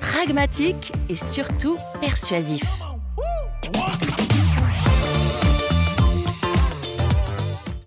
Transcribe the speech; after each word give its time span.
pragmatique 0.00 0.92
et 1.08 1.14
surtout 1.14 1.76
persuasif. 2.00 2.64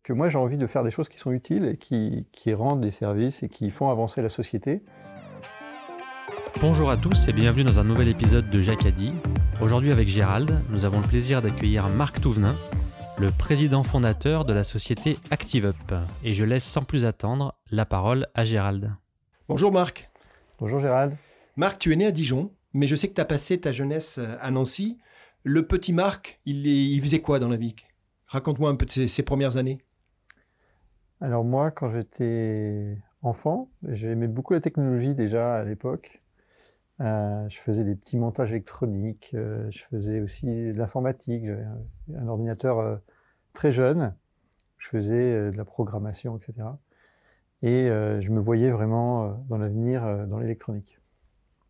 Que 0.03 0.13
moi 0.13 0.29
j'ai 0.29 0.37
envie 0.37 0.57
de 0.57 0.67
faire 0.67 0.83
des 0.83 0.91
choses 0.91 1.09
qui 1.09 1.17
sont 1.17 1.31
utiles 1.31 1.65
et 1.65 1.77
qui, 1.77 2.27
qui 2.31 2.53
rendent 2.53 2.81
des 2.81 2.91
services 2.91 3.43
et 3.43 3.49
qui 3.49 3.69
font 3.71 3.89
avancer 3.89 4.21
la 4.21 4.29
société. 4.29 4.83
Bonjour 6.61 6.89
à 6.89 6.97
tous 6.97 7.27
et 7.27 7.33
bienvenue 7.33 7.63
dans 7.63 7.79
un 7.79 7.83
nouvel 7.83 8.07
épisode 8.07 8.49
de 8.49 8.61
Jacadi. 8.61 9.11
Aujourd'hui 9.59 9.91
avec 9.91 10.07
Gérald, 10.07 10.61
nous 10.69 10.85
avons 10.85 11.01
le 11.01 11.07
plaisir 11.07 11.41
d'accueillir 11.41 11.89
Marc 11.89 12.21
Touvenin, 12.21 12.55
le 13.17 13.31
président 13.31 13.83
fondateur 13.83 14.45
de 14.45 14.53
la 14.53 14.63
société 14.63 15.17
ActiveUp. 15.31 15.93
Et 16.23 16.33
je 16.33 16.43
laisse 16.43 16.63
sans 16.63 16.83
plus 16.83 17.05
attendre 17.05 17.55
la 17.71 17.85
parole 17.85 18.27
à 18.35 18.45
Gérald. 18.45 18.93
Bonjour 19.49 19.71
Marc. 19.71 20.09
Bonjour 20.59 20.79
Gérald. 20.79 21.17
Marc, 21.55 21.79
tu 21.79 21.93
es 21.93 21.95
né 21.95 22.05
à 22.05 22.11
Dijon, 22.11 22.51
mais 22.73 22.87
je 22.87 22.95
sais 22.95 23.07
que 23.07 23.13
tu 23.13 23.21
as 23.21 23.25
passé 23.25 23.59
ta 23.59 23.71
jeunesse 23.71 24.19
à 24.39 24.51
Nancy. 24.51 24.97
Le 25.43 25.65
petit 25.67 25.93
Marc, 25.93 26.39
il, 26.45 27.01
faisait 27.01 27.21
quoi 27.21 27.39
dans 27.39 27.49
la 27.49 27.57
vie? 27.57 27.75
Raconte-moi 28.27 28.69
un 28.69 28.75
peu 28.75 28.85
de 28.85 29.07
ses, 29.07 29.23
premières 29.23 29.57
années. 29.57 29.79
Alors 31.21 31.43
moi, 31.43 31.71
quand 31.71 31.91
j'étais 31.91 32.97
enfant, 33.21 33.69
j'aimais 33.87 34.27
beaucoup 34.27 34.53
la 34.53 34.61
technologie 34.61 35.13
déjà 35.13 35.55
à 35.55 35.63
l'époque. 35.63 36.21
Euh, 37.01 37.47
je 37.49 37.57
faisais 37.59 37.83
des 37.83 37.95
petits 37.95 38.17
montages 38.17 38.51
électroniques, 38.51 39.31
euh, 39.33 39.69
je 39.71 39.83
faisais 39.83 40.21
aussi 40.21 40.45
de 40.45 40.77
l'informatique, 40.77 41.45
j'avais 41.45 41.65
un, 42.15 42.27
ordinateur 42.27 42.79
euh, 42.79 42.97
très 43.53 43.71
jeune, 43.71 44.15
je 44.77 44.89
faisais 44.89 45.33
euh, 45.33 45.51
de 45.51 45.57
la 45.57 45.65
programmation, 45.65 46.37
etc. 46.37 46.67
Et 47.63 47.89
euh, 47.89 48.19
je 48.19 48.29
me 48.29 48.41
voyais 48.41 48.71
vraiment 48.71 49.23
euh, 49.23 49.31
dans 49.47 49.57
l'avenir 49.57 50.03
euh, 50.03 50.25
dans 50.25 50.37
l'électronique. 50.37 50.99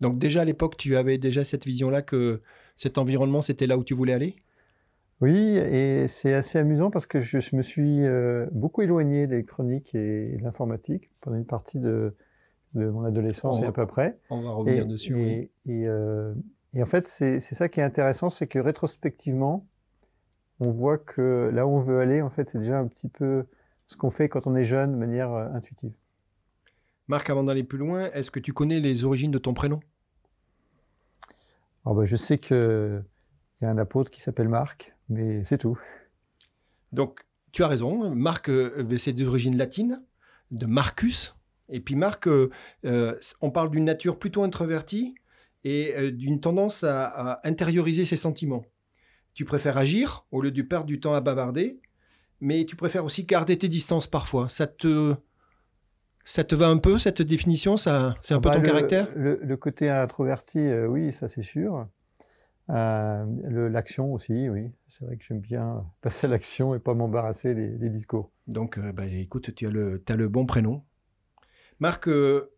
Donc 0.03 0.19
déjà 0.19 0.41
à 0.41 0.45
l'époque, 0.45 0.77
tu 0.77 0.95
avais 0.95 1.17
déjà 1.17 1.43
cette 1.43 1.65
vision-là 1.65 2.01
que 2.01 2.41
cet 2.75 2.97
environnement, 2.97 3.41
c'était 3.41 3.65
là 3.67 3.77
où 3.77 3.83
tu 3.83 3.95
voulais 3.95 4.13
aller? 4.13 4.35
Oui, 5.21 5.55
et 5.57 6.09
c'est 6.09 6.33
assez 6.33 6.59
amusant 6.59 6.91
parce 6.91 7.05
que 7.05 7.21
je, 7.21 7.39
je 7.39 7.55
me 7.55 7.61
suis 7.61 8.05
euh, 8.05 8.45
beaucoup 8.51 8.81
éloigné 8.81 9.25
de 9.25 9.31
l'électronique 9.31 9.95
et 9.95 10.35
de 10.37 10.43
l'informatique 10.43 11.09
pendant 11.21 11.37
une 11.37 11.45
partie 11.45 11.79
de, 11.79 12.13
de 12.73 12.89
mon 12.89 13.05
adolescence 13.05 13.61
et 13.61 13.65
à 13.65 13.71
peu 13.71 13.87
près. 13.87 14.17
On 14.29 14.41
va 14.41 14.51
revenir 14.51 14.83
et, 14.83 14.85
dessus. 14.85 15.15
oui. 15.15 15.21
et, 15.21 15.49
et, 15.65 15.87
euh, 15.87 16.33
et 16.73 16.81
en 16.81 16.85
fait, 16.85 17.07
c'est 17.07 17.39
c'est 17.39 17.55
ça 17.55 17.69
qui 17.69 17.79
est 17.79 17.83
intéressant, 17.83 18.29
c'est 18.29 18.47
que 18.47 18.59
rétrospectivement, 18.59 19.65
on 20.59 20.71
voit 20.71 20.97
que 20.97 21.49
là 21.53 21.65
où 21.65 21.69
on 21.69 21.79
veut 21.79 21.99
aller, 21.99 22.21
en 22.21 22.29
fait, 22.29 22.49
c'est 22.49 22.59
déjà 22.59 22.77
un 22.77 22.87
petit 22.87 23.07
peu 23.07 23.45
ce 23.87 23.95
qu'on 23.95 24.11
fait 24.11 24.27
quand 24.27 24.45
on 24.45 24.55
est 24.55 24.65
jeune 24.65 24.91
de 24.91 24.97
manière 24.97 25.31
euh, 25.31 25.47
intuitive. 25.53 25.93
Marc, 27.07 27.29
avant 27.29 27.43
d'aller 27.43 27.63
plus 27.63 27.77
loin, 27.77 28.11
est-ce 28.11 28.31
que 28.31 28.39
tu 28.41 28.51
connais 28.51 28.81
les 28.81 29.05
origines 29.05 29.31
de 29.31 29.37
ton 29.37 29.53
prénom? 29.53 29.79
Ben, 31.85 32.05
je 32.05 32.15
sais 32.15 32.37
qu'il 32.37 33.03
y 33.61 33.65
a 33.65 33.69
un 33.69 33.77
apôtre 33.77 34.09
qui 34.09 34.21
s'appelle 34.21 34.49
Marc, 34.49 34.95
mais 35.09 35.43
c'est 35.43 35.57
tout. 35.57 35.77
Donc, 36.91 37.21
tu 37.51 37.63
as 37.63 37.67
raison. 37.67 38.13
Marc, 38.15 38.49
euh, 38.49 38.85
euh, 38.89 38.97
c'est 38.97 39.13
d'origine 39.13 39.57
latine, 39.57 40.01
de 40.51 40.65
Marcus. 40.65 41.35
Et 41.69 41.79
puis 41.79 41.95
Marc, 41.95 42.27
euh, 42.27 42.49
euh, 42.85 43.17
on 43.41 43.51
parle 43.51 43.71
d'une 43.71 43.85
nature 43.85 44.17
plutôt 44.19 44.43
introvertie 44.43 45.15
et 45.65 46.11
d'une 46.11 46.41
tendance 46.41 46.83
à, 46.83 47.05
à 47.05 47.47
intérioriser 47.47 48.03
ses 48.03 48.17
sentiments. 48.17 48.65
Tu 49.33 49.45
préfères 49.45 49.77
agir 49.77 50.25
au 50.31 50.41
lieu 50.41 50.51
de 50.51 50.61
perdre 50.61 50.87
du 50.87 50.99
temps 50.99 51.13
à 51.13 51.21
bavarder, 51.21 51.79
mais 52.41 52.65
tu 52.65 52.75
préfères 52.75 53.05
aussi 53.05 53.23
garder 53.23 53.57
tes 53.57 53.69
distances 53.69 54.07
parfois. 54.07 54.49
Ça 54.49 54.67
te, 54.67 55.15
ça 56.25 56.43
te 56.43 56.55
va 56.55 56.67
un 56.67 56.77
peu 56.77 56.99
cette 56.99 57.21
définition? 57.21 57.77
Ça, 57.77 58.15
c'est 58.23 58.33
un 58.33 58.39
peu 58.41 58.49
Bah, 58.49 58.55
ton 58.55 58.61
le, 58.61 58.67
caractère? 58.67 59.07
le, 59.15 59.39
le 59.41 59.57
côté 59.57 59.89
introverti, 59.89 60.59
euh, 60.59 60.87
oui, 60.87 61.11
ça 61.11 61.27
c'est 61.29 61.43
sûr. 61.43 61.85
Euh, 62.69 63.69
L'action 63.69 64.13
aussi, 64.13 64.49
oui. 64.49 64.71
C'est 64.87 65.05
vrai 65.05 65.17
que 65.17 65.23
j'aime 65.23 65.39
bien 65.39 65.85
passer 66.01 66.27
à 66.27 66.29
l'action 66.29 66.75
et 66.75 66.79
pas 66.79 66.93
m'embarrasser 66.93 67.55
des, 67.55 67.69
des 67.69 67.89
discours. 67.89 68.31
Donc, 68.47 68.77
euh, 68.77 68.91
bah, 68.91 69.05
écoute, 69.05 69.53
tu 69.55 69.67
as 69.67 69.69
le, 69.69 70.03
as 70.07 70.15
le 70.15 70.27
bon 70.29 70.45
prénom. 70.45 70.83
Marc, 71.79 72.07
euh, 72.07 72.51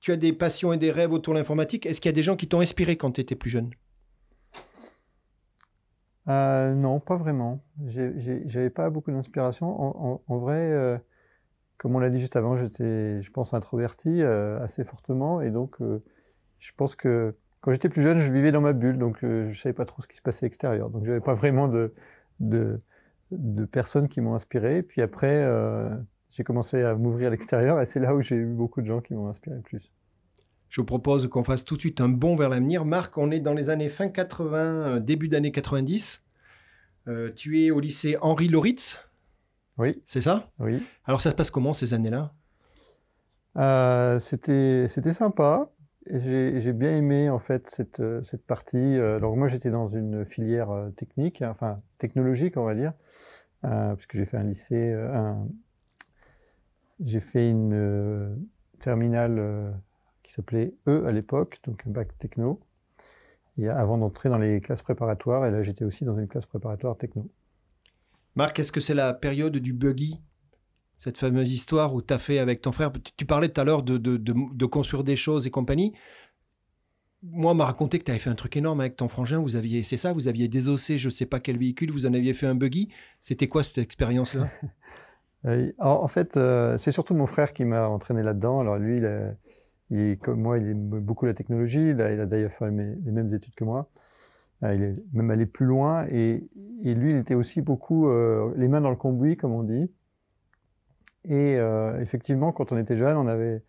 tu 0.00 0.12
as 0.12 0.16
des 0.16 0.32
passions 0.32 0.72
et 0.72 0.78
des 0.78 0.92
rêves 0.92 1.12
autour 1.12 1.34
de 1.34 1.38
l'informatique? 1.38 1.86
Est-ce 1.86 2.00
qu'il 2.00 2.08
y 2.08 2.14
a 2.14 2.16
des 2.16 2.22
gens 2.22 2.36
qui 2.36 2.48
t'ont 2.48 2.60
inspiré 2.60 2.96
quand 2.96 3.12
tu 3.12 3.20
étais 3.20 3.36
plus 3.36 3.50
jeune? 3.50 3.70
Non, 6.26 7.00
pas 7.00 7.16
vraiment. 7.16 7.60
J'avais 7.86 8.70
pas 8.70 8.90
beaucoup 8.90 9.10
d'inspiration. 9.12 9.66
En, 9.80 10.12
en- 10.14 10.22
en 10.26 10.38
vrai, 10.38 11.00
comme 11.78 11.94
on 11.94 11.98
l'a 11.98 12.10
dit 12.10 12.20
juste 12.20 12.36
avant, 12.36 12.56
j'étais, 12.56 13.22
je 13.22 13.30
pense, 13.30 13.54
introverti 13.54 14.22
euh, 14.22 14.60
assez 14.62 14.84
fortement. 14.84 15.40
Et 15.40 15.50
donc, 15.50 15.76
euh, 15.80 16.02
je 16.58 16.72
pense 16.76 16.94
que 16.94 17.34
quand 17.60 17.72
j'étais 17.72 17.88
plus 17.88 18.02
jeune, 18.02 18.18
je 18.18 18.32
vivais 18.32 18.52
dans 18.52 18.60
ma 18.60 18.72
bulle. 18.72 18.98
Donc, 18.98 19.24
euh, 19.24 19.48
je 19.50 19.60
savais 19.60 19.72
pas 19.72 19.84
trop 19.84 20.02
ce 20.02 20.08
qui 20.08 20.16
se 20.16 20.22
passait 20.22 20.46
extérieur. 20.46 20.90
Donc, 20.90 21.04
j'avais 21.04 21.20
pas 21.20 21.34
vraiment 21.34 21.68
de, 21.68 21.92
de, 22.40 22.80
personnes 23.70 24.08
qui 24.08 24.20
m'ont 24.20 24.34
inspiré. 24.34 24.82
Puis 24.82 25.02
après, 25.02 25.46
j'ai 26.30 26.44
commencé 26.44 26.82
à 26.82 26.94
m'ouvrir 26.94 27.28
à 27.28 27.30
l'extérieur. 27.30 27.80
Et 27.80 27.86
c'est 27.86 28.00
là 28.00 28.14
où 28.14 28.22
j'ai 28.22 28.36
eu 28.36 28.46
beaucoup 28.46 28.80
de 28.80 28.86
gens 28.86 29.00
qui 29.00 29.14
m'ont 29.14 29.28
inspiré 29.28 29.56
le 29.56 29.62
plus. 29.62 29.92
Je 30.68 30.80
vous 30.80 30.84
propose 30.84 31.28
qu'on 31.28 31.44
fasse 31.44 31.64
tout 31.64 31.76
de 31.76 31.80
suite 31.80 32.00
un 32.00 32.08
bond 32.08 32.36
vers 32.36 32.48
l'avenir. 32.48 32.84
Marc, 32.84 33.16
on 33.18 33.30
est 33.30 33.40
dans 33.40 33.54
les 33.54 33.70
années 33.70 33.88
fin 33.88 34.08
80, 34.08 34.58
euh, 34.58 35.00
début 35.00 35.28
d'année 35.28 35.52
90. 35.52 36.24
Euh, 37.08 37.32
tu 37.34 37.62
es 37.62 37.70
au 37.70 37.80
lycée 37.80 38.16
Henri 38.20 38.48
Loritz, 38.48 39.05
Oui, 39.78 40.02
c'est 40.06 40.22
ça? 40.22 40.48
Oui. 40.58 40.82
Alors 41.04 41.20
ça 41.20 41.30
se 41.30 41.34
passe 41.34 41.50
comment 41.50 41.74
ces 41.74 41.94
années-là? 41.94 42.32
Euh, 43.56 44.18
c'était 44.18 44.88
sympa. 45.12 45.70
J'ai 46.08 46.72
bien 46.72 46.96
aimé 46.96 47.30
en 47.30 47.38
fait 47.38 47.68
cette, 47.68 48.00
euh, 48.00 48.22
cette 48.22 48.46
partie. 48.46 48.76
Euh, 48.76 49.16
Alors 49.16 49.36
moi 49.36 49.48
j'étais 49.48 49.70
dans 49.70 49.88
une 49.88 50.24
filière 50.24 50.70
euh, 50.70 50.90
technique, 50.90 51.42
hein, 51.42 51.50
enfin 51.50 51.80
technologique 51.98 52.56
on 52.56 52.64
va 52.64 52.74
dire, 52.74 52.92
euh, 53.64 53.94
puisque 53.96 54.16
j'ai 54.16 54.24
fait 54.24 54.36
un 54.36 54.44
lycée, 54.44 54.92
euh, 54.92 55.12
un- 55.14 55.48
j'ai 57.04 57.20
fait 57.20 57.50
une 57.50 57.72
euh, 57.74 58.34
terminale 58.80 59.38
euh, 59.38 59.70
qui 60.22 60.32
s'appelait 60.32 60.74
E 60.88 61.06
à 61.06 61.12
l'époque, 61.12 61.58
donc 61.64 61.82
un 61.86 61.90
bac 61.90 62.16
techno. 62.18 62.60
Et 63.58 63.68
avant 63.68 63.98
d'entrer 63.98 64.28
dans 64.28 64.38
les 64.38 64.60
classes 64.60 64.82
préparatoires, 64.82 65.46
et 65.46 65.50
là 65.50 65.62
j'étais 65.62 65.84
aussi 65.84 66.04
dans 66.04 66.14
une 66.14 66.28
classe 66.28 66.46
préparatoire 66.46 66.96
techno. 66.96 67.28
Marc, 68.36 68.58
est-ce 68.60 68.70
que 68.70 68.80
c'est 68.80 68.94
la 68.94 69.14
période 69.14 69.56
du 69.56 69.72
buggy 69.72 70.20
Cette 70.98 71.16
fameuse 71.16 71.50
histoire 71.50 71.94
où 71.94 72.02
tu 72.02 72.12
as 72.12 72.18
fait 72.18 72.38
avec 72.38 72.60
ton 72.60 72.70
frère? 72.70 72.92
Tu- 73.16 73.24
parlais 73.24 73.48
tout 73.48 73.60
à 73.60 73.64
l'heure 73.64 73.82
de, 73.82 74.66
construire 74.66 75.04
des 75.04 75.16
choses 75.16 75.46
et 75.46 75.50
compagnie. 75.50 75.94
Moi, 77.22 77.52
on 77.52 77.54
m'a 77.54 77.64
raconté 77.64 77.98
que 77.98 78.04
tu 78.04 78.10
avais 78.10 78.20
fait 78.20 78.28
un 78.28 78.34
truc 78.34 78.54
énorme 78.56 78.80
avec 78.80 78.94
ton 78.94 79.08
frangin. 79.08 79.40
Vous 79.40 79.56
aviez, 79.56 79.82
c'est 79.82 79.96
ça, 79.96 80.12
vous 80.12 80.28
aviez 80.28 80.48
désossé 80.48 80.98
je 80.98 81.08
ne 81.08 81.12
sais 81.12 81.24
pas 81.24 81.40
quel 81.40 81.56
véhicule, 81.56 81.90
vous 81.90 82.04
en 82.04 82.12
aviez 82.12 82.34
fait 82.34 82.46
un 82.46 82.54
buggy. 82.54 82.90
C'était 83.22 83.48
quoi 83.48 83.62
cette 83.64 83.78
expérience-là? 83.78 84.48
Euh, 85.44 85.70
en, 85.78 86.08
fait, 86.08 86.36
euh, 86.36 86.76
c'est 86.76 86.90
surtout 86.90 87.14
mon 87.14 87.26
frère 87.26 87.52
qui 87.52 87.64
m'a 87.64 87.86
entraîné 87.86 88.24
là-dedans. 88.24 88.58
Alors 88.58 88.78
lui, 88.78 89.00
comme 90.16 90.40
moi, 90.40 90.58
il 90.58 90.70
aime 90.70 90.88
beaucoup 90.88 91.24
la 91.24 91.34
technologie. 91.34 91.90
Il 91.90 92.00
a, 92.00 92.12
il 92.12 92.18
a 92.18 92.26
d'ailleurs 92.26 92.50
fait 92.50 92.68
les 92.68 93.12
mêmes 93.12 93.32
études 93.32 93.54
que 93.54 93.62
moi. 93.62 93.88
Euh, 94.62 94.74
il 94.74 94.82
est 94.82 94.94
même 95.12 95.30
allé 95.30 95.46
plus 95.46 95.66
loin. 95.66 96.06
Et, 96.10 96.48
lui, 96.84 97.10
il 97.10 97.16
était 97.16 97.34
aussi 97.34 97.60
beaucoup 97.60 98.08
euh, 98.08 98.52
les 98.56 98.68
mains 98.68 98.80
dans 98.80 98.90
le 98.90 98.96
cambouis, 98.96 99.36
comme 99.36 99.52
on 99.52 99.62
dit. 99.62 99.90
Et 101.24 101.56
euh, 101.58 102.00
effectivement, 102.00 102.52
quand 102.52 102.72
on 102.72 102.78
était 102.78 102.96
jeune, 102.96 103.16
on 103.16 103.26
avait, 103.26 103.62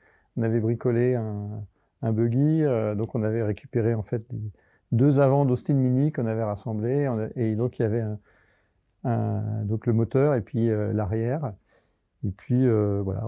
bricolé 0.60 1.16
un, 1.16 2.13
buggy. 2.13 2.63
euh, 2.63 2.95
donc 2.95 3.16
on 3.16 3.24
avait 3.24 3.44
récupéré 3.44 3.95
en 3.95 4.04
fait 4.04 4.24
deux 4.92 5.19
avants 5.19 5.45
d'Austin 5.45 5.74
Mini 5.74 6.12
qu'on 6.12 6.28
avait 6.28 6.44
rassemblés. 6.44 7.10
Et 7.36 7.56
donc 7.56 7.80
il 7.80 7.81
y 7.81 7.86
avait 7.86 8.04
donc 9.04 9.86
le 9.88 9.94
moteur 9.94 10.36
et 10.36 10.42
puis 10.42 10.69
l'arrière. 10.69 11.54
Et 12.24 12.31
puis 12.31 12.69
voilà, 12.69 13.24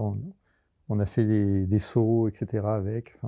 on, 0.88 1.00
a 1.00 1.06
fait 1.06 1.24
des, 1.66 1.78
sauts, 1.80 2.28
etc. 2.28 2.64
avec. 2.68 3.18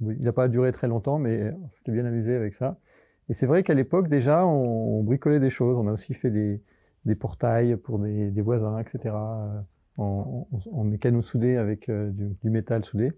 Il 0.00 0.24
n'a 0.24 0.32
pas 0.32 0.48
duré 0.48 0.72
très 0.72 0.88
longtemps, 0.88 1.18
mais 1.18 1.52
on 1.52 1.70
s'était 1.70 1.92
bien 1.92 2.06
amusé 2.06 2.34
avec 2.34 2.54
ça. 2.54 2.78
Et 3.28 3.32
c'est 3.32 3.46
vrai 3.46 3.62
qu'à 3.62 3.74
l'époque, 3.74 4.08
déjà, 4.08 4.46
on, 4.46 5.02
bricolait 5.02 5.40
des 5.40 5.50
choses. 5.50 5.76
On 5.76 5.88
a 5.88 5.92
aussi 5.92 6.14
fait 6.14 6.30
des, 6.30 7.14
portails 7.14 7.76
pour 7.76 7.98
des, 7.98 8.40
voisins, 8.40 8.78
etc. 8.78 9.14
En, 9.98 10.46
en, 10.72 10.84
mécano 10.84 11.22
soudé 11.22 11.56
avec 11.56 11.90
du, 11.90 12.50
métal 12.50 12.84
soudé. 12.84 13.12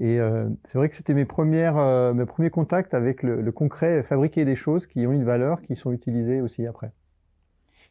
Et 0.00 0.18
euh, 0.18 0.48
c'est 0.64 0.78
vrai 0.78 0.88
que 0.88 0.94
c'était 0.94 1.14
mes, 1.14 1.24
premières, 1.24 1.76
euh, 1.76 2.12
mes 2.14 2.26
premiers 2.26 2.50
contacts 2.50 2.94
avec 2.94 3.22
le, 3.22 3.50
concret, 3.52 4.02
fabriquer 4.02 4.44
des 4.44 4.56
choses 4.56 4.86
qui 4.86 5.06
ont 5.06 5.12
une 5.12 5.24
valeur, 5.24 5.62
qui 5.62 5.76
sont 5.76 5.92
utilisées 5.92 6.40
aussi 6.40 6.66
après. 6.66 6.92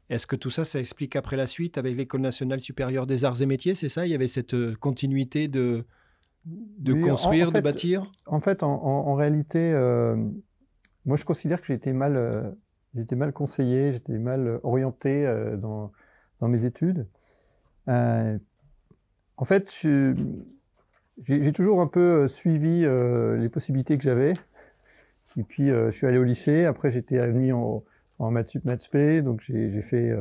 Est-ce 0.09 0.27
que 0.27 0.35
tout 0.35 0.49
ça, 0.49 0.65
ça 0.65 0.79
explique 0.79 1.15
après 1.15 1.37
la 1.37 1.47
suite 1.47 1.77
avec 1.77 1.95
l'École 1.95 2.21
nationale 2.21 2.59
supérieure 2.59 3.07
des 3.07 3.23
arts 3.23 3.41
et 3.41 3.45
métiers, 3.45 3.73
c'est 3.73 3.89
ça? 3.89 4.05
Il 4.05 4.11
y 4.11 4.15
avait 4.15 4.27
cette 4.27 4.53
euh, 4.53 4.75
continuité 4.79 5.47
de, 5.47 5.85
de 6.45 6.93
construire, 6.93 7.53
de 7.53 7.61
bâtir? 7.61 8.11
En 8.25 8.41
fait, 8.41 8.63
en, 8.63 9.15
réalité, 9.15 9.73
moi 11.05 11.17
je 11.17 11.25
considère 11.25 11.61
que 11.61 11.67
j'ai 11.67 11.73
été 11.73 11.93
mal, 11.93 12.55
j'étais 12.95 13.15
mal 13.15 13.33
conseillé, 13.33 13.93
j'étais 13.93 14.17
mal 14.17 14.59
orienté 14.63 15.25
dans, 15.57 15.91
dans, 16.39 16.47
mes 16.47 16.65
études. 16.65 17.07
en 17.87 19.45
fait, 19.45 19.69
j'ai 21.21 21.53
toujours 21.53 21.81
un 21.81 21.87
peu 21.87 22.23
euh, 22.23 22.27
suivi 22.27 22.83
euh, 22.85 23.37
les 23.37 23.49
possibilités 23.49 23.97
que 23.97 24.03
j'avais. 24.03 24.33
Et 25.37 25.43
puis, 25.43 25.69
euh, 25.69 25.91
je 25.91 25.97
suis 25.97 26.07
allé 26.07 26.17
au 26.17 26.23
lycée. 26.23 26.65
Après, 26.65 26.91
j'étais 26.91 27.19
admis 27.19 27.51
en, 27.51 27.83
en 28.19 28.31
maths 28.31 28.49
sup, 28.49 28.65
maths 28.65 28.83
spé. 28.83 29.21
Donc, 29.21 29.41
j'ai 29.41 29.81
fait 29.81 30.11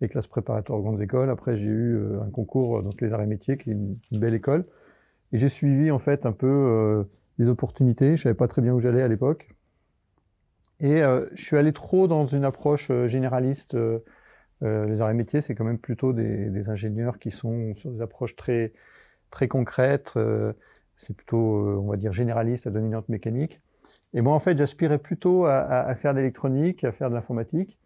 les 0.00 0.08
classes 0.08 0.26
préparatoires 0.26 0.78
aux 0.78 0.82
grandes 0.82 1.00
écoles. 1.00 1.30
Après, 1.30 1.56
j'ai 1.56 1.64
eu 1.64 1.98
un 2.20 2.30
concours, 2.30 2.82
donc 2.82 3.00
les 3.00 3.12
arts 3.12 3.22
et 3.22 3.26
métiers, 3.26 3.56
qui 3.56 3.70
est 3.70 3.72
une, 3.72 3.98
belle 4.12 4.34
école. 4.34 4.64
Et 5.32 5.38
j'ai 5.38 5.48
suivi, 5.48 5.90
en 5.90 5.98
fait, 5.98 6.26
un 6.26 6.32
peu 6.32 7.04
les 7.38 7.48
opportunités. 7.48 8.16
Je 8.16 8.22
savais 8.22 8.34
pas 8.34 8.48
très 8.48 8.62
bien 8.62 8.72
où 8.72 8.80
j'allais 8.80 9.02
à 9.02 9.08
l'époque. 9.08 9.51
Et 10.82 11.00
je 11.00 11.42
suis 11.42 11.56
allé 11.56 11.72
trop 11.72 12.08
dans 12.08 12.26
une 12.26 12.44
approche 12.44 12.90
généraliste. 13.06 13.76
les 14.60 15.00
arts 15.00 15.10
et 15.10 15.14
métiers, 15.14 15.40
c'est 15.40 15.54
quand 15.54 15.64
même 15.64 15.78
plutôt 15.78 16.12
des, 16.12 16.68
ingénieurs 16.68 17.18
qui 17.18 17.30
sont 17.30 17.72
sur 17.74 17.90
des 17.90 18.02
approches 18.02 18.36
très 18.36 18.72
très 19.32 19.48
concrète. 19.48 20.12
Euh, 20.16 20.52
c'est 20.96 21.16
plutôt, 21.16 21.56
euh, 21.56 21.76
on 21.82 21.88
va 21.88 21.96
dire, 21.96 22.12
généraliste 22.12 22.68
à 22.68 22.70
dominante 22.70 23.08
mécanique. 23.08 23.60
Et 24.14 24.20
moi, 24.20 24.34
en 24.34 24.38
fait, 24.38 24.56
j'aspirais 24.56 24.98
plutôt 24.98 25.46
à, 25.46 25.92
faire 25.96 26.12
de 26.12 26.18
l'électronique, 26.18 26.84
à 26.84 26.92
faire 26.92 27.10
de 27.10 27.16
l'informatique. 27.16 27.80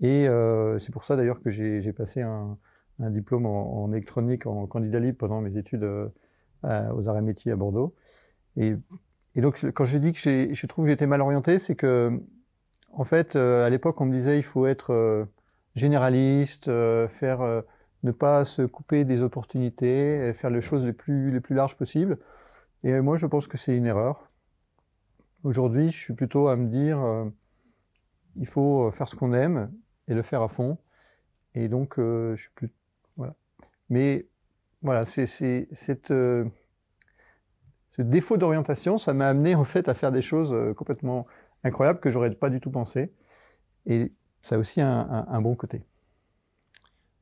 Et 0.00 0.26
euh, 0.26 0.78
c'est 0.78 0.90
pour 0.90 1.04
ça 1.04 1.16
d'ailleurs 1.16 1.42
que 1.42 1.50
j'ai 1.50 1.92
passé 1.92 2.22
un, 2.22 2.56
diplôme 2.98 3.44
en, 3.44 3.92
électronique 3.92 4.46
en 4.46 4.66
candidat 4.66 5.00
libre 5.00 5.18
pendant 5.18 5.42
mes 5.42 5.58
études 5.58 5.84
aux 5.84 7.08
arts 7.08 7.18
et 7.18 7.22
métiers 7.22 7.52
à 7.52 7.56
Bordeaux. 7.56 7.94
Et, 8.56 8.76
donc, 9.36 9.70
quand 9.72 9.84
je 9.84 9.98
dis 9.98 10.12
que 10.12 10.18
je 10.18 10.66
trouve 10.66 10.86
que 10.86 10.90
j'étais 10.90 11.06
mal 11.06 11.20
orienté, 11.20 11.58
c'est 11.58 11.74
que, 11.74 12.22
en 12.96 13.04
fait, 13.04 13.36
à 13.36 13.68
l'époque, 13.70 14.00
on 14.00 14.06
me 14.06 14.12
disait 14.12 14.38
il 14.38 14.42
faut 14.42 14.66
être 14.66 15.26
généraliste, 15.74 16.66
faire 17.08 17.62
ne 18.04 18.12
pas 18.12 18.44
se 18.44 18.62
couper 18.62 19.04
des 19.04 19.22
opportunités, 19.22 20.32
faire 20.34 20.50
les 20.50 20.60
choses 20.60 20.84
les 20.84 20.92
plus, 20.92 21.40
larges 21.50 21.76
possibles. 21.76 22.18
Et 22.84 23.00
moi, 23.00 23.16
je 23.16 23.26
pense 23.26 23.46
que 23.46 23.56
c'est 23.56 23.76
une 23.76 23.86
erreur. 23.86 24.30
Aujourd'hui, 25.42 25.90
je 25.90 25.98
suis 25.98 26.14
plutôt 26.14 26.48
à 26.48 26.56
me 26.56 26.68
dire, 26.68 27.00
euh, 27.02 27.24
il 28.36 28.46
faut 28.46 28.90
faire 28.92 29.08
ce 29.08 29.16
qu'on 29.16 29.32
aime 29.32 29.72
et 30.06 30.14
le 30.14 30.22
faire 30.22 30.42
à 30.42 30.48
fond. 30.48 30.78
Et 31.54 31.68
donc, 31.68 31.98
euh, 31.98 32.36
je 32.36 32.42
suis 32.42 32.50
plus... 32.54 32.70
Voilà. 33.16 33.34
Mais 33.88 34.26
voilà, 34.82 35.04
c'est 35.06 35.26
cette... 35.26 36.10
Euh, 36.10 36.44
ce 37.90 38.02
défaut 38.02 38.36
d'orientation, 38.36 38.98
ça 38.98 39.14
m'a 39.14 39.28
amené 39.28 39.54
en 39.54 39.64
fait 39.64 39.88
à 39.88 39.94
faire 39.94 40.10
des 40.10 40.22
choses 40.22 40.52
complètement 40.74 41.26
incroyables 41.64 42.00
que 42.00 42.10
j'aurais 42.10 42.30
pas 42.30 42.50
du 42.50 42.60
tout 42.60 42.70
pensé. 42.70 43.12
Et 43.86 44.12
ça 44.42 44.54
a 44.54 44.58
aussi 44.58 44.80
un 44.80 45.40
bon 45.40 45.56
côté. 45.56 45.82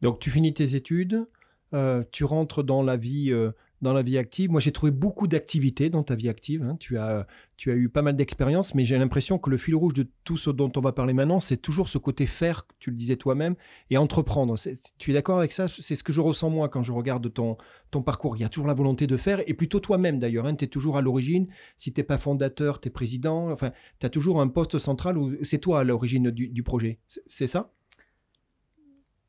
Donc 0.03 0.19
tu 0.19 0.31
finis 0.31 0.53
tes 0.53 0.75
études, 0.75 1.27
euh, 1.75 2.03
tu 2.11 2.25
rentres 2.25 2.63
dans 2.63 2.83
la 2.83 2.97
vie, 2.97 3.33
euh, 3.33 3.53
dans 3.83 3.93
la 3.93 4.03
vie 4.03 4.17
active. 4.17 4.51
Moi, 4.51 4.61
j'ai 4.61 4.73
trouvé 4.73 4.93
beaucoup 4.93 5.27
d'activités 5.27 5.91
dans 5.91 6.05
ta 6.05 6.15
vie 6.15 6.29
active. 6.29 6.63
Hein. 6.63 6.77
Tu, 6.79 6.97
as, 6.99 7.27
tu 7.57 7.71
as 7.73 7.75
eu 7.75 7.89
pas 7.89 8.01
mal 8.01 8.17
d'expériences, 8.17 8.75
mais 8.75 8.85
j'ai 8.85 8.97
l'impression 8.97 9.39
que 9.39 9.51
le 9.51 9.57
fil 9.57 9.75
rouge 9.75 9.93
de 9.93 10.09
tout 10.25 10.37
ce 10.37 10.51
dont 10.51 10.71
on 10.77 10.81
va 10.81 10.93
parler 10.93 11.13
maintenant, 11.13 11.41
c'est 11.41 11.57
toujours 11.57 11.89
ce 11.89 11.99
côté 11.99 12.27
faire, 12.27 12.67
tu 12.79 12.91
le 12.91 12.97
disais 12.97 13.17
toi-même, 13.17 13.57
et 13.91 13.99
entreprendre. 13.99 14.57
Tu 14.99 15.11
es 15.11 15.15
d'accord 15.15 15.39
avec 15.39 15.53
ça? 15.53 15.67
C'est 15.69 15.97
ce 15.97 16.05
que 16.05 16.13
je 16.13 16.21
ressens 16.21 16.49
moi 16.49 16.69
quand 16.69 16.85
je 16.85 16.93
regarde 16.93 17.33
ton, 17.33 17.57
ton 17.91 18.03
parcours. 18.03 18.37
Il 18.37 18.41
y 18.41 18.45
a 18.45 18.49
toujours 18.49 18.69
la 18.69 18.75
volonté 18.75 19.09
de 19.09 19.17
faire, 19.17 19.43
et 19.49 19.55
plutôt 19.55 19.81
toi-même 19.81 20.21
d'ailleurs. 20.21 20.47
Hein. 20.47 20.55
Tu 20.55 20.65
es 20.65 20.69
toujours 20.69 20.97
à 20.97 21.03
l'origine. 21.03 21.49
Si 21.77 21.93
tu 21.93 22.01
n'es 22.01 22.05
pas 22.05 22.19
fondateur, 22.19 22.81
tu 22.81 22.89
es 22.89 22.91
président. 22.91 23.51
Enfin, 23.51 23.73
tu 23.99 24.07
as 24.07 24.11
toujours 24.11 24.41
un 24.41 24.49
poste 24.49 24.79
central 24.79 25.19
où 25.19 25.33
c'est 25.43 25.59
toi 25.59 25.81
à 25.81 25.85
l'origine 25.85 26.31
du, 26.31 26.63
projet. 26.63 27.01
C'est 27.27 27.49
ça? 27.49 27.73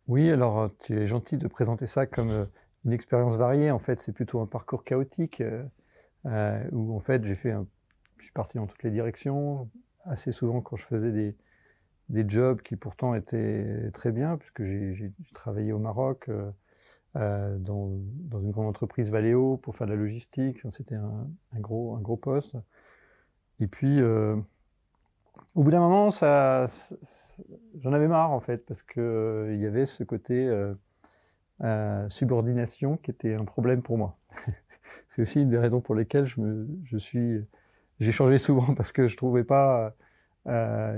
Oui, 0.08 0.30
alors 0.30 0.70
tu 0.84 0.94
es 0.94 1.08
gentil 1.08 1.38
de 1.38 1.48
présenter 1.48 1.88
ça 1.88 2.06
comme 2.06 2.30
euh, 2.30 2.46
une 2.86 2.94
expérience 2.94 3.36
variée. 3.36 3.72
En 3.72 3.80
fait, 3.80 4.00
c'est 4.00 4.12
plutôt 4.12 4.42
un 4.42 4.46
parcours 4.46 4.84
chaotique 4.84 5.42
euh, 6.26 6.64
où 6.72 6.96
en 6.96 7.00
fait 7.00 7.24
j'ai 7.26 7.36
fait 7.36 7.52
un... 7.52 7.68
je 8.18 8.26
suis 8.26 8.34
parti 8.34 8.58
dans 8.58 8.68
toutes 8.68 8.84
les 8.84 8.92
directions 8.92 9.70
assez 10.06 10.32
souvent 10.32 10.62
quand 10.62 10.76
je 10.76 10.86
faisais 10.86 11.12
des, 11.12 11.36
des 12.10 12.28
jobs 12.28 12.62
qui 12.62 12.76
pourtant 12.76 13.16
étaient 13.16 13.90
très 13.94 14.12
bien 14.12 14.38
puisque 14.38 14.64
j'ai 14.64 15.14
travaillé 15.34 15.72
au 15.72 15.80
Maroc 15.80 16.30
dans, 17.16 17.58
dans, 17.60 18.42
une 18.42 18.52
grande 18.52 18.68
entreprise 18.68 19.12
Valeo 19.12 19.58
pour 19.58 19.76
faire 19.76 19.88
de 19.88 19.94
la 19.94 19.98
logistique. 19.98 20.60
C'était 20.70 20.96
un, 20.96 21.28
gros, 21.60 21.96
un 21.96 22.02
gros 22.02 22.18
poste. 22.18 22.58
Et 23.60 23.68
puis 23.68 24.02
au 25.56 25.64
bout 25.64 25.72
d'un 25.72 25.80
moment, 25.80 26.10
ça, 26.10 26.68
j'en 27.80 27.94
avais 27.94 28.08
marre 28.08 28.32
en 28.32 28.40
fait, 28.40 28.66
parce 28.66 28.82
qu'il 28.82 29.02
euh, 29.02 29.56
y 29.56 29.66
avait 29.66 29.86
ce 29.86 30.04
côté 30.04 30.48
euh, 31.64 31.66
euh, 31.66 32.10
subordination 32.10 32.98
qui 32.98 33.12
était 33.12 33.34
un 33.36 33.46
problème 33.46 33.82
pour 33.82 33.98
moi. 33.98 34.18
C'est 35.08 35.22
aussi 35.22 35.42
une 35.42 35.50
des 35.50 35.58
raisons 35.58 35.82
pour 35.82 35.96
lesquelles 35.96 36.26
je, 36.26 36.42
me, 36.42 36.68
je 36.86 36.98
suis, 36.98 37.40
j'ai 38.00 38.12
changé 38.12 38.38
souvent 38.38 38.74
parce 38.76 38.92
que 38.92 39.08
je 39.08 39.18
trouvais 39.18 39.44
pas, 39.44 39.96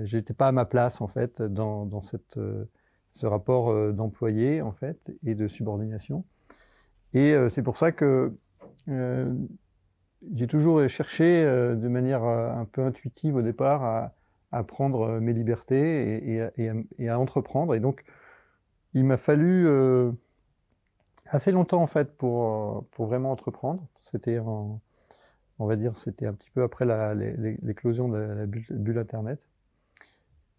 j'étais 0.04 0.34
pas 0.34 0.48
à 0.48 0.52
ma 0.52 0.66
place 0.66 1.02
en 1.02 1.08
fait 1.08 1.42
dans, 1.42 1.86
dans 1.86 2.02
cette, 2.02 2.40
ce 3.12 3.26
rapport 3.28 3.94
d'employé 3.94 4.62
en 4.62 4.72
fait 4.72 5.12
et 5.26 5.36
de 5.36 5.48
subordination. 5.48 6.26
Et 7.14 7.36
c'est 7.50 7.62
pour 7.62 7.78
ça 7.78 7.92
que 7.92 8.34
j'ai 8.88 10.48
toujours 10.48 10.88
cherché 10.88 11.44
de 11.44 11.88
manière 11.88 12.24
un 12.24 12.66
peu 12.66 12.84
intuitive 12.84 13.36
au 13.36 13.42
départ 13.42 14.12
à 14.56 14.64
prendre 14.64 15.02
euh, 15.02 15.20
mes 15.20 15.34
libertés 15.34 16.50
et, 16.58 17.10
à, 17.10 17.20
entreprendre. 17.20 17.76
Et 17.76 17.80
donc, 17.80 18.04
il 18.94 19.04
m'a 19.04 19.18
fallu 19.18 19.68
euh, 19.68 20.12
assez 21.28 21.52
longtemps 21.52 21.82
en 21.82 21.88
fait 21.88 22.16
pour, 22.18 22.46
euh, 22.46 22.82
pour 22.92 23.08
vraiment 23.08 23.32
entreprendre. 23.32 23.88
C'était, 24.00 24.40
on 24.40 24.80
va 25.60 25.76
dire, 25.76 25.98
c'était 25.98 26.26
un 26.26 26.34
petit 26.34 26.50
peu 26.52 26.64
après 26.64 26.86
l'éclosion 27.62 28.10
de 28.10 28.18
la 28.18 28.46
bulle, 28.46 28.98
Internet. 28.98 29.48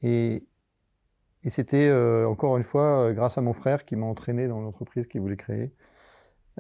Et, 0.03 0.45
et 1.45 1.51
c'était 1.51 1.93
encore 2.25 2.57
une 2.57 2.63
fois 2.63 3.13
grâce 3.13 3.39
à 3.39 3.41
mon 3.41 3.53
frère 3.53 3.85
qui 3.85 3.97
m'a 3.97 4.07
entraîné 4.07 4.49
dans 4.49 4.61
l'entreprise 4.61 5.07
qu'il 5.07 5.21
voulait 5.21 5.37
créer. 5.37 5.73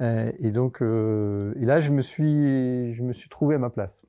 Et 0.01 0.51
donc, 0.51 0.81
et 0.81 1.65
là, 1.65 1.81
je 1.81 1.91
me 1.91 2.03
suis, 2.03 2.95
je 2.95 3.03
me 3.03 3.13
suis 3.13 3.29
trouvé 3.29 3.57
à 3.57 3.59
ma 3.59 3.71
place 3.71 4.07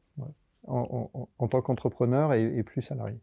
en, 0.68 1.48
tant 1.50 1.62
qu'entrepreneur 1.62 2.34
et, 2.34 2.64
plus 2.64 2.82
salarié. 2.82 3.20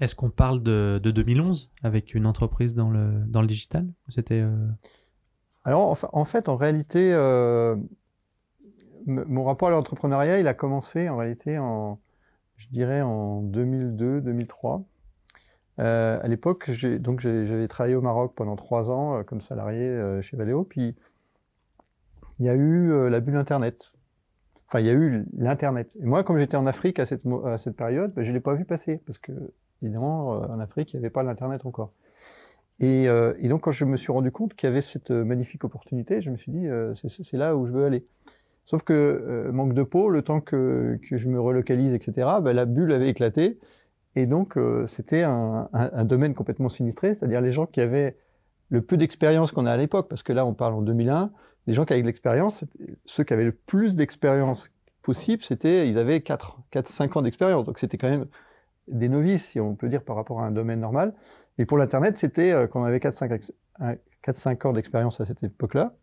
Est-ce 0.00 0.14
qu'on 0.14 0.30
parle 0.30 0.62
de, 0.62 1.00
2011 1.04 1.70
avec 1.82 2.14
une 2.14 2.26
entreprise 2.26 2.74
dans 2.74 2.90
le, 2.90 3.24
dans 3.26 3.40
le 3.40 3.46
digital? 3.46 3.86
C'était 4.08 4.40
euh, 4.40 4.56
Alors, 5.64 5.96
en, 6.12 6.24
fait, 6.24 6.48
en 6.48 6.56
réalité, 6.56 7.12
euh, 7.14 7.76
mon 9.06 9.44
rapport 9.44 9.68
à 9.68 9.70
l'entrepreneuriat, 9.70 10.38
il 10.38 10.48
a 10.48 10.54
commencé 10.54 11.08
en 11.08 11.16
réalité 11.16 11.58
en, 11.58 12.00
je 12.56 12.68
dirais, 12.68 13.00
en 13.00 13.42
2002-2003. 13.42 14.84
Euh, 15.80 16.20
à 16.22 16.28
l'époque, 16.28 16.70
j'avais 16.70 17.68
travaillé 17.68 17.94
au 17.94 18.02
Maroc 18.02 18.34
pendant 18.36 18.56
trois 18.56 18.90
ans 18.90 19.24
comme 19.24 19.40
salarié 19.40 20.20
chez 20.20 20.36
Valeo. 20.36 20.64
Puis 20.64 20.94
il 22.38 22.46
y 22.46 22.48
a 22.48 22.54
eu 22.54 23.08
la 23.08 23.20
bulle 23.20 23.36
Internet. 23.36 23.94
Enfin, 24.74 24.80
il 24.80 24.86
y 24.86 24.90
a 24.90 24.92
eu 24.92 25.24
l'Internet. 25.36 25.96
Et 26.00 26.04
moi, 26.04 26.24
comme 26.24 26.38
j'étais 26.38 26.56
en 26.56 26.66
Afrique 26.66 26.98
à 26.98 27.06
cette, 27.06 27.22
période, 27.76 28.12
ben, 28.14 28.24
je 28.24 28.30
ne 28.30 28.34
l'ai 28.34 28.40
pas 28.40 28.54
vu 28.54 28.64
passer, 28.64 29.00
parce 29.06 29.18
que, 29.18 29.32
évidemment, 29.82 30.34
euh, 30.34 30.46
en 30.46 30.58
Afrique, 30.58 30.92
il 30.92 30.96
n'y 30.96 31.04
avait 31.04 31.10
pas 31.10 31.22
l'Internet 31.22 31.64
encore. 31.66 31.92
Euh, 32.82 33.34
et, 33.38 33.48
donc, 33.48 33.62
quand 33.62 33.70
je 33.70 33.84
me 33.84 33.96
suis 33.96 34.12
rendu 34.12 34.30
compte 34.30 34.54
qu'il 34.54 34.68
y 34.68 34.72
avait 34.72 34.80
cette 34.80 35.10
magnifique 35.10 35.64
opportunité, 35.64 36.20
je 36.20 36.30
me 36.30 36.36
suis 36.36 36.52
dit, 36.52 36.66
euh, 36.66 36.94
c'est 36.94 37.36
là 37.36 37.56
où 37.56 37.66
je 37.66 37.72
veux 37.72 37.84
aller. 37.84 38.06
Sauf 38.66 38.82
que, 38.82 39.50
manque 39.52 39.74
de 39.74 39.82
peau, 39.82 40.08
le 40.08 40.22
temps 40.22 40.40
que, 40.40 40.98
je 41.02 41.28
me 41.28 41.40
relocalise, 41.40 41.94
etc., 41.94 42.28
ben, 42.42 42.52
la 42.52 42.64
bulle 42.64 42.92
avait 42.92 43.08
éclaté. 43.08 43.58
Et 44.16 44.26
donc, 44.26 44.56
c'était 44.86 45.22
un, 45.22 45.68
domaine 46.04 46.34
complètement 46.34 46.68
sinistré, 46.68 47.14
c'est-à-dire 47.14 47.40
les 47.40 47.52
gens 47.52 47.66
qui 47.66 47.80
avaient 47.80 48.16
le 48.70 48.80
peu 48.80 48.96
d'expérience 48.96 49.52
qu'on 49.52 49.66
a 49.66 49.72
à 49.72 49.76
l'époque, 49.76 50.08
parce 50.08 50.22
que 50.22 50.32
là, 50.32 50.46
on 50.46 50.54
parle 50.54 50.74
en 50.74 50.82
2001, 50.82 51.30
les 51.66 51.74
gens 51.74 51.84
qui 51.84 51.92
avaient 51.92 52.02
de 52.02 52.06
l'expérience, 52.06 52.64
ceux 53.04 53.24
qui 53.24 53.32
avaient 53.32 53.44
le 53.44 53.52
plus 53.52 53.96
d'expérience 53.96 54.70
possible, 55.02 55.42
c'était, 55.42 55.88
ils 55.88 55.98
avaient 55.98 56.20
4, 56.20 56.58
4 56.70 56.88
5 56.88 57.16
ans 57.16 57.22
d'expérience. 57.22 57.64
Donc 57.64 57.78
c'était 57.78 57.98
quand 57.98 58.08
même 58.08 58.26
des 58.88 59.08
novices, 59.08 59.46
si 59.46 59.60
on 59.60 59.74
peut 59.74 59.88
dire, 59.88 60.02
par 60.02 60.16
rapport 60.16 60.40
à 60.40 60.46
un 60.46 60.50
domaine 60.50 60.80
normal. 60.80 61.14
Et 61.58 61.66
pour 61.66 61.78
l'Internet, 61.78 62.18
c'était 62.18 62.52
euh, 62.52 62.66
quand 62.66 62.80
on 62.80 62.84
avait 62.84 62.98
4-5 62.98 64.66
ans 64.66 64.72
d'expérience 64.72 65.20
à 65.20 65.24
cette 65.24 65.42
époque-là. 65.42 65.94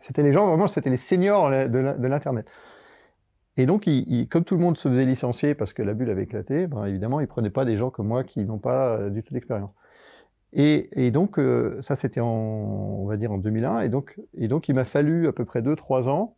C'était 0.00 0.22
les 0.22 0.32
gens, 0.32 0.48
vraiment, 0.48 0.66
c'était 0.66 0.90
les 0.90 0.96
seniors 0.96 1.48
de 1.50 2.06
l'Internet. 2.06 2.50
Et 3.56 3.64
donc, 3.66 3.88
comme 4.30 4.44
tout 4.44 4.56
le 4.56 4.60
monde 4.60 4.76
se 4.76 4.88
faisait 4.88 5.06
licencier 5.06 5.54
parce 5.54 5.72
que 5.72 5.82
la 5.82 5.94
bulle 5.94 6.10
avait 6.10 6.24
éclaté, 6.24 6.66
ben, 6.66 6.84
évidemment, 6.84 7.20
ils 7.20 7.24
ne 7.24 7.28
prenaient 7.28 7.50
pas 7.50 7.64
des 7.64 7.76
gens 7.76 7.90
comme 7.90 8.08
moi 8.08 8.24
qui 8.24 8.44
n'ont 8.44 8.58
pas 8.58 8.96
euh, 8.96 9.10
du 9.10 9.22
tout 9.22 9.32
d'expérience. 9.32 9.70
Et, 10.52 11.10
donc, 11.10 11.38
euh, 11.38 11.80
ça, 11.82 11.96
c'était 11.96 12.20
en, 12.20 12.26
on 12.28 13.06
va 13.06 13.16
dire, 13.16 13.30
en 13.30 13.38
2001. 13.38 13.80
Et 13.80 13.88
donc, 13.88 14.18
et 14.34 14.48
donc 14.48 14.68
il 14.68 14.74
m'a 14.74 14.84
fallu 14.84 15.26
à 15.26 15.32
peu 15.32 15.44
près 15.44 15.60
2-3 15.60 16.08
ans 16.08 16.36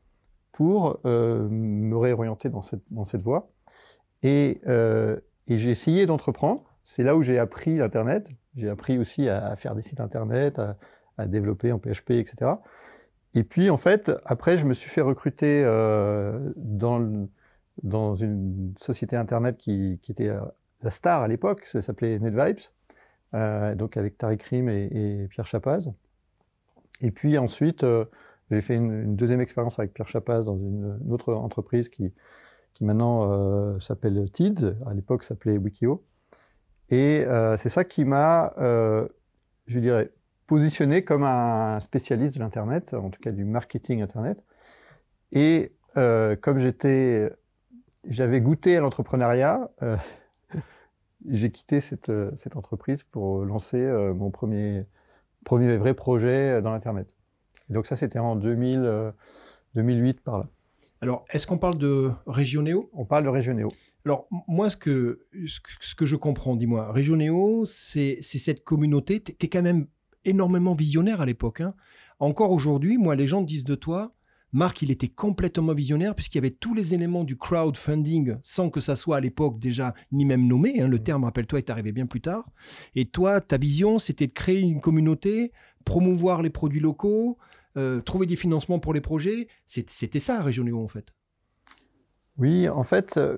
pour 0.51 1.01
me 1.05 1.97
réorienter 1.97 2.49
dans 2.49 2.63
cette, 2.63 2.83
dans 2.91 3.05
cette 3.05 3.23
voie. 3.23 3.51
Et 4.25 4.61
j'ai 5.47 5.71
essayé 5.71 6.07
d'entreprendre. 6.07 6.68
C'est 6.89 7.05
là 7.05 7.17
où 7.17 7.23
j'ai 7.23 7.39
appris 7.39 7.77
l'Internet. 7.77 8.31
J'ai 8.57 8.71
appris 8.71 8.97
aussi 8.97 9.29
à, 9.29 9.55
faire 9.57 9.75
des 9.75 9.83
sites 9.83 10.01
Internet, 10.01 10.59
à, 11.19 11.27
développer 11.27 11.71
en 11.71 11.79
PHP, 11.79 12.13
etc. 12.13 12.53
Et 13.35 13.45
puis, 13.45 13.69
en 13.69 13.77
fait, 13.77 14.11
après, 14.25 14.57
je 14.57 14.65
me 14.65 14.73
suis 14.73 14.89
fait 14.89 15.03
recruter 15.03 15.63
euh, 15.67 16.51
dans, 16.57 18.15
une 18.15 18.73
société 18.79 19.17
Internet 19.17 19.59
qui, 19.59 20.01
était 20.09 20.31
euh, 20.31 20.41
la 20.81 20.91
star 20.91 21.21
à 21.21 21.29
l'époque. 21.29 21.67
Ça 21.67 21.83
s'appelait 21.83 22.19
NetVibes, 22.19 22.61
euh, 23.35 23.75
donc 23.75 23.99
avec 23.99 24.17
Tariq 24.17 24.43
Rim 24.45 24.71
et, 24.71 25.27
Pierre 25.29 25.47
Chapaz. 25.47 25.93
Et 27.03 27.11
puis 27.11 27.37
ensuite, 27.37 27.85
j'ai 28.51 28.63
fait 28.63 28.77
une, 28.77 29.15
deuxième 29.15 29.43
expérience 29.43 29.79
avec 29.79 29.93
Pierre 29.93 30.09
Chapaz 30.09 30.47
dans 30.47 30.57
une, 30.57 30.99
autre 31.11 31.35
entreprise 31.35 31.91
qui, 31.91 32.15
qui 32.73 32.85
maintenant 32.85 33.79
s'appelle 33.79 34.31
TIDS, 34.31 34.75
à 34.87 34.95
l'époque 34.95 35.23
s'appelait 35.23 35.59
Wikio. 35.59 36.03
Et 36.91 37.25
euh, 37.27 37.57
c'est 37.57 37.69
ça 37.69 37.85
qui 37.85 38.05
m'a, 38.05 38.55
euh, 38.59 39.07
je 39.67 39.79
dirais, 39.79 40.13
positionné 40.47 41.03
comme 41.03 41.25
un 41.25 41.81
spécialiste 41.81 42.35
de 42.35 42.41
l'Internet, 42.41 42.95
en 42.95 43.11
tout 43.11 43.21
cas 43.21 43.33
du 43.33 43.45
marketing 43.45 44.03
Internet. 44.03 44.43
Et 45.33 45.73
comme 46.41 46.61
j'étais, 46.61 47.29
j'avais 48.05 48.41
goûté 48.41 48.77
à 48.77 48.81
l'entrepreneuriat, 48.81 49.69
j'ai 51.29 51.51
quitté 51.51 51.81
cette, 51.81 52.13
cette, 52.37 52.55
entreprise 52.55 53.03
pour 53.03 53.45
lancer 53.45 53.85
mon 54.15 54.31
premier, 54.31 54.87
premier 55.45 55.77
vrai 55.77 55.95
projet 55.95 56.63
dans 56.63 56.71
l'Internet. 56.71 57.17
donc 57.69 57.87
ça, 57.87 57.97
c'était 57.97 58.21
en 58.21 58.37
2000, 58.37 59.13
2008 59.75 60.21
par 60.23 60.39
là. 60.39 60.47
Alors, 61.01 61.25
est-ce 61.31 61.47
qu'on 61.47 61.59
parle 61.59 61.79
de 61.79 62.11
Régionéo 62.27 62.91
On 62.93 63.05
parle 63.05 63.25
de 63.25 63.29
Régionéo. 63.29 63.71
Alors, 64.09 64.27
moi, 64.49 64.71
ce 64.71 64.77
que, 64.79 65.27
ce 65.81 65.95
que 65.95 66.07
je 66.07 66.17
comprends, 66.17 66.57
dis-moi, 66.57 66.91
Régionéo, 66.91 67.67
c'est 67.67 68.23
cette 68.23 68.65
communauté. 68.65 69.23
Tu 69.23 69.35
es 69.39 69.49
quand 69.51 69.61
même 69.61 69.87
énormément 70.25 70.75
visionnaire 70.75 71.21
à 71.21 71.27
l'époque. 71.27 71.61
Hein. 71.61 71.75
Encore 72.19 72.53
aujourd'hui, 72.53 72.97
moi, 72.97 73.17
les 73.17 73.27
gens 73.27 73.43
disent 73.43 73.65
de 73.65 73.75
toi, 73.75 74.15
Marc, 74.51 74.81
il 74.81 74.91
était 74.91 75.09
complètement 75.09 75.75
visionnaire 75.75 76.15
puisqu'il 76.15 76.39
y 76.39 76.41
avait 76.41 76.53
tous 76.53 76.73
les 76.73 76.95
éléments 76.95 77.23
du 77.23 77.37
crowdfunding 77.37 78.37
sans 78.43 78.71
que 78.71 78.81
ça 78.81 78.97
soit 78.97 79.19
à 79.19 79.21
l'époque 79.21 79.59
déjà 79.59 79.93
ni 80.11 80.25
même 80.25 80.47
nommé. 80.47 80.81
Hein. 80.81 80.89
Le 80.89 81.03
terme, 81.03 81.25
rappelle-toi, 81.25 81.59
est 81.59 81.69
arrivé 81.69 81.93
bien 81.93 82.07
plus 82.07 82.23
tard. 82.23 82.51
Et 82.95 83.05
toi, 83.05 83.43
ta 83.43 83.59
vision, 83.59 83.99
c'était 83.99 84.27
de 84.27 84.33
créer 84.33 84.61
une 84.61 84.81
communauté, 84.81 85.53
promouvoir 85.85 86.41
les 86.41 86.49
produits 86.49 86.81
locaux, 86.81 87.37
euh, 87.77 88.01
trouver 88.01 88.25
des 88.25 88.37
financements 88.37 88.79
pour 88.79 88.95
les 88.95 89.03
projets. 89.03 89.49
C'était 89.67 90.19
ça, 90.19 90.43
Régionéo, 90.43 90.83
en 90.83 90.89
fait. 90.89 91.13
Oui, 92.39 92.71
en 92.71 92.85
fait, 92.85 93.19
euh, 93.19 93.37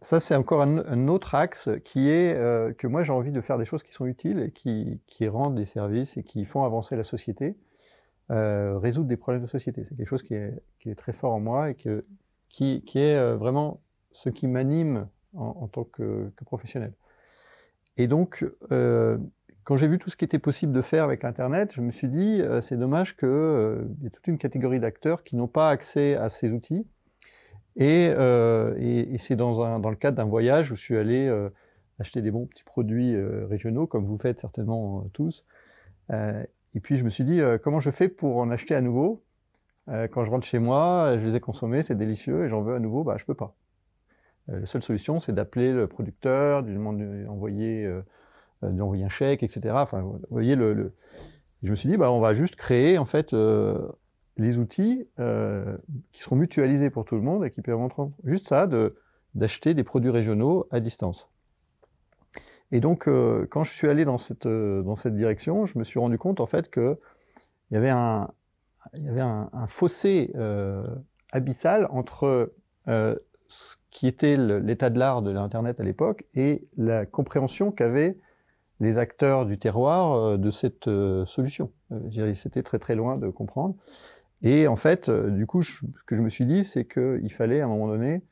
ça, 0.00 0.20
c'est 0.20 0.36
encore 0.36 0.62
un, 0.62 1.08
autre 1.08 1.34
axe 1.34 1.68
qui 1.84 2.08
est 2.08 2.34
que 2.76 2.86
moi, 2.86 3.02
j'ai 3.02 3.12
envie 3.12 3.32
de 3.32 3.40
faire 3.40 3.58
des 3.58 3.64
choses 3.64 3.82
qui 3.82 3.92
sont 3.92 4.06
utiles 4.06 4.38
et 4.40 4.50
qui, 4.52 5.28
rendent 5.28 5.56
des 5.56 5.64
services 5.64 6.16
et 6.16 6.22
qui 6.22 6.44
font 6.44 6.64
avancer 6.64 6.96
la 6.96 7.02
société, 7.02 7.56
résoudre 8.30 9.08
des 9.08 9.16
problèmes 9.16 9.42
de 9.42 9.48
société. 9.48 9.84
C'est 9.84 9.96
quelque 9.96 10.08
chose 10.08 10.22
qui 10.22 10.34
est, 10.34 10.94
très 10.96 11.12
fort 11.12 11.32
en 11.32 11.40
moi 11.40 11.70
et 11.70 11.74
qui, 11.74 12.82
est 12.94 13.34
vraiment 13.34 13.80
ce 14.12 14.30
qui 14.30 14.46
m'anime 14.46 15.08
en, 15.34 15.66
tant 15.66 15.84
que, 15.84 16.30
professionnel. 16.46 16.92
Et 17.96 18.06
donc, 18.06 18.44
quand 19.68 19.76
j'ai 19.76 19.86
vu 19.86 19.98
tout 19.98 20.08
ce 20.08 20.16
qui 20.16 20.24
était 20.24 20.38
possible 20.38 20.72
de 20.72 20.80
faire 20.80 21.04
avec 21.04 21.22
l'Internet, 21.22 21.74
je 21.74 21.82
me 21.82 21.92
suis 21.92 22.08
dit, 22.08 22.40
euh, 22.40 22.62
c'est 22.62 22.78
dommage 22.78 23.18
qu'il 23.18 23.28
euh, 23.28 23.84
y 24.00 24.06
ait 24.06 24.10
toute 24.10 24.26
une 24.26 24.38
catégorie 24.38 24.80
d'acteurs 24.80 25.22
qui 25.22 25.36
n'ont 25.36 25.46
pas 25.46 25.68
accès 25.68 26.16
à 26.16 26.30
ces 26.30 26.50
outils. 26.52 26.86
Et, 27.76 28.08
euh, 28.10 29.16
c'est 29.18 29.36
dans, 29.36 29.78
le 29.78 29.96
cadre 29.96 30.16
d'un 30.16 30.24
voyage 30.24 30.72
où 30.72 30.74
je 30.74 30.80
suis 30.80 30.96
allé 30.96 31.30
acheter 31.98 32.22
des 32.22 32.30
bons 32.30 32.46
petits 32.46 32.64
produits 32.64 33.16
régionaux, 33.46 33.86
comme 33.86 34.04
vous 34.04 34.18
faites 34.18 34.40
certainement 34.40 35.08
tous. 35.12 35.44
et 36.10 36.80
puis 36.82 36.96
je 36.96 37.04
me 37.04 37.10
suis 37.10 37.24
dit, 37.24 37.40
comment 37.62 37.80
je 37.80 37.90
fais 37.90 38.08
pour 38.08 38.38
en 38.38 38.50
acheter 38.50 38.74
à 38.74 38.80
nouveau? 38.80 39.22
Quand 39.86 40.24
je 40.24 40.30
rentre 40.30 40.46
chez 40.46 40.58
moi, 40.58 41.16
je 41.18 41.24
les 41.24 41.36
ai 41.36 41.40
consommés, 41.40 41.82
c'est 41.82 41.96
délicieux, 41.96 42.44
et 42.44 42.48
j'en 42.48 42.62
veux 42.62 42.74
à 42.74 42.78
nouveau, 42.78 43.04
bah, 43.04 43.16
je 43.16 43.22
ne 43.22 43.26
peux 43.26 43.34
pas. 43.34 43.54
la 44.48 44.66
seule 44.66 44.82
solution, 44.82 45.18
c'est 45.20 45.32
d'appeler 45.32 45.72
le 45.72 45.86
producteur, 45.86 46.62
de 46.62 46.68
lui 46.68 46.74
demander 46.74 47.24
d'envoyer 47.24 47.88
euh, 48.64 49.04
un 49.04 49.08
chèque, 49.08 49.42
etc. 49.42 49.74
Enfin, 49.74 50.04
voyez, 50.30 50.54
je 50.54 51.70
me 51.70 51.76
suis 51.76 51.88
dit, 51.88 51.96
bah, 51.96 52.10
on 52.12 52.20
va 52.20 52.34
juste 52.34 52.56
créer 52.56 52.98
en 52.98 53.04
fait 53.04 53.32
euh, 53.32 53.88
les 54.38 54.58
outils 54.58 55.06
euh, 55.18 55.76
qui 56.12 56.22
seront 56.22 56.36
mutualisés 56.36 56.90
pour 56.90 57.04
tout 57.04 57.16
le 57.16 57.22
monde 57.22 57.44
et 57.44 57.50
qui 57.50 57.62
permettront 57.62 58.12
juste 58.24 58.48
ça, 58.48 58.68
d'acheter 59.34 59.74
des 59.74 59.84
produits 59.84 60.10
régionaux 60.10 60.66
à 60.70 60.80
distance. 60.80 61.28
Et 62.70 62.80
donc, 62.80 63.08
quand 63.48 63.62
je 63.62 63.72
suis 63.72 63.88
allé 63.88 64.04
dans 64.04 64.18
cette, 64.18 64.46
dans 64.46 64.94
cette 64.94 65.14
direction, 65.14 65.64
je 65.64 65.78
me 65.78 65.84
suis 65.84 65.98
rendu 65.98 66.18
compte 66.18 66.38
en 66.38 66.44
fait 66.46 66.70
qu'il 66.70 66.98
y 67.70 67.76
avait 67.76 67.88
un, 67.88 68.30
il 68.92 69.04
y 69.04 69.08
avait 69.08 69.22
un, 69.22 69.48
fossé 69.66 70.34
abyssal 71.32 71.88
entre 71.90 72.52
ce 72.86 73.76
qui 73.90 74.06
était 74.06 74.36
l'état 74.36 74.90
de 74.90 74.98
l'art 74.98 75.22
de 75.22 75.30
l'Internet 75.30 75.80
à 75.80 75.82
l'époque 75.82 76.26
et 76.34 76.68
la 76.76 77.06
compréhension 77.06 77.72
qu'avaient 77.72 78.18
les 78.80 78.98
acteurs 78.98 79.46
du 79.46 79.58
terroir 79.58 80.12
euh, 80.12 80.36
de 80.36 80.50
cette 80.50 80.88
euh, 80.88 81.26
solution. 81.26 81.72
Euh, 81.92 82.34
c'était 82.34 82.62
très 82.62 82.78
très 82.78 82.94
loin 82.94 83.16
de 83.16 83.28
comprendre. 83.28 83.74
Et 84.42 84.68
en 84.68 84.76
fait, 84.76 85.10
du 85.10 85.46
coup, 85.46 85.62
ce 85.62 85.84
que 86.06 86.16
je 86.16 86.22
me 86.22 86.28
suis 86.28 86.46
dit, 86.46 86.64
c'est 86.64 86.84
qu'il 86.84 87.32
fallait 87.32 87.60
à 87.60 87.64
un 87.64 87.68
moment 87.68 87.88
donné, 87.88 88.22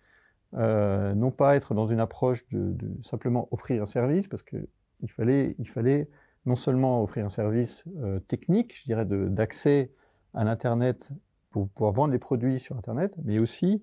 non 0.52 1.30
pas 1.30 1.56
être 1.56 1.74
dans 1.74 1.86
une 1.86 2.00
approche 2.00 2.46
de, 2.48 2.76
simplement 3.02 3.48
offrir 3.50 3.82
un 3.82 3.86
service, 3.86 4.28
parce 4.28 4.42
qu'il 4.42 5.10
fallait, 5.10 5.56
il 5.58 5.68
fallait 5.68 6.08
non 6.44 6.54
seulement 6.54 7.02
offrir 7.02 7.26
un 7.26 7.28
service 7.28 7.84
technique, 8.28 8.78
je 8.78 8.84
dirais, 8.84 9.04
d'accès 9.04 9.90
à 10.32 10.44
l'Internet 10.44 11.10
pour 11.50 11.68
pouvoir 11.68 11.92
vendre 11.92 12.12
les 12.12 12.18
produits 12.18 12.60
sur 12.60 12.76
Internet, 12.76 13.16
mais 13.24 13.38
aussi 13.38 13.82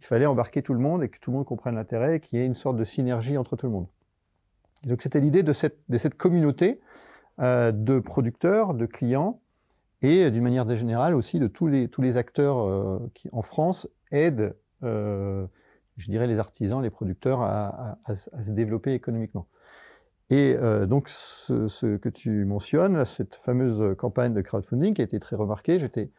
il 0.00 0.04
fallait 0.04 0.26
embarquer 0.26 0.62
tout 0.62 0.74
le 0.74 0.80
monde 0.80 1.02
et 1.02 1.08
que 1.08 1.18
tout 1.18 1.30
le 1.30 1.38
monde 1.38 1.46
comprenne 1.46 1.74
l'intérêt 1.74 2.16
et 2.16 2.20
qu'il 2.20 2.38
y 2.38 2.42
ait 2.42 2.46
une 2.46 2.54
sorte 2.54 2.76
de 2.76 2.84
synergie 2.84 3.36
entre 3.36 3.56
tout 3.56 3.66
le 3.66 3.72
monde. 3.72 3.86
Donc 4.84 5.02
c'était 5.02 5.20
l'idée 5.20 5.42
de 5.42 5.52
cette, 5.52 6.14
communauté 6.16 6.80
euh, 7.40 7.72
de 7.72 7.98
producteurs, 7.98 8.74
de 8.74 8.86
clients, 8.86 9.40
et 10.02 10.30
d'une 10.30 10.42
manière 10.42 10.68
générale 10.76 11.14
aussi 11.14 11.38
de 11.38 11.46
tous 11.46 11.66
les, 11.66 11.88
tous 11.88 12.02
les 12.02 12.16
acteurs 12.16 12.58
euh, 12.58 12.98
qui, 13.14 13.28
en 13.32 13.42
France, 13.42 13.88
aident, 14.10 14.56
euh, 14.82 15.46
je 15.96 16.10
dirais, 16.10 16.26
les 16.26 16.38
artisans, 16.38 16.82
les 16.82 16.90
producteurs 16.90 17.42
à, 17.42 17.98
se 18.14 18.52
développer 18.52 18.94
économiquement. 18.94 19.48
Et 20.30 20.56
donc, 20.86 21.08
ce, 21.08 21.96
que 21.96 22.08
tu 22.10 22.44
mentionnes, 22.44 23.04
cette 23.06 23.36
fameuse 23.36 23.96
campagne 23.96 24.34
de 24.34 24.42
crowdfunding 24.42 24.92
qui 24.92 25.00
a 25.00 25.04
été 25.04 25.18
très 25.18 25.36
remarquée, 25.36 25.78
j'étais 25.78 26.10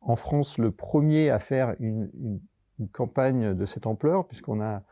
en 0.00 0.16
France 0.16 0.56
le 0.56 0.70
premier 0.70 1.28
à 1.28 1.38
faire 1.38 1.76
une, 1.78 2.10
campagne 2.92 3.54
de 3.54 3.64
cette 3.66 3.86
ampleur, 3.86 4.26
puisqu'on 4.26 4.60
a 4.62 4.82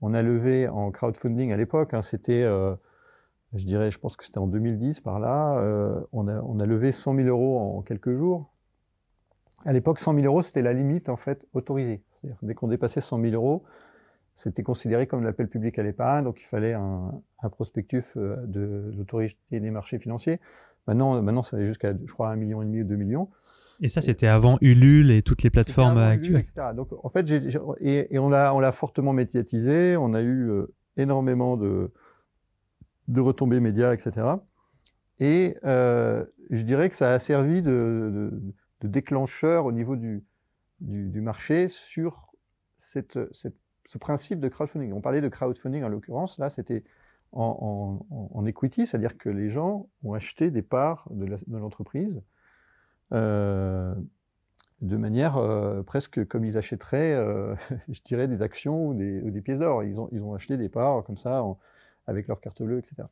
on 0.00 0.14
a 0.14 0.22
levé 0.22 0.68
en 0.68 0.90
crowdfunding 0.90 1.52
à 1.52 1.56
l'époque, 1.56 1.94
hein, 1.94 2.02
c'était, 2.02 2.42
euh, 2.42 2.74
je 3.54 3.64
dirais, 3.64 3.90
je 3.90 3.98
pense 3.98 4.16
que 4.16 4.24
c'était 4.24 4.38
en 4.38 4.46
2010 4.46 5.00
par 5.00 5.18
là, 5.20 5.58
euh, 5.58 6.00
on, 6.12 6.28
a, 6.28 6.66
levé 6.66 6.92
100 6.92 7.16
000 7.16 7.28
euros 7.28 7.78
en 7.78 7.82
quelques 7.82 8.14
jours. 8.14 8.52
À 9.64 9.72
l'époque, 9.72 9.98
100 10.00 10.14
000 10.14 10.26
euros, 10.26 10.42
c'était 10.42 10.62
la 10.62 10.72
limite 10.72 11.08
en 11.08 11.16
fait 11.16 11.46
autorisée. 11.54 12.02
Dès 12.42 12.54
qu'on 12.54 12.68
dépassait 12.68 13.00
100 13.00 13.20
000 13.22 13.34
euros, 13.34 13.64
c'était 14.34 14.62
considéré 14.62 15.06
comme 15.06 15.24
l'appel 15.24 15.48
public 15.48 15.78
à 15.78 15.82
l'épargne, 15.82 16.24
donc 16.24 16.40
il 16.40 16.44
fallait 16.44 16.74
un, 16.74 17.20
prospectus 17.50 18.04
euh, 18.16 18.36
de 18.46 18.92
l'autorité 18.96 19.60
des 19.60 19.70
marchés 19.70 19.98
financiers. 19.98 20.40
Maintenant, 20.86 21.20
maintenant 21.22 21.42
ça 21.42 21.56
va 21.56 21.64
jusqu'à, 21.64 21.92
je 21.92 22.12
crois, 22.12 22.34
1,5 22.34 22.38
million 22.38 22.58
ou 22.58 22.84
2 22.84 22.96
millions. 22.96 23.28
Et 23.80 23.88
ça, 23.88 24.00
c'était 24.00 24.26
avant 24.26 24.58
Ulule 24.60 25.12
et 25.12 25.22
toutes 25.22 25.44
les 25.44 25.50
plateformes 25.50 25.98
actuelles. 25.98 26.44
Donc, 26.74 26.88
en 27.04 27.08
fait, 27.08 27.30
et, 27.80 28.18
on 28.18 28.28
l'a 28.28 28.72
fortement 28.72 29.12
médiatisé. 29.12 29.96
On 29.96 30.14
a 30.14 30.20
eu 30.20 30.50
euh, 30.50 30.74
énormément 30.96 31.56
de, 31.56 31.92
de 33.08 33.20
retombées 33.20 33.60
médias, 33.60 33.92
etc. 33.92 34.26
Et 35.20 35.56
je 35.64 36.62
dirais 36.62 36.88
que 36.88 36.94
ça 36.94 37.12
a 37.12 37.18
servi 37.18 37.62
de, 37.62 38.30
déclencheur 38.82 39.66
au 39.66 39.72
niveau 39.72 39.96
du, 39.96 40.24
du, 40.80 41.20
marché 41.20 41.68
sur 41.68 42.30
cette, 42.76 43.18
ce 43.88 43.98
principe 43.98 44.38
de 44.38 44.48
crowdfunding. 44.48 44.92
On 44.92 45.00
parlait 45.00 45.22
de 45.22 45.28
crowdfunding 45.28 45.82
en 45.82 45.88
l'occurrence, 45.88 46.38
là 46.38 46.50
c'était 46.50 46.84
en, 47.32 48.44
equity, 48.46 48.86
c'est-à-dire 48.86 49.16
que 49.16 49.28
les 49.28 49.50
gens 49.50 49.88
ont 50.02 50.12
acheté 50.12 50.50
des 50.50 50.62
parts 50.62 51.08
de 51.10 51.38
l'entreprise 51.48 52.22
euh, 53.12 53.94
de 54.80 54.96
manière 54.96 55.38
euh, 55.38 55.82
presque 55.82 56.26
comme 56.26 56.44
ils 56.44 56.56
achèteraient, 56.56 57.14
euh, 57.14 57.54
je 57.88 58.00
dirais, 58.04 58.28
des 58.28 58.42
actions 58.42 58.88
ou 58.88 58.94
des, 58.94 59.40
pièces 59.42 59.58
d'or. 59.58 59.84
Ils 59.84 59.98
ont, 60.00 60.08
ils 60.12 60.22
ont 60.22 60.34
acheté 60.34 60.56
des 60.56 60.68
parts 60.68 61.02
comme 61.04 61.16
ça 61.16 61.42
avec 62.08 62.26
leur 62.26 62.40
carte 62.40 62.62
bleue, 62.62 62.78
etc. 62.78 63.08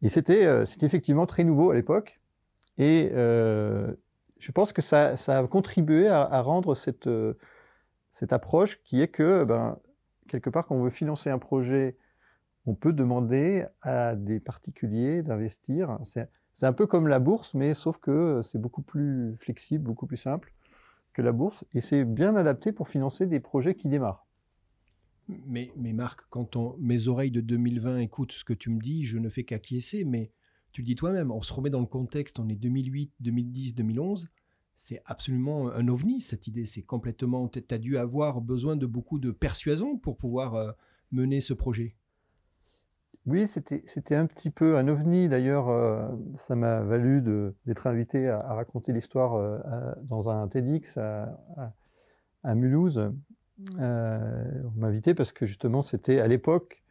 Et 0.00 0.08
c'était 0.08 0.64
effectivement 0.80 1.26
très 1.26 1.44
nouveau 1.44 1.70
à 1.70 1.74
l'époque. 1.74 2.20
Et 2.78 3.10
je 3.12 4.52
pense 4.52 4.72
que 4.72 4.80
ça, 4.80 5.14
a 5.26 5.46
contribué 5.46 6.08
à, 6.08 6.40
rendre 6.40 6.74
cette, 6.74 7.10
cette 8.10 8.32
approche 8.32 8.82
qui 8.84 9.02
est 9.02 9.08
que, 9.08 9.44
ben, 9.44 9.78
quelque 10.28 10.48
part, 10.48 10.66
quand 10.66 10.76
on 10.76 10.82
veut 10.82 10.90
financer 10.90 11.28
un 11.28 11.38
projet, 11.38 11.98
on 12.66 12.74
peut 12.74 12.92
demander 12.92 13.66
à 13.82 14.14
des 14.14 14.40
particuliers 14.40 15.22
d'investir. 15.22 15.98
C'est 16.04 16.66
un 16.66 16.72
peu 16.72 16.86
comme 16.86 17.08
la 17.08 17.18
bourse, 17.18 17.54
mais 17.54 17.74
sauf 17.74 17.98
que 17.98 18.40
c'est 18.42 18.60
beaucoup 18.60 18.82
plus 18.82 19.36
flexible, 19.38 19.84
beaucoup 19.84 20.06
plus 20.06 20.16
simple 20.16 20.52
que 21.12 21.22
la 21.22 21.32
bourse, 21.32 21.64
et 21.74 21.80
c'est 21.80 22.04
bien 22.04 22.36
adapté 22.36 22.72
pour 22.72 22.88
financer 22.88 23.26
des 23.26 23.40
projets 23.40 23.74
qui 23.74 23.88
démarrent. 23.88 24.26
Mais, 25.46 25.70
Marc, 25.76 26.22
quand 26.30 26.56
mes 26.78 27.08
oreilles 27.08 27.30
de 27.30 27.40
2020 27.40 27.98
écoutent 27.98 28.32
ce 28.32 28.44
que 28.44 28.52
tu 28.52 28.70
me 28.70 28.80
dis, 28.80 29.04
je 29.04 29.18
ne 29.18 29.28
fais 29.28 29.44
qu'acquiescer, 29.44 30.04
mais 30.04 30.32
tu 30.72 30.82
le 30.82 30.86
dis 30.86 30.94
toi-même, 30.94 31.30
on 31.30 31.42
se 31.42 31.52
remet 31.52 31.70
dans 31.70 31.80
le 31.80 31.86
contexte, 31.86 32.38
on 32.38 32.48
est 32.48 32.56
2008, 32.56 33.12
2010, 33.20 33.74
2011, 33.74 34.28
c'est 34.76 35.02
absolument 35.04 35.70
un 35.70 35.88
ovni 35.88 36.20
cette 36.20 36.46
idée, 36.46 36.64
c'est 36.64 36.82
complètement, 36.82 37.48
tu 37.48 37.62
as 37.70 37.78
dû 37.78 37.98
avoir 37.98 38.40
besoin 38.40 38.76
de 38.76 38.86
beaucoup 38.86 39.18
de 39.18 39.30
persuasion 39.30 39.98
pour 39.98 40.16
pouvoir 40.16 40.54
euh, 40.54 40.72
mener 41.12 41.40
ce 41.40 41.52
projet. 41.52 41.96
Oui, 43.26 43.46
c'était 43.46 44.14
un 44.14 44.26
petit 44.26 44.48
peu 44.48 44.78
un 44.78 44.88
ovni. 44.88 45.28
D'ailleurs, 45.28 45.68
euh, 45.68 46.08
ça 46.36 46.56
m'a 46.56 46.80
valu 46.80 47.20
d'être 47.66 47.86
invité 47.86 48.28
à, 48.28 48.54
raconter 48.54 48.92
l'histoire 48.92 49.34
euh, 49.34 49.58
dans 50.02 50.30
un 50.30 50.48
TEDx 50.48 50.96
à, 50.96 52.54
Mulhouse. 52.54 53.12
Euh, 53.78 54.62
on 54.64 54.80
m'a 54.80 54.88
invité 54.88 55.14
parce 55.14 55.32
que 55.32 55.46
justement, 55.46 55.82
c'était 55.82 56.20
à 56.20 56.26
l'époque 56.26 56.82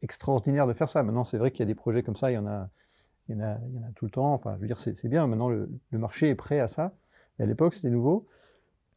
extraordinaire 0.00 0.66
de 0.66 0.72
faire 0.72 0.88
ça. 0.88 1.02
Maintenant, 1.02 1.24
c'est 1.24 1.36
vrai 1.36 1.50
qu'il 1.50 1.60
y 1.60 1.62
a 1.64 1.66
des 1.66 1.74
projets 1.74 2.02
comme 2.02 2.16
ça, 2.16 2.30
il 2.30 2.34
y 2.34 2.38
en 2.38 2.46
a, 2.46 2.70
il 3.28 3.36
y 3.36 3.38
en 3.38 3.44
a, 3.44 3.58
tout 3.94 4.06
le 4.06 4.10
temps. 4.10 4.32
Enfin, 4.32 4.54
je 4.56 4.60
veux 4.62 4.66
dire, 4.66 4.78
c'est 4.78 5.08
bien. 5.08 5.26
Maintenant, 5.26 5.50
le, 5.50 5.68
marché 5.92 6.30
est 6.30 6.34
prêt 6.34 6.58
à 6.58 6.68
ça. 6.68 6.94
Et 7.38 7.42
à 7.42 7.46
l'époque, 7.46 7.74
c'était 7.74 7.90
nouveau. 7.90 8.26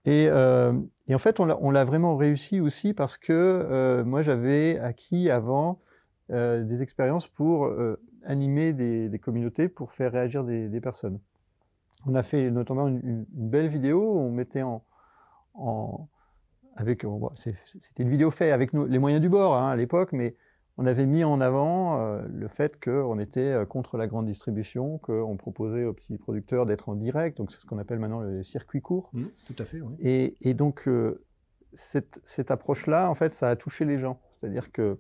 Et, 0.06 0.24
et, 0.28 1.16
en 1.16 1.18
fait, 1.18 1.42
on 1.42 1.72
l'a 1.72 1.84
vraiment 1.84 2.16
réussi 2.16 2.62
aussi 2.62 2.94
parce 2.94 3.18
que 3.18 4.02
moi, 4.04 4.22
j'avais 4.22 4.80
acquis 4.80 5.30
avant 5.30 5.82
euh, 6.32 6.64
des 6.64 6.82
expériences 6.82 7.28
pour 7.28 7.66
euh, 7.66 8.02
animer 8.24 8.74
des, 8.74 9.20
communautés, 9.20 9.70
pour 9.70 9.92
faire 9.92 10.12
réagir 10.12 10.44
des, 10.44 10.82
personnes. 10.82 11.20
On 12.08 12.16
a 12.16 12.24
fait 12.24 12.50
notamment 12.50 12.88
une, 12.88 13.26
belle 13.30 13.68
vidéo 13.68 14.02
où 14.02 14.18
on 14.22 14.32
mettait 14.32 14.64
en, 14.64 16.10
avec, 16.76 17.06
c'était 17.36 18.04
une 18.04 18.10
vidéo 18.10 18.32
faite 18.32 18.54
avec 18.54 18.74
les 18.74 19.00
moyens 19.00 19.22
du 19.22 19.30
bord 19.30 19.56
hein, 19.56 19.70
à 19.70 19.76
l'époque, 19.76 20.12
mais 20.12 20.36
on 20.78 20.86
avait 20.86 21.06
mis 21.06 21.24
en 21.24 21.40
avant 21.40 22.00
euh, 22.00 22.22
le 22.28 22.48
fait 22.50 22.84
qu'on 22.84 23.18
était 23.18 23.56
contre 23.70 23.98
la 23.98 24.08
grande 24.08 24.26
distribution, 24.26 24.98
qu'on 24.98 25.38
proposait 25.38 25.86
aux 25.86 25.94
petits 25.94 26.18
producteurs 26.18 26.66
d'être 26.66 26.90
en 26.90 26.96
direct, 26.96 27.38
donc 27.38 27.52
c'est 27.52 27.62
ce 27.62 27.66
qu'on 27.66 27.78
appelle 27.78 28.00
maintenant 28.00 28.20
le 28.20 28.44
circuit 28.44 28.82
court. 28.82 29.10
Mmh, 29.14 29.24
tout 29.48 29.56
à 29.58 29.66
fait, 29.66 29.80
oui. 29.80 30.36
et, 30.42 30.54
donc, 30.54 30.90
cette, 31.74 32.20
cette 32.24 32.52
approche-là, 32.52 33.10
en 33.10 33.16
fait, 33.16 33.34
ça 33.34 33.50
a 33.50 33.56
touché 33.56 33.86
les 33.86 34.00
gens. 34.00 34.20
C'est-à-dire 34.40 34.72
que 34.72 34.98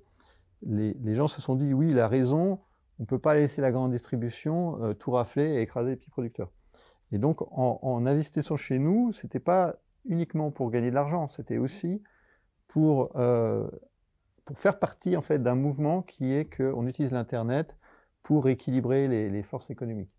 les, 0.65 1.15
gens 1.15 1.27
se 1.27 1.41
sont 1.41 1.55
dit 1.55 1.73
oui, 1.73 1.91
il 1.91 1.99
a 1.99 2.07
raison, 2.07 2.59
on 2.99 3.03
ne 3.03 3.05
peut 3.05 3.19
pas 3.19 3.33
laisser 3.33 3.61
la 3.61 3.71
grande 3.71 3.91
distribution 3.91 4.83
euh, 4.83 4.93
tout 4.93 5.11
rafler 5.11 5.45
et 5.45 5.61
écraser 5.61 5.91
les 5.91 5.95
petits 5.95 6.09
producteurs. 6.09 6.51
Et 7.11 7.17
donc, 7.17 7.41
en, 7.51 8.05
investissant 8.05 8.57
chez 8.57 8.79
nous, 8.79 9.11
ce 9.11 9.25
n'était 9.25 9.39
pas 9.39 9.75
uniquement 10.05 10.51
pour 10.51 10.71
gagner 10.71 10.89
de 10.89 10.95
l'argent, 10.95 11.27
c'était 11.27 11.57
aussi 11.57 12.01
pour, 12.67 13.11
euh, 13.15 13.67
pour 14.45 14.57
faire 14.59 14.79
partie 14.79 15.15
en 15.17 15.21
fait, 15.21 15.39
d'un 15.41 15.55
mouvement 15.55 16.01
qui 16.01 16.33
est 16.33 16.45
qu'on 16.45 16.87
utilise 16.87 17.11
l'Internet 17.11 17.77
pour 18.23 18.49
équilibrer 18.49 19.07
les, 19.07 19.43
forces 19.43 19.69
économiques. 19.69 20.11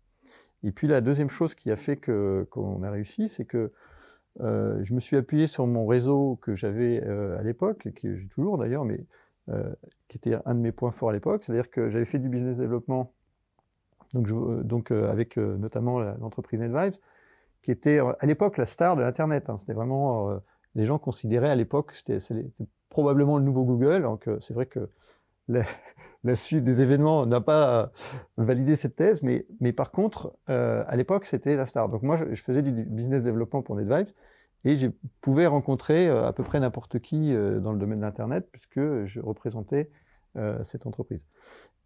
Et 0.63 0.71
puis 0.71 0.87
la 0.87 1.01
deuxième 1.01 1.29
chose 1.29 1.55
qui 1.55 1.71
a 1.71 1.75
fait 1.75 1.97
qu'on 1.97 2.83
a 2.83 2.89
réussi, 2.89 3.27
c'est 3.27 3.45
que 3.45 3.71
euh, 4.39 4.83
je 4.83 4.93
me 4.93 4.99
suis 4.99 5.17
appuyé 5.17 5.47
sur 5.47 5.67
mon 5.67 5.85
réseau 5.85 6.37
que 6.41 6.55
j'avais 6.55 7.01
à 7.03 7.43
l'époque, 7.43 7.89
que 7.93 8.15
j'ai 8.15 8.29
toujours 8.29 8.57
d'ailleurs, 8.57 8.85
mais 8.85 9.05
euh, 9.49 9.73
qui 10.09 10.17
était 10.17 10.35
un 10.45 10.55
de 10.55 10.59
mes 10.59 10.73
points 10.73 10.91
forts 10.91 11.09
à 11.09 11.13
l'époque. 11.13 11.43
C'est-à-dire 11.43 11.69
que 11.69 11.89
j'avais 11.89 12.05
fait 12.05 12.19
du 12.19 12.27
business 12.27 12.57
développement, 12.57 13.13
donc, 14.13 14.29
euh, 14.29 14.61
donc 14.63 14.91
euh, 14.91 15.09
avec 15.09 15.37
notamment 15.37 15.99
l'entreprise 15.99 16.59
NetVibes, 16.59 16.95
qui 17.67 17.71
était 17.71 17.99
à 17.99 18.25
l'époque 18.25 18.57
la 18.57 18.63
star 18.63 18.95
de 18.95 19.01
l'Internet. 19.01 19.49
Hein. 19.49 19.57
C'était 19.57 19.73
vraiment, 19.73 20.39
les 20.73 20.85
gens 20.85 20.97
considéraient 20.97 21.49
à 21.49 21.55
l'époque, 21.55 21.91
c'était 21.91 22.17
probablement 22.87 23.37
le 23.37 23.43
nouveau 23.43 23.65
Google. 23.65 24.03
Donc 24.03 24.29
c'est 24.39 24.53
vrai 24.53 24.67
que 24.67 24.89
la, 25.49 26.35
suite 26.37 26.63
des 26.63 26.81
événements 26.81 27.25
n'a 27.25 27.41
pas 27.41 27.91
validé 28.37 28.77
cette 28.77 28.95
thèse, 28.95 29.21
mais, 29.21 29.45
mais 29.59 29.73
par 29.73 29.91
contre, 29.91 30.33
à 30.47 30.95
l'époque, 30.95 31.25
c'était 31.25 31.57
la 31.57 31.65
star. 31.65 31.89
Donc 31.89 32.03
moi, 32.03 32.17
je, 32.31 32.41
faisais 32.41 32.61
du 32.61 32.71
business 32.71 33.23
développement 33.23 33.61
pour 33.61 33.75
NetVibes, 33.75 34.13
et 34.63 34.77
je 34.77 34.87
pouvais 35.19 35.47
rencontrer 35.47 36.07
euh, 36.07 36.25
à 36.25 36.31
peu 36.31 36.43
près 36.43 36.61
n'importe 36.61 36.99
qui 36.99 37.33
euh, 37.33 37.59
dans 37.59 37.73
le 37.73 37.79
domaine 37.79 37.99
de 37.99 38.05
l'Internet, 38.05 38.47
puisque 38.49 39.05
je 39.05 39.19
représentais 39.19 39.89
euh, 40.37 40.63
cette 40.63 40.85
entreprise. 40.85 41.27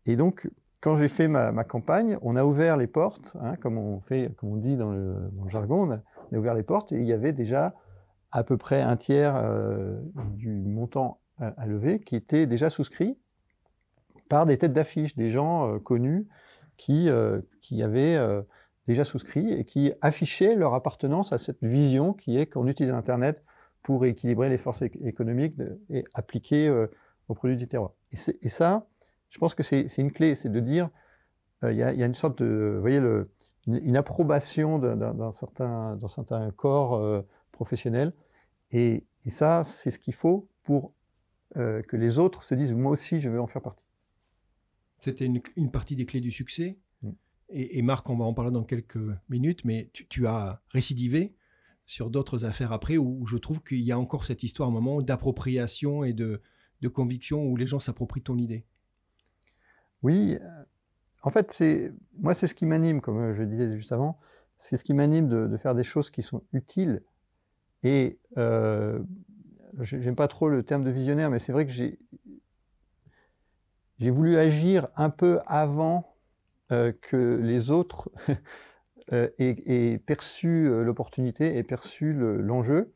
Et 0.05 0.15
donc, 0.15 0.47
quand 0.81 0.95
j'ai 0.97 1.07
fait 1.07 1.27
ma, 1.27 1.63
campagne, 1.63 2.17
on 2.21 2.35
a 2.35 2.43
ouvert 2.43 2.75
les 2.75 2.87
portes, 2.87 3.37
hein, 3.39 3.55
comme, 3.55 3.77
on 3.77 4.01
fait, 4.01 4.31
comme 4.37 4.49
on 4.49 4.57
dit 4.57 4.75
dans 4.75 4.91
le, 4.91 5.15
jargon, 5.47 5.87
on 5.87 5.91
a, 5.91 6.37
ouvert 6.37 6.53
les 6.53 6.63
portes, 6.63 6.91
et 6.91 6.97
il 6.97 7.05
y 7.05 7.13
avait 7.13 7.33
déjà 7.33 7.75
à 8.31 8.43
peu 8.43 8.57
près 8.57 8.81
un 8.81 8.97
tiers 8.97 9.43
du 10.35 10.63
montant 10.63 11.19
à, 11.37 11.65
lever 11.65 11.99
qui 11.99 12.15
était 12.15 12.45
déjà 12.47 12.69
souscrit 12.69 13.17
par 14.29 14.45
des 14.45 14.57
têtes 14.57 14.73
d'affiche, 14.73 15.15
des 15.15 15.29
gens 15.29 15.79
connus 15.79 16.27
qui, 16.77 17.09
qui 17.61 17.83
avaient 17.83 18.17
déjà 18.87 19.03
souscrits 19.03 19.51
et 19.51 19.65
qui 19.65 19.93
affichaient 20.01 20.55
leur 20.55 20.73
appartenance 20.73 21.33
à 21.33 21.37
cette 21.37 21.63
vision 21.63 22.13
qui 22.13 22.37
est 22.37 22.47
qu'on 22.47 22.67
utilise 22.67 22.93
Internet 22.93 23.43
pour 23.83 24.05
équilibrer 24.05 24.49
les 24.49 24.57
forces 24.57 24.81
économiques 24.81 25.55
et 25.89 26.05
appliquer 26.13 26.67
euh, 26.67 26.87
aux 27.27 27.33
produits 27.33 27.57
du 27.57 27.67
terroir. 27.67 27.93
Et, 28.11 28.49
ça, 28.49 28.87
je 29.31 29.39
pense 29.39 29.55
que 29.55 29.63
c'est 29.63 29.97
une 29.97 30.11
clé, 30.11 30.35
c'est 30.35 30.49
de 30.49 30.59
dire, 30.59 30.89
euh, 31.63 31.71
il 31.71 31.77
y, 31.79 31.83
a 31.83 32.05
une 32.05 32.13
sorte 32.13 32.43
de, 32.43 32.73
vous 32.75 32.81
voyez, 32.81 32.99
le, 32.99 33.31
une, 33.65 33.97
approbation 33.97 34.77
d'un 34.77 35.31
certain, 35.31 35.97
certain, 36.07 36.51
corps 36.51 36.93
euh, 36.93 37.23
professionnel. 37.51 38.13
Et, 38.71 39.05
ça, 39.27 39.63
c'est 39.63 39.89
ce 39.89 39.97
qu'il 39.99 40.13
faut 40.13 40.47
pour 40.63 40.93
que 41.55 41.97
les 41.97 42.17
autres 42.17 42.43
se 42.43 42.55
disent, 42.55 42.71
moi 42.73 42.91
aussi, 42.91 43.19
je 43.19 43.29
veux 43.29 43.41
en 43.41 43.47
faire 43.47 43.61
partie. 43.61 43.85
C'était 44.99 45.25
une, 45.25 45.41
une 45.57 45.69
partie 45.69 45.95
des 45.95 46.05
clés 46.05 46.21
du 46.21 46.31
succès 46.31 46.77
et, 47.53 47.81
Marc, 47.81 48.09
on 48.09 48.15
va 48.15 48.23
en 48.23 48.33
parler 48.33 48.51
dans 48.51 48.63
quelques 48.63 48.99
minutes, 49.29 49.65
mais 49.65 49.89
tu, 49.93 50.25
as 50.25 50.61
récidivé 50.69 51.35
sur 51.85 52.09
d'autres 52.09 52.45
affaires 52.45 52.71
après 52.71 52.97
où, 52.97 53.27
je 53.27 53.37
trouve 53.37 53.61
qu'il 53.61 53.81
y 53.81 53.91
a 53.91 53.99
encore 53.99 54.23
cette 54.23 54.43
histoire, 54.43 54.69
un 54.69 54.71
moment 54.71 55.01
d'appropriation 55.01 56.05
et 56.05 56.13
de, 56.13 56.41
conviction 56.93 57.43
où 57.43 57.57
les 57.57 57.67
gens 57.67 57.79
s'approprient 57.79 58.21
ton 58.21 58.37
idée. 58.37 58.65
Oui, 60.03 60.37
euh, 60.41 60.63
en 61.23 61.29
fait, 61.29 61.63
moi, 62.17 62.33
c'est 62.33 62.47
ce 62.47 62.55
qui 62.55 62.65
m'anime, 62.65 63.01
comme 63.01 63.33
je 63.33 63.43
disais 63.43 63.75
juste 63.75 63.91
avant, 63.91 64.19
c'est 64.57 64.77
ce 64.77 64.83
qui 64.83 64.93
m'anime 64.93 65.27
de, 65.27 65.57
faire 65.57 65.75
des 65.75 65.83
choses 65.83 66.09
qui 66.09 66.21
sont 66.21 66.43
utiles. 66.53 67.03
Et 67.83 68.19
euh, 68.37 68.99
j'aime 69.79 70.15
pas 70.15 70.27
trop 70.27 70.49
le 70.49 70.63
terme 70.63 70.83
de 70.83 70.91
visionnaire, 70.91 71.29
mais 71.29 71.39
c'est 71.39 71.51
vrai 71.51 71.65
que 71.65 71.71
j'ai 71.71 71.97
voulu 73.99 74.37
agir 74.37 74.87
un 74.95 75.09
peu 75.09 75.39
avant 75.45 76.11
euh, 76.71 76.93
que 77.01 77.37
les 77.41 77.69
autres 77.69 78.09
euh, 79.13 79.29
aient, 79.39 79.97
perçu 79.97 80.69
euh, 80.69 80.83
l'opportunité, 80.83 81.57
aient 81.57 81.63
perçu 81.63 82.13
l'enjeu. 82.13 82.93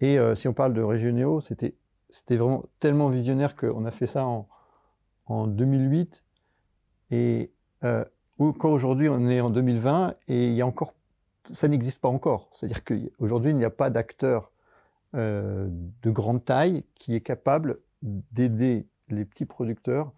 et 0.00 0.18
si 0.34 0.48
on 0.48 0.52
parle 0.52 0.74
de 0.74 0.82
régionaux, 0.82 1.40
c'était 1.40 1.76
vraiment 2.30 2.64
tellement 2.80 3.08
visionnaire 3.08 3.54
qu'on 3.54 3.84
a 3.84 3.90
fait 3.90 4.06
ça 4.06 4.26
en, 4.26 4.48
en 5.26 5.46
2008. 5.46 6.25
Et 7.10 7.52
encore 8.38 8.72
aujourd'hui, 8.72 9.08
on 9.08 9.28
est 9.28 9.40
en 9.40 9.50
2020 9.50 10.14
et 10.28 10.46
il 10.46 10.54
y 10.54 10.62
a 10.62 10.66
encore, 10.66 10.94
ça 11.52 11.68
n'existe 11.68 12.00
pas 12.00 12.08
encore. 12.08 12.50
C'est-à-dire 12.52 12.84
qu'aujourd'hui, 12.84 13.52
il 13.52 13.56
n'y 13.56 13.64
a 13.64 13.70
pas 13.70 13.90
d'acteur 13.90 14.52
de 15.14 16.10
grande 16.10 16.44
taille 16.44 16.84
qui 16.94 17.14
est 17.14 17.20
capable 17.20 17.78
d'aider 18.02 18.86
les 19.08 19.24
petits 19.24 19.46
producteurs 19.46 20.12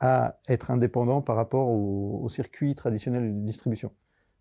à 0.00 0.38
être 0.48 0.70
indépendant 0.70 1.22
par 1.22 1.36
rapport 1.36 1.68
au, 1.68 2.20
au 2.22 2.28
circuit 2.28 2.74
traditionnel 2.74 3.34
de 3.34 3.46
distribution. 3.46 3.92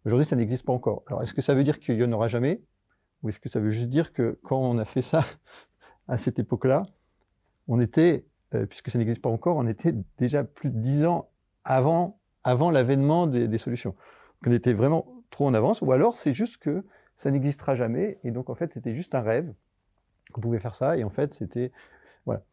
Aujourd'hui, 0.06 0.26
ça 0.26 0.36
n'existe 0.36 0.66
pas 0.66 0.74
encore. 0.74 1.04
Alors, 1.08 1.22
est-ce 1.24 1.34
que 1.34 1.42
ça 1.42 1.56
veut 1.56 1.64
dire 1.64 1.80
qu'il 1.80 1.98
n'y 1.98 2.04
en 2.04 2.12
aura 2.12 2.28
jamais? 2.28 2.62
Ou 3.22 3.30
est-ce 3.30 3.40
que 3.40 3.50
ça 3.50 3.60
veut 3.60 3.72
juste 3.72 3.88
dire 3.88 4.12
que 4.12 4.38
quand 4.44 4.60
on 4.60 4.78
a 4.78 4.86
fait 4.86 5.02
ça 5.02 5.24
à 6.08 6.18
cette 6.18 6.40
époque-là, 6.40 6.84
on 7.68 7.80
était, 7.80 8.26
euh, 8.54 8.66
puisque 8.66 8.90
ça 8.90 9.00
n'existe 9.00 9.22
pas 9.22 9.30
encore, 9.30 9.56
on 9.58 9.68
était 9.68 9.94
déjà 10.18 10.44
plus 10.44 10.70
de 10.70 10.78
dix 10.78 11.06
ans 11.06 11.30
avant, 11.66 12.20
avant 12.44 12.72
l'avènement 12.72 13.28
des, 13.28 13.58
solutions. 13.58 13.92
Donc, 13.92 14.48
on 14.48 14.52
était 14.52 14.74
vraiment 14.74 15.24
trop 15.30 15.48
en 15.48 15.54
avance, 15.54 15.82
ou 15.82 15.92
alors 15.92 16.16
c'est 16.16 16.34
juste 16.34 16.58
que 16.58 16.86
ça 17.18 17.32
n'existera 17.32 17.76
jamais, 17.76 18.20
et 18.24 18.32
donc 18.32 18.50
en 18.50 18.56
fait 18.56 18.74
c'était 18.74 18.94
juste 18.94 19.16
un 19.16 19.22
rêve 19.22 19.54
qu'on 20.32 20.42
pouvait 20.42 20.60
faire 20.60 20.76
ça, 20.76 20.98
et 20.98 21.04
en 21.04 21.10
fait 21.10 21.34
c'était 21.34 21.72
voilà. 22.26 22.44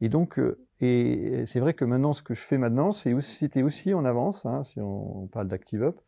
Et 0.00 0.08
donc 0.08 0.38
euh, 0.38 0.58
et 0.80 1.44
c'est 1.46 1.60
vrai 1.60 1.74
que 1.74 1.84
maintenant 1.84 2.12
ce 2.12 2.22
que 2.22 2.34
je 2.34 2.40
fais 2.40 2.58
maintenant, 2.58 2.92
c'était 2.92 3.62
aussi 3.62 3.94
en 3.94 4.04
avance, 4.04 4.46
hein, 4.46 4.64
si 4.64 4.80
on, 4.80 5.28
parle 5.28 5.48
d'ActiveUp, 5.48 6.00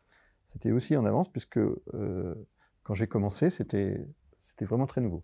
c'était 0.47 0.71
aussi 0.71 0.95
en 0.97 1.05
avance 1.05 1.29
puisque 1.29 1.57
euh, 1.57 2.35
quand 2.83 2.93
j'ai 2.93 3.07
commencé, 3.07 3.49
c'était 3.49 4.05
c'était 4.39 4.65
vraiment 4.65 4.85
très 4.85 5.01
nouveau. 5.01 5.23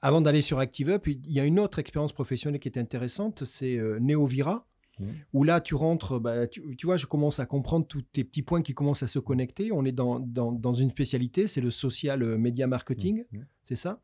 Avant 0.00 0.20
d'aller 0.20 0.42
sur 0.42 0.60
ActiveUp, 0.60 1.08
il 1.08 1.32
y 1.32 1.40
a 1.40 1.44
une 1.44 1.58
autre 1.58 1.80
expérience 1.80 2.12
professionnelle 2.12 2.60
qui 2.60 2.68
est 2.68 2.78
intéressante, 2.78 3.44
c'est 3.44 3.76
euh, 3.76 3.98
Neovira, 3.98 4.68
mmh. 4.98 5.04
où 5.32 5.44
là 5.44 5.60
tu 5.60 5.74
rentres, 5.74 6.20
bah, 6.20 6.46
tu, 6.46 6.62
vois, 6.84 6.96
je 6.96 7.06
commence 7.06 7.38
à 7.40 7.46
comprendre 7.46 7.86
tous 7.86 8.02
tes 8.02 8.24
petits 8.24 8.42
points 8.42 8.62
qui 8.62 8.74
commencent 8.74 9.02
à 9.02 9.06
se 9.06 9.18
connecter. 9.18 9.72
On 9.72 9.84
est 9.84 9.92
dans, 9.92 10.20
dans, 10.20 10.52
dans 10.52 10.72
une 10.72 10.90
spécialité, 10.90 11.46
c'est 11.48 11.60
le 11.60 11.70
social 11.70 12.22
euh, 12.22 12.38
media 12.38 12.66
marketing, 12.66 13.24
mmh. 13.30 13.38
c'est 13.62 13.76
ça? 13.76 14.00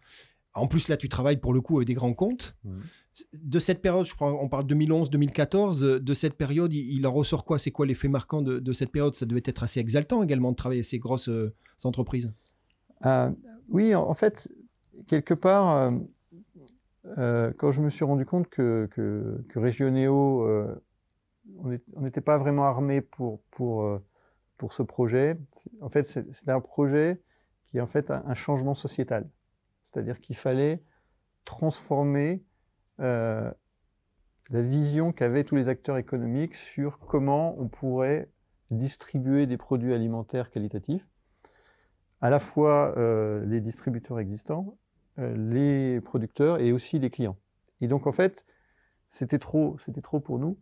En 0.57 0.69
plus, 0.69 0.87
là, 0.87 0.97
tu 0.97 1.09
travailles 1.09 1.39
pour 1.39 1.53
le 1.53 1.61
coup 1.61 1.79
avec 1.79 1.89
des 1.89 1.95
grands 1.95 2.15
comptes. 2.15 2.55
Mmh. 2.63 2.79
De 3.35 3.59
cette 3.59 3.83
période, 3.83 4.07
je 4.07 4.15
crois, 4.15 4.41
on 4.41 4.49
parle 4.49 4.65
2011-2014, 4.67 5.99
de 5.99 6.15
cette 6.15 6.35
période, 6.35 6.73
il, 6.73 7.07
en 7.07 7.13
ressort 7.13 7.45
quoi? 7.45 7.59
C'est 7.59 7.73
quoi 7.73 7.87
l'effet 7.87 8.09
marquant 8.09 8.41
de, 8.41 8.73
cette 8.73 8.93
période? 8.93 9.15
Ça 9.15 9.27
devait 9.27 9.43
être 9.45 9.65
assez 9.65 9.81
exaltant 9.81 10.23
également 10.23 10.53
de 10.53 10.57
travailler 10.57 10.81
avec 10.81 10.87
ces 10.87 10.99
grosses 10.99 11.29
euh, 11.29 11.53
entreprises. 11.83 12.31
Euh, 13.05 13.31
oui, 13.69 13.97
en, 13.97 14.15
fait, 14.15 14.49
quelque 15.09 15.35
part, 15.35 15.93
euh, 17.19 17.53
quand 17.59 17.71
je 17.71 17.81
me 17.81 17.91
suis 17.91 18.05
rendu 18.05 18.25
compte 18.25 18.49
que, 18.49 18.89
que, 18.93 19.45
que 19.49 19.59
Regionéo, 19.59 20.49
on 21.59 22.01
n'était 22.01 22.21
pas 22.21 22.39
vraiment 22.39 22.65
armé 22.65 23.01
pour, 23.01 23.43
pour, 23.51 24.01
pour 24.57 24.73
ce 24.73 24.83
projet, 24.83 25.39
en 25.81 25.91
fait, 25.91 26.07
c'était 26.07 26.51
un 26.51 26.61
projet 26.61 27.21
qui 27.71 27.79
est 27.79 27.81
en 27.81 27.87
fait 27.87 28.11
un 28.11 28.35
changement 28.35 28.75
sociétal. 28.75 29.29
C'est-à-dire 29.83 30.21
qu'il 30.21 30.37
fallait 30.37 30.83
transformer 31.45 32.43
euh, 33.01 33.51
la 34.51 34.63
vision 34.63 35.13
qu'avaient 35.13 35.45
tous 35.45 35.57
les 35.57 35.69
acteurs 35.69 35.97
économiques 35.97 36.55
sur 36.55 36.99
comment 36.99 37.59
on 37.59 37.69
pourrait 37.69 38.31
distribuer 38.71 39.47
des 39.47 39.57
produits 39.57 39.95
alimentaires 39.95 40.51
qualitatifs, 40.51 41.07
à 42.21 42.31
la 42.31 42.39
fois 42.39 42.95
euh, 42.97 43.45
les 43.47 43.61
distributeurs 43.61 44.19
existants, 44.19 44.77
euh, 44.77 44.84
les 45.19 46.01
producteurs 46.01 46.61
et 46.61 46.73
aussi 46.73 46.99
les 46.99 47.11
clients. 47.11 47.37
Et 47.81 47.89
donc 47.89 48.07
en 48.07 48.13
fait, 48.13 48.45
c'était 49.09 49.39
trop, 49.39 49.77
c'était 49.79 50.01
trop 50.01 50.21
pour 50.21 50.39
nous. 50.39 50.59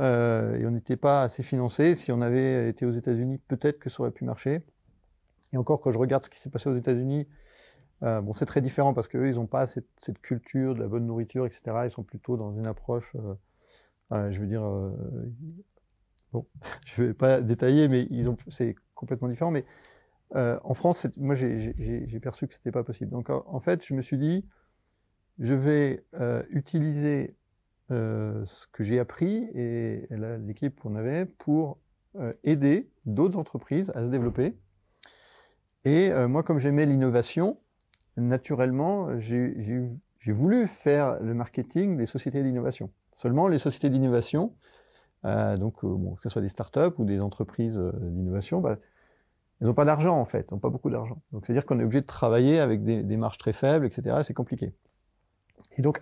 et 0.00 0.64
on 0.66 0.70
n'était 0.70 0.96
pas 0.96 1.22
assez 1.22 1.42
financé. 1.42 1.94
Si 1.94 2.12
on 2.12 2.22
avait 2.22 2.68
été 2.68 2.86
aux 2.86 2.92
États-Unis, 2.92 3.38
peut-être 3.48 3.78
que 3.78 3.90
ça 3.90 4.02
aurait 4.02 4.12
pu 4.12 4.24
marcher. 4.24 4.62
Et 5.52 5.56
encore, 5.56 5.80
quand 5.80 5.92
je 5.92 5.98
regarde 5.98 6.24
ce 6.24 6.30
qui 6.30 6.38
s'est 6.38 6.50
passé 6.50 6.68
aux 6.68 6.76
États-Unis, 6.76 7.26
euh, 8.02 8.20
bon, 8.20 8.32
c'est 8.32 8.46
très 8.46 8.60
différent 8.60 8.94
parce 8.94 9.08
qu'eux, 9.08 9.28
ils 9.28 9.36
n'ont 9.36 9.46
pas 9.46 9.66
cette, 9.66 9.86
culture 10.22 10.74
de 10.74 10.80
la 10.80 10.88
bonne 10.88 11.06
nourriture, 11.06 11.46
etc. 11.46 11.62
Ils 11.84 11.90
sont 11.90 12.02
plutôt 12.02 12.36
dans 12.36 12.52
une 12.52 12.66
approche, 12.66 13.12
euh, 13.14 13.34
euh, 14.12 14.30
je 14.32 14.40
veux 14.40 14.46
dire, 14.46 14.62
bon, 16.32 16.46
je 16.84 17.02
ne 17.02 17.08
vais 17.08 17.14
pas 17.14 17.40
détailler, 17.40 17.88
mais 17.88 18.08
c'est 18.48 18.74
complètement 18.94 19.28
différent. 19.28 19.50
Mais 19.50 19.64
en 20.34 20.74
France, 20.74 21.06
moi, 21.16 21.34
j'ai 21.34 22.20
perçu 22.22 22.46
que 22.46 22.54
ce 22.54 22.58
n'était 22.58 22.72
pas 22.72 22.84
possible. 22.84 23.10
Donc, 23.10 23.30
en, 23.30 23.60
fait, 23.60 23.84
je 23.84 23.94
me 23.94 24.00
suis 24.00 24.18
dit, 24.18 24.46
je 25.38 25.54
vais 25.54 26.04
utiliser 26.50 27.36
ce 27.90 28.66
que 28.72 28.82
j'ai 28.82 28.98
appris 28.98 29.48
et 29.54 30.08
l'équipe 30.46 30.80
qu'on 30.80 30.96
avait 30.96 31.26
pour 31.26 31.78
aider 32.44 32.90
d'autres 33.06 33.38
entreprises 33.38 33.92
à 33.94 34.04
se 34.04 34.10
développer. 34.10 34.56
Et 35.84 36.10
moi, 36.26 36.42
comme 36.42 36.58
j'aimais 36.58 36.86
l'innovation, 36.86 37.58
naturellement, 38.16 39.18
j'ai 39.18 40.32
voulu 40.32 40.66
faire 40.68 41.20
le 41.20 41.34
marketing 41.34 41.96
des 41.96 42.06
sociétés 42.06 42.42
d'innovation. 42.42 42.90
Seulement, 43.12 43.48
les 43.48 43.58
sociétés 43.58 43.90
d'innovation, 43.90 44.54
euh, 45.24 45.56
donc 45.56 45.84
euh, 45.84 45.96
que 46.16 46.22
ce 46.22 46.28
soit 46.28 46.42
des 46.42 46.48
startups 46.48 46.94
ou 46.98 47.04
des 47.04 47.20
entreprises 47.20 47.78
euh, 47.78 47.92
d'innovation, 47.92 48.60
bah, 48.60 48.78
elles 49.62 49.68
n'ont 49.68 49.74
pas 49.74 49.84
d'argent 49.84 50.18
en 50.18 50.24
fait, 50.24 50.38
elles 50.38 50.54
n'ont 50.56 50.58
pas 50.58 50.70
beaucoup 50.70 50.90
d'argent. 50.90 51.22
Donc 51.30 51.46
c'est-à-dire 51.46 51.64
qu'on 51.64 51.78
est 51.78 51.84
obligé 51.84 52.00
de 52.00 52.06
travailler 52.06 52.58
avec 52.58 52.82
des, 52.82 53.16
marges 53.16 53.38
très 53.38 53.52
faibles, 53.52 53.86
etc. 53.86 54.16
C'est 54.24 54.34
compliqué. 54.34 54.74
Et 55.78 55.82
donc 55.82 56.00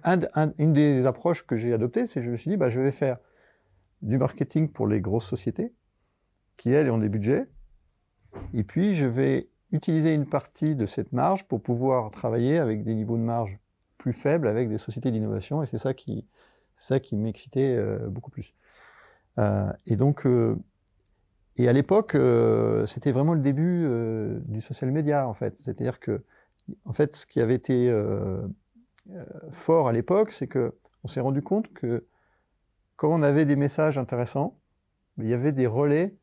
une 0.57 0.73
des 0.73 1.05
approches 1.05 1.47
que 1.47 1.59
j'ai 1.59 1.75
adoptées, 1.75 2.07
c'est 2.07 2.21
que 2.21 2.27
je 2.27 2.31
me 2.31 2.39
suis 2.39 2.51
dit, 2.51 2.57
bah, 2.57 2.71
je 2.71 2.81
vais 2.81 2.91
faire 2.91 3.19
du 4.01 4.17
marketing 4.17 4.71
pour 4.71 4.87
les 4.87 5.03
grosses 5.03 5.27
sociétés, 5.27 5.75
qui 6.57 6.73
elles 6.73 6.91
ont 6.91 6.97
des 6.97 7.11
budgets, 7.11 7.49
et 8.55 8.65
puis 8.65 8.95
je 8.95 9.05
vais 9.05 9.51
utiliser 9.73 10.15
une 10.15 10.25
partie 10.25 10.75
de 10.75 10.87
cette 10.87 11.13
marge 11.13 11.45
pour 11.45 11.63
pouvoir 11.63 12.11
travailler 12.11 12.59
avec 12.59 12.83
des 12.83 12.95
niveaux 12.95 13.19
de 13.19 13.23
marge 13.23 13.59
plus 13.99 14.15
faibles 14.15 14.49
avec 14.49 14.71
des 14.71 14.79
sociétés 14.79 15.11
d'innovation. 15.11 15.63
Et 15.63 15.67
c'est 15.67 15.77
ça 15.77 15.93
qui, 15.93 16.27
ça 16.77 16.99
qui 16.99 17.15
m'excitait 17.15 17.77
euh, 17.77 18.09
beaucoup 18.09 18.31
plus. 18.31 18.55
Euh, 19.39 19.71
et 19.87 19.97
donc, 19.97 20.25
euh, 20.25 20.57
et 21.63 21.69
à 21.69 21.73
l'époque, 21.73 22.17
c'était 22.87 23.13
vraiment 23.13 23.35
le 23.35 23.41
début 23.41 23.87
du 24.47 24.61
social 24.61 24.91
media, 24.91 25.29
en 25.29 25.35
fait. 25.35 25.59
C'est-à-dire 25.59 26.01
que, 26.01 26.23
en 26.85 26.93
fait, 26.93 27.15
ce 27.15 27.27
qui 27.27 27.41
avait 27.41 27.55
été 27.55 27.93
fort 29.51 29.89
à 29.89 29.93
l'époque, 29.93 30.33
c'est 30.33 30.47
que 30.47 30.75
on 31.05 31.09
s'est 31.09 31.21
rendu 31.21 31.43
compte 31.43 31.73
que 31.73 32.07
quand 32.97 33.13
on 33.13 33.23
avait 33.23 33.47
des 33.47 33.57
messages 33.57 33.99
intéressants, 33.99 34.59
il 35.19 35.29
y 35.29 35.35
avait 35.35 35.53
des 35.53 35.67
relais. 35.67 36.17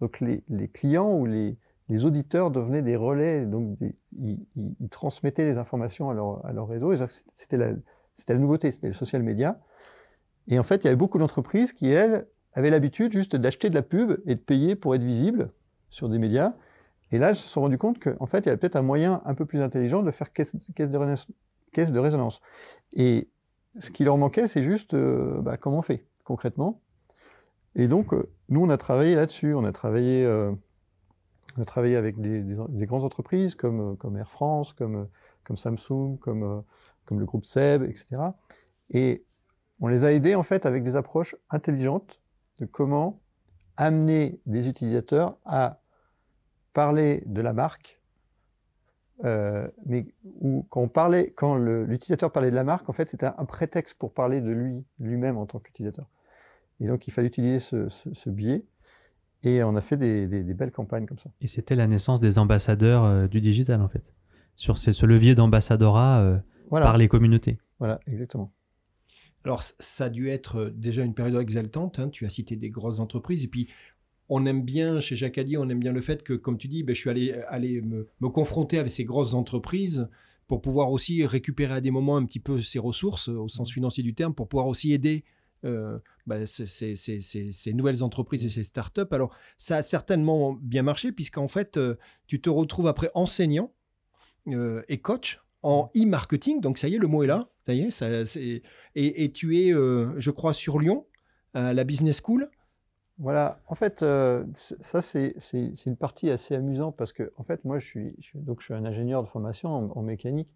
Donc 0.00 0.20
les, 0.20 0.68
clients 0.68 1.12
ou 1.12 1.26
les, 1.26 1.56
auditeurs 2.04 2.50
devenaient 2.50 2.82
des 2.82 2.96
relais, 2.96 3.46
donc 3.46 3.78
ils, 4.12 4.46
transmettaient 4.90 5.44
les 5.44 5.58
informations 5.58 6.10
à 6.10 6.14
leur, 6.14 6.44
à 6.44 6.52
leur 6.52 6.68
réseau. 6.68 6.92
C'était 7.34 7.56
la, 7.56 7.72
la, 8.28 8.36
nouveauté, 8.36 8.70
c'était 8.70 8.88
le 8.88 8.94
social 8.94 9.22
media. 9.22 9.58
Et 10.48 10.58
en 10.58 10.62
fait, 10.62 10.76
il 10.76 10.84
y 10.84 10.88
avait 10.88 10.96
beaucoup 10.96 11.18
d'entreprises 11.18 11.72
qui, 11.72 11.88
elles, 11.88 12.26
avaient 12.58 12.70
l'habitude 12.70 13.12
juste 13.12 13.36
d'acheter 13.36 13.70
de 13.70 13.74
la 13.76 13.82
pub 13.82 14.20
et 14.26 14.34
de 14.34 14.40
payer 14.40 14.74
pour 14.74 14.94
être 14.94 15.04
visibles 15.04 15.50
sur 15.90 16.08
des 16.08 16.18
médias. 16.18 16.54
Et 17.12 17.18
là, 17.18 17.28
elles 17.28 17.36
se 17.36 17.48
sont 17.48 17.60
rendues 17.60 17.78
compte 17.78 18.00
qu'en 18.00 18.26
fait, 18.26 18.40
il 18.40 18.46
y 18.46 18.48
avait 18.48 18.56
peut-être 18.56 18.76
un 18.76 18.82
moyen 18.82 19.22
un 19.24 19.34
peu 19.34 19.46
plus 19.46 19.62
intelligent 19.62 20.02
de 20.02 20.10
faire 20.10 20.32
caisse, 20.32 20.54
de, 20.54 21.98
résonance, 21.98 22.40
Et 22.94 23.28
ce 23.78 23.92
qui 23.92 24.02
leur 24.02 24.18
manquait, 24.18 24.48
c'est 24.48 24.64
juste 24.64 24.94
euh, 24.94 25.40
bah, 25.40 25.56
comment 25.56 25.78
on 25.78 25.82
fait 25.82 26.04
concrètement. 26.24 26.80
Et 27.76 27.86
donc, 27.86 28.12
euh, 28.12 28.28
nous, 28.48 28.60
on 28.60 28.70
a 28.70 28.76
travaillé 28.76 29.14
là-dessus. 29.14 29.54
On 29.54 29.64
a 29.64 29.72
travaillé... 29.72 30.24
Euh, 30.24 30.52
on 31.56 31.62
a 31.62 31.64
travaillé 31.64 31.96
avec 31.96 32.20
des, 32.20 32.44
grandes 32.86 33.04
entreprises 33.04 33.54
comme, 33.54 33.96
comme, 33.96 34.16
Air 34.16 34.30
France, 34.30 34.72
comme, 34.72 35.08
comme 35.44 35.56
Samsung, 35.56 36.16
comme, 36.20 36.62
comme 37.04 37.18
le 37.18 37.24
groupe 37.24 37.44
SEB, 37.44 37.82
etc. 37.84 38.16
Et 38.90 39.24
on 39.80 39.88
les 39.88 40.04
a 40.04 40.12
aidés 40.12 40.36
en 40.36 40.44
fait 40.44 40.66
avec 40.66 40.84
des 40.84 40.94
approches 40.94 41.34
intelligentes 41.50 42.20
de 42.60 42.66
comment 42.66 43.20
amener 43.76 44.40
des 44.46 44.68
utilisateurs 44.68 45.36
à 45.44 45.80
parler 46.72 47.22
de 47.26 47.40
la 47.40 47.52
marque, 47.52 48.00
euh, 49.24 49.68
mais 49.86 50.06
où, 50.40 50.66
quand, 50.70 50.82
on 50.82 50.88
parlait, 50.88 51.32
quand 51.32 51.56
l'utilisateur 51.56 52.30
parlait 52.30 52.50
de 52.50 52.56
la 52.56 52.64
marque, 52.64 52.88
en 52.88 52.92
fait, 52.92 53.08
c'était 53.08 53.26
un 53.26 53.44
prétexte 53.44 53.98
pour 53.98 54.12
parler 54.12 54.40
de 54.40 54.50
lui, 54.50 54.84
lui-même 54.98 55.36
en 55.36 55.46
tant 55.46 55.58
qu'utilisateur. 55.58 56.08
Et 56.80 56.86
donc, 56.86 57.08
il 57.08 57.10
fallait 57.10 57.28
utiliser 57.28 57.58
ce, 57.58 57.88
ce 57.88 58.30
biais. 58.30 58.64
Et 59.44 59.62
on 59.62 59.76
a 59.76 59.80
fait 59.80 59.96
des, 59.96 60.54
belles 60.54 60.72
campagnes 60.72 61.06
comme 61.06 61.18
ça. 61.18 61.30
Et 61.40 61.46
c'était 61.46 61.76
la 61.76 61.86
naissance 61.86 62.20
des 62.20 62.38
ambassadeurs 62.38 63.04
euh, 63.04 63.28
du 63.28 63.40
digital, 63.40 63.80
en 63.80 63.88
fait. 63.88 64.02
Sur 64.56 64.76
ce, 64.78 65.06
levier 65.06 65.34
d'ambassadorat 65.34 66.20
euh, 66.20 66.38
par 66.70 66.96
les 66.96 67.08
communautés. 67.08 67.58
Voilà, 67.78 68.00
exactement. 68.06 68.52
Alors, 69.44 69.62
ça 69.62 70.06
a 70.06 70.10
dû 70.10 70.28
être 70.28 70.56
euh, 70.56 70.70
déjà 70.70 71.04
une 71.04 71.14
période 71.14 71.40
exaltante. 71.40 71.98
Hein. 71.98 72.08
Tu 72.10 72.26
as 72.26 72.30
cité 72.30 72.56
des 72.56 72.70
grosses 72.70 72.98
entreprises. 72.98 73.44
Et 73.44 73.48
puis, 73.48 73.68
on 74.28 74.44
aime 74.46 74.62
bien, 74.62 75.00
chez 75.00 75.16
Jacques 75.16 75.40
on 75.56 75.68
aime 75.68 75.80
bien 75.80 75.92
le 75.92 76.02
fait 76.02 76.22
que, 76.22 76.34
comme 76.34 76.58
tu 76.58 76.68
dis, 76.68 76.82
ben, 76.82 76.94
je 76.94 77.00
suis 77.00 77.10
allé, 77.10 77.32
allé 77.48 77.80
me, 77.80 78.08
me, 78.20 78.28
confronter 78.28 78.78
avec 78.78 78.92
ces 78.92 79.04
grosses 79.04 79.34
entreprises 79.34 80.08
pour 80.48 80.60
pouvoir 80.60 80.90
aussi 80.90 81.24
récupérer 81.24 81.74
à 81.74 81.80
des 81.80 81.90
moments 81.90 82.16
un 82.16 82.24
petit 82.24 82.40
peu 82.40 82.60
ces 82.60 82.78
ressources, 82.78 83.28
au 83.28 83.48
sens 83.48 83.70
mmh. 83.70 83.74
financier 83.74 84.02
du 84.02 84.14
terme, 84.14 84.34
pour 84.34 84.48
pouvoir 84.48 84.66
aussi 84.66 84.92
aider 84.92 85.24
euh, 85.64 85.98
bah, 86.26 86.46
ces, 86.46 87.72
nouvelles 87.72 88.04
entreprises 88.04 88.44
et 88.44 88.50
ces 88.50 88.64
startups. 88.64 89.00
Alors, 89.10 89.34
ça 89.56 89.78
a 89.78 89.82
certainement 89.82 90.52
bien 90.52 90.82
marché, 90.82 91.10
puisqu'en 91.10 91.48
fait, 91.48 91.76
euh, 91.76 91.96
tu 92.26 92.40
te 92.40 92.50
retrouves 92.50 92.86
après 92.86 93.10
enseignant 93.14 93.72
euh, 94.48 94.82
et 94.88 94.98
coach 94.98 95.40
en 95.68 95.90
e-marketing. 95.94 96.62
Donc, 96.62 96.78
ça 96.78 96.88
y 96.88 96.94
est, 96.94 96.98
le 96.98 97.08
mot 97.08 97.22
est 97.22 97.26
là. 97.26 97.48
Ça 97.60 97.74
y 97.74 97.82
est, 97.82 98.62
et, 98.94 99.32
tu 99.32 99.58
es, 99.58 99.70
je 99.70 100.30
crois, 100.30 100.54
sur 100.54 100.78
Lyon. 100.78 101.06
à 101.52 101.74
la 101.74 101.84
business 101.84 102.22
school 102.22 102.50
Voilà, 103.18 103.60
en 103.66 103.74
fait, 103.74 104.02
euh, 104.02 104.44
ça 104.54 105.02
c'est 105.02 105.34
une 105.84 105.96
partie 105.96 106.30
assez 106.30 106.54
amusante 106.54 106.96
parce 106.96 107.12
que, 107.12 107.32
en 107.36 107.44
fait, 107.44 107.64
moi 107.64 107.78
je 107.78 107.86
suis, 107.86 108.16
donc, 108.34 108.60
je 108.60 108.66
suis 108.66 108.74
un 108.74 108.86
ingénieur 108.86 109.22
de 109.22 109.28
formation 109.28 109.94
en, 109.94 110.02
mécanique. 110.02 110.48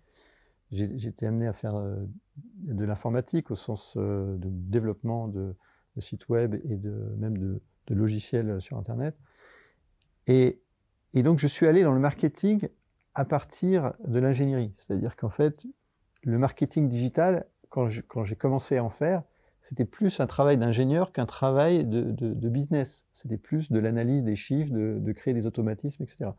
J'ai 0.70 1.06
été 1.06 1.26
amené 1.26 1.46
à 1.46 1.52
faire 1.52 1.76
euh, 1.76 1.96
de 2.36 2.84
l'informatique 2.86 3.50
au 3.50 3.56
sens 3.56 3.98
de 3.98 4.38
développement 4.40 5.28
de, 5.28 5.54
sites 5.98 6.30
web 6.30 6.54
et 6.54 6.76
de, 6.76 7.14
même 7.18 7.36
de, 7.36 7.60
logiciels 7.90 8.58
sur 8.62 8.78
Internet. 8.78 9.14
Et, 10.26 10.62
et 11.12 11.22
donc 11.22 11.38
je 11.38 11.46
suis 11.46 11.66
allé 11.66 11.82
dans 11.82 11.92
le 11.92 12.00
marketing 12.00 12.70
à 13.14 13.24
partir 13.24 13.92
de 14.06 14.18
l'ingénierie. 14.18 14.72
C'est-à-dire 14.76 15.16
qu'en 15.16 15.30
fait, 15.30 15.66
le 16.22 16.38
marketing 16.38 16.88
digital, 16.88 17.46
quand 17.68 17.88
j'ai 17.88 18.36
commencé 18.36 18.76
à 18.76 18.84
en 18.84 18.90
faire, 18.90 19.22
c'était 19.62 19.84
plus 19.84 20.18
un 20.20 20.26
travail 20.26 20.58
d'ingénieur 20.58 21.12
qu'un 21.12 21.26
travail 21.26 21.86
de, 21.86 22.48
business. 22.48 23.06
C'était 23.12 23.38
plus 23.38 23.70
de 23.70 23.78
l'analyse 23.78 24.24
des 24.24 24.34
chiffres, 24.34 24.72
de, 24.72 25.12
créer 25.12 25.34
des 25.34 25.46
automatismes, 25.46 26.02
etc. 26.02 26.30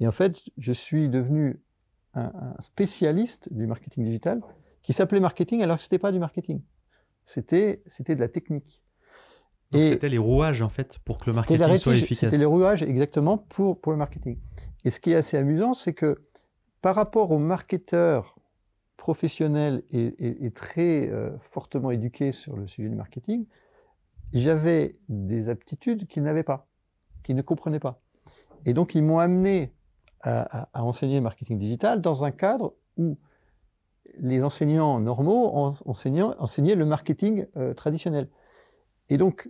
Et 0.00 0.06
en 0.06 0.12
fait, 0.12 0.50
je 0.58 0.72
suis 0.72 1.08
devenu 1.08 1.60
un, 2.14 2.32
spécialiste 2.58 3.52
du 3.52 3.66
marketing 3.66 4.04
digital 4.04 4.40
qui 4.82 4.92
s'appelait 4.92 5.20
marketing 5.20 5.62
alors 5.62 5.76
que 5.76 5.82
ce 5.82 5.86
n'était 5.86 6.00
pas 6.00 6.10
du 6.10 6.18
marketing. 6.18 6.60
C'était 7.24 7.80
de 7.86 8.20
la 8.20 8.28
technique. 8.28 8.82
C'était 9.72 10.08
les 10.08 10.18
rouages 10.18 10.60
en 10.60 10.68
fait 10.68 10.98
pour 10.98 11.18
que 11.18 11.30
le 11.30 11.36
marketing 11.36 11.78
soit 11.78 11.94
efficace. 11.94 12.18
C'était 12.18 12.38
les 12.38 12.44
rouages 12.44 12.82
exactement 12.82 13.38
pour, 13.38 13.80
pour 13.80 13.92
le 13.92 13.98
marketing. 13.98 14.36
Et 14.84 14.90
ce 14.90 15.00
qui 15.00 15.12
est 15.12 15.16
assez 15.16 15.36
amusant, 15.36 15.74
c'est 15.74 15.92
que 15.92 16.22
par 16.80 16.94
rapport 16.94 17.30
aux 17.30 17.38
marketeurs 17.38 18.36
professionnels 18.96 19.82
et, 19.90 20.50
très 20.52 21.08
euh, 21.08 21.36
fortement 21.38 21.90
éduqués 21.90 22.32
sur 22.32 22.56
le 22.56 22.66
sujet 22.66 22.88
du 22.88 22.94
marketing, 22.94 23.46
j'avais 24.32 24.96
des 25.08 25.48
aptitudes 25.48 26.06
qu'ils 26.06 26.22
n'avaient 26.22 26.42
pas, 26.44 26.68
qu'ils 27.22 27.36
ne 27.36 27.42
comprenaient 27.42 27.80
pas. 27.80 28.00
Et 28.64 28.74
donc 28.74 28.94
ils 28.94 29.02
m'ont 29.02 29.18
amené 29.18 29.74
à, 30.22 30.68
enseigner 30.74 31.16
le 31.16 31.22
marketing 31.22 31.58
digital 31.58 32.00
dans 32.00 32.24
un 32.24 32.30
cadre 32.30 32.74
où 32.96 33.18
les 34.18 34.44
enseignants 34.44 35.00
normaux 35.00 35.74
enseignaient, 35.84 36.74
le 36.76 36.84
marketing 36.84 37.46
euh, 37.56 37.74
traditionnel. 37.74 38.28
Et 39.08 39.16
donc, 39.16 39.48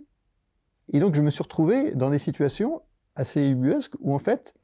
et 0.91 0.99
donc 0.99 1.13
je 1.13 1.21
me 1.21 1.29
suis 1.29 1.43
retrouvé 1.43 1.93
dans 1.93 2.09
des 2.09 2.17
situations 2.17 2.81
assez 3.15 3.47
ubuesques 3.47 3.93
où 3.99 4.15
en 4.15 4.19
fait 4.19 4.55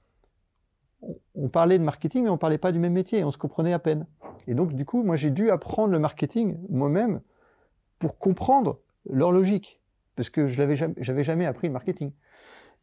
on 1.36 1.50
parlait 1.50 1.80
de 1.80 1.84
marketing, 1.84 2.24
mais 2.24 2.30
on 2.30 2.34
ne 2.34 2.38
parlait 2.38 2.58
pas 2.58 2.72
du 2.72 2.80
même 2.80 2.94
métier, 2.94 3.24
on 3.24 3.32
se 3.32 3.38
comprenait 3.38 3.74
à 3.74 3.80
peine. 3.80 4.06
Et 4.48 4.54
donc, 4.54 4.74
du 4.74 4.86
coup, 4.86 5.04
moi, 5.04 5.16
j'ai 5.16 5.32
dû 5.32 5.50
apprendre 5.50 5.92
le 5.92 6.00
marketing 6.00 6.58
moi-même 6.70 7.22
pour 8.00 8.18
comprendre 8.18 8.80
leur 9.10 9.32
logique, 9.32 9.82
parce 10.16 10.30
que 10.30 10.48
je 10.48 10.58
n'avais 10.60 10.76
jamais, 10.76 11.24
jamais 11.24 11.46
appris 11.46 11.68
le 11.68 11.74
marketing. 11.74 12.12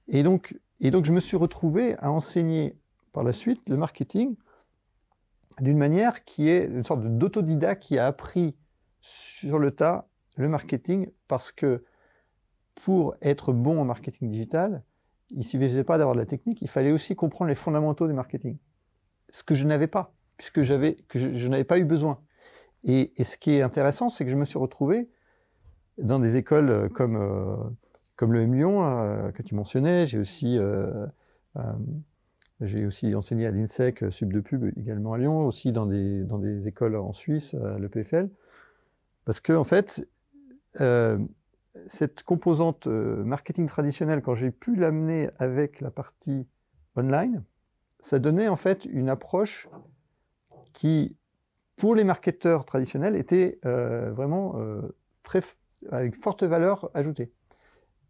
Et 0.09 0.23
donc, 0.23 0.59
et 0.81 0.91
donc, 0.91 1.05
je 1.05 1.13
me 1.13 1.21
suis 1.21 1.37
retrouvé 1.37 1.97
à 1.99 2.11
enseigner 2.11 2.79
par 3.13 3.23
la 3.25 3.33
suite 3.33 3.63
le 3.69 3.77
marketing 3.77 4.37
d'une 5.61 5.79
manière 5.79 6.25
qui 6.25 6.49
est 6.51 6.67
une 6.67 6.85
sorte 6.85 7.03
d'autodidacte 7.03 7.83
qui 7.83 7.99
a 7.99 8.07
appris 8.07 8.55
sur 9.01 9.59
le 9.59 9.71
tas 9.71 10.09
le 10.37 10.49
marketing, 10.49 11.09
parce 11.29 11.51
que 11.51 11.85
pour 12.75 13.15
être 13.23 13.55
bon 13.55 13.81
en 13.81 13.85
marketing 13.87 14.29
digital, 14.29 14.83
il 15.31 15.39
ne 15.39 15.43
suffisait 15.43 15.85
pas 15.85 15.99
d'avoir 15.99 16.15
de 16.15 16.21
la 16.21 16.27
technique, 16.27 16.63
il 16.63 16.69
fallait 16.69 16.93
aussi 16.93 17.17
comprendre 17.17 17.49
les 17.49 17.55
fondamentaux 17.55 18.07
du 18.07 18.13
marketing. 18.13 18.57
Ce 19.31 19.43
que 19.43 19.55
je 19.55 19.67
n'avais 19.67 19.89
pas, 19.89 20.13
puisque 20.37 20.63
j'avais, 20.63 20.95
que 21.09 21.19
je, 21.19 21.49
n'avais 21.49 21.65
pas 21.65 21.79
eu 21.79 21.85
besoin. 21.85 22.21
Et, 22.85 23.13
ce 23.23 23.37
qui 23.37 23.53
est 23.53 23.63
intéressant, 23.63 24.09
c'est 24.09 24.25
que 24.25 24.31
je 24.31 24.37
me 24.37 24.45
suis 24.45 24.59
retrouvé 24.59 25.09
dans 25.99 26.21
des 26.21 26.37
écoles 26.37 26.71
euh, 26.71 26.89
comme, 26.89 27.17
euh, 27.17 27.57
comme 28.15 28.33
le 28.33 28.43
M 28.43 28.55
Lyon, 28.55 28.85
euh, 28.85 29.33
que 29.33 29.43
tu 29.43 29.55
mentionnais. 29.55 30.07
J'ai 30.07 30.19
aussi, 30.19 30.59
j'ai 32.61 32.87
aussi 32.87 33.15
enseigné 33.15 33.47
à 33.47 33.51
l'INSEC, 33.51 34.05
Sub 34.13 34.33
de 34.33 34.41
Pub 34.41 34.65
également 34.79 35.15
à 35.15 35.19
Lyon, 35.19 35.45
aussi 35.47 35.73
dans 35.73 35.87
des, 35.87 36.23
dans 36.23 36.39
des 36.39 36.69
écoles 36.69 36.97
en 36.97 37.13
Suisse, 37.13 37.55
à 37.55 37.79
l'EPFL. 37.79 38.31
Parce 39.25 39.41
que, 39.41 39.53
en 39.53 39.65
fait, 39.65 40.09
cette 41.87 42.23
composante 42.23 42.87
euh, 42.87 43.25
marketing 43.25 43.67
traditionnelle, 43.67 44.23
quand 44.23 44.35
j'ai 44.35 44.51
pu 44.51 44.75
l'amener 44.75 45.31
avec 45.39 45.81
la 45.81 45.91
partie 45.91 46.47
online, 46.97 47.45
ça 48.01 48.19
donnait 48.19 48.49
en 48.49 48.57
fait 48.57 48.85
une 48.85 49.09
approche 49.09 49.69
qui, 50.73 51.17
pour 51.77 51.95
les 51.95 52.05
marketeurs 52.05 52.65
traditionnels, 52.65 53.17
était 53.17 53.59
euh, 53.65 54.13
vraiment 54.13 54.55
euh, 54.57 54.97
très, 55.23 55.43
avec 55.91 56.17
forte 56.17 56.43
valeur 56.43 56.91
ajoutée. 56.95 57.33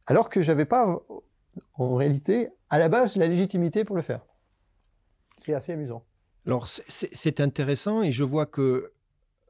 Alors 0.06 0.30
que 0.30 0.42
je 0.42 0.52
n'avais 0.52 0.64
pas, 0.64 1.00
en 1.74 1.94
réalité, 1.94 2.50
à 2.70 2.78
la 2.78 2.88
base, 2.88 3.16
la 3.16 3.26
légitimité 3.26 3.84
pour 3.84 3.96
le 3.96 4.02
faire. 4.02 4.24
C'est 5.38 5.54
assez 5.54 5.72
amusant. 5.72 6.04
Alors, 6.46 6.68
c'est 6.68 7.40
intéressant 7.40 8.02
et 8.02 8.12
je 8.12 8.22
vois 8.22 8.46
que 8.46 8.92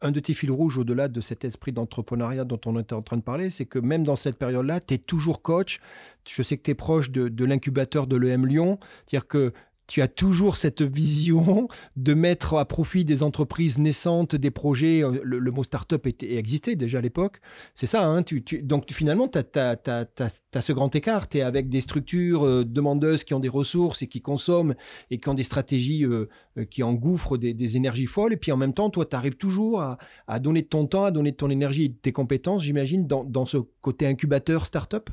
un 0.02 0.10
de 0.10 0.20
tes 0.20 0.34
fils 0.34 0.50
rouges 0.50 0.78
au-delà 0.78 1.08
de 1.08 1.20
cet 1.20 1.44
esprit 1.44 1.72
d'entrepreneuriat 1.72 2.44
dont 2.44 2.60
on 2.66 2.78
était 2.78 2.94
en 2.94 3.02
train 3.02 3.16
de 3.16 3.22
parler, 3.22 3.50
c'est 3.50 3.64
que 3.64 3.78
même 3.78 4.04
dans 4.04 4.16
cette 4.16 4.36
période-là, 4.36 4.80
tu 4.80 4.94
es 4.94 4.98
toujours 4.98 5.42
coach. 5.42 5.80
Je 6.28 6.42
sais 6.42 6.56
que 6.56 6.62
tu 6.62 6.70
es 6.72 6.74
proche 6.74 7.10
de, 7.10 7.28
de 7.28 7.44
l'incubateur 7.44 8.06
de 8.06 8.16
l'EM 8.16 8.46
Lyon. 8.46 8.78
C'est-à-dire 9.06 9.26
que 9.26 9.52
tu 9.86 10.02
as 10.02 10.08
toujours 10.08 10.56
cette 10.56 10.82
vision 10.82 11.68
de 11.96 12.14
mettre 12.14 12.54
à 12.54 12.64
profit 12.64 13.04
des 13.04 13.22
entreprises 13.22 13.78
naissantes, 13.78 14.34
des 14.34 14.50
projets. 14.50 15.04
Euh, 15.04 15.20
le, 15.22 15.50
mot 15.50 15.64
start-up 15.64 16.06
existait 16.06 16.76
déjà 16.76 16.98
à 16.98 17.00
l'époque. 17.00 17.40
C'est 17.74 17.86
ça. 17.86 18.06
Hein, 18.06 18.24
donc 18.62 18.90
finalement, 18.92 19.28
tu 19.28 19.38
as, 19.38 20.60
ce 20.60 20.72
grand 20.72 20.94
écart. 20.94 21.28
Tu 21.28 21.38
es 21.38 21.42
avec 21.42 21.68
des 21.68 21.80
structures 21.80 22.44
euh, 22.44 22.64
demandeuses 22.64 23.24
qui 23.24 23.34
ont 23.34 23.40
des 23.40 23.48
ressources 23.48 24.02
et 24.02 24.08
qui 24.08 24.20
consomment 24.20 24.74
et 25.10 25.18
qui 25.18 25.28
ont 25.28 25.34
des 25.34 25.44
stratégies 25.44 26.04
euh, 26.04 26.28
qui 26.70 26.82
engouffrent 26.82 27.36
des, 27.36 27.76
énergies 27.76 28.06
folles. 28.06 28.32
Et 28.32 28.36
puis 28.36 28.52
en 28.52 28.56
même 28.56 28.74
temps, 28.74 28.90
toi, 28.90 29.06
tu 29.06 29.16
arrives 29.16 29.36
toujours 29.36 29.80
à, 29.80 29.98
donner 30.40 30.64
ton 30.64 30.86
temps, 30.86 31.04
à 31.04 31.10
donner 31.10 31.32
ton 31.32 31.50
énergie 31.50 31.84
et 31.84 31.92
tes 31.92 32.12
compétences, 32.12 32.62
j'imagine, 32.62 33.06
dans, 33.06 33.24
dans 33.24 33.44
ce 33.44 33.58
côté 33.80 34.06
incubateur 34.06 34.66
start-up? 34.66 35.10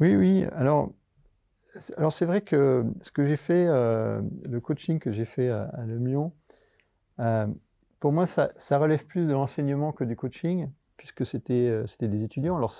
Oui, 0.00 0.16
oui. 0.16 0.44
Alors, 0.52 0.92
alors 1.96 2.12
c'est 2.12 2.24
vrai 2.26 2.40
que 2.40 2.84
ce 3.00 3.10
que 3.10 3.26
j'ai 3.26 3.36
fait, 3.36 3.66
euh, 3.68 4.20
le 4.44 4.60
coaching 4.60 4.98
que 4.98 5.12
j'ai 5.12 5.24
fait 5.24 5.48
à, 5.48 5.84
Le 5.86 5.98
Mion, 5.98 6.32
euh, 7.18 7.46
pour 8.00 8.12
moi, 8.12 8.26
ça, 8.26 8.50
relève 8.78 9.04
plus 9.04 9.26
de 9.26 9.32
l'enseignement 9.32 9.92
que 9.92 10.04
du 10.04 10.16
coaching, 10.16 10.68
puisque 10.96 11.24
c'était 11.24 11.68
euh, 11.68 11.84
des 12.00 12.24
étudiants. 12.24 12.56
Alors 12.56 12.74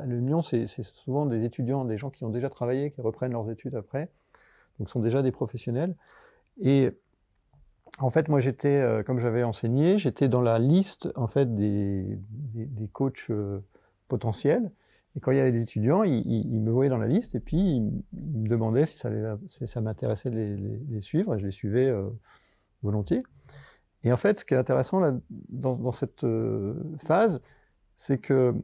à 0.00 0.06
Le 0.06 0.20
Mion, 0.20 0.40
c'est 0.40 0.66
souvent 0.66 1.26
des 1.26 1.44
étudiants, 1.44 1.84
des 1.84 1.98
gens 1.98 2.10
qui 2.10 2.24
ont 2.24 2.30
déjà 2.30 2.48
travaillé, 2.48 2.90
qui 2.90 3.00
reprennent 3.00 3.32
leurs 3.32 3.50
études 3.50 3.74
après, 3.74 4.10
donc 4.78 4.88
sont 4.88 5.00
déjà 5.00 5.22
des 5.22 5.32
professionnels. 5.32 5.94
Et 6.60 6.90
en 7.98 8.10
fait, 8.10 8.28
moi, 8.28 8.40
j'étais, 8.40 9.02
comme 9.04 9.20
j'avais 9.20 9.42
enseigné, 9.42 9.98
j'étais 9.98 10.28
dans 10.28 10.42
la 10.42 10.58
liste 10.58 11.08
en 11.16 11.26
fait 11.26 11.54
des, 11.54 12.18
des 12.54 12.88
coachs 12.88 13.30
potentiels. 14.08 14.70
Et 15.16 15.20
quand 15.20 15.30
il 15.30 15.38
y 15.38 15.40
avait 15.40 15.52
des 15.52 15.62
étudiants, 15.62 16.02
ils, 16.02 16.60
me 16.60 16.70
voyaient 16.70 16.90
dans 16.90 16.98
la 16.98 17.06
liste 17.06 17.34
et 17.34 17.40
puis 17.40 17.56
ils, 17.56 17.82
me 18.12 18.48
demandaient 18.48 18.84
si 18.84 18.98
ça, 18.98 19.80
m'intéressait 19.80 20.30
de 20.30 20.36
les, 20.88 21.00
suivre 21.00 21.34
et 21.34 21.38
je 21.38 21.46
les 21.46 21.50
suivais 21.50 21.86
euh, 21.86 22.10
volontiers. 22.82 23.22
Et 24.04 24.12
en 24.12 24.18
fait, 24.18 24.38
ce 24.38 24.44
qui 24.44 24.52
est 24.52 24.58
intéressant 24.58 25.00
dans, 25.48 25.92
cette 25.92 26.24
euh, 26.24 26.74
phase, 26.98 27.40
c'est 27.96 28.18
que, 28.18 28.54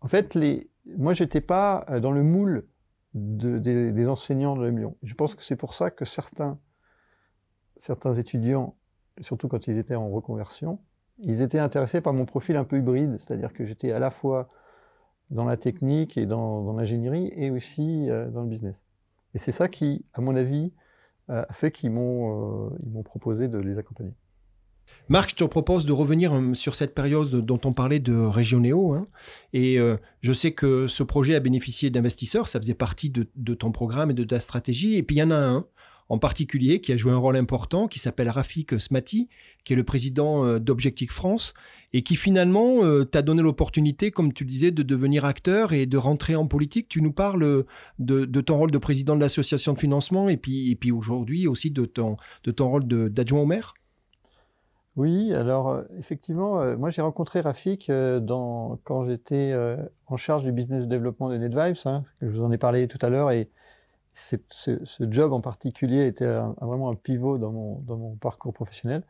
en 0.00 0.08
fait, 0.08 0.36
moi, 0.96 1.14
j'étais 1.14 1.40
pas 1.40 1.86
euh, 1.88 2.00
dans 2.00 2.12
le 2.12 2.24
moule 2.24 2.66
des, 3.14 4.08
enseignants 4.08 4.56
de 4.56 4.64
l'Emion. 4.64 4.96
Je 5.04 5.14
pense 5.14 5.36
que 5.36 5.44
c'est 5.44 5.54
pour 5.54 5.74
ça 5.74 5.92
que 5.92 6.04
certains, 6.04 6.58
certains 7.76 8.14
étudiants, 8.14 8.76
surtout 9.20 9.46
quand 9.46 9.68
ils 9.68 9.78
étaient 9.78 9.94
en 9.94 10.10
reconversion, 10.10 10.80
ils 11.18 11.40
étaient 11.40 11.60
intéressés 11.60 12.00
par 12.00 12.12
mon 12.12 12.26
profil 12.26 12.56
un 12.56 12.64
peu 12.64 12.78
hybride, 12.78 13.16
c'est-à-dire 13.18 13.52
que 13.52 13.64
j'étais 13.64 13.92
à 13.92 14.00
la 14.00 14.10
fois 14.10 14.50
dans 15.30 15.44
la 15.44 15.56
technique 15.56 16.16
et 16.16 16.26
dans, 16.26 16.72
l'ingénierie 16.72 17.30
et 17.34 17.50
aussi 17.50 18.08
euh, 18.10 18.30
dans 18.30 18.42
le 18.42 18.48
business. 18.48 18.84
Et 19.34 19.38
c'est 19.38 19.52
ça 19.52 19.68
qui, 19.68 20.04
à 20.12 20.20
mon 20.20 20.36
avis, 20.36 20.72
euh, 21.30 21.44
a 21.48 21.52
fait 21.52 21.70
qu'ils 21.70 21.90
m'ont 21.90 22.66
euh, 22.66 22.70
m'ont 22.86 23.02
proposé 23.02 23.48
de 23.48 23.58
les 23.58 23.78
accompagner. 23.78 24.12
Marc, 25.08 25.30
je 25.30 25.36
te 25.36 25.44
propose 25.44 25.86
de 25.86 25.92
revenir 25.92 26.38
sur 26.52 26.74
cette 26.74 26.94
période 26.94 27.30
dont 27.30 27.60
on 27.64 27.72
parlait 27.72 28.00
de 28.00 28.14
Régionéo. 28.14 28.92
Hein. 28.92 29.06
et 29.54 29.78
je 30.20 30.32
sais 30.34 30.52
que 30.52 30.88
ce 30.88 31.02
projet 31.02 31.34
a 31.34 31.40
bénéficié 31.40 31.88
d'investisseurs, 31.88 32.48
ça 32.48 32.60
faisait 32.60 32.74
partie 32.74 33.08
de, 33.08 33.54
ton 33.54 33.72
programme 33.72 34.10
et 34.10 34.14
de 34.14 34.24
ta 34.24 34.40
stratégie. 34.40 34.96
Et 34.96 35.02
puis 35.02 35.16
il 35.16 35.20
y 35.20 35.22
en 35.22 35.30
a 35.30 35.38
un 35.38 35.64
en 36.08 36.18
particulier 36.18 36.80
qui 36.80 36.92
a 36.92 36.96
joué 36.96 37.12
un 37.12 37.16
rôle 37.16 37.36
important, 37.36 37.88
qui 37.88 37.98
s'appelle 37.98 38.28
Rafik 38.28 38.78
Smati, 38.78 39.28
qui 39.64 39.72
est 39.72 39.76
le 39.76 39.84
président 39.84 40.44
euh, 40.44 40.58
d'Objectif 40.58 41.12
France, 41.12 41.54
et 41.92 42.02
qui 42.02 42.16
finalement 42.16 42.84
euh, 42.84 43.04
t'a 43.04 43.22
donné 43.22 43.42
l'opportunité, 43.42 44.10
comme 44.10 44.32
tu 44.32 44.44
disais, 44.44 44.70
de 44.70 44.82
devenir 44.82 45.24
acteur 45.24 45.72
et 45.72 45.86
de 45.86 45.96
rentrer 45.96 46.36
en 46.36 46.46
politique. 46.46 46.88
Tu 46.88 47.00
nous 47.00 47.12
parles 47.12 47.64
de, 47.98 48.40
ton 48.40 48.58
rôle 48.58 48.70
de 48.70 48.78
président 48.78 49.16
de 49.16 49.20
l'association 49.20 49.72
de 49.72 49.78
financement, 49.78 50.28
et 50.28 50.36
puis, 50.36 50.70
et 50.70 50.76
puis 50.76 50.92
aujourd'hui 50.92 51.46
aussi 51.46 51.70
de 51.70 51.86
ton, 51.86 52.16
de 52.44 52.50
ton 52.50 52.68
rôle 52.68 52.86
d'adjoint 52.86 53.40
au 53.40 53.46
maire 53.46 53.74
Oui, 54.96 55.32
alors 55.32 55.70
euh, 55.70 55.82
effectivement, 55.98 56.76
moi 56.76 56.90
j'ai 56.90 57.02
rencontré 57.02 57.40
Rafik 57.40 57.90
quand 58.84 59.06
j'étais 59.06 59.54
en 60.06 60.16
charge 60.18 60.42
du 60.42 60.52
business 60.52 60.86
développement 60.86 61.30
de 61.30 61.38
NetVibes, 61.38 61.76
hein, 61.86 62.04
je 62.20 62.28
vous 62.28 62.42
en 62.42 62.52
ai 62.52 62.58
parlé 62.58 62.88
tout 62.88 62.98
à 63.00 63.08
l'heure, 63.08 63.30
et 63.30 63.48
ce, 64.14 64.76
job 65.10 65.32
en 65.32 65.40
particulier 65.40 66.06
était 66.06 66.32
vraiment 66.60 66.90
un 66.90 66.94
pivot 66.94 67.38
dans 67.38 67.52
mon, 67.52 68.16
parcours 68.16 68.52
professionnel. 68.52 69.02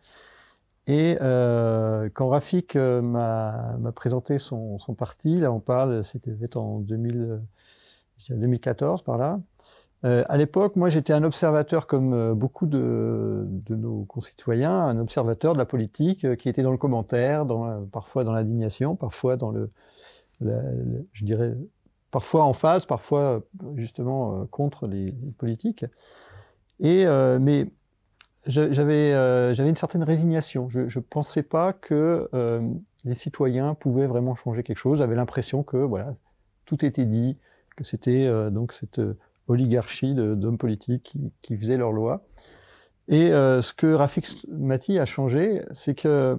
Et 0.86 1.16
quand 1.18 2.28
Rafik 2.28 2.76
m'a 2.76 3.76
présenté 3.94 4.38
son, 4.38 4.78
parti, 4.98 5.36
là 5.36 5.52
on 5.52 5.60
parle, 5.60 6.04
c'était 6.04 6.56
en 6.56 6.80
2000, 6.80 7.40
2014 8.30 9.02
par 9.02 9.18
là, 9.18 9.40
euh, 10.04 10.22
à 10.28 10.36
l'époque, 10.36 10.76
moi, 10.76 10.90
j'étais 10.90 11.14
un 11.14 11.22
observateur, 11.22 11.86
comme 11.86 12.12
euh, 12.12 12.34
beaucoup 12.34 12.66
de, 12.66 13.46
nos 13.70 14.04
concitoyens, 14.04 14.72
un 14.72 14.98
observateur 14.98 15.54
de 15.54 15.58
la 15.58 15.64
politique 15.64 16.24
euh, 16.24 16.36
qui 16.36 16.48
était 16.50 16.62
dans 16.62 16.72
le 16.72 16.76
commentaire, 16.76 17.46
parfois 17.90 18.24
dans 18.24 18.32
l'indignation, 18.32 18.96
parfois 18.96 19.36
dans 19.36 19.50
le, 19.50 19.70
je 20.40 21.24
dirais, 21.24 21.54
parfois 22.14 22.44
en 22.44 22.52
phase, 22.52 22.86
parfois 22.86 23.42
justement 23.74 24.46
contre 24.46 24.86
les, 24.86 25.12
politiques. 25.36 25.84
Et 26.78 27.04
mais 27.40 27.66
j'avais 28.46 29.12
une 29.58 29.76
certaine 29.76 30.04
résignation. 30.04 30.68
Je 30.68 30.80
ne 30.82 31.00
pensais 31.02 31.42
pas 31.42 31.72
que 31.72 32.30
les 33.04 33.14
citoyens 33.14 33.74
pouvaient 33.74 34.06
vraiment 34.06 34.36
changer 34.36 34.62
quelque 34.62 34.78
chose. 34.78 34.98
J'avais 34.98 35.16
l'impression 35.16 35.64
que 35.64 35.76
voilà, 35.76 36.14
tout 36.64 36.84
était 36.84 37.04
dit, 37.04 37.36
que 37.76 37.82
c'était 37.82 38.28
donc 38.52 38.72
cette 38.72 39.00
oligarchie 39.48 40.14
d'hommes 40.14 40.58
politiques 40.58 41.16
qui, 41.42 41.56
faisaient 41.56 41.76
leurs 41.76 41.92
lois. 41.92 42.24
Et 43.08 43.32
euh, 43.32 43.60
ce 43.60 43.74
que 43.74 43.92
Rafik 43.92 44.46
Mati 44.48 44.98
a 44.98 45.06
changé, 45.06 45.62
c'est 45.72 45.94
que 45.94 46.38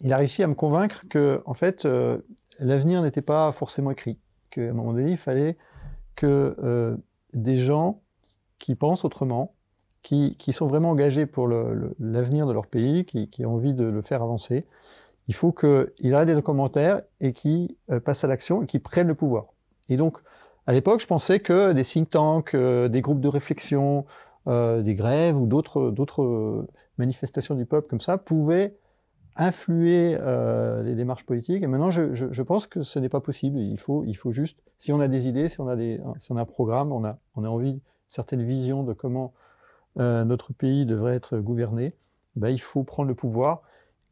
il 0.00 0.12
a 0.12 0.16
réussi 0.16 0.42
à 0.42 0.48
me 0.48 0.54
convaincre 0.54 1.04
que, 1.08 1.40
en 1.46 1.54
fait, 1.54 1.84
euh, 1.84 2.18
l'avenir 2.58 3.02
n'était 3.02 3.22
pas 3.22 3.52
forcément 3.52 3.92
écrit. 3.92 4.18
Qu'à 4.52 4.70
un 4.70 4.72
moment 4.72 4.92
donné, 4.92 5.10
il 5.10 5.16
fallait 5.16 5.56
que 6.14 6.56
euh, 6.62 6.96
des 7.34 7.56
gens 7.56 8.00
qui 8.58 8.76
pensent 8.76 9.04
autrement, 9.04 9.54
qui, 10.02 10.36
sont 10.52 10.66
vraiment 10.66 10.90
engagés 10.90 11.26
pour 11.26 11.48
l'avenir 11.48 12.46
de 12.46 12.52
leur 12.52 12.66
pays, 12.66 13.04
qui, 13.04 13.44
ont 13.44 13.54
envie 13.54 13.74
de 13.74 13.84
le 13.84 14.02
faire 14.02 14.22
avancer, 14.22 14.66
il 15.28 15.34
faut 15.34 15.52
qu'ils 15.52 16.14
arrêtent 16.14 16.28
les 16.28 16.42
commentaires 16.42 17.02
et 17.20 17.32
qu'ils 17.32 17.74
passent 18.04 18.24
à 18.24 18.26
l'action 18.28 18.62
et 18.62 18.66
qu'ils 18.66 18.82
prennent 18.82 19.08
le 19.08 19.14
pouvoir. 19.14 19.46
Et 19.88 19.96
donc, 19.96 20.18
à 20.66 20.72
l'époque, 20.72 21.00
je 21.00 21.06
pensais 21.06 21.40
que 21.40 21.72
des 21.72 21.84
think 21.84 22.10
tanks, 22.10 22.54
euh, 22.54 22.88
des 22.88 23.00
groupes 23.00 23.20
de 23.20 23.28
réflexion, 23.28 24.04
euh, 24.46 24.82
des 24.82 24.94
grèves 24.94 25.36
ou 25.36 25.46
d'autres 25.46 26.22
euh, 26.22 26.66
manifestations 26.98 27.54
du 27.54 27.66
peuple 27.66 27.88
comme 27.88 28.00
ça 28.00 28.18
pouvaient 28.18 28.76
influer 29.36 30.18
les 30.84 30.94
démarches 30.94 31.24
politiques. 31.24 31.62
Et 31.62 31.66
maintenant, 31.66 31.90
je, 31.90 32.42
pense 32.42 32.66
que 32.66 32.82
ce 32.82 32.98
n'est 32.98 33.08
pas 33.08 33.20
possible. 33.20 33.58
Il 33.58 33.78
faut, 33.78 34.04
il 34.04 34.14
faut 34.14 34.32
juste, 34.32 34.58
si 34.78 34.92
on 34.92 35.00
a 35.00 35.08
des 35.08 35.28
idées, 35.28 35.48
si 35.48 35.60
on 35.60 35.68
a, 35.68 35.76
des, 35.76 36.00
si 36.18 36.32
on 36.32 36.36
a 36.36 36.42
un 36.42 36.46
programme, 36.46 36.92
on 36.92 37.04
a, 37.04 37.18
on 37.36 37.44
a 37.44 37.48
envie, 37.48 37.80
certaines 38.08 38.42
visions 38.42 38.82
de 38.82 38.92
comment 38.92 39.32
notre 39.96 40.52
pays 40.52 40.86
devrait 40.86 41.14
être 41.14 41.38
gouverné, 41.38 41.94
ben, 42.36 42.48
il 42.48 42.60
faut 42.60 42.82
prendre 42.82 43.08
le 43.08 43.14
pouvoir 43.14 43.62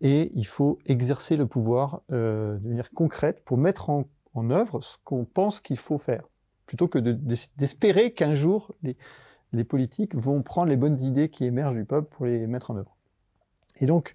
et 0.02 0.30
il 0.34 0.46
faut 0.46 0.78
exercer 0.86 1.36
le 1.36 1.46
pouvoir 1.46 2.02
de 2.10 2.58
manière 2.62 2.90
concrète 2.90 3.44
pour 3.44 3.58
mettre 3.58 3.90
en, 3.90 4.04
en 4.34 4.50
œuvre 4.50 4.80
ce 4.82 4.96
qu'on 5.04 5.24
pense 5.24 5.60
qu'il 5.60 5.78
faut 5.78 5.98
faire 5.98 6.24
plutôt 6.70 6.86
que 6.86 7.00
d'espérer 7.00 8.12
qu'un 8.12 8.34
jour 8.34 8.76
les, 8.84 9.64
politiques 9.64 10.14
vont 10.14 10.40
prendre 10.42 10.68
les 10.68 10.76
bonnes 10.76 11.00
idées 11.00 11.28
qui 11.28 11.44
émergent 11.44 11.74
du 11.74 11.84
peuple 11.84 12.08
pour 12.14 12.26
les 12.26 12.46
mettre 12.46 12.70
en 12.70 12.76
œuvre. 12.76 12.96
Et 13.80 13.86
donc, 13.86 14.14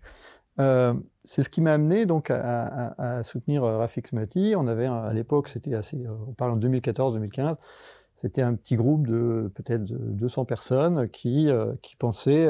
euh, 0.60 0.94
c'est 1.24 1.44
ce 1.44 1.50
qui 1.50 1.62
m'a 1.62 1.74
amené 1.74 2.06
donc 2.06 2.30
à, 2.30 3.22
soutenir 3.24 3.64
euh, 3.64 3.78
Rafik 3.78 4.08
Smati. 4.08 4.54
On 4.58 4.68
avait 4.68 4.86
à 4.86 5.12
l'époque, 5.14 5.50
c'était 5.50 5.74
assez, 5.74 5.98
euh, 5.98 6.12
on 6.28 6.34
parle 6.34 6.52
en 6.52 6.58
2014-2015, 6.58 7.56
c'était 8.18 8.42
un 8.42 8.56
petit 8.56 8.76
groupe 8.76 9.08
de 9.08 9.52
peut-être 9.56 9.84
200 9.84 10.46
personnes 10.46 11.10
qui, 11.10 11.50
pensaient 12.00 12.50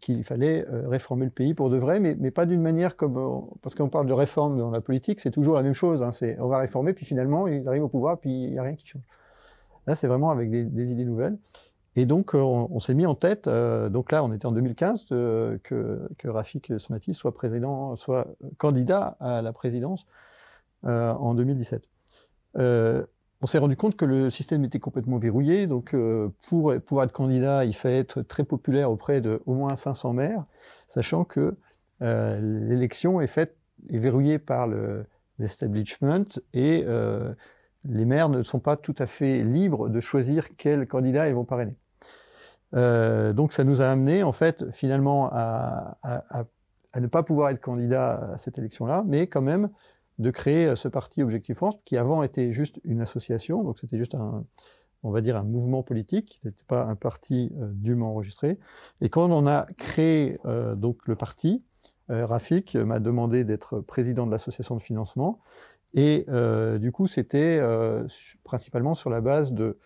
qu'il 0.00 0.24
fallait 0.24 0.66
réformer 0.68 1.24
le 1.24 1.30
pays 1.30 1.54
pour 1.54 1.70
de 1.70 1.76
vrai, 1.76 1.98
mais, 2.00 2.30
pas 2.30 2.46
d'une 2.46 2.60
manière 2.60 2.96
comme... 2.96 3.48
Parce 3.62 3.74
qu'on 3.74 3.88
parle 3.88 4.06
de 4.06 4.12
réforme 4.12 4.58
dans 4.58 4.70
la 4.70 4.80
politique, 4.80 5.20
c'est 5.20 5.30
toujours 5.30 5.54
la 5.54 5.62
même 5.62 5.74
chose. 5.74 6.02
Hein, 6.02 6.10
on 6.38 6.48
va 6.48 6.58
réformer, 6.58 6.92
puis 6.92 7.06
finalement, 7.06 7.48
ils 7.48 7.66
arrivent 7.66 7.84
au 7.84 7.88
pouvoir, 7.88 8.18
puis 8.18 8.30
il 8.30 8.50
n'y 8.50 8.58
a 8.58 8.62
rien 8.62 8.74
qui 8.74 8.86
change. 8.86 9.02
Là, 9.86 9.94
c'est 9.94 10.08
vraiment 10.08 10.30
avec 10.30 10.50
des, 10.50 10.92
idées 10.92 11.04
nouvelles. 11.04 11.36
Et 11.96 12.06
donc, 12.06 12.34
euh, 12.34 12.38
on, 12.38 12.80
s'est 12.80 12.94
mis 12.94 13.06
en 13.06 13.14
tête, 13.14 13.48
donc 13.48 14.10
là, 14.10 14.24
on 14.24 14.32
était 14.32 14.46
en 14.46 14.52
2015, 14.52 15.06
que, 15.06 15.60
que 15.62 16.28
Rafik 16.28 16.72
Smati 16.78 17.14
soit 17.14 17.34
président, 17.34 17.94
soit 17.96 18.26
candidat 18.58 19.16
à 19.20 19.42
la 19.42 19.52
présidence 19.52 20.06
en 20.82 21.34
2017 21.34 21.88
on 23.44 23.46
s'est 23.46 23.58
rendu 23.58 23.76
compte 23.76 23.94
que 23.94 24.06
le 24.06 24.30
système 24.30 24.64
était 24.64 24.78
complètement 24.78 25.18
verrouillé. 25.18 25.66
Donc, 25.66 25.92
euh, 25.92 26.30
pour 26.48 26.74
pouvoir 26.80 27.04
être 27.04 27.12
candidat, 27.12 27.66
il 27.66 27.74
fallait 27.74 27.98
être 27.98 28.22
très 28.22 28.42
populaire 28.42 28.90
auprès 28.90 29.20
de 29.20 29.42
au 29.44 29.52
moins 29.52 29.76
500 29.76 30.14
maires, 30.14 30.46
sachant 30.88 31.24
que 31.24 31.54
euh, 32.00 32.40
l'élection 32.40 33.20
est 33.20 33.26
faite 33.26 33.54
est 33.90 33.98
verrouillée 33.98 34.38
par 34.38 34.66
l'establishment 35.38 36.24
et 36.54 36.84
euh, 36.86 37.34
les 37.84 38.06
maires 38.06 38.30
ne 38.30 38.42
sont 38.42 38.60
pas 38.60 38.78
tout 38.78 38.94
à 38.98 39.06
fait 39.06 39.42
libres 39.42 39.90
de 39.90 40.00
choisir 40.00 40.56
quel 40.56 40.86
candidat 40.86 41.28
ils 41.28 41.34
vont 41.34 41.44
parrainer. 41.44 41.76
Donc, 42.74 43.52
ça 43.52 43.64
nous 43.64 43.80
a 43.80 43.86
amené 43.86 44.22
en 44.22 44.32
fait 44.32 44.70
finalement 44.72 45.30
à, 45.32 45.96
ne 47.00 47.06
pas 47.06 47.22
pouvoir 47.22 47.50
être 47.50 47.60
candidat 47.60 48.32
à 48.34 48.36
cette 48.38 48.58
élection-là, 48.58 49.04
mais 49.06 49.26
quand 49.26 49.42
même 49.42 49.70
de 50.18 50.30
créer 50.30 50.66
euh, 50.66 50.76
ce 50.76 50.88
parti 50.88 51.22
Objectif 51.22 51.56
France, 51.56 51.76
qui 51.84 51.96
avant 51.96 52.22
était 52.22 52.52
juste 52.52 52.80
une 52.84 53.00
association, 53.00 53.62
donc 53.64 53.78
c'était 53.78 53.98
juste 53.98 54.14
un, 54.14 54.44
on 55.02 55.10
va 55.10 55.20
dire 55.20 55.36
un 55.36 55.42
mouvement 55.42 55.82
politique, 55.82 56.38
qui 56.40 56.46
n'était 56.46 56.64
pas 56.66 56.84
un 56.84 56.94
parti 56.94 57.52
euh, 57.58 57.68
dûment 57.72 58.10
enregistré. 58.10 58.58
Et 59.00 59.08
quand 59.08 59.30
on 59.30 59.46
a 59.46 59.66
créé 59.76 60.38
euh, 60.44 60.74
donc 60.74 60.98
le 61.06 61.16
parti, 61.16 61.62
Rafik 62.10 62.76
m'a 62.76 63.00
demandé 63.00 63.44
d'être 63.44 63.80
président 63.80 64.26
de 64.26 64.30
l'association 64.30 64.76
de 64.76 64.82
financement, 64.82 65.40
et 65.94 66.26
du 66.78 66.92
coup 66.92 67.06
c'était 67.06 67.62
principalement 68.44 68.94
sur 68.94 69.08
la 69.08 69.22
base 69.22 69.54
de, 69.54 69.78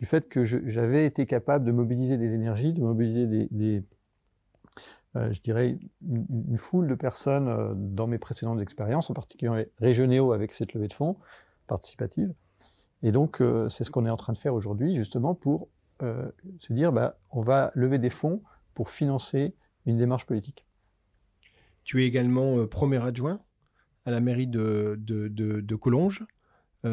du 0.00 0.06
fait 0.06 0.28
que 0.28 0.42
j'avais 0.44 1.06
été 1.06 1.26
capable 1.26 1.64
de 1.64 1.70
mobiliser 1.70 2.16
des 2.16 2.34
énergies, 2.34 2.72
de 2.72 2.80
mobiliser 2.80 3.26
des 3.26 3.84
euh, 5.16 5.32
je 5.32 5.40
dirais, 5.40 5.76
une, 6.08 6.56
foule 6.56 6.86
de 6.86 6.94
personnes 6.94 7.48
euh, 7.48 7.72
dans 7.74 8.06
mes 8.06 8.18
précédentes 8.18 8.60
expériences, 8.60 9.10
en 9.10 9.14
particulier 9.14 9.66
régionaux 9.78 10.32
avec 10.32 10.52
cette 10.52 10.72
levée 10.72 10.86
de 10.86 10.92
fonds 10.92 11.16
participative. 11.66 12.32
Et 13.02 13.10
donc, 13.10 13.40
euh, 13.40 13.68
c'est 13.68 13.82
ce 13.82 13.90
qu'on 13.90 14.06
est 14.06 14.10
en 14.10 14.16
train 14.16 14.32
de 14.32 14.38
faire 14.38 14.54
aujourd'hui, 14.54 14.96
justement, 14.96 15.34
pour 15.34 15.68
se 16.60 16.72
dire, 16.72 16.92
bah, 16.92 17.18
on 17.30 17.42
va 17.42 17.72
lever 17.74 17.98
des 17.98 18.08
fonds 18.08 18.40
pour 18.72 18.88
financer 18.88 19.54
une 19.84 19.98
démarche 19.98 20.24
politique. 20.24 20.64
Tu 21.84 22.02
es 22.02 22.06
également 22.06 22.66
premier 22.66 23.04
adjoint 23.04 23.42
à 24.06 24.10
la 24.10 24.22
mairie 24.22 24.46
de, 24.46 24.96
de, 24.98 25.28
de, 25.28 25.76
Collonges, 25.76 26.24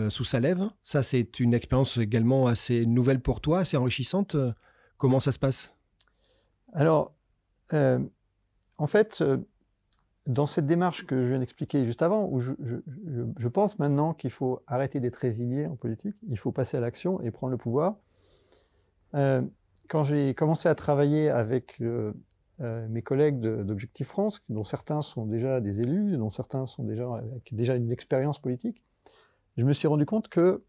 sous 0.09 0.25
Salève. 0.25 0.69
Ça, 0.83 1.01
c'est 1.01 1.39
une 1.39 1.53
expérience 1.53 1.97
également 1.97 2.47
assez 2.47 2.85
nouvelle 2.85 3.21
pour 3.21 3.41
toi, 3.41 3.59
assez 3.59 3.77
enrichissante. 3.77 4.35
Comment 4.97 5.19
ça 5.19 5.31
se 5.31 5.39
passe? 5.39 5.71
Alors, 6.73 7.13
euh, 7.73 7.99
en 8.77 8.87
fait, 8.87 9.21
euh, 9.21 9.37
dans 10.25 10.45
cette 10.45 10.65
démarche 10.65 11.05
que 11.05 11.23
je 11.23 11.29
viens 11.29 11.39
d'expliquer 11.39 11.85
juste 11.85 12.01
avant, 12.01 12.27
où 12.29 12.39
je, 12.41 13.47
pense 13.47 13.79
maintenant 13.79 14.13
qu'il 14.13 14.31
faut 14.31 14.61
arrêter 14.67 14.99
d'être 14.99 15.15
résigné 15.15 15.67
en 15.67 15.75
politique, 15.75 16.15
il 16.27 16.37
faut 16.37 16.51
passer 16.51 16.77
à 16.77 16.79
l'action 16.79 17.21
et 17.21 17.31
prendre 17.31 17.51
le 17.51 17.57
pouvoir. 17.57 17.95
Euh, 19.15 19.41
quand 19.87 20.03
j'ai 20.03 20.33
commencé 20.33 20.67
à 20.67 20.75
travailler 20.75 21.29
avec 21.29 21.81
mes 22.59 23.01
collègues 23.01 23.39
d'Objectif 23.39 24.09
France, 24.09 24.43
dont 24.49 24.65
certains 24.65 25.01
sont 25.01 25.25
déjà 25.25 25.61
des 25.61 25.79
élus, 25.79 26.17
dont 26.17 26.29
certains 26.29 26.65
sont 26.65 26.83
déjà 26.83 27.07
avec 27.15 27.55
déjà 27.55 27.75
une 27.75 27.89
expérience 27.89 28.39
politique, 28.39 28.83
je 29.57 29.63
me 29.63 29.73
suis 29.73 29.87
rendu 29.87 30.05
compte 30.05 30.29
que 30.29 30.63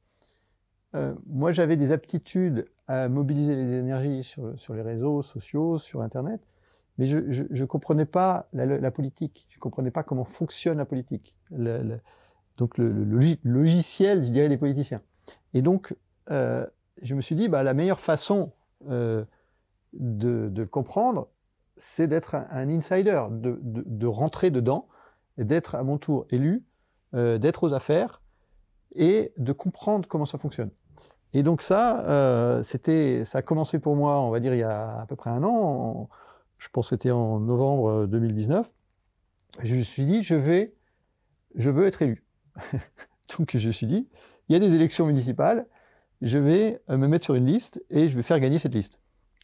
moi 1.26 1.52
j'avais 1.52 1.76
des 1.76 1.92
aptitudes 1.92 2.66
à 2.86 3.08
mobiliser 3.08 3.54
les 3.54 3.74
énergies 3.74 4.24
sur, 4.24 4.74
les 4.74 4.82
réseaux 4.82 5.20
sociaux, 5.22 5.76
sur 5.78 6.00
Internet, 6.00 6.40
mais 6.96 7.06
je 7.06 7.18
ne 7.18 7.64
comprenais 7.66 8.06
pas 8.06 8.48
la, 8.52 8.90
politique, 8.90 9.46
je 9.50 9.58
ne 9.58 9.60
comprenais 9.60 9.90
pas 9.90 10.02
comment 10.02 10.24
fonctionne 10.24 10.78
la 10.78 10.86
politique, 10.86 11.36
donc 12.58 12.76
le, 12.76 12.90
logiciel, 13.44 14.24
je 14.24 14.30
dirais, 14.30 14.48
des 14.48 14.58
politiciens. 14.58 15.00
Et 15.54 15.62
donc, 15.62 15.94
euh, 16.30 16.66
je 17.02 17.14
me 17.14 17.22
suis 17.22 17.36
dit, 17.36 17.48
bah, 17.48 17.62
la 17.62 17.72
meilleure 17.72 18.00
façon 18.00 18.52
euh, 18.90 19.24
de, 19.92 20.52
le 20.54 20.66
comprendre, 20.66 21.28
c'est 21.76 22.08
d'être 22.08 22.34
un, 22.34 22.68
insider, 22.68 23.22
de, 23.30 24.06
rentrer 24.06 24.50
dedans, 24.50 24.88
d'être 25.38 25.76
à 25.76 25.84
mon 25.84 25.98
tour 25.98 26.26
élu, 26.30 26.64
euh, 27.14 27.38
d'être 27.38 27.62
aux 27.62 27.72
affaires 27.72 28.20
et 28.94 29.32
de 29.36 29.52
comprendre 29.52 30.08
comment 30.08 30.26
ça 30.26 30.38
fonctionne. 30.38 30.70
Et 31.34 31.42
donc 31.42 31.62
ça, 31.62 32.62
c'était, 32.64 33.24
ça 33.24 33.38
a 33.38 33.42
commencé 33.42 33.78
pour 33.78 33.96
moi, 33.96 34.18
on 34.20 34.30
va 34.30 34.40
dire, 34.40 34.54
il 34.54 34.60
y 34.60 34.62
a 34.62 35.00
à 35.00 35.06
peu 35.06 35.14
près 35.14 35.30
un 35.30 35.42
an 35.42 36.08
je 36.58 36.68
pense 36.72 36.86
que 36.86 36.96
c'était 36.96 37.10
en 37.10 37.40
novembre 37.40 38.06
2019, 38.06 38.68
je 39.62 39.76
me 39.76 39.82
suis 39.82 40.04
dit, 40.04 40.22
je 40.22 40.34
vais, 40.34 40.74
je 41.54 41.70
veux 41.70 41.86
être 41.86 42.02
élu. 42.02 42.24
Donc 43.38 43.56
je 43.56 43.66
me 43.66 43.72
suis 43.72 43.86
dit, 43.86 44.08
il 44.48 44.52
y 44.52 44.56
a 44.56 44.58
des 44.58 44.74
élections 44.74 45.06
municipales, 45.06 45.66
je 46.20 46.38
vais 46.38 46.82
me 46.88 47.06
mettre 47.06 47.24
sur 47.24 47.34
une 47.34 47.46
liste 47.46 47.82
et 47.90 48.08
je 48.08 48.16
vais 48.16 48.22
faire 48.22 48.40
gagner 48.40 48.58
cette 48.58 48.74
liste. 48.74 49.00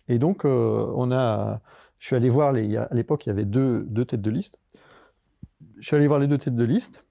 Et 0.08 0.18
donc, 0.18 0.44
on 0.44 1.12
a, 1.12 1.60
je 1.98 2.06
suis 2.06 2.16
allé 2.16 2.28
voir, 2.28 2.52
les, 2.52 2.76
à 2.76 2.88
l'époque, 2.92 3.24
il 3.26 3.28
y 3.28 3.32
avait 3.32 3.44
deux, 3.44 3.84
deux 3.88 4.04
têtes 4.04 4.20
de 4.20 4.30
liste. 4.30 4.58
Je 5.78 5.86
suis 5.86 5.96
allé 5.96 6.08
voir 6.08 6.18
les 6.18 6.26
deux 6.26 6.36
têtes 6.36 6.56
de 6.56 6.64
liste. 6.64 7.06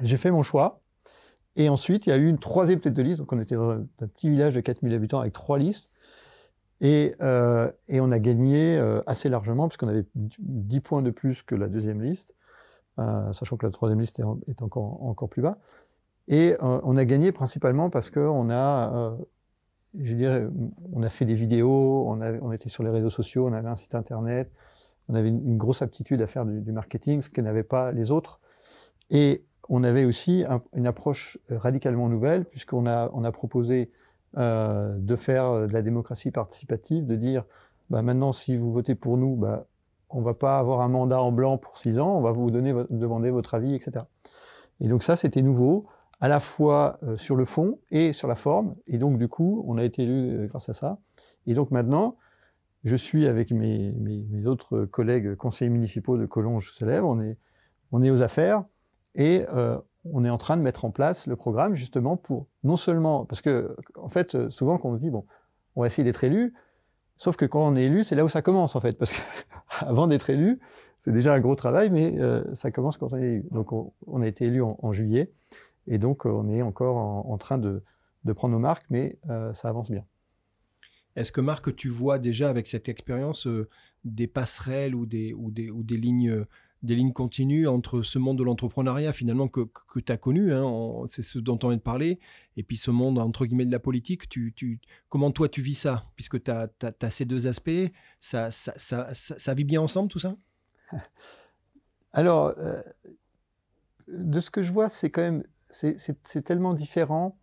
J'ai 0.00 0.16
fait 0.16 0.30
mon 0.30 0.42
choix. 0.42 0.80
Et 1.56 1.68
ensuite, 1.68 2.06
il 2.06 2.10
y 2.10 2.12
a 2.12 2.16
eu 2.16 2.28
une 2.28 2.38
troisième 2.38 2.80
tête 2.80 2.94
de 2.94 3.02
liste. 3.02 3.18
Donc, 3.18 3.32
on 3.32 3.40
était 3.40 3.54
dans 3.54 3.70
un, 3.70 3.86
petit 3.98 4.28
village 4.28 4.54
de 4.54 4.60
4000 4.60 4.92
habitants 4.94 5.20
avec 5.20 5.32
trois 5.32 5.58
listes. 5.58 5.90
Et, 6.80 7.14
euh, 7.22 7.70
on 7.90 8.10
a 8.10 8.18
gagné 8.18 8.76
euh, 8.76 9.02
assez 9.06 9.28
largement, 9.28 9.68
puisqu'on 9.68 9.88
avait 9.88 10.04
10 10.14 10.80
points 10.80 11.02
de 11.02 11.10
plus 11.10 11.42
que 11.42 11.54
la 11.54 11.68
deuxième 11.68 12.02
liste, 12.02 12.34
euh, 12.98 13.32
sachant 13.32 13.56
que 13.56 13.66
la 13.66 13.72
troisième 13.72 14.00
liste 14.00 14.20
est, 14.48 14.62
encore, 14.62 15.28
plus 15.28 15.42
bas. 15.42 15.58
Et 16.26 16.56
on 16.60 16.96
a 16.96 17.04
gagné 17.04 17.32
principalement 17.32 17.90
parce 17.90 18.10
qu'on 18.10 18.48
a, 18.50 19.14
je 19.98 20.48
a 21.02 21.08
fait 21.10 21.26
des 21.26 21.34
vidéos, 21.34 22.08
on, 22.08 22.50
était 22.50 22.70
sur 22.70 22.82
les 22.82 22.88
réseaux 22.88 23.10
sociaux, 23.10 23.46
on 23.46 23.52
avait 23.52 23.68
un 23.68 23.76
site 23.76 23.94
internet, 23.94 24.50
on 25.10 25.14
avait 25.14 25.28
une, 25.28 25.58
grosse 25.58 25.82
aptitude 25.82 26.22
à 26.22 26.26
faire 26.26 26.46
du, 26.46 26.62
du 26.62 26.72
marketing, 26.72 27.20
ce 27.20 27.28
que 27.28 27.42
n'avaient 27.42 27.62
pas 27.62 27.92
les 27.92 28.10
autres. 28.10 28.40
Et 29.10 29.44
on 29.68 29.84
avait 29.84 30.04
aussi 30.04 30.44
une 30.74 30.86
approche 30.86 31.38
radicalement 31.50 32.08
nouvelle, 32.08 32.44
puisqu'on 32.44 32.86
a, 32.86 33.10
on 33.14 33.24
a 33.24 33.32
proposé 33.32 33.90
euh, 34.36 34.96
de 34.98 35.16
faire 35.16 35.66
de 35.66 35.72
la 35.72 35.82
démocratie 35.82 36.30
participative, 36.30 37.06
de 37.06 37.16
dire 37.16 37.44
bah, 37.90 38.02
maintenant, 38.02 38.32
si 38.32 38.56
vous 38.56 38.72
votez 38.72 38.94
pour 38.94 39.16
nous, 39.16 39.36
bah, 39.36 39.66
on 40.10 40.20
ne 40.20 40.24
va 40.24 40.34
pas 40.34 40.58
avoir 40.58 40.80
un 40.80 40.88
mandat 40.88 41.20
en 41.20 41.32
blanc 41.32 41.58
pour 41.58 41.78
six 41.78 41.98
ans, 41.98 42.16
on 42.16 42.20
va 42.20 42.32
vous 42.32 42.50
demander 42.50 43.30
votre 43.30 43.54
avis, 43.54 43.74
etc. 43.74 44.04
Et 44.80 44.88
donc 44.88 45.02
ça, 45.02 45.16
c'était 45.16 45.42
nouveau, 45.42 45.86
à 46.20 46.28
la 46.28 46.40
fois 46.40 46.98
euh, 47.02 47.16
sur 47.16 47.36
le 47.36 47.44
fond 47.44 47.78
et 47.90 48.12
sur 48.12 48.28
la 48.28 48.34
forme. 48.34 48.74
Et 48.86 48.98
donc, 48.98 49.18
du 49.18 49.28
coup, 49.28 49.64
on 49.66 49.78
a 49.78 49.84
été 49.84 50.02
élu 50.02 50.30
euh, 50.30 50.46
grâce 50.46 50.68
à 50.68 50.72
ça. 50.72 50.98
Et 51.46 51.54
donc 51.54 51.70
maintenant, 51.70 52.16
je 52.84 52.96
suis 52.96 53.26
avec 53.26 53.50
mes, 53.50 53.94
autres 54.46 54.84
collègues 54.84 55.36
conseillers 55.36 55.70
municipaux 55.70 56.18
de 56.18 56.26
Collonges-Célèbre, 56.26 57.08
on 57.08 57.20
est, 57.20 57.38
on 57.92 58.02
est 58.02 58.10
aux 58.10 58.22
affaires. 58.22 58.64
Et 59.14 59.44
euh, 59.52 59.78
on 60.04 60.24
est 60.24 60.30
en 60.30 60.38
train 60.38 60.56
de 60.56 60.62
mettre 60.62 60.84
en 60.84 60.90
place 60.90 61.26
le 61.26 61.36
programme 61.36 61.74
justement 61.74 62.16
pour 62.16 62.46
non 62.62 62.76
seulement, 62.76 63.24
parce 63.24 63.42
que 63.42 63.76
en 63.96 64.08
fait, 64.08 64.50
souvent 64.50 64.78
quand 64.78 64.90
on 64.90 64.94
se 64.94 65.00
dit, 65.00 65.10
bon, 65.10 65.24
on 65.76 65.82
va 65.82 65.86
essayer 65.86 66.04
d'être 66.04 66.24
élu, 66.24 66.54
sauf 67.16 67.36
que 67.36 67.44
quand 67.44 67.66
on 67.66 67.76
est 67.76 67.84
élu, 67.84 68.04
c'est 68.04 68.16
là 68.16 68.24
où 68.24 68.28
ça 68.28 68.42
commence 68.42 68.76
en 68.76 68.80
fait, 68.80 68.98
parce 68.98 69.12
qu'avant 69.12 70.06
d'être 70.08 70.30
élu, 70.30 70.60
c'est 70.98 71.12
déjà 71.12 71.34
un 71.34 71.40
gros 71.40 71.54
travail, 71.54 71.90
mais 71.90 72.18
euh, 72.18 72.42
ça 72.54 72.70
commence 72.70 72.96
quand 72.96 73.12
on 73.12 73.16
est 73.16 73.22
élu. 73.22 73.44
Donc 73.50 73.72
on, 73.72 74.22
a 74.22 74.26
été 74.26 74.46
élu 74.46 74.62
en, 74.62 74.92
juillet, 74.92 75.30
et 75.86 75.98
donc 75.98 76.24
on 76.24 76.48
est 76.48 76.62
encore 76.62 76.96
en, 76.96 77.38
train 77.38 77.58
de, 77.58 77.82
prendre 78.34 78.52
nos 78.52 78.60
marques, 78.60 78.86
mais 78.90 79.18
euh, 79.30 79.52
ça 79.52 79.68
avance 79.68 79.90
bien. 79.90 80.04
Est-ce 81.16 81.30
que 81.30 81.40
Marc, 81.40 81.76
tu 81.76 81.88
vois 81.88 82.18
déjà 82.18 82.50
avec 82.50 82.66
cette 82.66 82.88
expérience 82.88 83.46
des 84.04 84.26
passerelles 84.26 84.96
ou 84.96 85.06
des, 85.06 85.32
ou 85.32 85.52
des, 85.52 85.70
ou 85.70 85.84
des 85.84 85.96
lignes 85.96 86.44
des 86.84 86.94
lignes 86.94 87.12
continues 87.12 87.66
entre 87.66 88.02
ce 88.02 88.18
monde 88.18 88.38
de 88.38 88.44
l'entrepreneuriat 88.44 89.12
finalement 89.12 89.48
que, 89.48 89.68
tu 90.00 90.12
as 90.12 90.16
connu, 90.16 90.52
hein, 90.52 90.64
c'est 91.06 91.22
ce 91.22 91.38
dont 91.38 91.58
on 91.62 91.68
vient 91.68 91.76
de 91.76 91.82
parler, 91.82 92.20
et 92.56 92.62
puis 92.62 92.76
ce 92.76 92.90
monde 92.90 93.18
entre 93.18 93.46
guillemets 93.46 93.66
de 93.66 93.72
la 93.72 93.78
politique. 93.78 94.28
Tu, 94.28 94.52
tu, 94.54 94.80
comment 95.08 95.30
toi 95.30 95.48
tu 95.48 95.62
vis 95.62 95.74
ça 95.74 96.04
Puisque 96.16 96.42
tu 96.42 96.50
as, 96.50 96.68
ces 97.10 97.24
deux 97.24 97.46
aspects, 97.46 97.70
ça, 98.20 98.50
ça, 98.50 98.74
ça, 98.76 99.14
ça, 99.14 99.54
vit 99.54 99.64
bien 99.64 99.80
ensemble 99.80 100.08
tout 100.08 100.18
ça? 100.18 100.36
Alors, 102.12 102.54
euh, 102.58 102.82
de 104.08 104.38
ce 104.40 104.50
que 104.50 104.62
je 104.62 104.72
vois, 104.72 104.88
c'est 104.88 105.10
quand 105.10 105.22
même, 105.22 105.44
c'est 105.70 106.42
tellement 106.44 106.74
différent 106.74 107.38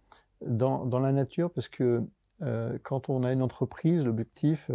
dans, 0.46 0.86
dans, 0.86 1.00
la 1.00 1.12
nature 1.12 1.52
parce 1.52 1.68
que 1.68 2.04
euh, 2.42 2.78
quand 2.84 3.10
on 3.10 3.24
a 3.24 3.34
une 3.34 3.42
entreprise, 3.42 4.06
l'objectif, 4.06 4.72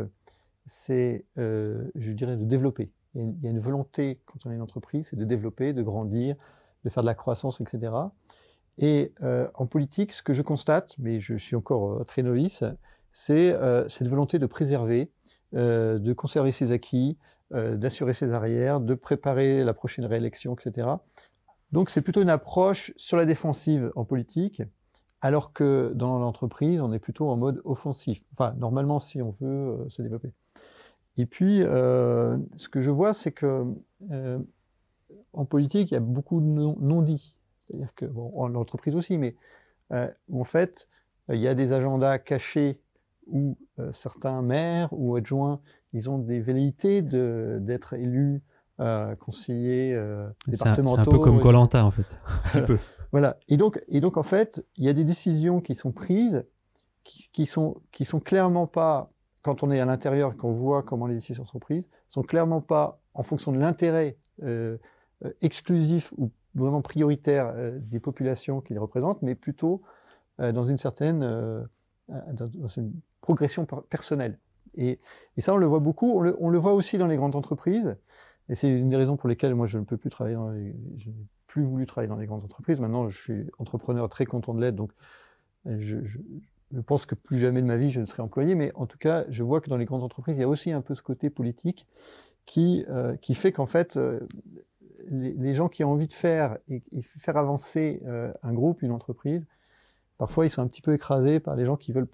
c'est, 0.67 1.25
euh, 1.39 1.91
je 1.95 2.11
dirais, 2.11 2.37
de 2.37 2.45
développer 2.45 2.91
il 3.17 3.43
y, 3.43 3.47
a 3.47 3.51
une, 3.51 3.59
volonté, 3.59 4.21
quand 4.27 4.39
on 4.45 4.51
est 4.51 4.55
une 4.55 4.63
entreprise, 4.63 5.09
c'est 5.11 5.17
de 5.17 5.25
développer, 5.25 5.73
de 5.73 5.83
grandir, 5.83 6.37
de 6.85 6.91
faire 6.91 7.03
de 7.03 7.07
la 7.07 7.15
croissance, 7.15 7.61
etc. 7.61 7.93
Et 8.79 9.13
euh, 9.23 9.49
en 9.55 9.67
politique, 9.67 10.13
ce 10.13 10.23
que 10.23 10.33
je 10.33 10.43
constate, 10.43 10.95
mais 10.99 11.21
je 11.21 11.35
suis 11.35 11.57
encore 11.57 11.93
euh, 11.93 12.05
très 12.05 12.23
novice, 12.23 12.63
c'est 13.13 13.53
euh, 13.53 13.89
cette 13.89 14.09
volonté 14.09 14.39
de 14.39 14.47
préserver, 14.47 15.11
de 15.53 16.13
conserver 16.13 16.53
ses 16.53 16.73
acquis, 16.73 17.17
d'assurer 17.51 18.13
ses 18.13 18.33
arrières, 18.33 18.81
de 18.81 18.95
préparer 18.95 19.65
la 19.65 19.73
prochaine 19.73 20.05
réélection, 20.05 20.55
etc. 20.55 20.89
Donc 21.73 21.89
c'est 21.89 22.03
plutôt 22.03 22.21
une 22.21 22.29
approche 22.29 22.93
sur 22.97 23.17
la 23.17 23.25
défensive 23.25 23.91
en 23.97 24.05
politique, 24.05 24.63
alors 25.23 25.55
que 25.55 25.93
dans 25.95 26.19
l'entreprise, 26.19 26.83
on 26.83 26.93
est 26.93 26.99
plutôt 26.99 27.31
en 27.31 27.37
mode 27.37 27.63
offensif. 27.65 28.23
Enfin, 28.33 28.55
normalement, 28.59 28.99
si 28.99 29.23
on 29.23 29.35
veut 29.41 29.87
se 29.89 30.03
développer. 30.03 30.35
Et 31.19 31.27
puis, 31.27 31.63
euh, 31.63 32.37
ce 32.57 32.69
que 32.69 32.81
je 32.81 32.91
vois, 32.91 33.13
c'est 33.13 33.33
que 33.33 33.65
euh, 34.11 34.39
en 35.33 35.45
politique, 35.45 35.91
il 35.91 35.95
y 35.95 35.97
a 35.97 36.01
beaucoup 36.01 36.41
de 36.41 36.47
non-dits. 36.47 37.37
C'est-à-dire 37.67 37.95
que, 37.95 38.05
bon, 38.05 38.31
en 38.35 38.55
entreprise 38.55 38.97
aussi, 38.97 39.19
mais 39.19 39.35
euh, 39.93 40.09
en 40.33 40.45
fait, 40.45 40.89
il 41.31 41.39
y 41.41 41.49
a 41.49 41.55
des 41.55 41.73
agendas 41.73 42.19
cachés 42.19 42.81
où 43.27 43.59
certains 43.91 44.41
maires 44.41 44.89
ou 44.93 45.17
adjoints, 45.17 45.61
ils 45.93 46.09
ont 46.09 46.19
des 46.19 46.41
velléités 46.41 47.03
d'être 47.03 47.95
élus 47.95 48.41
conseillers 49.19 49.99
départementaux. 50.47 51.03
C'est 51.03 51.11
un 51.11 51.13
peu 51.13 51.19
comme 51.19 51.41
Colanta, 51.41 51.85
en 51.85 51.91
fait. 51.91 52.07
voilà. 53.11 53.37
Et 53.49 53.57
donc, 53.57 53.83
et 53.89 54.01
donc, 54.01 54.17
en 54.17 54.23
fait, 54.23 54.65
il 54.77 54.85
y 54.85 54.89
a 54.89 54.93
des 54.93 55.03
décisions 55.03 55.61
qui 55.61 55.75
sont 55.75 55.91
prises 55.91 56.45
qui, 57.03 57.29
qui 57.33 57.47
sont, 57.47 57.81
qui 57.91 58.05
sont 58.05 58.21
clairement 58.21 58.69
pas 58.69 59.11
quand 59.47 59.63
on 59.63 59.71
est 59.71 59.79
à 59.79 59.85
l'intérieur 59.85 60.33
et 60.33 60.37
qu'on 60.37 60.53
voit 60.53 60.83
comment 60.83 61.07
les 61.07 61.15
décisions 61.15 61.45
sont 61.45 61.61
prises, 61.61 61.89
sont 62.09 62.23
clairement 62.23 62.61
pas 62.61 63.01
en 63.15 63.23
fonction 63.23 63.53
de 63.53 63.59
l'intérêt 63.61 64.17
euh, 64.43 64.77
euh, 65.25 65.31
exclusif 65.41 66.13
ou 66.19 66.33
vraiment 66.57 66.83
prioritaire 66.83 67.53
euh, 67.55 67.79
des 67.81 68.01
populations 68.01 68.61
qu'ils 68.61 68.81
représentent, 68.81 69.23
mais 69.23 69.37
plutôt 69.37 69.83
dans 70.39 70.67
une 70.67 70.77
certaine 70.77 71.67
progression 73.23 73.65
personnelle. 73.89 74.39
Et, 74.75 75.01
ça, 75.39 75.55
on 75.55 75.57
le 75.57 75.65
voit 75.65 75.79
beaucoup. 75.79 76.11
On 76.11 76.51
le, 76.51 76.59
voit 76.59 76.75
aussi 76.75 76.99
dans 76.99 77.07
les 77.07 77.17
grandes 77.17 77.37
entreprises. 77.37 77.97
Et 78.51 78.55
c'est 78.55 78.69
une 78.69 78.91
des 78.91 78.97
raisons 78.97 79.17
pour 79.17 79.31
lesquelles 79.31 79.55
moi, 79.55 79.67
je 79.67 79.79
ne 79.79 79.85
peux 79.85 79.97
plus 79.97 80.11
travailler 80.11 80.37
dans 80.37 80.51
les, 80.51 80.77
je 80.99 81.09
n'ai 81.09 81.27
plus 81.47 81.63
voulu 81.63 81.87
travailler 81.87 82.11
dans 82.11 82.19
les 82.19 82.27
grandes 82.27 82.45
entreprises. 82.45 82.81
Maintenant, 82.81 83.09
je 83.09 83.19
suis 83.19 83.47
entrepreneur 83.59 84.11
très 84.11 84.27
content 84.27 84.53
de 84.53 84.61
l'être. 84.61 84.77
Donc, 84.77 84.93
je, 85.65 86.05
je 86.05 86.19
pense 86.81 87.07
que 87.07 87.15
plus 87.15 87.39
jamais 87.39 87.63
de 87.63 87.67
ma 87.67 87.77
vie 87.77 87.91
je 87.91 88.01
ne 88.01 88.05
serai 88.05 88.23
employé, 88.23 88.55
mais 88.55 88.73
en 88.75 88.87
tout 88.87 88.99
cas, 88.99 89.25
je 89.29 89.43
vois 89.43 89.61
que 89.61 89.69
dans 89.69 89.77
les 89.77 89.85
grandes 89.85 90.03
entreprises, 90.03 90.37
il 90.37 90.41
y 90.41 90.45
a 90.45 90.49
aussi 90.49 90.73
un 90.73 90.81
peu 90.81 90.95
ce 90.95 91.03
côté 91.03 91.31
politique 91.31 91.87
qui, 92.45 92.85
euh, 92.89 93.17
fait 93.35 93.53
qu'en 93.53 93.67
fait, 93.67 93.97
euh, 93.97 94.21
les, 95.09 95.55
gens 95.55 95.69
qui 95.69 95.85
ont 95.85 95.93
envie 95.93 96.09
de 96.09 96.13
faire 96.13 96.59
et, 96.69 96.83
faire 97.03 97.37
avancer 97.37 98.03
euh, 98.07 98.33
un 98.43 98.53
groupe, 98.53 98.83
une 98.83 98.93
entreprise, 98.93 99.47
parfois 100.19 100.47
ils 100.47 100.51
sont 100.51 100.63
un 100.63 100.69
petit 100.69 100.83
peu 100.83 100.95
écrasés 100.95 101.41
par 101.41 101.57
les 101.57 101.65
gens 101.65 101.77
qui 101.77 101.93
veulent, 101.93 102.09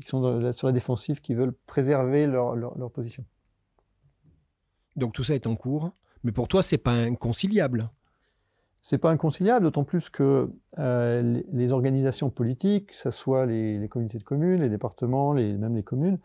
qui 0.00 0.08
sont 0.08 0.52
sur 0.52 0.66
la 0.66 0.72
défensive, 0.72 1.20
qui 1.20 1.34
veulent 1.34 1.54
préserver 1.66 2.26
leur 2.26 2.90
position. 2.90 3.24
Donc 4.96 5.12
tout 5.12 5.24
ça 5.24 5.34
est 5.34 5.46
en 5.46 5.56
cours, 5.56 5.92
mais 6.24 6.32
pour 6.32 6.48
toi, 6.48 6.62
c'est 6.62 6.78
pas 6.78 6.92
inconciliable. 6.92 7.90
C'est 8.82 8.98
pas 8.98 9.10
inconciliable, 9.10 9.64
d'autant 9.64 9.84
plus 9.84 10.08
que 10.08 10.50
euh, 10.78 11.42
les, 11.52 11.72
organisations 11.72 12.30
politiques, 12.30 12.92
que 12.92 12.96
ce 12.96 13.10
soit 13.10 13.44
les, 13.44 13.78
les, 13.78 13.88
communautés 13.88 14.18
de 14.18 14.24
communes, 14.24 14.62
les 14.62 14.70
départements, 14.70 15.34
même 15.34 15.76
les 15.76 15.82
communes, 15.82 16.18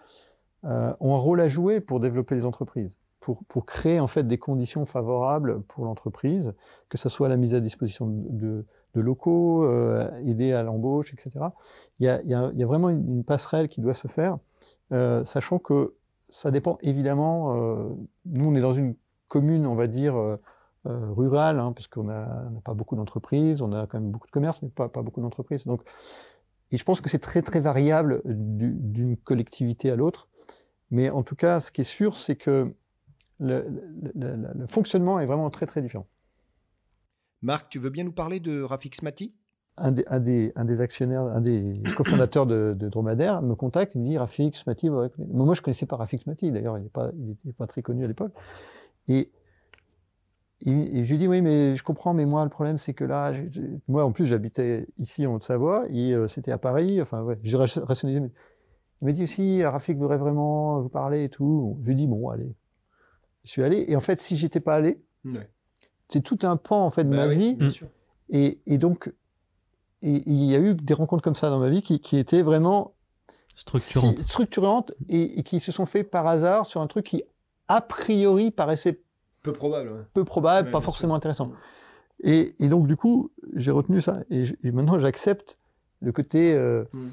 euh, 0.64 0.93
ont 1.01 1.16
un 1.16 1.20
rôle 1.20 1.41
à 1.41 1.49
jouer 1.49 1.82
pour 1.82 1.99
développer 1.99 2.34
les 2.34 2.45
entreprises, 2.45 2.97
pour, 3.20 3.66
créer 3.66 3.99
en 3.99 4.08
fait 4.08 4.26
des 4.26 4.38
conditions 4.38 4.86
favorables 4.86 5.64
pour 5.64 5.84
l'entreprise, 5.84 6.53
que 6.88 6.97
ce 6.97 7.10
soit 7.10 7.28
la 7.28 7.36
mise 7.36 7.53
à 7.56 7.60
disposition 7.60 8.08
de, 8.08 8.66
locaux, 8.93 9.66
euh, 9.66 10.10
aider 10.26 10.53
à 10.53 10.64
l'embauche, 10.64 11.12
etc. 11.14 11.47
Il 11.99 12.06
y, 12.06 12.34
a, 12.34 12.66
vraiment 12.66 12.89
une, 12.89 13.26
passerelle 13.26 13.68
qui 13.68 13.82
doit 13.82 13.93
se 13.93 14.08
faire, 14.08 14.38
sachant 15.26 15.60
que 15.60 15.95
ça 16.30 16.51
dépend 16.51 16.78
évidemment. 16.82 17.53
Nous, 18.26 18.49
on 18.49 18.56
est 18.56 18.62
dans 18.62 18.72
une 18.72 18.95
commune, 19.28 19.66
on 19.66 19.76
va 19.76 19.88
dire 19.88 20.16
euh, 20.88 21.12
rural, 21.12 21.60
hein, 21.60 21.72
puisqu'on 21.74 22.04
n'a 22.04 22.52
pas 22.64 22.74
beaucoup 22.74 22.96
d'entreprises, 22.96 23.62
on 23.62 23.72
a 23.72 23.88
quand 23.88 24.00
même 24.00 24.12
beaucoup 24.12 24.28
de 24.28 24.32
commerces, 24.32 24.62
mais 24.62 24.70
pas, 24.70 24.90
pas 24.90 25.02
beaucoup 25.02 25.22
d'entreprises. 25.22 25.66
Donc, 25.66 25.82
et 26.72 26.78
je 26.78 26.84
pense 26.84 27.02
que 27.02 27.10
c'est 27.10 27.20
très 27.20 27.42
très 27.42 27.60
variable 27.60 28.22
d'une 28.26 29.18
collectivité 29.18 29.92
à 29.92 29.96
l'autre. 29.96 30.28
Mais 30.92 31.10
en 31.10 31.24
tout 31.24 31.36
cas, 31.36 31.60
ce 31.60 31.72
qui 31.72 31.82
est 31.82 31.86
sûr, 31.86 32.18
c'est 32.18 32.36
que 32.36 32.74
le, 33.40 33.66
le, 34.16 34.68
fonctionnement 34.68 35.20
est 35.20 35.26
vraiment 35.26 35.50
très 35.50 35.66
très 35.66 35.82
différent. 35.82 36.08
Marc, 37.42 37.70
tu 37.70 37.80
veux 37.80 37.90
bien 37.90 38.04
nous 38.04 38.12
parler 38.12 38.40
de 38.40 38.62
Rafik 38.62 38.96
Smati 38.96 39.34
un 39.78 39.92
des, 39.92 40.06
un, 40.08 40.20
des, 40.20 40.54
un 40.56 40.64
des, 40.64 40.80
actionnaires, 40.80 41.24
un 41.24 41.42
des 41.42 41.82
cofondateurs 41.98 42.46
de, 42.46 42.76
de, 42.78 42.88
Dromadaire 42.88 43.42
me 43.42 43.56
contacte, 43.56 43.96
il 43.96 44.02
me 44.02 44.08
dit 44.08 44.18
Rafik 44.18 44.56
Smati, 44.56 44.90
moi 44.90 45.10
je 45.18 45.60
ne 45.60 45.64
connaissais 45.64 45.86
pas 45.86 45.98
Rafik 45.98 46.22
Smati, 46.22 46.52
d'ailleurs 46.52 46.78
il 46.78 46.84
n'était 46.84 46.94
pas, 46.94 47.12
pas 47.58 47.68
très 47.68 47.82
connu 47.82 48.06
à 48.06 48.08
l'époque. 48.08 48.32
Et, 49.08 49.32
et, 50.62 51.03
je 51.03 51.12
lui 51.12 51.18
dis 51.18 51.28
oui, 51.28 51.41
mais 51.41 51.76
je 51.76 51.84
comprends, 51.84 52.14
mais 52.14 52.26
moi 52.26 52.43
le 52.43 52.49
problème 52.49 52.78
c'est 52.78 52.93
que 52.93 53.03
là, 53.03 53.34
moi 53.88 54.06
en 54.06 54.12
plus 54.12 54.26
j'habitais 54.26 54.88
ici 54.99 55.28
en 55.28 55.36
Haute-Savoie, 55.36 55.86
et 55.89 56.14
euh, 56.14 56.28
c'était 56.28 56.51
à 56.51 56.58
Paris, 56.58 57.01
enfin 57.01 57.22
ouais, 57.24 57.38
j'ai 57.43 57.58
rationalisé. 57.58 58.22
Mais, 58.22 58.32
il 59.01 59.06
m'a 59.06 59.12
dit 59.12 59.24
aussi 59.24 59.64
Rafik 59.64 59.97
voudrait 59.97 60.18
vraiment 60.18 60.82
vous 60.82 60.89
parler 60.89 61.26
et 61.26 61.30
tout. 61.30 61.78
Je 61.84 61.89
lui 61.89 61.95
dis 61.95 62.08
bon, 62.08 62.30
allez. 62.30 62.56
Je 63.43 63.51
suis 63.51 63.62
allé, 63.62 63.86
et 63.88 63.95
en 63.95 63.99
fait, 63.99 64.22
si 64.22 64.38
j'étais 64.38 64.62
pas 64.62 64.76
allé, 64.76 65.03
c'est 66.10 66.22
tout 66.22 66.39
un 66.43 66.56
pan 66.56 66.86
en 66.86 66.89
fait 66.89 67.03
de 67.03 67.10
bah 67.10 67.28
ma 67.28 67.28
vie. 67.28 67.58
Et, 68.30 68.60
et 68.66 68.78
donc, 68.78 69.14
et 70.01 70.24
il 70.26 70.43
y 70.45 70.56
a 70.56 70.60
eu 70.60 70.74
des 70.74 70.93
rencontres 70.93 71.24
comme 71.24 71.36
ça 71.36 71.49
dans 71.49 71.60
ma 71.60 71.70
vie 71.70 71.82
qui, 71.82 71.99
qui 71.99 72.18
étaient 72.18 72.41
vraiment 72.41 72.95
structurantes, 73.56 74.20
structurantes 74.20 74.93
et, 75.10 75.43
qui 75.43 75.60
se 75.60 75.72
sont 75.72 75.86
faites 75.86 76.10
par 76.12 76.28
hasard 76.28 76.66
sur 76.66 76.82
un 76.82 76.88
truc 76.88 77.06
qui, 77.06 77.24
a 77.68 77.82
priori, 77.82 78.51
paraissait 78.51 79.01
peu 79.46 79.54
probable. 79.54 80.08
Peu 80.14 80.24
probable, 80.24 80.72
pas 80.72 80.82
forcément 80.82 81.16
intéressant. 81.16 81.52
Et, 82.24 82.56
et, 82.60 82.68
donc, 82.68 82.88
du 82.88 82.96
coup, 82.96 83.32
j'ai 83.56 83.72
retenu 83.72 84.02
ça. 84.02 84.22
Et, 84.30 84.46
maintenant, 84.64 85.00
j'accepte 85.00 85.58
le 86.02 86.12
côté. 86.12 86.54
Euh, 86.54 86.84
mm. 86.93 87.10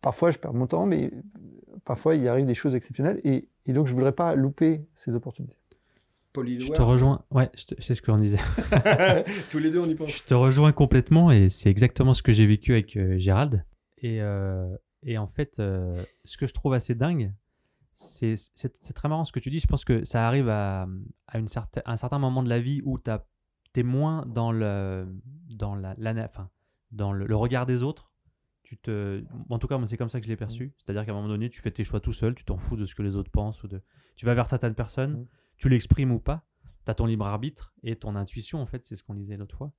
Parfois, 0.00 0.30
je 0.30 0.38
perds 0.38 0.54
mon 0.54 0.66
temps, 0.66 0.86
mais 0.86 1.10
parfois, 1.84 2.14
il 2.14 2.26
arrive 2.28 2.46
des 2.46 2.54
choses 2.54 2.74
exceptionnelles. 2.74 3.20
Et, 3.24 3.48
et 3.66 3.72
donc, 3.72 3.86
je 3.86 3.92
ne 3.92 3.96
voudrais 3.96 4.12
pas 4.12 4.34
louper 4.34 4.86
ces 4.94 5.14
opportunités. 5.14 5.60
Je 6.36 6.72
te 6.72 6.82
rejoins, 6.82 7.24
ouais, 7.32 7.50
c'est 7.80 7.94
ce 7.94 8.02
qu'on 8.02 8.18
disait. 8.18 8.38
Tous 9.50 9.58
les 9.58 9.70
deux, 9.70 9.80
on 9.80 9.88
y 9.88 9.96
pense. 9.96 10.16
Je 10.16 10.22
te 10.22 10.34
rejoins 10.34 10.70
complètement 10.70 11.32
et 11.32 11.50
c'est 11.50 11.68
exactement 11.68 12.14
ce 12.14 12.22
que 12.22 12.30
j'ai 12.30 12.46
vécu 12.46 12.72
avec 12.72 12.96
euh, 12.96 13.18
Gérald. 13.18 13.64
Et, 13.98 14.20
euh, 14.20 14.68
et, 15.02 15.18
en 15.18 15.26
fait, 15.26 15.54
euh, 15.58 15.92
ce 16.24 16.36
que 16.36 16.46
je 16.46 16.54
trouve 16.54 16.72
assez 16.72 16.94
dingue, 16.94 17.32
c'est 18.00 18.94
très 18.94 19.08
marrant 19.08 19.24
ce 19.24 19.32
que 19.32 19.40
tu 19.40 19.50
dis. 19.50 19.60
Je 19.60 19.66
pense 19.66 19.84
que 19.84 20.04
ça 20.04 20.26
arrive 20.26 20.48
à, 20.48 20.88
à 21.26 21.38
une 21.38 21.48
certain, 21.48 21.82
un 21.84 21.96
certain 21.96 22.18
moment 22.18 22.42
de 22.42 22.48
la 22.48 22.60
vie 22.60 22.80
où 22.84 22.98
tu 22.98 23.10
es 23.76 23.82
moins 23.82 24.24
dans, 24.26 24.52
le, 24.52 25.06
dans, 25.56 25.74
la, 25.74 25.94
enfin, 26.24 26.50
dans 26.90 27.12
le, 27.12 27.36
regard 27.36 27.66
des 27.66 27.82
autres. 27.82 28.10
Tu 28.62 28.76
te, 28.78 29.24
en 29.48 29.58
tout 29.58 29.66
cas, 29.66 29.78
c'est 29.86 29.96
comme 29.96 30.10
ça 30.10 30.20
que 30.20 30.24
je 30.24 30.30
l'ai 30.30 30.36
perçu. 30.36 30.66
Mmh. 30.66 30.72
C'est-à-dire 30.78 31.04
qu'à 31.04 31.10
un 31.10 31.14
moment 31.14 31.28
donné, 31.28 31.50
tu 31.50 31.60
fais 31.60 31.72
tes 31.72 31.82
choix 31.82 31.98
tout 31.98 32.12
seul, 32.12 32.36
tu 32.36 32.44
t'en 32.44 32.56
fous 32.56 32.76
de 32.76 32.86
ce 32.86 32.94
que 32.94 33.02
les 33.02 33.16
autres 33.16 33.30
pensent. 33.30 33.62
Ou 33.64 33.68
de... 33.68 33.82
Tu 34.14 34.26
vas 34.26 34.34
vers 34.34 34.46
certaines 34.46 34.76
personnes. 34.76 35.22
Mmh 35.22 35.26
tu 35.60 35.68
l'exprimes 35.68 36.10
ou 36.10 36.18
pas. 36.18 36.42
Tu 36.86 36.90
as 36.90 36.94
ton 36.94 37.06
libre 37.06 37.26
arbitre 37.26 37.74
et 37.82 37.94
ton 37.94 38.16
intuition, 38.16 38.60
en 38.60 38.66
fait, 38.66 38.86
c'est 38.86 38.96
ce 38.96 39.02
qu'on 39.04 39.14
disait 39.14 39.36
l'autre 39.36 39.56
fois. 39.56 39.72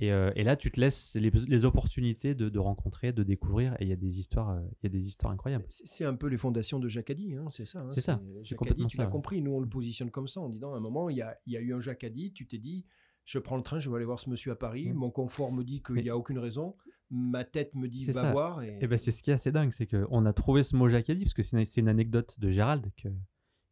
Et, 0.00 0.12
euh, 0.12 0.30
et, 0.36 0.44
là, 0.44 0.56
tu 0.56 0.70
te 0.70 0.80
laisses 0.80 1.16
les, 1.16 1.64
opportunités 1.64 2.34
de, 2.34 2.48
de, 2.48 2.58
rencontrer, 2.58 3.12
de 3.12 3.24
découvrir, 3.24 3.74
et 3.80 3.84
il 3.84 3.88
y 3.88 3.92
a 3.92 3.96
des 3.96 4.20
histoires, 4.20 4.50
euh, 4.50 4.60
il 4.80 4.84
y 4.84 4.86
a 4.86 4.90
des 4.90 5.08
histoires 5.08 5.32
incroyables. 5.32 5.66
C'est 5.68 6.04
un 6.04 6.14
peu 6.14 6.28
les 6.28 6.36
fondations 6.36 6.78
de 6.78 6.88
Jacadi, 6.88 7.34
hein, 7.34 7.46
c'est 7.50 7.66
ça. 7.66 7.80
Hein, 7.80 7.90
c'est 7.90 8.00
ça. 8.00 8.22
Jacadi, 8.42 8.86
tu 8.86 8.96
l'as 8.96 9.06
compris. 9.06 9.42
Nous, 9.42 9.52
on 9.52 9.60
le 9.60 9.68
positionne 9.68 10.10
comme 10.10 10.28
ça, 10.28 10.40
en 10.40 10.48
disant 10.48 10.72
à 10.72 10.76
un 10.76 10.80
moment, 10.80 11.10
il 11.10 11.16
y 11.16 11.22
a, 11.22 11.36
il 11.46 11.52
y 11.52 11.56
a 11.56 11.60
eu 11.60 11.74
un 11.74 11.80
Jacadi, 11.80 12.32
tu 12.32 12.46
t'es 12.46 12.58
dit, 12.58 12.86
je 13.24 13.40
prends 13.40 13.56
le 13.56 13.62
train, 13.62 13.80
je 13.80 13.90
vais 13.90 13.96
aller 13.96 14.04
voir 14.04 14.20
ce 14.20 14.30
monsieur 14.30 14.52
à 14.52 14.56
Paris. 14.56 14.88
Mm. 14.88 14.94
Mon 14.94 15.10
confort 15.10 15.52
me 15.52 15.64
dit 15.64 15.82
qu'il 15.82 15.96
n'y 15.96 16.10
a 16.10 16.16
aucune 16.16 16.38
raison. 16.38 16.76
Ma 17.10 17.44
tête 17.44 17.74
me 17.74 17.88
dit 17.88 18.06
va 18.06 18.32
voir. 18.32 18.62
Et, 18.62 18.78
et 18.80 18.86
ben 18.86 18.98
c'est 18.98 19.10
ce 19.10 19.22
qui 19.22 19.30
est 19.30 19.34
assez 19.34 19.50
dingue, 19.50 19.72
c'est 19.72 19.86
qu'on 19.86 20.26
a 20.26 20.32
trouvé 20.32 20.62
ce 20.62 20.76
mot 20.76 20.88
Jacadi 20.88 21.24
parce 21.24 21.34
que 21.34 21.42
c'est 21.42 21.56
une, 21.58 21.64
une, 21.76 21.88
anecdote 21.88 22.38
de 22.38 22.50
Gérald 22.50 22.90
que 23.02 23.08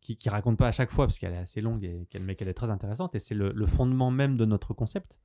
qui, 0.07 0.17
qui 0.17 0.29
raconte 0.29 0.57
pas 0.57 0.69
à 0.69 0.73
chaque 0.73 0.91
fois 0.91 1.07
parce 1.07 1.19
qu'elle 1.19 1.33
est 1.33 1.39
assez 1.39 1.61
longue 1.61 1.83
et 1.85 2.07
qu'elle, 2.11 2.23
mais 2.23 2.37
qu'elle 2.37 2.49
est 2.49 2.55
très 2.55 2.71
intéressante 2.71 3.15
et 3.15 3.19
c'est 3.19 3.35
le, 3.35 3.67
fondement 3.67 4.11
même 4.13 4.37
de 4.37 4.45
notre 4.45 4.73
concept. 4.73 5.21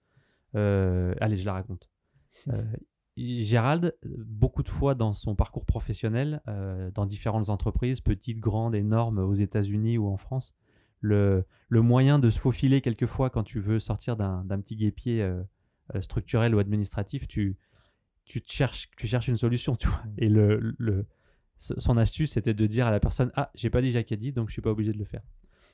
Euh, 0.55 1.13
allez, 1.21 1.37
je 1.37 1.45
la 1.45 1.53
raconte. 1.53 1.89
Euh, 2.49 2.63
Gérald, 3.17 3.95
beaucoup 4.03 4.63
de 4.63 4.69
fois 4.69 4.95
dans 4.95 5.13
son 5.13 5.35
parcours 5.35 5.65
professionnel, 5.65 6.41
euh, 6.47 6.91
dans 6.91 7.05
différentes 7.05 7.49
entreprises, 7.49 8.01
petites, 8.01 8.39
grandes, 8.39 8.75
énormes, 8.75 9.19
aux 9.19 9.33
États-Unis 9.33 9.97
ou 9.97 10.07
en 10.07 10.17
France, 10.17 10.55
le, 11.01 11.45
le, 11.67 11.81
moyen 11.81 12.19
de 12.19 12.29
se 12.29 12.39
faufiler 12.39 12.81
quelquefois 12.81 13.29
quand 13.29 13.43
tu 13.43 13.59
veux 13.59 13.79
sortir 13.79 14.15
d'un, 14.15 14.45
petit 14.61 14.75
guépier 14.75 15.29
structurel 15.99 16.55
ou 16.55 16.59
administratif, 16.59 17.27
tu, 17.27 17.57
tu, 18.25 18.41
cherches, 18.45 18.89
tu 18.97 19.07
cherches 19.07 19.27
une 19.27 19.37
solution. 19.37 19.75
Tu 19.75 19.87
vois. 19.87 20.03
Et 20.17 20.29
le, 20.29 20.75
le 20.77 21.05
son 21.61 21.97
astuce, 21.97 22.31
c'était 22.31 22.53
de 22.53 22.65
dire 22.65 22.87
à 22.87 22.91
la 22.91 22.99
personne 22.99 23.31
Ah, 23.35 23.51
j'ai 23.55 23.69
pas 23.69 23.81
dit 23.81 23.93
dit, 24.17 24.31
donc 24.31 24.49
je 24.49 24.53
suis 24.53 24.61
pas 24.61 24.71
obligé 24.71 24.93
de 24.93 24.97
le 24.97 25.05
faire. 25.05 25.21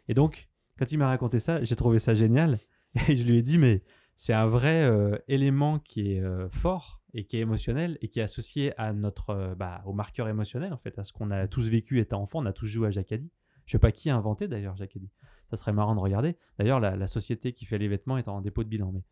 Et 0.08 0.14
donc, 0.14 0.50
quand 0.78 0.92
il 0.92 0.98
m'a 0.98 1.08
raconté 1.08 1.40
ça, 1.40 1.64
j'ai 1.64 1.76
trouvé 1.76 2.00
ça 2.00 2.14
génial. 2.14 2.60
Et 3.08 3.16
je 3.16 3.24
lui 3.26 3.38
ai 3.38 3.42
dit 3.42 3.58
Mais 3.58 3.84
c'est 4.18 4.34
un 4.34 4.48
vrai 4.48 4.84
euh, 4.84 5.16
élément 5.28 5.78
qui 5.78 6.14
est 6.14 6.20
euh, 6.20 6.50
fort 6.50 7.04
et 7.14 7.26
qui 7.26 7.38
est 7.38 7.42
émotionnel 7.42 8.00
et 8.02 8.10
qui 8.10 8.20
est 8.20 8.24
associé 8.24 8.74
à 8.80 8.92
notre, 8.92 9.30
euh, 9.30 9.56
bah, 9.56 9.84
au 9.86 9.94
marqueur 9.94 10.28
émotionnel, 10.28 10.74
en 10.74 10.78
fait, 10.78 10.98
à 10.98 11.04
ce 11.04 11.14
qu'on 11.14 11.30
a 11.30 11.48
tous 11.48 11.70
vécu 11.70 12.00
étant 12.00 12.24
enfant. 12.24 12.40
On 12.42 12.48
a 12.48 12.52
tous 12.52 12.66
joué 12.66 12.88
à 12.88 12.92
Jacadi. 12.92 13.32
Je 13.68 13.74
sais 13.74 13.80
pas 13.80 13.92
qui 13.92 14.10
a 14.10 14.16
inventé 14.16 14.48
d'ailleurs 14.48 14.76
Jacadi. 14.76 15.12
Ça 15.52 15.56
serait 15.56 15.72
marrant 15.72 15.94
de 15.94 16.00
regarder. 16.00 16.36
D'ailleurs, 16.58 16.80
la, 16.80 17.08
société 17.08 17.54
qui 17.54 17.66
fait 17.66 17.78
les 17.78 17.88
vêtements 17.88 18.18
est 18.18 18.28
en 18.28 18.42
dépôt 18.42 18.64
de 18.64 18.70
bilan, 18.70 18.92
mais 18.92 19.04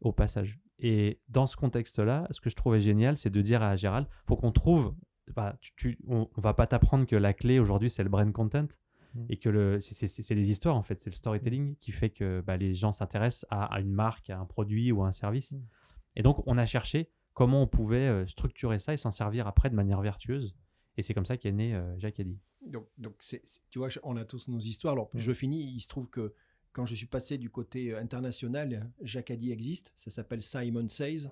au 0.00 0.12
passage. 0.12 0.60
Et 0.78 1.20
dans 1.28 1.48
ce 1.48 1.56
contexte-là, 1.56 2.28
ce 2.30 2.40
que 2.40 2.48
je 2.48 2.54
trouvais 2.54 2.80
génial, 2.80 3.16
c'est 3.16 3.30
de 3.30 3.42
dire 3.42 3.62
à 3.62 3.74
Gérald 3.74 4.06
faut 4.26 4.36
qu'on 4.36 4.52
trouve 4.52 4.94
bah, 5.34 5.56
tu, 5.76 5.98
on, 6.06 6.28
va 6.36 6.54
pas 6.54 6.66
t'apprendre 6.66 7.06
que 7.06 7.16
la 7.16 7.32
clé 7.32 7.58
aujourd'hui 7.60 7.90
c'est 7.90 8.02
le 8.02 8.08
brand 8.08 8.32
content 8.32 8.66
mm. 9.14 9.26
et 9.28 9.36
que 9.36 9.78
c'est 9.80 10.34
les 10.34 10.50
histoires 10.50 10.76
en 10.76 10.82
fait, 10.82 11.00
c'est 11.02 11.10
le 11.10 11.16
storytelling 11.16 11.76
qui 11.76 11.92
fait 11.92 12.10
que 12.10 12.42
bah, 12.46 12.56
les 12.56 12.74
gens 12.74 12.92
s'intéressent 12.92 13.46
à, 13.50 13.80
une 13.80 13.92
marque, 13.92 14.30
à 14.30 14.38
un 14.38 14.46
produit 14.46 14.92
ou 14.92 15.02
à 15.02 15.08
un 15.08 15.12
service. 15.12 15.52
Mm. 15.52 15.62
Et 16.16 16.22
donc 16.22 16.42
on 16.46 16.58
a 16.58 16.66
cherché 16.66 17.10
comment 17.34 17.62
on 17.62 17.66
pouvait 17.66 18.08
euh, 18.08 18.26
structurer 18.26 18.78
ça 18.78 18.92
et 18.94 18.96
s'en 18.96 19.10
servir 19.10 19.46
après 19.46 19.70
de 19.70 19.74
manière 19.74 20.00
vertueuse. 20.00 20.54
Et 20.96 21.02
c'est 21.02 21.14
comme 21.14 21.26
ça 21.26 21.36
qu'est 21.36 21.52
né 21.52 21.74
euh, 21.74 21.98
Jacques 21.98 22.20
Eddy. 22.20 22.38
Donc, 22.66 22.86
donc 22.98 23.14
tu 23.70 23.78
vois, 23.78 23.88
on 24.02 24.16
a 24.16 24.24
tous 24.24 24.48
nos 24.48 24.58
histoires. 24.58 24.92
Alors, 24.92 25.10
mm. 25.14 25.20
je 25.20 25.32
finis. 25.32 25.64
Il 25.64 25.80
se 25.80 25.88
trouve 25.88 26.08
que 26.08 26.34
quand 26.72 26.86
je 26.86 26.94
suis 26.94 27.06
passé 27.06 27.38
du 27.38 27.50
côté 27.50 27.92
euh, 27.92 28.00
international, 28.00 28.90
Jacques 29.00 29.30
Eddy 29.30 29.52
existe. 29.52 29.92
Ça 29.96 30.10
s'appelle 30.10 30.42
Simon 30.42 30.88
Says 30.88 31.30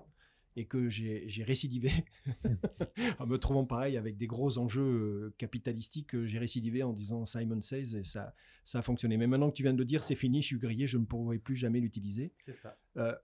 et 0.55 0.65
que 0.65 0.89
j'ai 0.89 1.43
récidivé 1.43 1.91
en 3.19 3.25
me 3.25 3.37
trouvant 3.37 3.65
pareil 3.65 3.97
avec 3.97 4.17
des 4.17 4.27
gros 4.27 4.57
enjeux 4.57 4.81
euh, 4.81 5.35
capitalistiques, 5.37 6.25
j'ai 6.25 6.39
récidivé 6.39 6.83
en 6.83 6.93
disant 6.93 7.25
Simon 7.25 7.61
Says 7.61 7.95
et 7.95 8.03
ça, 8.03 8.35
ça 8.65 8.79
a 8.79 8.81
fonctionné. 8.81 9.17
Mais 9.17 9.27
maintenant 9.27 9.49
que 9.49 9.55
tu 9.55 9.63
viens 9.63 9.73
de 9.73 9.77
le 9.77 9.85
dire, 9.85 10.03
c'est 10.03 10.15
fini, 10.15 10.41
je 10.41 10.47
suis 10.47 10.59
grillé, 10.59 10.87
je 10.87 10.97
ne 10.97 11.05
pourrai 11.05 11.39
plus 11.39 11.55
jamais 11.55 11.79
l'utiliser. 11.79 12.33
C'est 12.39 12.53
ça. 12.53 12.77
Euh, 12.97 13.15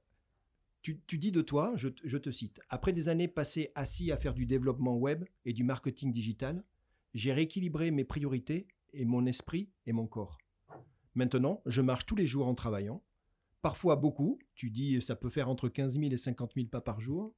tu, 0.81 1.01
tu, 1.05 1.17
dis 1.17 1.31
de 1.31 1.41
toi, 1.41 1.73
je, 1.75 1.89
je, 2.03 2.17
te 2.17 2.31
cite, 2.31 2.61
après 2.69 2.93
des 2.93 3.09
années 3.09 3.27
passées 3.27 3.71
assis 3.75 4.11
à 4.11 4.17
faire 4.17 4.33
du 4.33 4.45
développement 4.45 4.95
web 4.95 5.25
et 5.43 5.51
du 5.51 5.63
marketing 5.63 6.13
digital, 6.13 6.63
j'ai 7.13 7.33
rééquilibré 7.33 7.91
mes 7.91 8.05
priorités 8.05 8.67
et 8.93 9.03
mon 9.03 9.25
esprit 9.25 9.69
et 9.85 9.91
mon 9.91 10.07
corps. 10.07 10.37
Maintenant, 11.15 11.61
je 11.65 11.81
marche 11.81 12.05
tous 12.05 12.15
les 12.15 12.27
jours 12.27 12.47
en 12.47 12.55
travaillant 12.55 13.03
parfois 13.67 13.97
beaucoup. 13.97 14.39
Tu 14.55 14.69
dis 14.69 15.01
ça 15.01 15.17
peut 15.17 15.29
faire 15.29 15.49
entre 15.49 15.67
15 15.67 15.99
000 15.99 16.13
et 16.13 16.15
50 16.15 16.53
000 16.55 16.67
pas 16.67 16.79
par 16.79 17.01
jour. 17.01 17.35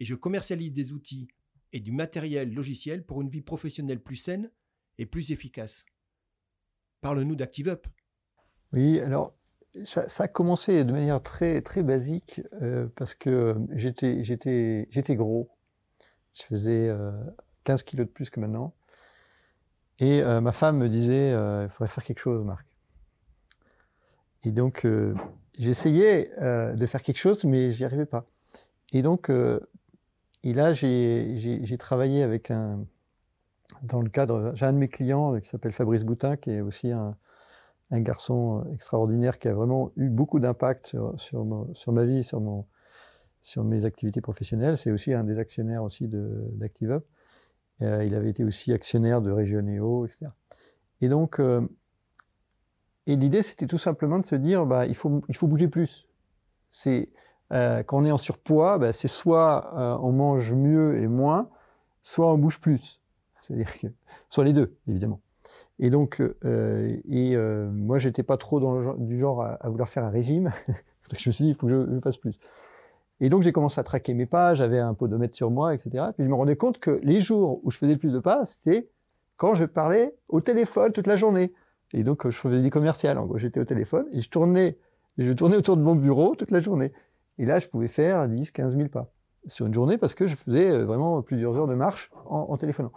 Et 0.00 0.04
je 0.04 0.16
commercialise 0.16 0.72
des 0.72 0.90
outils 0.90 1.28
et 1.72 1.78
du 1.78 1.92
matériel 1.92 2.52
logiciel 2.52 3.06
pour 3.06 3.22
une 3.22 3.28
vie 3.28 3.42
professionnelle 3.42 4.02
plus 4.02 4.16
saine 4.16 4.50
et 4.98 5.06
plus 5.06 5.30
efficace. 5.30 5.84
Parle-nous 7.00 7.36
d'ActiveUp. 7.36 7.86
Oui, 8.72 8.98
alors 8.98 9.36
ça, 9.84 10.04
a 10.18 10.26
commencé 10.26 10.84
de 10.84 10.90
manière 10.90 11.22
très, 11.22 11.62
très 11.62 11.84
basique 11.84 12.40
euh, 12.60 12.88
parce 12.96 13.14
que 13.14 13.54
j'étais, 13.70 14.24
j'étais, 14.24 15.14
gros. 15.14 15.48
Je 16.34 16.42
faisais 16.42 16.92
15 17.62 17.80
euh, 17.80 17.84
kilos 17.84 18.08
de 18.08 18.10
plus 18.10 18.30
que 18.30 18.40
maintenant. 18.40 18.74
Et 20.00 20.24
euh, 20.24 20.40
ma 20.40 20.50
femme 20.50 20.78
me 20.78 20.88
disait, 20.88 21.30
il 21.30 21.68
faudrait 21.70 21.86
faire 21.86 22.02
quelque 22.02 22.18
chose, 22.18 22.44
Marc. 22.44 22.66
Et 24.42 24.50
donc, 24.50 24.84
j'essayais 25.58 26.32
euh, 26.40 26.72
de 26.74 26.86
faire 26.86 27.02
quelque 27.02 27.18
chose, 27.18 27.44
mais 27.44 27.70
j'y 27.70 27.84
arrivais 27.84 28.06
pas. 28.06 28.26
Et 28.92 29.02
donc, 29.02 29.30
euh, 29.30 29.60
et 30.44 30.54
là, 30.54 30.72
j'ai 30.72 31.76
travaillé 31.78 32.22
avec 32.22 32.50
un, 32.50 32.84
dans 33.82 34.00
le 34.00 34.08
cadre, 34.08 34.52
j'ai 34.54 34.66
un 34.66 34.72
de 34.72 34.78
mes 34.78 34.88
clients 34.88 35.34
euh, 35.34 35.40
qui 35.40 35.48
s'appelle 35.48 35.72
Fabrice 35.72 36.04
Boutin, 36.04 36.36
qui 36.36 36.50
est 36.50 36.60
aussi 36.60 36.90
un, 36.92 37.16
garçon 37.90 38.66
extraordinaire 38.74 39.38
qui 39.38 39.48
a 39.48 39.54
vraiment 39.54 39.92
eu 39.96 40.10
beaucoup 40.10 40.40
d'impact 40.40 40.88
sur, 40.88 41.18
sur, 41.18 41.92
ma 41.92 42.04
vie, 42.04 42.22
sur, 42.22 42.38
mon, 42.38 42.66
sur 43.40 43.64
mes 43.64 43.86
activités 43.86 44.20
professionnelles. 44.20 44.76
C'est 44.76 44.90
aussi 44.90 45.14
un 45.14 45.24
des 45.24 45.38
actionnaires 45.38 45.82
aussi 45.82 46.06
d'ActiveUp. 46.06 47.02
Il 47.80 48.14
avait 48.14 48.28
été 48.28 48.44
aussi 48.44 48.74
actionnaire 48.74 49.22
de 49.22 49.30
Regionéo, 49.30 50.04
etc. 50.04 50.26
Et 51.00 51.08
donc, 51.08 51.40
et 53.08 53.16
l'idée, 53.16 53.40
c'était 53.40 53.66
tout 53.66 53.78
simplement 53.78 54.18
de 54.18 54.26
se 54.26 54.34
dire, 54.34 54.66
bah, 54.66 54.84
il, 54.84 54.94
faut, 54.94 55.08
bouger 55.44 55.66
plus. 55.66 56.06
Euh, 57.50 57.82
quand 57.82 57.96
on 57.96 58.04
est 58.04 58.10
en 58.10 58.18
surpoids, 58.18 58.76
bah, 58.76 58.92
c'est 58.92 59.08
soit 59.08 59.72
euh, 59.78 59.96
on 60.02 60.12
mange 60.12 60.52
mieux 60.52 61.00
et 61.00 61.08
moins, 61.08 61.48
soit 62.02 62.30
on 62.30 62.36
bouge 62.36 62.60
plus. 62.60 63.00
C'est-à-dire 63.40 63.78
que, 63.78 63.86
soit 64.28 64.44
les 64.44 64.52
deux, 64.52 64.76
évidemment. 64.86 65.22
Et 65.78 65.88
donc, 65.88 66.20
euh, 66.20 67.00
et 67.10 67.34
moi, 67.72 67.98
j'étais 67.98 68.22
pas 68.22 68.36
trop 68.36 68.60
du 68.98 69.16
genre 69.16 69.42
à, 69.42 69.68
vouloir 69.70 69.88
faire 69.88 70.04
un 70.04 70.10
régime. 70.10 70.52
je 71.16 71.30
me 71.30 71.32
suis 71.32 71.44
dit, 71.44 71.50
il 71.52 71.54
faut 71.54 71.66
que 71.66 71.88
je, 71.90 72.00
fasse 72.00 72.18
plus. 72.18 72.38
Et 73.20 73.30
donc, 73.30 73.40
j'ai 73.42 73.52
commencé 73.52 73.80
à 73.80 73.84
traquer 73.84 74.12
mes 74.12 74.26
pas, 74.26 74.52
j'avais 74.52 74.80
un 74.80 74.92
podomètre 74.92 75.34
sur 75.34 75.50
moi, 75.50 75.72
etc. 75.72 76.08
Puis 76.14 76.24
je 76.24 76.28
me 76.28 76.34
rendais 76.34 76.56
compte 76.56 76.78
que 76.78 77.00
les 77.02 77.22
jours 77.22 77.60
où 77.64 77.70
je 77.70 77.78
faisais 77.78 77.94
le 77.94 77.98
plus 77.98 78.12
de 78.12 78.18
pas, 78.18 78.44
c'était 78.44 78.90
quand 79.38 79.54
je 79.54 79.64
parlais 79.64 80.14
au 80.28 80.42
téléphone 80.42 80.92
toute 80.92 81.06
la 81.06 81.16
journée. 81.16 81.54
Et 81.92 82.04
donc, 82.04 82.28
je 82.28 82.36
faisais 82.36 82.60
du 82.60 82.70
commercial. 82.70 83.18
En 83.18 83.26
gros, 83.26 83.38
j'étais 83.38 83.60
au 83.60 83.64
téléphone 83.64 84.06
et 84.12 84.20
je 84.20 84.28
tournais, 84.28 84.78
je 85.16 85.32
tournais 85.32 85.56
autour 85.56 85.76
de 85.76 85.82
mon 85.82 85.94
bureau 85.94 86.34
toute 86.34 86.50
la 86.50 86.60
journée. 86.60 86.92
Et 87.38 87.46
là, 87.46 87.58
je 87.58 87.68
pouvais 87.68 87.88
faire 87.88 88.28
10, 88.28 88.50
15 88.50 88.76
000 88.76 88.88
pas 88.88 89.12
sur 89.46 89.66
une 89.66 89.74
journée 89.74 89.96
parce 89.96 90.14
que 90.14 90.26
je 90.26 90.36
faisais 90.36 90.70
euh, 90.70 90.84
vraiment 90.84 91.22
plusieurs 91.22 91.56
heures 91.56 91.68
de 91.68 91.74
marche 91.74 92.10
en, 92.26 92.56
téléphonant. 92.56 92.92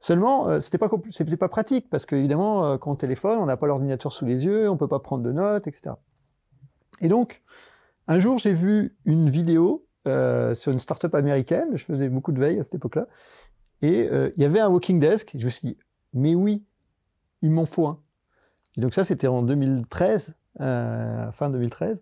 Seulement, 0.00 0.48
euh, 0.48 0.58
pas 0.78 0.90
c'était 1.10 1.36
pas 1.36 1.48
pratique 1.48 1.88
parce 1.88 2.06
qu'évidemment, 2.06 2.66
euh, 2.66 2.76
quand 2.76 2.90
on 2.90 2.96
téléphone, 2.96 3.38
on 3.38 3.46
n'a 3.46 3.56
pas 3.56 3.66
l'ordinateur 3.66 4.12
sous 4.12 4.24
les 4.24 4.44
yeux, 4.44 4.68
on 4.68 4.76
peut 4.76 4.88
pas 4.88 4.98
prendre 4.98 5.22
de 5.22 5.32
notes, 5.32 5.66
etc. 5.66 5.94
Et 7.00 7.08
donc, 7.08 7.42
un 8.08 8.18
jour, 8.18 8.38
j'ai 8.38 8.52
vu 8.52 8.96
une 9.04 9.30
vidéo 9.30 9.86
euh, 10.08 10.56
sur 10.56 10.72
une 10.72 10.80
start-up 10.80 11.14
américaine. 11.14 11.68
Je 11.74 11.84
faisais 11.84 12.08
beaucoup 12.08 12.32
de 12.32 12.40
veille 12.40 12.58
à 12.58 12.64
cette 12.64 12.74
époque-là. 12.74 13.06
Et 13.82 14.08
euh, 14.10 14.30
il 14.36 14.42
y 14.42 14.44
avait 14.44 14.58
un 14.58 14.68
walking 14.68 14.98
desk. 14.98 15.30
Je 15.38 15.44
me 15.44 15.50
suis 15.50 15.68
dit, 15.68 15.78
mais 16.12 16.34
oui, 16.34 16.64
il 17.40 17.52
m'en 17.52 17.66
faut 17.66 17.86
un. 17.86 18.01
Et 18.76 18.80
donc 18.80 18.94
ça, 18.94 19.04
c'était 19.04 19.26
en 19.26 19.42
2013, 19.42 20.34
euh, 20.60 21.32
fin 21.32 21.50
2013. 21.50 22.00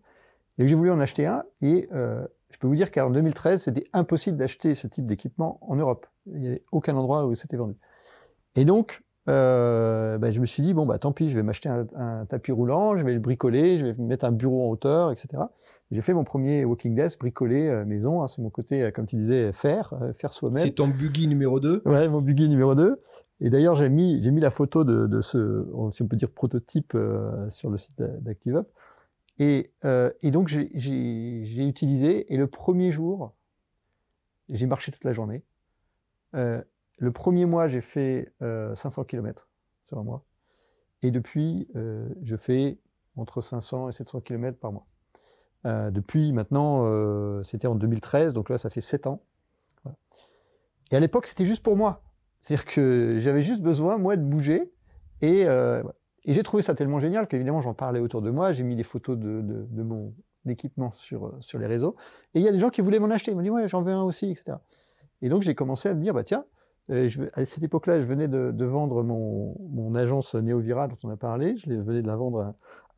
Et 0.59 0.69
j'ai 0.69 0.75
voulu 0.75 0.91
en 0.91 1.01
acheter 1.01 1.27
un. 1.27 1.45
Et 1.63 1.89
je 1.91 2.59
peux 2.59 2.67
vous 2.67 2.75
dire 2.75 2.91
qu'en 2.91 3.11
2013, 3.11 3.63
c'était 3.63 3.85
impossible 3.93 4.37
d'acheter 4.37 4.75
ce 4.75 4.87
type 4.87 5.07
d'équipement 5.07 5.59
en 5.63 5.77
Europe. 5.77 6.07
Il 6.27 6.41
n'y 6.41 6.49
avait 6.49 6.65
aucun 6.71 6.97
endroit 6.97 7.25
où 7.25 7.35
c'était 7.35 7.57
vendu. 7.57 7.77
Et 8.57 8.65
donc, 8.65 9.03
euh, 9.31 10.19
ben, 10.19 10.33
je 10.33 10.41
me 10.41 10.47
suis 10.47 10.63
dit, 10.63 10.75
bon, 10.75 10.87
bah, 10.87 10.99
tant 10.99 11.13
pis, 11.13 11.31
je 11.31 11.37
vais 11.37 11.43
m'acheter 11.43 11.69
un, 11.69 12.27
tapis 12.27 12.53
roulant, 12.53 12.97
je 12.97 13.05
vais 13.05 13.15
le 13.15 13.21
bricoler, 13.21 13.79
je 13.79 13.87
vais 13.87 13.95
mettre 13.99 14.25
un 14.25 14.33
bureau 14.33 14.67
en 14.67 14.71
hauteur, 14.71 15.13
etc. 15.13 15.45
J'ai 15.93 16.01
fait 16.01 16.15
mon 16.15 16.25
premier 16.25 16.65
walking 16.65 16.95
desk, 16.95 17.21
bricolé 17.21 17.69
euh, 17.69 17.85
maison. 17.85 18.23
Hein, 18.23 18.29
c'est 18.29 18.43
mon 18.43 18.51
côté, 18.51 18.83
euh, 18.83 18.91
comme 18.91 19.07
tu 19.07 19.17
disais, 19.17 19.53
faire, 19.53 19.95
faire 20.15 20.33
soi-même. 20.33 20.63
C'est 20.63 20.73
ton 20.73 20.89
buggy 20.89 21.29
numéro 21.29 21.61
2 21.61 21.83
Ouais, 21.85 22.09
mon 22.09 22.21
buggy 22.21 22.49
numéro 22.49 22.75
2. 22.75 23.01
Et 23.41 23.51
d'ailleurs, 23.51 23.77
j'ai 23.77 23.89
mis, 23.89 24.23
j'ai 24.23 24.33
mis 24.33 24.41
la 24.41 24.51
photo 24.51 24.85
de, 24.85 25.07
de, 25.07 25.21
ce, 25.21 25.65
si 25.93 26.03
on 26.03 26.09
peut 26.09 26.17
dire, 26.17 26.31
prototype 26.31 26.97
sur 27.49 27.71
le 27.71 27.79
site 27.79 28.03
d'ActiveUp. 28.03 28.67
Et, 29.39 29.73
et 30.23 30.31
donc, 30.31 30.49
j'ai 30.49 31.67
utilisé, 31.67 32.33
et 32.33 32.37
le 32.37 32.47
premier 32.47 32.91
jour, 32.91 33.33
j'ai 34.51 34.67
marché 34.67 34.93
toute 34.93 35.05
la 35.05 35.13
journée. 35.13 35.43
Le 37.01 37.11
premier 37.11 37.47
mois, 37.47 37.67
j'ai 37.67 37.81
fait 37.81 38.31
500 38.41 39.01
euh, 39.01 39.05
km 39.07 39.49
sur 39.89 39.99
un 39.99 40.03
mois. 40.03 40.23
Et 41.03 41.11
depuis, 41.11 41.67
euh, 41.75 42.07
je 42.21 42.37
fais 42.37 42.79
entre 43.17 43.41
500 43.41 43.89
et 43.89 43.93
700 43.93 44.21
km 44.21 44.59
par 44.59 44.71
mois. 44.71 44.87
Euh, 45.65 45.91
depuis 45.91 46.33
maintenant, 46.33 46.85
c'était 47.43 47.67
en 47.67 47.75
2013, 47.75 48.35
donc 48.35 48.51
là, 48.51 48.59
ça 48.59 48.69
fait 48.69 48.83
7 48.83 49.07
ans. 49.07 49.23
Et 50.91 50.97
à 50.97 51.01
l'époque, 51.01 51.27
c'était 51.27 51.47
juste 51.47 51.63
pour 51.63 51.75
moi. 51.75 52.03
C'est-à-dire 52.43 52.67
que 52.67 53.19
j'avais 53.19 53.43
juste 53.43 53.63
besoin, 53.63 53.97
moi, 53.97 54.17
de 54.17 54.23
bouger. 54.23 54.71
Et, 55.23 55.47
j'ai 56.27 56.43
trouvé 56.43 56.63
ça 56.63 56.75
tellement 56.75 57.01
génial 57.01 57.27
qu'évidemment, 57.29 57.63
j'en 57.63 57.73
parlais 57.73 58.01
autour 58.01 58.21
de 58.21 58.31
moi. 58.31 58.53
J'ai 58.53 58.63
mis 58.63 58.77
des 58.77 58.83
photos 58.83 59.17
de, 59.17 59.83
mon 59.83 60.13
équipement 60.47 60.93
sur, 60.93 61.35
sur 61.41 61.59
les 61.59 61.67
réseaux. 61.67 61.97
Et 62.35 62.41
il 62.41 62.45
y 62.45 62.49
a 62.49 62.53
des 62.53 62.59
gens 62.59 62.69
qui 62.69 62.83
voulaient 62.83 63.01
m'en 63.01 63.11
acheter. 63.11 63.31
Ils 63.31 63.37
m'ont 63.37 63.43
dit, 63.43 63.51
ouais, 63.51 63.69
j'en 63.69 63.81
veux 63.81 63.93
un 63.93 64.03
aussi, 64.03 64.31
etc. 64.31 64.59
Et 65.23 65.31
donc, 65.31 65.41
j'ai 65.41 65.55
commencé 65.55 65.89
à 65.89 65.95
me 65.95 66.03
dire, 66.03 66.13
bah 66.13 66.25
tiens, 66.25 66.45
à 66.91 67.47
cette 67.47 67.63
époque-là, 67.63 68.01
je 68.01 68.07
venais 68.07 68.29
de, 68.29 68.65
vendre 68.65 69.03
mon, 69.03 69.95
agence 69.95 70.35
Neovira 70.35 70.89
dont 70.89 70.99
on 71.05 71.11
a 71.11 71.17
parlé. 71.17 71.57
Je 71.57 71.73
venais 71.73 72.03
de 72.03 72.07
la 72.07 72.17
vendre 72.17 72.41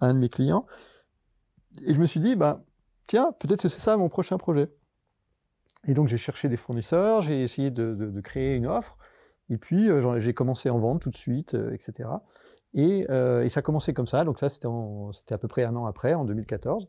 à, 0.01 0.07
un 0.07 0.15
de 0.15 0.19
mes 0.19 0.29
clients. 0.29 0.67
Et 1.85 1.95
je 1.95 2.01
me 2.01 2.07
suis 2.07 2.21
dit, 2.21 2.37
bah, 2.37 2.65
tiens, 3.07 3.33
peut-être 3.39 3.63
que 3.63 3.69
c'est 3.69 3.81
ça 3.81 3.97
mon 3.97 4.09
prochain 4.09 4.39
projet. 4.39 4.71
Et 5.87 5.95
donc 5.95 6.09
j'ai 6.09 6.17
cherché 6.17 6.49
des 6.49 6.57
fournisseurs, 6.57 7.23
j'ai 7.23 7.43
essayé 7.43 7.71
de, 7.71 8.21
créer 8.21 8.55
une 8.55 8.67
offre. 8.67 8.97
Et 9.51 9.59
puis 9.59 9.91
euh, 9.91 10.21
j'ai 10.21 10.33
commencé 10.33 10.71
en 10.71 10.79
vendre 10.79 11.01
tout 11.01 11.11
de 11.11 11.17
suite, 11.17 11.55
euh, 11.55 11.75
etc. 11.75 12.09
Euh, 12.77 13.43
et, 13.43 13.49
ça 13.49 13.61
a 13.61 13.63
commencé 13.63 13.93
comme 13.93 14.07
ça. 14.07 14.25
Donc 14.25 14.39
ça, 14.39 14.49
c'était 14.49 15.35
à 15.35 15.39
peu 15.39 15.49
près 15.49 15.65
un 15.65 15.77
an 15.77 15.87
après, 15.87 16.15
en 16.15 16.25
2014, 16.25 16.89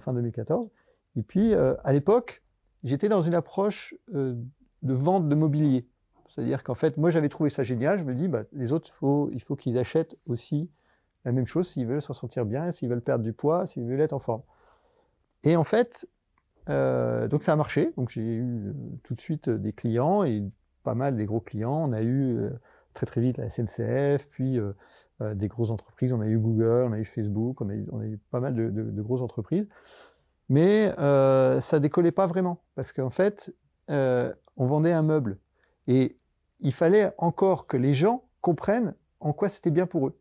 fin 0.00 0.12
2014. 0.12 0.68
Et 1.16 1.22
puis 1.22 1.54
à 1.54 1.92
l'époque, 1.92 2.42
j'étais 2.84 3.08
dans 3.08 3.22
une 3.22 3.34
approche 3.34 3.94
de 4.12 4.44
vente 4.82 5.28
de 5.28 5.34
mobilier. 5.34 5.88
C'est-à-dire 6.36 6.62
qu'en 6.62 6.74
fait, 6.74 6.98
moi 6.98 7.10
j'avais 7.10 7.30
trouvé 7.30 7.50
ça 7.50 7.64
génial. 7.64 7.98
Je 7.98 8.04
me 8.04 8.14
dis, 8.14 8.28
bah, 8.28 8.44
les 8.52 8.72
autres, 8.72 8.90
il 9.32 9.42
faut 9.42 9.56
qu'ils 9.56 9.78
achètent 9.78 10.16
aussi 10.26 10.70
la 11.26 11.32
même 11.32 11.46
chose 11.46 11.68
s'ils 11.68 11.86
veulent 11.86 12.00
s'en 12.00 12.14
sentir 12.14 12.46
bien, 12.46 12.70
s'ils 12.70 12.88
veulent 12.88 13.02
perdre 13.02 13.24
du 13.24 13.32
poids, 13.32 13.66
s'ils 13.66 13.84
veulent 13.84 14.00
être 14.00 14.12
en 14.12 14.20
forme. 14.20 14.42
Et 15.42 15.56
en 15.56 15.64
fait, 15.64 16.08
euh, 16.68 17.26
donc 17.28 17.42
ça 17.42 17.52
a 17.52 17.56
marché. 17.56 17.92
Donc 17.96 18.10
j'ai 18.10 18.22
eu 18.22 18.68
euh, 18.68 18.72
tout 19.02 19.14
de 19.14 19.20
suite 19.20 19.50
des 19.50 19.72
clients 19.72 20.24
et 20.24 20.42
pas 20.84 20.94
mal 20.94 21.16
des 21.16 21.24
gros 21.24 21.40
clients. 21.40 21.88
On 21.88 21.92
a 21.92 22.00
eu 22.00 22.36
euh, 22.36 22.50
très 22.94 23.06
très 23.06 23.20
vite 23.20 23.38
la 23.38 23.50
SNCF, 23.50 24.28
puis 24.30 24.58
des 25.20 25.48
grosses 25.48 25.70
entreprises. 25.70 26.12
On 26.12 26.20
a 26.20 26.26
eu 26.26 26.38
Google, 26.38 26.84
on 26.88 26.92
a 26.92 26.98
eu 26.98 27.04
Facebook, 27.04 27.60
on 27.60 27.68
a 27.70 27.74
eu, 27.74 27.86
on 27.90 28.00
a 28.00 28.06
eu 28.06 28.18
pas 28.30 28.40
mal 28.40 28.54
de, 28.54 28.70
de, 28.70 29.02
grosses 29.02 29.22
entreprises. 29.22 29.68
Mais 30.48 30.92
ça 31.60 31.80
décollait 31.80 32.12
pas 32.12 32.26
vraiment 32.26 32.62
parce 32.74 32.92
qu'en 32.92 33.10
fait, 33.10 33.52
on 33.88 34.66
vendait 34.66 34.92
un 34.92 35.02
meuble. 35.02 35.38
Et 35.88 36.16
il 36.60 36.72
fallait 36.72 37.12
encore 37.18 37.66
que 37.66 37.76
les 37.76 37.94
gens 37.94 38.24
comprennent 38.40 38.94
en 39.20 39.32
quoi 39.32 39.48
c'était 39.48 39.70
bien 39.70 39.86
pour 39.86 40.08
eux. 40.08 40.18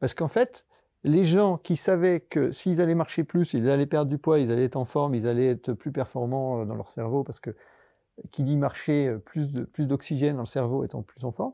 Parce 0.00 0.14
qu'en 0.14 0.28
fait, 0.28 0.66
les 1.04 1.24
gens 1.24 1.58
qui 1.58 1.76
savaient 1.76 2.20
que 2.20 2.52
s'ils 2.52 2.80
allaient 2.80 2.94
marcher 2.94 3.24
plus, 3.24 3.54
ils 3.54 3.68
allaient 3.68 3.86
perdre 3.86 4.10
du 4.10 4.18
poids, 4.18 4.38
ils 4.38 4.52
allaient 4.52 4.64
être 4.64 4.76
en 4.76 4.84
forme, 4.84 5.14
ils 5.14 5.26
allaient 5.26 5.50
être 5.50 5.72
plus 5.72 5.92
performants 5.92 6.60
euh, 6.60 6.64
dans 6.64 6.74
leur 6.74 6.88
cerveau, 6.88 7.24
parce 7.24 7.40
que 7.40 7.54
qui 8.30 8.44
dit 8.44 8.56
marcher, 8.56 9.08
euh, 9.08 9.18
plus 9.18 9.86
d'oxygène 9.86 10.36
dans 10.36 10.42
le 10.42 10.46
cerveau 10.46 10.84
étant 10.84 11.02
plus 11.02 11.24
en 11.24 11.32
forme, 11.32 11.52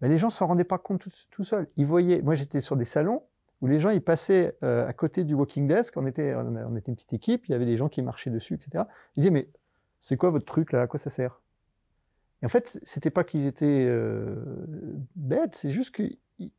ben, 0.00 0.08
les 0.08 0.18
gens 0.18 0.28
ne 0.28 0.32
s'en 0.32 0.46
rendaient 0.46 0.64
pas 0.64 0.78
compte 0.78 1.06
tout, 1.30 1.44
seuls. 1.44 1.68
Ils 1.76 1.86
voyaient, 1.86 2.22
moi 2.22 2.34
j'étais 2.34 2.60
sur 2.60 2.76
des 2.76 2.84
salons 2.84 3.22
où 3.60 3.66
les 3.66 3.78
gens 3.78 3.90
ils 3.90 4.02
passaient 4.02 4.56
euh, 4.62 4.86
à 4.86 4.92
côté 4.92 5.24
du 5.24 5.34
walking 5.34 5.66
desk, 5.66 5.96
on 5.96 6.06
était, 6.06 6.34
on 6.34 6.76
était 6.76 6.90
une 6.90 6.96
petite 6.96 7.12
équipe, 7.12 7.46
il 7.48 7.52
y 7.52 7.54
avait 7.54 7.66
des 7.66 7.76
gens 7.76 7.88
qui 7.88 8.00
marchaient 8.02 8.30
dessus, 8.30 8.54
etc. 8.54 8.84
Ils 9.16 9.20
disaient 9.20 9.32
mais 9.32 9.48
c'est 10.00 10.16
quoi 10.16 10.30
votre 10.30 10.46
truc 10.46 10.72
là, 10.72 10.82
à 10.82 10.86
quoi 10.86 10.98
ça 10.98 11.10
sert? 11.10 11.42
Et 12.42 12.46
en 12.46 12.48
fait, 12.48 12.78
c'était 12.82 13.10
pas 13.10 13.24
qu'ils 13.24 13.46
étaient 13.46 13.86
euh, 13.86 14.34
bêtes, 15.14 15.54
c'est 15.54 15.70
juste 15.70 15.94
qu'ils 15.94 16.16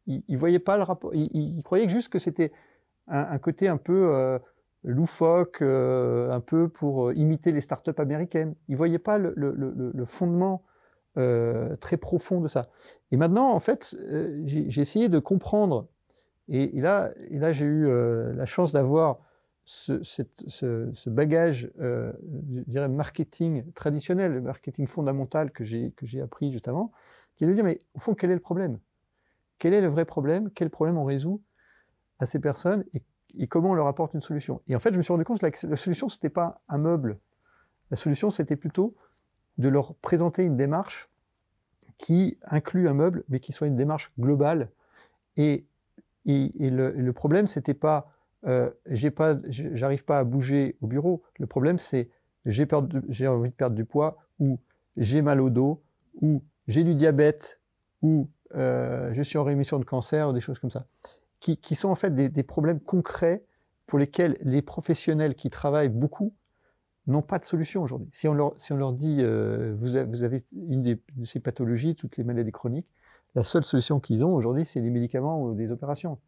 ne 0.08 0.38
voyaient 0.38 0.60
pas 0.60 0.78
le 0.78 0.84
rapport. 0.84 1.14
Ils, 1.16 1.62
croyaient 1.64 1.90
juste 1.90 2.10
que 2.10 2.20
c'était 2.20 2.52
un, 3.08 3.38
côté 3.40 3.68
un 3.68 3.78
peu 3.78 4.14
euh, 4.14 4.38
loufoque, 4.84 5.62
euh, 5.62 6.32
un 6.32 6.40
peu 6.40 6.70
pour 6.70 7.14
imiter 7.14 7.52
les 7.52 7.62
startups 7.62 7.98
américaines. 7.98 8.56
Ils 8.68 8.78
voyaient 8.78 9.00
pas 9.00 9.18
le, 9.18 10.04
fondement 10.06 10.64
très 11.16 11.98
profond 11.98 12.42
de 12.42 12.48
ça. 12.48 12.70
Et 13.12 13.18
maintenant, 13.18 13.50
en 13.50 13.60
fait, 13.60 13.96
j'ai 14.46 14.82
essayé 14.82 15.10
de 15.10 15.20
comprendre. 15.20 15.88
Et 16.48 16.80
là 16.80 17.12
j'ai 17.52 17.66
eu 17.66 17.88
la 18.34 18.46
chance 18.46 18.72
d'avoir 18.72 19.20
ce, 19.72 21.10
bagage, 21.10 21.72
euh, 21.80 22.12
je 22.66 22.70
dirais, 22.70 22.90
marketing 22.90 23.72
traditionnel, 23.72 24.34
le 24.34 24.42
marketing 24.42 24.86
fondamental 24.86 25.52
que 25.52 25.64
j'ai 25.64 26.22
appris 26.22 26.52
juste 26.52 26.68
avant, 26.68 26.92
qui 27.36 27.46
est 27.46 27.48
de 27.48 27.54
dire, 27.54 27.64
mais 27.64 27.80
au 27.94 28.00
fond, 28.00 28.14
quel 28.14 28.32
est 28.32 28.36
le 28.36 28.42
problème? 28.42 28.80
Quel 29.60 29.74
est 29.74 29.82
le 29.82 29.88
vrai 29.88 30.04
problème? 30.04 30.52
Quel 30.52 30.70
problème 30.70 30.98
on 30.98 31.06
résout 31.06 31.42
à 32.20 32.26
ces 32.26 32.40
personnes 32.40 32.84
et, 32.94 33.48
comment 33.48 33.70
on 33.70 33.74
leur 33.74 33.88
apporte 33.88 34.14
une 34.14 34.22
solution? 34.22 34.62
Et 34.68 34.76
en 34.76 34.80
fait, 34.80 34.92
je 34.92 34.98
me 34.98 35.04
suis 35.04 35.14
rendu 35.14 35.24
compte 35.24 35.40
que 35.40 35.68
la, 35.68 35.76
solution, 35.78 36.10
ce 36.10 36.18
n'était 36.18 36.30
pas 36.30 36.62
un 36.68 36.78
meuble. 36.78 37.18
La 37.92 37.96
solution, 37.96 38.30
c'était 38.30 38.58
plutôt 38.58 38.94
de 39.58 39.70
leur 39.70 39.96
présenter 39.96 40.44
une 40.44 40.58
démarche 40.58 41.10
qui 41.98 42.38
inclut 42.44 42.90
un 42.90 42.94
meuble, 42.94 43.24
mais 43.30 43.40
qui 43.40 43.54
soit 43.54 43.68
une 43.68 43.78
démarche 43.78 44.12
globale. 44.20 44.70
Et, 45.38 45.66
et, 46.26 46.70
le, 46.70 46.92
le, 46.92 47.14
problème, 47.14 47.48
c'était 47.48 47.74
pas 47.74 48.12
euh, 48.48 48.70
j'arrive 48.88 50.04
pas 50.04 50.20
à 50.20 50.24
bouger 50.24 50.76
au 50.82 50.88
bureau. 50.88 51.24
Le 51.40 51.48
problème, 51.48 51.78
c'est 51.78 52.10
j'ai 52.46 52.66
envie 53.28 53.50
de 53.50 53.56
perdre 53.56 53.76
du 53.76 53.86
poids, 53.86 54.18
ou 54.40 54.60
j'ai 54.98 55.22
mal 55.22 55.42
au 55.42 55.50
dos, 55.50 55.84
ou 56.22 56.44
j'ai 56.68 56.84
du 56.84 56.96
diabète, 56.96 57.60
ou 58.02 58.30
euh, 58.56 59.14
je 59.14 59.22
suis 59.22 59.38
en 59.38 59.44
rémission 59.44 59.80
de 59.80 59.86
cancer, 59.86 60.30
ou 60.30 60.34
des 60.34 60.40
choses 60.40 60.60
comme 60.60 60.72
ça, 60.72 60.86
qui, 61.40 61.76
sont 61.76 61.90
en 61.90 61.96
fait 61.96 62.14
des, 62.14 62.44
problèmes 62.44 62.80
concrets 62.80 63.44
pour 63.88 64.00
lesquels 64.00 64.38
les 64.42 64.62
professionnels 64.62 65.36
qui 65.36 65.50
travaillent 65.50 65.90
beaucoup 65.90 66.34
n'ont 67.08 67.24
pas 67.24 67.40
de 67.40 67.46
solution 67.46 67.82
aujourd'hui. 67.82 68.10
Si, 68.12 68.28
si 68.58 68.72
on 68.74 68.78
leur 68.78 68.94
dit 68.94 69.18
euh, 69.20 69.76
vous, 69.78 69.96
avez, 69.96 70.44
une 70.54 70.84
de 70.84 71.00
ces 71.26 71.40
pathologies, 71.40 71.96
toutes 71.96 72.18
les 72.18 72.24
maladies 72.24 72.52
chroniques, 72.52 72.88
la 73.34 73.44
seule 73.44 73.64
solution 73.64 74.00
qu'ils 74.00 74.24
ont 74.24 74.34
aujourd'hui, 74.34 74.66
c'est 74.66 74.82
des 74.82 74.90
médicaments 74.90 75.42
ou 75.44 75.56
des 75.56 75.72
opérations. 75.72 76.20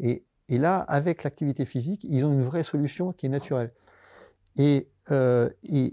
Et 0.00 0.24
et 0.48 0.58
là, 0.58 0.78
avec 0.78 1.24
l'activité 1.24 1.64
physique, 1.64 2.04
ils 2.04 2.24
ont 2.24 2.32
une 2.32 2.42
vraie 2.42 2.62
solution 2.62 3.12
qui 3.12 3.26
est 3.26 3.30
naturelle. 3.30 3.72
Et, 4.56 4.88
euh, 5.10 5.50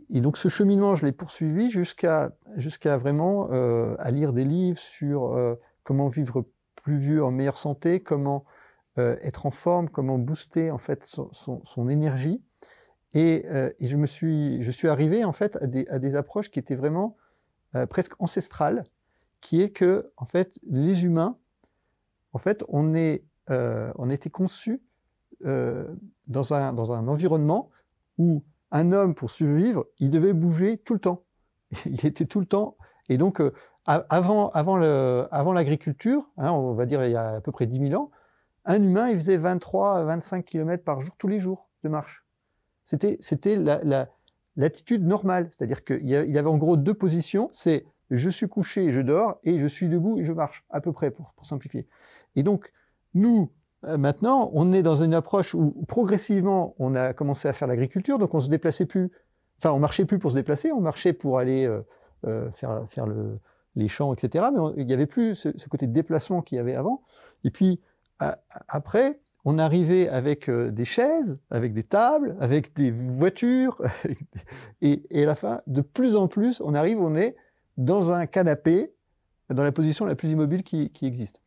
donc 0.09 0.37
ce 0.37 0.47
cheminement, 0.47 0.95
je 0.95 1.05
l'ai 1.05 1.11
poursuivi 1.11 1.69
jusqu'à 1.69 2.31
jusqu'à 2.55 2.97
vraiment 2.97 3.49
euh, 3.51 3.95
à 3.99 4.09
lire 4.11 4.31
des 4.31 4.45
livres 4.45 4.79
sur 4.79 5.33
euh, 5.33 5.55
comment 5.83 6.07
vivre 6.07 6.45
plus 6.75 6.97
vieux 6.97 7.23
en 7.23 7.31
meilleure 7.31 7.57
santé, 7.57 8.01
comment 8.01 8.45
être 8.97 9.45
en 9.45 9.51
forme, 9.51 9.89
comment 9.89 10.19
booster 10.19 10.69
en 10.69 10.77
fait 10.77 11.05
son, 11.05 11.89
énergie. 11.89 12.43
Et, 13.13 13.45
je 13.79 13.97
me 13.97 14.05
suis, 14.05 14.61
je 14.61 14.69
suis 14.69 14.89
arrivé 14.89 15.23
en 15.23 15.31
fait 15.31 15.57
à 15.61 15.97
des, 15.97 16.15
approches 16.15 16.51
qui 16.51 16.59
étaient 16.59 16.75
vraiment 16.75 17.15
presque 17.89 18.13
ancestrales, 18.19 18.83
qui 19.39 19.61
est 19.61 19.69
que 19.69 20.11
en 20.17 20.25
fait 20.25 20.59
les 20.69 21.05
humains, 21.05 21.37
en 22.33 22.39
fait, 22.39 22.63
on 22.67 22.93
est, 22.93 23.23
on 23.51 24.09
était 24.09 24.29
conçus 24.29 24.81
dans 25.43 26.53
un, 26.53 26.73
dans 26.73 26.93
un 26.93 27.07
environnement 27.07 27.69
où 28.17 28.43
un 28.71 28.91
homme, 28.91 29.15
pour 29.15 29.29
survivre, 29.29 29.85
il 29.99 30.09
devait 30.09 30.33
bouger 30.33 30.77
tout 30.77 30.93
le 30.93 30.99
temps. 30.99 31.23
Il 31.85 32.05
était 32.05 32.25
tout 32.25 32.39
le 32.39 32.45
temps. 32.45 32.77
Et 33.09 33.17
donc, 33.17 33.41
avant, 33.85 34.49
avant, 34.49 34.77
le, 34.77 35.27
avant 35.31 35.53
l'agriculture, 35.53 36.29
hein, 36.37 36.51
on 36.51 36.73
va 36.73 36.85
dire 36.85 37.03
il 37.03 37.11
y 37.11 37.15
a 37.15 37.35
à 37.35 37.41
peu 37.41 37.51
près 37.51 37.65
10 37.65 37.87
000 37.89 38.01
ans, 38.01 38.11
un 38.65 38.81
humain, 38.81 39.09
il 39.09 39.17
faisait 39.17 39.37
23 39.37 39.97
à 39.97 40.03
25 40.03 40.45
km 40.45 40.83
par 40.83 41.01
jour, 41.01 41.15
tous 41.17 41.27
les 41.27 41.39
jours 41.39 41.69
de 41.83 41.89
marche. 41.89 42.23
C'était, 42.85 43.17
c'était 43.19 43.55
la, 43.55 44.07
l'attitude 44.55 45.05
normale. 45.05 45.49
C'est-à-dire 45.49 45.83
qu'il 45.83 46.37
avait 46.37 46.49
en 46.49 46.57
gros 46.57 46.77
deux 46.77 46.93
positions. 46.93 47.49
C'est 47.51 47.85
je 48.11 48.29
suis 48.29 48.49
couché 48.49 48.85
et 48.85 48.91
je 48.91 49.01
dors, 49.01 49.39
et 49.43 49.57
je 49.57 49.65
suis 49.65 49.87
debout 49.87 50.19
et 50.19 50.25
je 50.25 50.33
marche, 50.33 50.65
à 50.69 50.81
peu 50.81 50.91
près, 50.91 51.11
pour, 51.11 51.33
pour 51.33 51.45
simplifier. 51.45 51.87
Et 52.35 52.43
donc, 52.43 52.71
nous, 53.13 53.51
euh, 53.85 53.97
maintenant, 53.97 54.51
on 54.53 54.73
est 54.73 54.83
dans 54.83 54.95
une 54.95 55.13
approche 55.13 55.53
où 55.53 55.71
progressivement, 55.87 56.75
on 56.79 56.95
a 56.95 57.13
commencé 57.13 57.47
à 57.47 57.53
faire 57.53 57.67
l'agriculture, 57.67 58.19
donc 58.19 58.33
on 58.33 58.39
se 58.39 58.49
déplaçait 58.49 58.85
plus, 58.85 59.11
enfin, 59.57 59.71
on 59.71 59.79
marchait 59.79 60.05
plus 60.05 60.19
pour 60.19 60.31
se 60.31 60.35
déplacer, 60.35 60.71
on 60.71 60.81
marchait 60.81 61.13
pour 61.13 61.39
aller 61.39 61.65
euh, 61.65 61.81
euh, 62.27 62.51
faire, 62.51 62.85
faire 62.89 63.07
le, 63.07 63.39
les 63.75 63.87
champs, 63.87 64.13
etc. 64.13 64.45
Mais 64.53 64.59
il 64.77 64.85
n'y 64.85 64.93
avait 64.93 65.07
plus 65.07 65.35
ce, 65.35 65.49
côté 65.69 65.87
de 65.87 65.93
déplacement 65.93 66.41
qu'il 66.41 66.57
y 66.57 66.59
avait 66.59 66.75
avant. 66.75 67.01
Et 67.43 67.51
puis, 67.51 67.81
après, 68.67 69.19
on 69.45 69.57
arrivait 69.57 70.07
avec 70.07 70.47
des 70.47 70.85
chaises, 70.85 71.41
avec 71.49 71.73
des 71.73 71.81
tables, 71.81 72.35
avec 72.39 72.75
des 72.75 72.91
voitures. 72.91 73.81
et, 74.83 75.01
à 75.11 75.25
la 75.25 75.33
fin, 75.33 75.61
de 75.65 75.81
plus 75.81 76.15
en 76.15 76.27
plus, 76.27 76.61
on 76.61 76.75
arrive, 76.75 77.01
on 77.01 77.15
est 77.15 77.35
dans 77.77 78.11
un 78.11 78.27
canapé, 78.27 78.93
dans 79.49 79.63
la 79.63 79.71
position 79.71 80.05
la 80.05 80.13
plus 80.13 80.29
immobile 80.29 80.61
qui, 80.61 80.91
existe. 81.01 81.41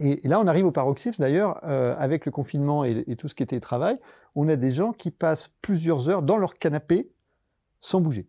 Et, 0.00 0.26
là, 0.26 0.40
on 0.40 0.46
arrive 0.46 0.66
au 0.66 0.72
paroxysme, 0.72 1.22
d'ailleurs, 1.22 1.60
euh, 1.64 1.94
avec 1.98 2.24
le 2.24 2.32
confinement 2.32 2.84
et, 2.84 3.16
tout 3.16 3.28
ce 3.28 3.34
qui 3.34 3.42
était 3.42 3.60
travail, 3.60 3.98
on 4.34 4.48
a 4.48 4.56
des 4.56 4.70
gens 4.70 4.92
qui 4.92 5.10
passent 5.10 5.48
plusieurs 5.60 6.08
heures 6.08 6.22
dans 6.22 6.38
leur 6.38 6.54
canapé 6.54 7.12
sans 7.80 8.00
bouger. 8.00 8.28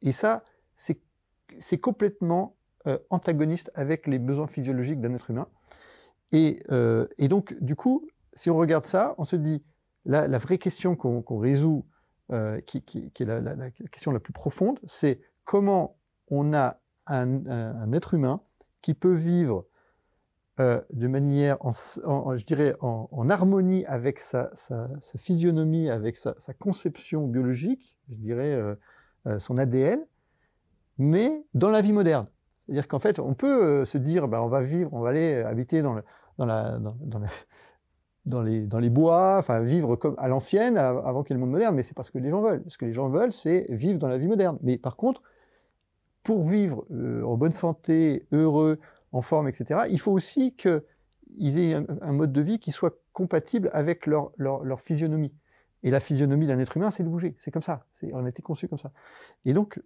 Et 0.00 0.12
ça, 0.12 0.44
c'est 0.74 1.78
complètement 1.78 2.56
euh, 2.86 2.98
antagoniste 3.10 3.70
avec 3.74 4.06
les 4.06 4.18
besoins 4.18 4.46
physiologiques 4.46 5.00
d'un 5.00 5.14
être 5.14 5.30
humain. 5.30 5.46
Euh, 6.34 7.06
et, 7.18 7.28
donc, 7.28 7.54
du 7.60 7.76
coup, 7.76 8.08
si 8.32 8.48
on 8.48 8.56
regarde 8.56 8.84
ça, 8.84 9.14
on 9.18 9.24
se 9.24 9.36
dit, 9.36 9.62
la, 10.06 10.26
la 10.26 10.38
vraie 10.38 10.58
question 10.58 10.96
qu'on 10.96 11.38
résout, 11.38 11.84
qui, 12.64 12.82
est 13.20 13.24
la, 13.24 13.70
question 13.90 14.10
la 14.10 14.20
plus 14.20 14.32
profonde, 14.32 14.80
c'est 14.86 15.20
comment 15.44 15.98
on 16.28 16.54
a 16.54 16.80
un, 17.06 17.92
être 17.92 18.14
humain 18.14 18.40
qui 18.80 18.94
peut 18.94 19.14
vivre 19.14 19.66
de 20.92 21.06
manière, 21.06 21.58
je 21.64 22.44
dirais, 22.44 22.74
en, 22.80 23.28
harmonie 23.28 23.84
avec 23.86 24.18
sa, 24.20 24.50
physionomie, 25.16 25.88
avec 25.88 26.16
sa, 26.16 26.34
conception 26.58 27.26
biologique, 27.26 27.96
je 28.08 28.16
dirais, 28.16 28.58
son 29.38 29.58
ADN, 29.58 30.00
mais 30.98 31.44
dans 31.54 31.70
la 31.70 31.80
vie 31.80 31.92
moderne. 31.92 32.26
C'est-à-dire 32.66 32.88
qu'en 32.88 32.98
fait, 32.98 33.18
on 33.18 33.34
peut 33.34 33.64
euh, 33.64 33.84
se 33.84 33.98
dire, 33.98 34.28
bah, 34.28 34.42
on 34.42 34.48
va 34.48 34.62
vivre, 34.62 34.90
on 34.92 35.00
va 35.00 35.10
aller 35.10 35.42
habiter 35.42 35.82
dans, 35.82 35.94
les, 38.44 38.90
bois, 38.90 39.36
enfin 39.38 39.62
vivre 39.62 39.96
comme 39.96 40.14
à 40.18 40.28
l'ancienne, 40.28 40.76
avant 40.78 41.22
qu'il 41.22 41.34
y 41.34 41.34
ait 41.34 41.40
le 41.40 41.44
monde 41.44 41.52
moderne, 41.52 41.74
mais 41.74 41.82
c'est 41.82 41.94
parce 41.94 42.10
que 42.10 42.18
les 42.18 42.30
gens 42.30 42.40
veulent. 42.40 42.62
Ce 42.68 42.78
que 42.78 42.84
les 42.84 42.92
gens 42.92 43.08
veulent, 43.08 43.32
c'est 43.32 43.66
vivre 43.70 43.98
dans 43.98 44.08
la 44.08 44.18
vie 44.18 44.28
moderne. 44.28 44.58
Mais 44.62 44.78
par 44.78 44.96
contre, 44.96 45.22
pour 46.22 46.48
vivre 46.48 46.86
euh, 46.92 47.22
en 47.24 47.36
bonne 47.36 47.52
santé, 47.52 48.26
heureux, 48.30 48.78
en 49.12 49.22
forme, 49.22 49.48
etc., 49.48 49.82
il 49.90 50.00
faut 50.00 50.12
aussi 50.12 50.56
qu'ils 50.56 51.58
aient 51.58 51.74
un, 51.74 52.12
mode 52.12 52.32
de 52.32 52.40
vie 52.40 52.58
qui 52.58 52.72
soit 52.72 52.98
compatible 53.12 53.70
avec 53.72 54.06
leur, 54.06 54.32
physionomie. 54.80 55.34
Et 55.82 55.90
la 55.90 56.00
physionomie 56.00 56.46
d'un 56.46 56.58
être 56.58 56.76
humain, 56.76 56.90
c'est 56.90 57.02
de 57.02 57.08
bouger. 57.08 57.34
C'est 57.38 57.50
comme 57.50 57.62
ça. 57.62 57.86
On 58.12 58.24
a 58.24 58.28
été 58.28 58.40
conçu 58.42 58.68
comme 58.68 58.78
ça. 58.78 58.92
Et 59.44 59.52
donc, 59.52 59.80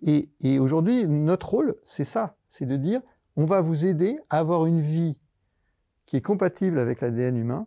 et, 0.00 0.58
aujourd'hui, 0.58 1.06
notre 1.08 1.48
rôle, 1.50 1.76
c'est 1.84 2.04
ça. 2.04 2.36
C'est 2.48 2.66
de 2.66 2.76
dire, 2.76 3.00
on 3.36 3.44
va 3.44 3.60
vous 3.60 3.84
aider 3.84 4.18
à 4.30 4.38
avoir 4.38 4.66
une 4.66 4.80
vie 4.80 5.18
qui 6.06 6.16
est 6.16 6.22
compatible 6.22 6.78
avec 6.78 7.00
l'ADN 7.00 7.36
humain, 7.36 7.66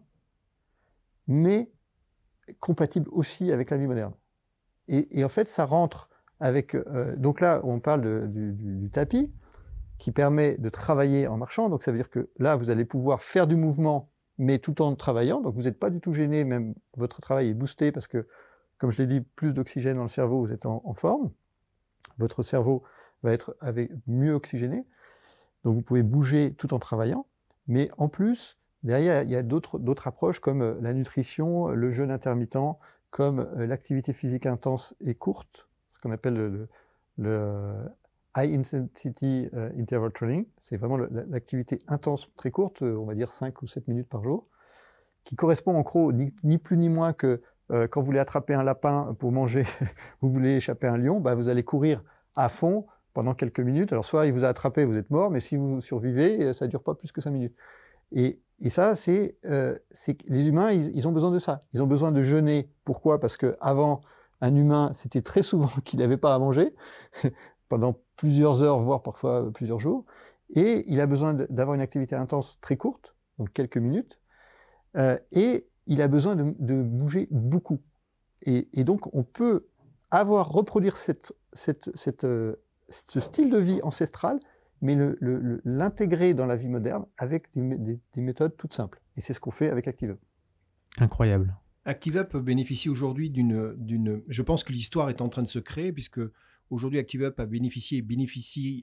mais 1.27 1.71
compatible 2.59 3.09
aussi 3.11 3.51
avec 3.51 3.69
la 3.69 3.77
vie 3.77 3.87
moderne. 3.87 4.13
Et, 4.87 5.23
en 5.23 5.29
fait, 5.29 5.47
ça 5.47 5.65
rentre 5.65 6.09
avec... 6.39 6.75
Euh, 6.75 7.15
donc 7.15 7.41
là, 7.41 7.61
on 7.63 7.79
parle 7.79 8.31
du, 8.31 8.89
tapis 8.91 9.33
qui 9.97 10.11
permet 10.11 10.57
de 10.57 10.69
travailler 10.69 11.27
en 11.27 11.37
marchant. 11.37 11.69
Donc 11.69 11.83
ça 11.83 11.91
veut 11.91 11.97
dire 11.97 12.09
que 12.09 12.29
là, 12.37 12.55
vous 12.55 12.69
allez 12.69 12.85
pouvoir 12.85 13.21
faire 13.21 13.47
du 13.47 13.55
mouvement 13.55 14.09
mais 14.37 14.59
tout 14.59 14.81
en 14.81 14.95
travaillant. 14.95 15.41
Donc 15.41 15.55
vous 15.55 15.63
n'êtes 15.63 15.79
pas 15.79 15.89
du 15.89 15.99
tout 15.99 16.13
gêné, 16.13 16.43
même 16.43 16.75
votre 16.97 17.21
travail 17.21 17.49
est 17.49 17.53
boosté 17.53 17.91
parce 17.91 18.07
que, 18.07 18.27
comme 18.77 18.91
je 18.91 19.01
l'ai 19.01 19.07
dit, 19.07 19.21
plus 19.21 19.53
d'oxygène 19.53 19.97
dans 19.97 20.03
le 20.03 20.07
cerveau, 20.07 20.41
vous 20.41 20.51
êtes 20.51 20.65
en, 20.65 20.93
forme. 20.93 21.31
Votre 22.17 22.43
cerveau 22.43 22.83
va 23.23 23.33
être 23.33 23.55
avec, 23.61 23.91
mieux 24.07 24.33
oxygéné. 24.33 24.85
Donc 25.63 25.75
vous 25.75 25.81
pouvez 25.81 26.03
bouger 26.03 26.53
tout 26.57 26.73
en 26.73 26.79
travaillant. 26.79 27.25
Mais 27.67 27.89
en 27.97 28.09
plus, 28.09 28.59
derrière, 28.83 29.23
il 29.23 29.29
y 29.29 29.35
a 29.35 29.43
d'autres 29.43 30.07
approches 30.07 30.39
comme 30.39 30.61
euh, 30.61 30.75
la 30.81 30.93
nutrition, 30.93 31.69
le 31.69 31.89
jeûne 31.89 32.11
intermittent, 32.11 32.57
comme 33.09 33.39
euh, 33.39 33.65
l'activité 33.65 34.13
physique 34.13 34.45
intense 34.45 34.95
et 34.99 35.15
courte, 35.15 35.67
ce 35.91 35.99
qu'on 35.99 36.11
appelle 36.11 36.35
le, 36.35 36.67
le 37.17 37.73
High 38.35 38.53
Intensity 38.53 39.49
euh, 39.53 39.69
Interval 39.79 40.11
Training, 40.11 40.45
c'est 40.61 40.77
vraiment 40.77 40.97
l'activité 40.97 41.79
intense 41.87 42.29
très 42.35 42.51
courte, 42.51 42.81
euh, 42.81 42.97
on 42.97 43.05
va 43.05 43.15
dire 43.15 43.31
5 43.31 43.61
ou 43.61 43.67
7 43.67 43.87
minutes 43.87 44.09
par 44.09 44.23
jour, 44.23 44.47
qui 45.23 45.35
correspond 45.35 45.75
en 45.75 45.81
gros 45.81 46.11
ni, 46.11 46.57
plus 46.57 46.77
ni 46.77 46.89
moins 46.89 47.13
que 47.13 47.41
euh, 47.71 47.87
quand 47.87 48.01
vous 48.01 48.07
voulez 48.07 48.19
attraper 48.19 48.53
un 48.53 48.63
lapin 48.63 49.15
pour 49.19 49.31
manger, 49.31 49.63
vous 50.21 50.29
voulez 50.29 50.57
échapper 50.57 50.87
à 50.87 50.93
un 50.93 50.97
lion, 50.97 51.19
bah, 51.19 51.33
vous 51.33 51.49
allez 51.49 51.63
courir 51.63 52.03
à 52.35 52.49
fond 52.49 52.85
pendant 53.13 53.33
quelques 53.33 53.61
minutes. 53.61 53.93
Alors 53.93 54.03
soit 54.03 54.25
il 54.25 54.33
vous 54.33 54.43
a 54.43 54.49
attrapé, 54.49 54.83
vous 54.83 54.97
êtes 54.97 55.09
mort, 55.09 55.31
mais 55.31 55.39
si 55.39 55.55
vous 55.55 55.79
survivez, 55.79 56.51
ça 56.51 56.65
ne 56.65 56.69
dure 56.69 56.83
pas 56.83 56.93
plus 56.93 57.11
que 57.11 57.21
5 57.21 57.31
minutes. 57.31 57.55
Et, 58.11 58.39
ça, 58.69 58.95
c'est 58.95 59.37
les 59.43 60.47
humains, 60.47 60.71
ils, 60.71 60.95
ils, 60.95 61.07
ont 61.07 61.11
besoin 61.11 61.31
de 61.31 61.39
ça. 61.39 61.65
Ils 61.73 61.81
ont 61.81 61.87
besoin 61.87 62.13
de 62.13 62.21
jeûner. 62.21 62.69
Pourquoi? 62.85 63.19
Parce 63.19 63.35
que 63.35 63.57
avant, 63.59 64.01
un 64.41 64.55
humain, 64.55 64.91
c'était 64.93 65.21
très 65.21 65.41
souvent 65.41 65.69
qu'il 65.83 65.99
n'avait 65.99 66.17
pas 66.17 66.33
à 66.35 66.39
manger 66.39 66.73
pendant 67.69 67.99
plusieurs 68.15 68.63
heures, 68.63 68.79
voire 68.79 69.01
parfois 69.01 69.51
plusieurs 69.53 69.79
jours. 69.79 70.05
Et 70.53 70.83
il 70.87 71.01
a 71.01 71.07
besoin 71.07 71.33
d'avoir 71.33 71.75
une 71.75 71.81
activité 71.81 72.15
intense 72.15 72.59
très 72.61 72.77
courte, 72.77 73.15
donc 73.39 73.51
quelques 73.53 73.77
minutes. 73.77 74.19
Euh, 74.95 75.17
et 75.31 75.67
il 75.87 76.01
a 76.01 76.07
besoin 76.07 76.35
de, 76.35 76.81
bouger 76.83 77.27
beaucoup. 77.31 77.81
Et, 78.43 78.83
donc, 78.83 79.13
on 79.15 79.23
peut 79.23 79.67
avoir, 80.11 80.49
reproduire 80.49 80.97
cette, 80.97 81.33
cette, 81.53 82.23
euh, 82.23 82.55
ce 82.89 83.19
style 83.19 83.49
de 83.49 83.57
vie 83.57 83.79
ancestral, 83.81 84.39
mais 84.81 84.95
l'intégrer 85.63 86.35
dans 86.35 86.45
la 86.45 86.55
vie 86.55 86.69
moderne 86.69 87.05
avec 87.17 87.47
des, 87.55 87.99
des 88.13 88.21
méthodes 88.21 88.55
toutes 88.55 88.73
simples. 88.73 89.01
Et 89.17 89.21
c'est 89.21 89.33
ce 89.33 89.39
qu'on 89.39 89.51
fait 89.51 89.69
avec 89.69 89.87
ActiveUp. 89.87 90.19
Incroyable. 90.97 91.55
ActiveUp 91.85 92.37
bénéficie 92.37 92.89
aujourd'hui 92.89 93.29
d'une... 93.29 94.23
Je 94.27 94.41
pense 94.41 94.63
que 94.63 94.73
l'histoire 94.73 95.09
est 95.09 95.21
en 95.21 95.29
train 95.29 95.43
de 95.43 95.47
se 95.47 95.59
créer, 95.59 95.91
puisque 95.91 96.19
Aujourd'hui, 96.69 96.99
ActiveUp 96.99 97.39
a 97.39 97.45
bénéficié, 97.45 98.03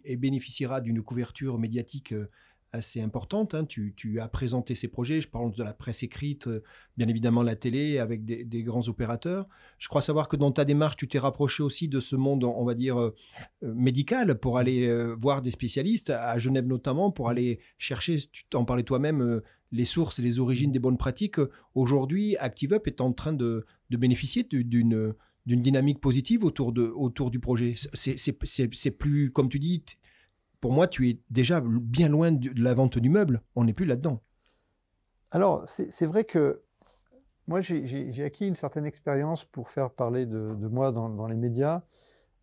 et 0.04 0.16
bénéficiera 0.16 0.80
d'une 0.80 1.02
couverture 1.02 1.58
médiatique 1.58 2.12
euh, 2.12 2.30
assez 2.72 3.02
importante. 3.02 3.54
Hein. 3.54 3.66
Tu, 3.66 4.20
as 4.20 4.28
présenté 4.28 4.74
ces 4.74 4.88
projets, 4.88 5.20
je 5.20 5.28
parle 5.28 5.52
de 5.52 5.62
la 5.62 5.74
presse 5.74 6.02
écrite, 6.04 6.46
euh, 6.46 6.62
bien 6.96 7.08
évidemment 7.08 7.42
la 7.42 7.56
télé, 7.56 7.98
avec 7.98 8.24
des, 8.24 8.62
grands 8.62 8.88
opérateurs. 8.88 9.48
Je 9.78 9.88
crois 9.88 10.00
savoir 10.00 10.28
que 10.28 10.36
dans 10.36 10.52
ta 10.52 10.64
démarche, 10.64 10.96
tu 10.96 11.08
t'es 11.08 11.18
rapproché 11.18 11.62
aussi 11.62 11.88
de 11.88 11.98
ce 11.98 12.14
monde, 12.14 12.44
on 12.44 12.64
va 12.64 12.74
dire, 12.74 13.00
euh, 13.00 13.14
médical, 13.62 14.38
pour 14.38 14.58
aller 14.58 14.90
voir 15.18 15.42
des 15.42 15.50
spécialistes, 15.50 16.10
à 16.10 16.38
Genève 16.38 16.66
notamment, 16.66 17.10
pour 17.10 17.28
aller 17.28 17.58
chercher, 17.78 18.18
tu 18.30 18.44
t'en 18.48 18.64
parlais 18.64 18.84
toi-même, 18.84 19.42
les 19.72 19.84
sources 19.84 20.18
et 20.18 20.22
les 20.22 20.38
origines 20.38 20.70
des 20.70 20.78
bonnes 20.78 20.98
pratiques. 20.98 21.40
Aujourd'hui, 21.74 22.36
ActiveUp 22.36 22.86
est 22.86 23.00
en 23.00 23.12
train 23.12 23.32
de 23.32 23.66
bénéficier 23.90 24.44
d'une 24.44 25.14
d'une 25.46 25.62
dynamique 25.62 26.00
positive 26.00 26.44
autour, 26.44 26.72
de, 26.72 26.82
autour 26.82 27.30
du 27.30 27.40
projet. 27.40 27.74
C'est 27.94 28.90
plus, 28.92 29.32
comme 29.32 29.48
tu 29.48 29.58
dis, 29.58 29.84
pour 30.60 30.72
moi, 30.72 30.86
tu 30.86 31.08
es 31.08 31.18
déjà 31.30 31.60
bien 31.60 32.08
loin 32.08 32.30
de 32.32 32.62
la 32.62 32.74
vente 32.74 32.98
du 32.98 33.08
meuble. 33.08 33.42
On 33.56 33.64
n'est 33.64 33.72
plus 33.72 33.86
là-dedans. 33.86 34.22
Alors, 35.30 35.64
c'est 35.66 36.06
vrai 36.06 36.24
que 36.24 36.62
moi, 37.48 37.60
j'ai 37.60 38.24
acquis 38.24 38.46
une 38.46 38.54
certaine 38.54 38.86
expérience 38.86 39.44
pour 39.44 39.68
faire 39.68 39.90
parler 39.90 40.26
de, 40.26 40.54
moi 40.68 40.92
dans, 40.92 41.26
les 41.26 41.36
médias. 41.36 41.82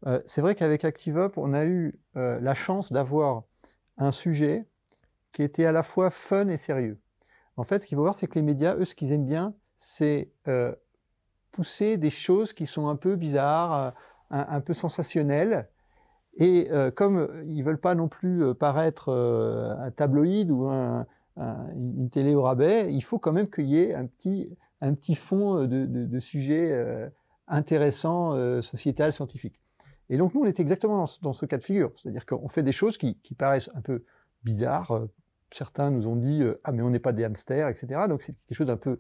Euh, 0.06 0.22
c'est 0.26 0.42
vrai 0.42 0.56
qu'avec 0.56 0.86
ActiveUp, 0.86 1.38
on 1.38 1.54
a 1.54 1.66
eu 1.66 2.00
euh, 2.16 2.40
la 2.40 2.54
chance 2.54 2.92
d'avoir 2.92 3.44
un 3.98 4.12
sujet 4.12 4.66
qui 5.32 5.44
était 5.44 5.66
à 5.66 5.72
la 5.72 5.84
fois 5.84 6.10
fun 6.10 6.48
et 6.48 6.58
sérieux. 6.58 7.00
En 7.58 7.64
fait, 7.64 7.82
ce 7.82 7.88
qu'il 7.88 7.96
faut 7.96 8.02
voir, 8.02 8.16
c'est 8.16 8.28
que 8.28 8.36
les 8.36 8.42
médias, 8.42 8.76
eux, 8.76 8.86
ce 8.86 8.96
qu'ils 8.96 9.12
aiment 9.12 9.26
bien, 9.26 9.54
c'est 9.78 10.32
euh, 10.48 10.74
pousser 11.52 11.98
des 11.98 12.10
choses 12.10 12.54
qui 12.54 12.66
sont 12.66 12.88
un 12.88 12.96
peu 12.96 13.16
bizarres, 13.16 13.94
un, 14.30 14.62
peu 14.62 14.74
sensationnelles. 14.74 15.68
Et 16.38 16.70
comme 16.96 17.28
ils 17.48 17.64
veulent 17.64 17.80
pas 17.80 17.96
non 17.96 18.08
plus 18.08 18.54
paraître 18.56 19.10
un 19.12 19.92
tabloïd 19.92 20.52
ou 20.52 20.70
une 21.38 22.10
télé 22.12 22.36
au 22.36 22.44
rabais, 22.44 22.94
il 22.94 23.02
faut 23.02 23.20
quand 23.20 23.32
même 23.32 23.50
qu'il 23.50 23.68
y 23.68 23.80
ait 23.80 23.94
un 23.94 24.06
petit, 24.06 24.50
un 24.82 24.94
petit 24.94 25.16
fond 25.16 25.66
de, 25.66 25.86
de, 25.86 26.20
sujets 26.20 27.10
intéressants, 27.48 28.62
sociétal, 28.62 29.12
scientifiques. 29.12 29.60
Et 30.10 30.18
donc 30.18 30.34
nous, 30.34 30.42
on 30.42 30.46
est 30.46 30.60
exactement 30.60 31.06
dans 31.22 31.34
ce, 31.34 31.46
cas 31.46 31.58
de 31.58 31.64
figure. 31.64 31.92
C'est-à-dire 31.98 32.26
qu'on 32.26 32.48
fait 32.48 32.64
des 32.64 32.72
choses 32.72 32.98
qui, 32.98 33.18
qui, 33.22 33.36
paraissent 33.36 33.70
un 33.76 33.82
peu 33.82 34.04
bizarres. 34.44 35.08
Certains 35.52 35.92
nous 35.92 36.08
ont 36.08 36.16
dit 36.16 36.44
Ah, 36.64 36.72
mais 36.72 36.82
on 36.82 36.90
n'est 36.90 37.00
pas 37.00 37.14
des 37.14 37.24
hamsters, 37.24 37.68
etc. 37.68 38.02
Donc 38.08 38.22
c'est 38.22 38.36
quelque 38.48 38.58
chose 38.58 38.68
d'un 38.68 38.78
peu 38.78 39.00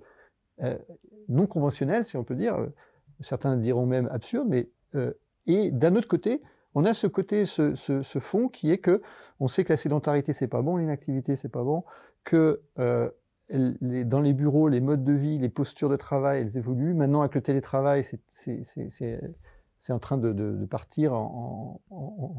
non 1.27 1.47
conventionnel, 1.47 2.03
si 2.03 2.17
on 2.17 2.23
peut 2.23 2.35
dire. 2.35 2.57
Certains 3.21 3.57
diront 3.57 3.85
même 3.85 4.07
absurde, 4.11 4.47
mais 4.49 4.69
et 5.47 5.71
d'un 5.71 5.95
autre 5.95 6.07
côté, 6.07 6.41
on 6.75 6.85
a 6.85 6.93
ce 6.93 7.07
côté, 7.07 7.45
ce, 7.45 8.19
fond 8.19 8.47
qui 8.47 8.71
est 8.71 8.77
que 8.77 9.01
on 9.39 9.47
sait 9.47 9.63
que 9.63 9.73
la 9.73 9.77
sédentarité 9.77 10.33
c'est 10.33 10.47
pas 10.47 10.61
bon, 10.61 10.77
l'inactivité 10.77 11.35
c'est 11.35 11.49
pas 11.49 11.63
bon, 11.63 11.83
que 12.23 12.61
euh, 12.77 13.09
dans 13.51 14.21
les 14.21 14.33
bureaux, 14.33 14.67
les 14.67 14.79
modes 14.79 15.03
de 15.03 15.13
vie, 15.13 15.39
les 15.39 15.49
postures 15.49 15.89
de 15.89 15.95
travail, 15.95 16.41
elles 16.41 16.57
évoluent. 16.57 16.93
Maintenant, 16.93 17.21
avec 17.21 17.33
le 17.33 17.41
télétravail, 17.41 18.03
c'est 18.27 19.93
en 19.93 19.99
train 19.99 20.17
de, 20.17 20.65
partir 20.65 21.13
en, 21.13 21.81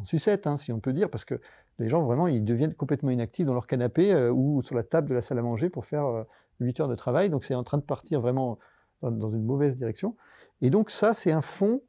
sucette, 0.04 0.46
hein, 0.46 0.56
si 0.56 0.70
on 0.70 0.78
peut 0.78 0.92
dire, 0.92 1.10
parce 1.10 1.24
que 1.24 1.40
les 1.80 1.88
gens 1.88 2.02
vraiment, 2.02 2.28
ils 2.28 2.44
deviennent 2.44 2.74
complètement 2.74 3.10
inactifs 3.10 3.46
dans 3.46 3.54
leur 3.54 3.66
canapé 3.66 4.12
euh, 4.12 4.30
ou 4.30 4.62
sur 4.62 4.76
la 4.76 4.84
table 4.84 5.08
de 5.08 5.14
la 5.14 5.22
salle 5.22 5.38
à 5.38 5.42
manger 5.42 5.70
pour 5.70 5.84
faire 5.84 6.06
euh, 6.06 6.24
8 6.60 6.80
heures 6.80 6.88
de 6.88 6.94
travail. 6.94 7.30
Donc, 7.30 7.44
c'est 7.44 7.54
en 7.54 7.64
train 7.64 7.78
de 7.78 7.82
partir 7.82 8.20
vraiment 8.20 8.58
dans, 9.02 9.30
une 9.30 9.44
mauvaise 9.44 9.76
direction. 9.76 10.16
Et 10.60 10.70
donc, 10.70 10.90
ça, 10.90 11.14
c'est 11.14 11.32
un 11.32 11.40
fond 11.40 11.82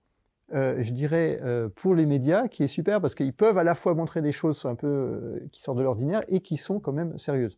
euh, 0.53 0.83
je 0.83 0.91
dirais, 0.91 1.39
euh, 1.43 1.69
pour 1.69 1.95
les 1.95 2.05
médias, 2.05 2.49
qui 2.49 2.63
est 2.63 2.67
super 2.67 2.99
parce 2.99 3.15
qu'ils 3.15 3.33
peuvent 3.33 3.57
à 3.57 3.63
la 3.63 3.73
fois 3.73 3.93
montrer 3.93 4.21
des 4.21 4.33
choses 4.33 4.65
un 4.65 4.75
peu 4.75 4.87
euh, 4.87 5.47
qui 5.51 5.61
sortent 5.61 5.77
de 5.77 5.83
l'ordinaire 5.83 6.23
et 6.27 6.41
qui 6.41 6.57
sont 6.57 6.79
quand 6.79 6.91
même 6.91 7.17
sérieuses. 7.17 7.57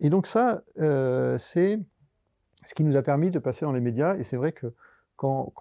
et 0.00 0.10
donc 0.10 0.26
ça, 0.26 0.62
c'est 1.38 1.78
ce 2.64 2.74
qui 2.74 2.84
nous 2.84 2.96
a 2.96 3.02
permis 3.02 3.30
de 3.30 3.38
passer 3.38 3.64
dans 3.64 3.72
les 3.72 3.80
médias. 3.80 4.16
Et 4.16 4.24
c'est 4.24 4.36
vrai 4.36 4.52
que 4.52 4.74
quand, 5.16 5.52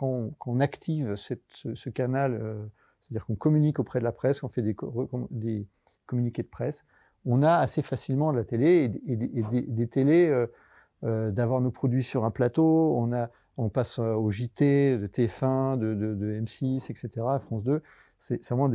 on 0.46 0.60
active 0.60 1.16
ce, 1.16 1.90
canal, 1.90 2.70
c'est-à-dire 3.00 3.26
qu'on 3.26 3.36
communique 3.36 3.80
auprès 3.80 4.00
de 4.00 4.04
la 4.04 4.12
presse, 4.12 4.42
qu'on 4.42 4.50
fait 4.50 4.64
des, 4.64 4.76
communiqués 6.06 6.44
de 6.44 6.48
presse, 6.48 6.86
on 7.26 7.42
a 7.42 7.54
assez 7.54 7.82
facilement 7.82 8.32
la 8.32 8.44
télé 8.44 8.92
et, 9.08 9.16
des, 9.16 9.64
des, 9.68 9.88
télés 9.88 10.46
d'avoir 11.02 11.62
nos 11.62 11.72
produits 11.72 12.04
sur 12.04 12.26
un 12.26 12.32
plateau. 12.32 12.96
On 12.98 13.14
a 13.14 13.30
on 13.58 13.70
passe 13.70 14.00
euh, 14.00 14.14
au 14.14 14.32
JT, 14.32 14.98
de 14.98 15.08
TF1, 15.08 15.78
de, 15.78 16.40
M6, 16.42 16.90
etc., 16.90 17.10
France 17.40 17.64
2. 17.64 17.82
C'est 18.18 18.44
vraiment, 18.50 18.74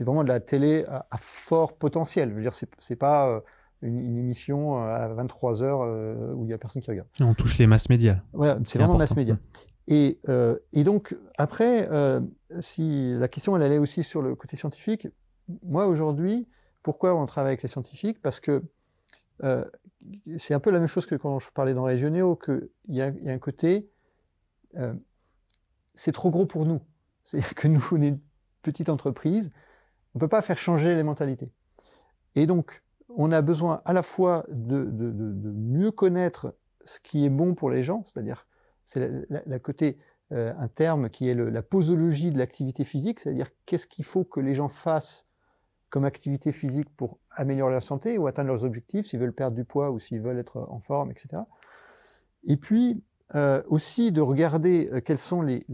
vraiment 0.00 0.24
de 0.24 0.28
la 0.28 0.40
télé 0.40 0.84
à, 0.88 1.18
fort 1.18 1.76
potentiel. 1.76 2.30
Je 2.30 2.34
veux 2.34 2.42
dire, 2.42 2.54
c'est 2.54 2.96
pas 2.96 3.28
euh, 3.28 3.40
une, 3.82 4.16
émission 4.16 4.82
euh, 4.82 4.94
à 4.94 5.08
23 5.08 5.62
heures 5.62 5.80
où 6.34 6.44
il 6.44 6.48
n'y 6.48 6.54
a 6.54 6.58
personne 6.58 6.82
qui 6.82 6.90
regarde. 6.90 7.08
On 7.20 7.34
touche 7.34 7.58
les 7.58 7.66
masses 7.66 7.88
médias. 7.88 8.20
Voilà, 8.32 8.58
c'est 8.64 8.78
vraiment 8.78 8.96
mass 8.96 9.14
média. 9.14 9.38
Et, 9.88 10.20
et, 10.72 10.84
donc, 10.84 11.16
après, 11.38 11.88
si 12.60 13.12
la 13.16 13.28
question, 13.28 13.56
elle 13.56 13.62
allait 13.62 13.78
aussi 13.78 14.02
sur 14.02 14.22
le 14.22 14.34
côté 14.34 14.56
scientifique, 14.56 15.06
moi, 15.62 15.86
aujourd'hui, 15.86 16.48
pourquoi 16.86 17.16
on 17.16 17.26
travaille 17.26 17.50
avec 17.50 17.62
les 17.62 17.68
scientifiques 17.68 18.22
Parce 18.22 18.38
que 18.38 18.62
euh, 19.42 19.64
c'est 20.36 20.54
un 20.54 20.60
peu 20.60 20.70
la 20.70 20.78
même 20.78 20.86
chose 20.86 21.04
que 21.04 21.16
quand 21.16 21.40
je 21.40 21.50
parlais 21.50 21.74
dans 21.74 21.82
Régionéo, 21.82 22.36
qu'il 22.36 22.68
y 22.86 23.02
a 23.02 23.12
un 23.26 23.38
côté, 23.38 23.90
euh, 24.76 24.94
c'est 25.94 26.12
trop 26.12 26.30
gros 26.30 26.46
pour 26.46 26.64
nous. 26.64 26.80
C'est-à-dire 27.24 27.56
que 27.56 27.66
nous, 27.66 27.84
on 27.90 28.00
est 28.00 28.08
une 28.10 28.20
petite 28.62 28.88
entreprise, 28.88 29.50
on 30.14 30.18
ne 30.18 30.20
peut 30.20 30.28
pas 30.28 30.42
faire 30.42 30.58
changer 30.58 30.94
les 30.94 31.02
mentalités. 31.02 31.50
Et 32.36 32.46
donc, 32.46 32.84
on 33.08 33.32
a 33.32 33.42
besoin 33.42 33.82
à 33.84 33.92
la 33.92 34.04
fois 34.04 34.46
de, 34.48 34.84
mieux 35.56 35.90
connaître 35.90 36.54
ce 36.84 37.00
qui 37.00 37.24
est 37.24 37.30
bon 37.30 37.56
pour 37.56 37.68
les 37.68 37.82
gens, 37.82 38.04
c'est-à-dire, 38.06 38.46
c'est 38.84 39.10
la, 39.28 39.58
côté, 39.58 39.98
euh, 40.30 40.54
un 40.56 40.68
terme 40.68 41.10
qui 41.10 41.28
est 41.28 41.34
la 41.34 41.62
posologie 41.62 42.30
de 42.30 42.38
l'activité 42.38 42.84
physique, 42.84 43.18
c'est-à-dire 43.18 43.50
qu'est-ce 43.64 43.88
qu'il 43.88 44.04
faut 44.04 44.22
que 44.22 44.38
les 44.38 44.54
gens 44.54 44.68
fassent 44.68 45.26
comme 45.90 46.04
activité 46.04 46.52
physique 46.52 46.88
pour 46.96 47.18
améliorer 47.30 47.72
leur 47.72 47.82
santé 47.82 48.18
ou 48.18 48.26
atteindre 48.26 48.48
leurs 48.48 48.64
objectifs, 48.64 49.06
s'ils 49.06 49.20
veulent 49.20 49.32
perdre 49.32 49.56
du 49.56 49.64
poids 49.64 49.90
ou 49.90 49.98
s'ils 49.98 50.20
veulent 50.20 50.38
être 50.38 50.66
en 50.68 50.80
forme, 50.80 51.10
etc. 51.10 51.42
Et 52.44 52.56
puis 52.56 53.02
euh, 53.34 53.62
aussi 53.66 54.12
de 54.12 54.20
regarder 54.20 54.88
euh, 54.92 55.00
quels 55.00 55.18
sont 55.18 55.42
les, 55.42 55.64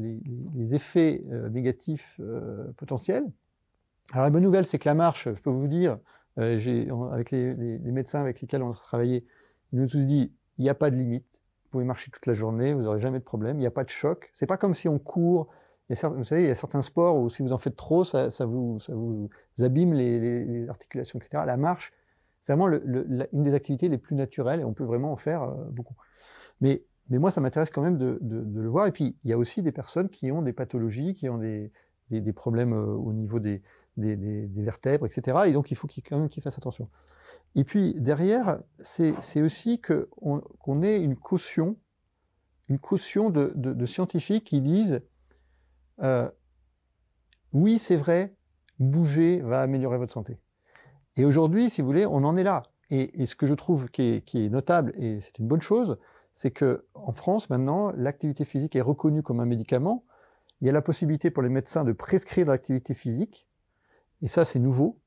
effets 0.75 1.23
euh, 1.31 1.51
négatifs 1.51 2.19
potentiels. 2.79 3.25
Alors 4.13 4.25
la 4.25 4.31
bonne 4.31 4.43
nouvelle, 4.43 4.67
c'est 4.67 4.79
que 4.79 4.89
la 4.89 4.95
marche, 4.95 5.25
je 5.25 5.41
peux 5.41 5.51
vous 5.51 5.69
dire, 5.69 5.99
avec 6.37 7.31
les, 7.31 7.55
médecins 7.81 8.21
avec 8.21 8.41
lesquels 8.41 8.63
on 8.63 8.73
a 8.73 8.75
travaillé, 8.75 9.27
ils 9.73 9.79
nous 9.79 9.85
ont 9.85 9.89
tous 9.89 10.07
dit, 10.07 10.33
il 10.59 10.63
n'y 10.63 10.71
a 10.71 10.75
pas 10.75 10.91
de 10.91 10.97
limite, 10.97 11.27
vous 11.65 11.71
pouvez 11.71 11.85
marcher 11.85 12.11
toute 12.11 12.25
la 12.27 12.35
journée, 12.35 12.73
vous 12.73 12.83
n'aurez 12.83 13.01
jamais 13.01 13.19
de 13.19 13.25
problème, 13.25 13.59
il 13.59 13.61
n'y 13.61 13.67
a 13.67 13.71
pas 13.71 13.85
de 13.85 13.91
choc. 13.91 14.31
C'est 14.33 14.47
pas 14.47 14.57
comme 14.57 14.75
si 14.75 14.89
on 14.89 14.99
court 14.99 15.49
vous 15.91 16.25
savez, 16.25 16.43
il 16.43 16.49
y 16.49 16.51
a 16.51 16.55
certains 16.55 16.83
sports 16.83 17.17
où 17.17 17.29
si 17.29 17.43
vous 17.43 17.53
en 17.53 17.59
faites 17.59 17.77
trop, 17.77 18.05
ça, 18.05 18.29
vous, 18.47 18.79
ça 18.81 18.95
abîme 19.65 19.95
les, 19.95 20.69
articulations, 20.69 21.19
etc. 21.19 21.43
La 21.47 21.57
marche, 21.57 21.93
c'est 22.41 22.55
vraiment 22.55 22.75
une 23.33 23.43
des 23.43 23.55
activités 23.55 23.89
les 23.89 23.99
plus 23.99 24.17
naturelles 24.17 24.61
et 24.61 24.65
on 24.65 24.73
peut 24.73 24.85
vraiment 24.85 25.13
en 25.13 25.17
faire 25.17 25.43
euh, 25.43 25.65
beaucoup. 25.71 25.95
Mais, 26.61 26.85
moi, 27.11 27.31
ça 27.31 27.41
m'intéresse 27.41 27.71
quand 27.71 27.83
même 27.83 27.99
de, 27.99 28.19
le 28.23 28.69
voir. 28.69 28.87
Et 28.87 28.93
puis, 28.93 29.17
il 29.25 29.31
y 29.31 29.33
a 29.33 29.39
aussi 29.39 29.61
des 29.63 29.73
personnes 29.73 30.09
qui 30.09 30.33
ont 30.33 30.41
des 30.41 30.53
pathologies, 30.53 31.15
qui 31.15 31.29
ont 31.29 31.39
des, 31.39 31.71
problèmes 32.35 32.73
euh, 32.73 32.95
au 32.95 33.13
niveau 33.13 33.39
des, 33.39 33.63
des, 33.97 34.49
vertèbres, 34.57 35.05
etc. 35.07 35.41
Et 35.47 35.53
donc, 35.53 35.71
il 35.71 35.77
faut 35.77 35.87
quand 35.87 36.19
même 36.19 36.29
qu'ils 36.29 36.43
fassent 36.43 36.59
attention. 36.59 36.89
Et 37.55 37.65
puis, 37.65 37.95
derrière, 37.99 38.61
c'est 38.79 39.43
aussi 39.43 39.81
qu'on 39.81 40.83
ait 40.83 41.01
une 41.01 41.17
caution, 41.17 41.77
une 42.69 42.79
caution 42.79 43.29
de 43.29 43.87
scientifiques 43.87 44.45
qui 44.45 44.63
disent 44.63 45.03
euh, 46.01 46.29
oui, 47.53 47.79
c'est 47.79 47.97
vrai, 47.97 48.35
bouger 48.79 49.41
va 49.41 49.61
améliorer 49.61 49.99
votre 49.99 50.13
santé. 50.13 50.39
Et 51.17 51.25
aujourd'hui, 51.25 51.69
si 51.69 51.83
vous 51.83 51.87
voulez, 51.87 52.07
on 52.07 52.25
en 52.25 52.37
est 52.37 52.43
là. 52.43 52.63
Et, 52.91 53.25
ce 53.25 53.35
que 53.35 53.47
je 53.47 53.55
trouve 53.55 53.89
qui 53.89 54.23
est, 54.33 54.49
notable, 54.51 54.93
et 54.99 55.19
c'est 55.21 55.39
une 55.39 55.47
bonne 55.47 55.63
chose, 55.63 55.99
c'est 56.35 56.51
que 56.51 56.85
en 56.93 57.13
France, 57.13 57.49
maintenant, 57.49 57.91
l'activité 57.97 58.45
physique 58.45 58.77
est 58.77 58.83
reconnue 58.83 59.23
comme 59.23 59.41
un 59.41 59.47
médicament. 59.47 60.05
Il 60.61 60.67
y 60.67 60.69
a 60.69 60.73
la 60.73 60.83
possibilité 60.83 61.31
pour 61.31 61.43
les 61.43 61.49
médecins 61.49 61.85
de 61.85 61.93
prescrire 61.93 62.47
l'activité 62.47 62.93
physique. 62.93 63.49
Et 64.21 64.27
ça, 64.27 64.45
c'est 64.45 64.59
nouveau. 64.59 64.99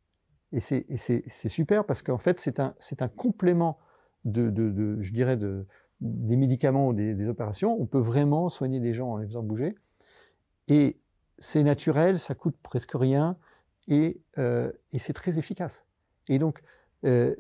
Et 0.52 0.60
c'est 0.60 1.50
super 1.50 1.86
parce 1.86 2.02
qu'en 2.02 2.18
fait, 2.18 2.40
c'est 2.40 2.60
un, 2.60 3.08
complément 3.08 3.78
de, 4.24 4.98
je 5.00 5.14
dirais, 5.14 5.38
de, 5.38 5.68
des 6.02 6.38
médicaments 6.38 6.88
ou 6.88 6.94
des, 6.94 7.14
des, 7.14 7.28
opérations. 7.28 7.80
On 7.80 7.86
peut 7.86 8.00
vraiment 8.00 8.50
soigner 8.50 8.80
des 8.80 8.94
gens 8.94 9.12
en 9.12 9.18
les 9.18 9.28
faisant 9.28 9.44
bouger. 9.44 9.76
Et 10.68 10.98
c'est 11.38 11.64
naturel, 11.64 12.20
ça 12.20 12.36
coûte 12.36 12.56
presque 12.62 12.94
rien 12.94 13.38
et, 13.88 14.22
euh, 14.38 14.72
c'est 14.98 15.14
très 15.14 15.38
efficace. 15.38 15.86
Et 16.28 16.40
donc, 16.40 16.62
euh, 17.06 17.36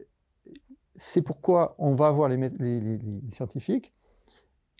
c'est 0.95 1.21
pourquoi 1.21 1.75
on 1.79 1.95
va 1.95 2.11
voir 2.11 2.29
les, 2.29 2.99
scientifiques. 3.29 3.93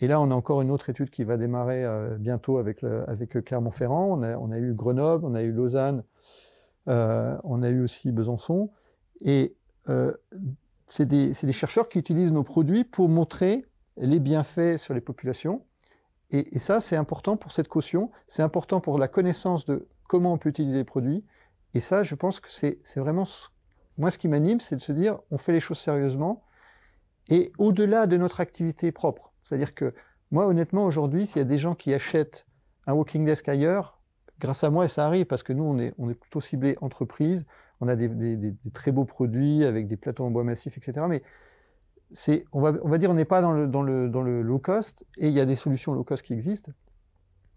Et 0.00 0.08
là, 0.08 0.20
on 0.20 0.30
a 0.30 0.34
encore 0.34 0.60
une 0.62 0.70
autre 0.70 0.90
étude 0.90 1.10
qui 1.10 1.24
va 1.24 1.36
démarrer 1.36 1.84
euh, 1.84 2.16
bientôt 2.18 2.58
avec, 2.58 2.84
avec 2.84 3.42
Clermont-Ferrand. 3.44 4.22
On 4.22 4.52
a, 4.52 4.58
eu 4.58 4.74
Grenoble, 4.74 5.24
on 5.24 5.34
a 5.34 5.42
eu 5.42 5.52
Lausanne, 5.52 6.04
on 6.86 7.62
a 7.62 7.68
eu 7.68 7.82
aussi 7.82 8.12
Besançon. 8.12 8.70
Et 9.22 9.56
c'est 10.86 11.06
des, 11.06 11.32
chercheurs 11.52 11.88
qui 11.88 11.98
utilisent 11.98 12.32
nos 12.32 12.44
produits 12.44 12.84
pour 12.84 13.08
montrer 13.08 13.64
les 13.96 14.20
bienfaits 14.20 14.76
sur 14.76 14.94
les 14.94 15.00
populations 15.00 15.62
et, 16.38 16.58
ça, 16.58 16.80
c'est 16.80 16.96
important 16.96 17.36
pour 17.36 17.52
cette 17.52 17.68
caution, 17.68 18.10
c'est 18.28 18.42
important 18.42 18.80
pour 18.80 18.98
la 18.98 19.08
connaissance 19.08 19.64
de 19.64 19.88
comment 20.08 20.32
on 20.32 20.38
peut 20.38 20.48
utiliser 20.48 20.78
les 20.78 20.84
produits. 20.84 21.24
Et 21.74 21.80
ça, 21.80 22.02
je 22.02 22.14
pense 22.14 22.40
que 22.40 22.48
c'est 22.50 22.80
vraiment... 22.96 23.24
Moi, 23.98 24.10
ce 24.10 24.18
qui 24.18 24.28
m'anime, 24.28 24.60
c'est 24.60 24.76
de 24.76 24.82
se 24.82 24.92
dire, 24.92 25.18
on 25.30 25.38
fait 25.38 25.52
les 25.52 25.60
choses 25.60 25.78
sérieusement 25.78 26.44
et 27.28 27.52
au-delà 27.58 28.06
de 28.06 28.16
notre 28.16 28.40
activité 28.40 28.92
propre. 28.92 29.32
C'est-à-dire 29.42 29.74
que 29.74 29.94
moi, 30.30 30.46
honnêtement, 30.46 30.84
aujourd'hui, 30.84 31.26
s'il 31.26 31.38
y 31.38 31.42
a 31.42 31.46
des 31.46 31.58
gens 31.58 31.74
qui 31.74 31.94
achètent 31.94 32.46
un 32.86 32.92
walking 32.92 33.24
desk 33.24 33.48
ailleurs, 33.48 33.98
grâce 34.38 34.64
à 34.64 34.70
moi, 34.70 34.86
ça 34.88 35.06
arrive 35.06 35.26
parce 35.26 35.42
que 35.42 35.52
nous, 35.52 35.64
on 35.64 35.78
est, 35.78 35.94
on 35.98 36.10
est 36.10 36.14
plutôt 36.14 36.40
ciblé 36.40 36.76
entreprise, 36.80 37.46
on 37.80 37.88
a 37.88 37.96
des, 37.96 38.08
des, 38.08 38.54
très 38.72 38.92
beaux 38.92 39.04
produits 39.04 39.64
avec 39.64 39.86
des 39.86 39.96
plateaux 39.96 40.24
en 40.24 40.30
bois 40.30 40.44
massif, 40.44 40.76
etc. 40.76 41.06
Mais 41.08 41.22
on 42.52 42.60
va, 42.60 42.98
dire, 42.98 43.10
on 43.10 43.14
n'est 43.14 43.24
pas 43.24 43.40
dans 43.40 43.52
le, 43.82 44.42
low 44.42 44.58
cost, 44.58 45.04
et 45.18 45.28
il 45.28 45.34
y 45.34 45.40
a 45.40 45.44
des 45.44 45.56
solutions 45.56 45.92
low 45.92 46.04
cost 46.04 46.22
qui 46.22 46.32
existent. 46.32 46.72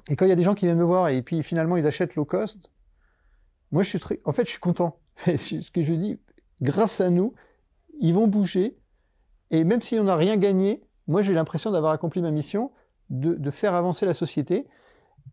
Et 0.09 0.15
quand 0.15 0.25
il 0.25 0.29
y 0.29 0.31
a 0.31 0.35
des 0.35 0.43
gens 0.43 0.55
qui 0.55 0.65
viennent 0.65 0.77
me 0.77 0.83
voir 0.83 1.09
et 1.09 1.21
puis 1.21 1.43
finalement 1.43 1.77
ils 1.77 1.85
achètent 1.85 2.15
low 2.15 2.25
cost, 2.25 2.71
moi 3.71 3.83
je 3.83 3.97
suis 3.97 4.19
en 4.25 4.31
fait 4.31 4.45
je 4.45 4.51
suis 4.51 4.59
content. 4.59 4.97
Ce 5.25 5.71
que 5.71 5.83
je 5.83 5.93
dis, 5.93 6.19
grâce 6.61 6.99
à 7.01 7.09
nous, 7.09 7.33
ils 7.99 8.13
vont 8.13 8.27
bouger, 8.27 8.77
et 9.51 9.63
même 9.63 9.81
si 9.81 9.99
on 9.99 10.05
n'a 10.05 10.15
rien 10.15 10.37
gagné, 10.37 10.81
moi 11.07 11.21
j'ai 11.21 11.33
l'impression 11.33 11.69
d'avoir 11.71 11.91
accompli 11.91 12.21
ma 12.21 12.31
mission 12.31 12.71
de, 13.09 13.49
faire 13.49 13.73
avancer 13.73 14.05
la 14.05 14.13
société. 14.13 14.67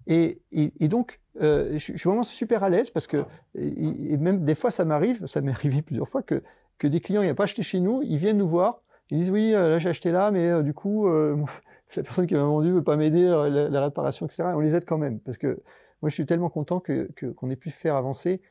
Et, 0.06 0.40
donc, 0.80 1.20
euh, 1.40 1.72
je, 1.72 1.78
suis 1.78 2.08
vraiment 2.08 2.22
super 2.22 2.62
à 2.62 2.70
l'aise 2.70 2.90
parce 2.90 3.06
que, 3.06 3.24
même 3.54 4.44
des 4.44 4.54
fois, 4.54 4.70
ça 4.70 4.84
m'arrive, 4.84 5.26
ça 5.26 5.40
m'est 5.40 5.50
arrivé 5.52 5.82
plusieurs 5.82 6.08
fois, 6.08 6.22
que, 6.22 6.42
que 6.78 6.86
des 6.86 7.00
clients 7.00 7.22
n'ont 7.22 7.34
pas 7.34 7.44
acheté 7.44 7.62
chez 7.62 7.80
nous, 7.80 8.02
ils 8.02 8.16
viennent 8.16 8.38
nous 8.38 8.48
voir, 8.48 8.82
ils 9.10 9.18
disent 9.18 9.30
oui, 9.30 9.54
euh, 9.54 9.68
là 9.68 9.78
j'ai 9.78 9.88
acheté 9.88 10.10
là, 10.10 10.30
mais 10.30 10.62
du 10.62 10.74
coup, 10.74 11.08
la 11.96 12.02
personne 12.02 12.26
qui 12.26 12.34
m'a 12.34 12.42
vendu 12.42 12.68
ne 12.68 12.74
veut 12.74 12.84
pas 12.84 12.96
m'aider, 12.96 13.26
la, 13.26 13.84
réparation, 13.84 14.26
etc. 14.26 14.44
on 14.54 14.60
les 14.60 14.74
aide 14.74 14.84
quand 14.84 14.98
même 14.98 15.20
parce 15.20 15.38
que 15.38 15.62
moi, 16.02 16.10
je 16.10 16.14
suis 16.14 16.26
tellement 16.26 16.50
content 16.50 16.78
qu'on 16.80 17.06
que, 17.14 17.50
ait 17.50 17.56
pu 17.56 17.70
faire 17.70 17.96
avancer 17.96 18.42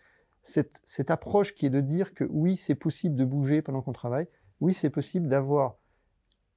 cette, 0.41 0.81
cette, 0.83 1.11
approche 1.11 1.53
qui 1.53 1.65
est 1.65 1.69
de 1.69 1.79
dire 1.79 2.13
que 2.13 2.23
oui, 2.29 2.57
c'est 2.57 2.75
possible 2.75 3.15
de 3.15 3.25
bouger 3.25 3.61
pendant 3.61 3.81
qu'on 3.81 3.93
travaille, 3.93 4.27
oui, 4.61 4.73
c'est 4.73 4.89
possible 4.89 5.27
d'avoir 5.27 5.75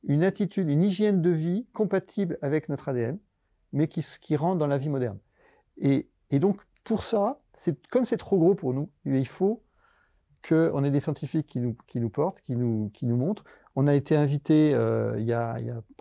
une 0.04 0.22
attitude, 0.22 0.68
une 0.68 0.82
hygiène 0.82 1.20
de 1.20 1.30
vie 1.30 1.66
compatible 1.72 2.38
avec 2.42 2.68
notre 2.68 2.88
ADN, 2.88 3.18
mais 3.72 3.88
qui, 3.88 4.04
qui 4.20 4.36
rentre 4.36 4.58
dans 4.58 4.66
la 4.66 4.78
vie 4.78 4.88
moderne. 4.88 5.18
Et, 5.78 6.08
et 6.30 6.38
donc, 6.38 6.60
pour 6.84 7.02
ça, 7.02 7.40
comme 7.90 8.04
c'est 8.04 8.16
trop 8.16 8.38
gros 8.38 8.54
pour 8.54 8.72
nous, 8.72 8.90
il 9.04 9.26
faut 9.26 9.62
qu'on 10.46 10.84
ait 10.84 10.90
des 10.90 11.00
scientifiques 11.00 11.46
qui 11.46 11.60
nous, 12.00 12.10
portent, 12.10 12.40
qui 12.40 12.56
nous, 12.56 12.90
qui 12.94 13.06
montrent. 13.06 13.44
On 13.76 13.86
a 13.86 13.94
été 13.94 14.16
invité 14.16 14.72
euh, 14.74 15.14
il, 15.18 15.26
y 15.26 15.32
a, 15.32 15.56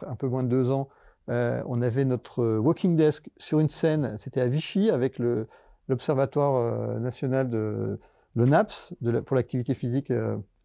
un 0.05 0.15
peu 0.15 0.27
moins 0.27 0.43
de 0.43 0.49
deux 0.49 0.71
ans 0.71 0.89
euh, 1.29 1.61
on 1.65 1.81
avait 1.81 2.05
notre 2.05 2.57
walking 2.57 2.95
desk 2.95 3.29
sur 3.37 3.59
une 3.59 3.67
scène, 3.67 4.15
c'était 4.17 4.39
à 4.39 4.47
Vichy, 4.47 4.89
avec 4.89 5.19
l'Observatoire 5.89 6.55
euh, 6.55 6.99
national 6.99 7.49
de 7.49 7.99
le 8.35 8.45
NAPS 8.45 8.93
pour 9.25 9.35
l'activité 9.35 9.73
physique 9.73 10.13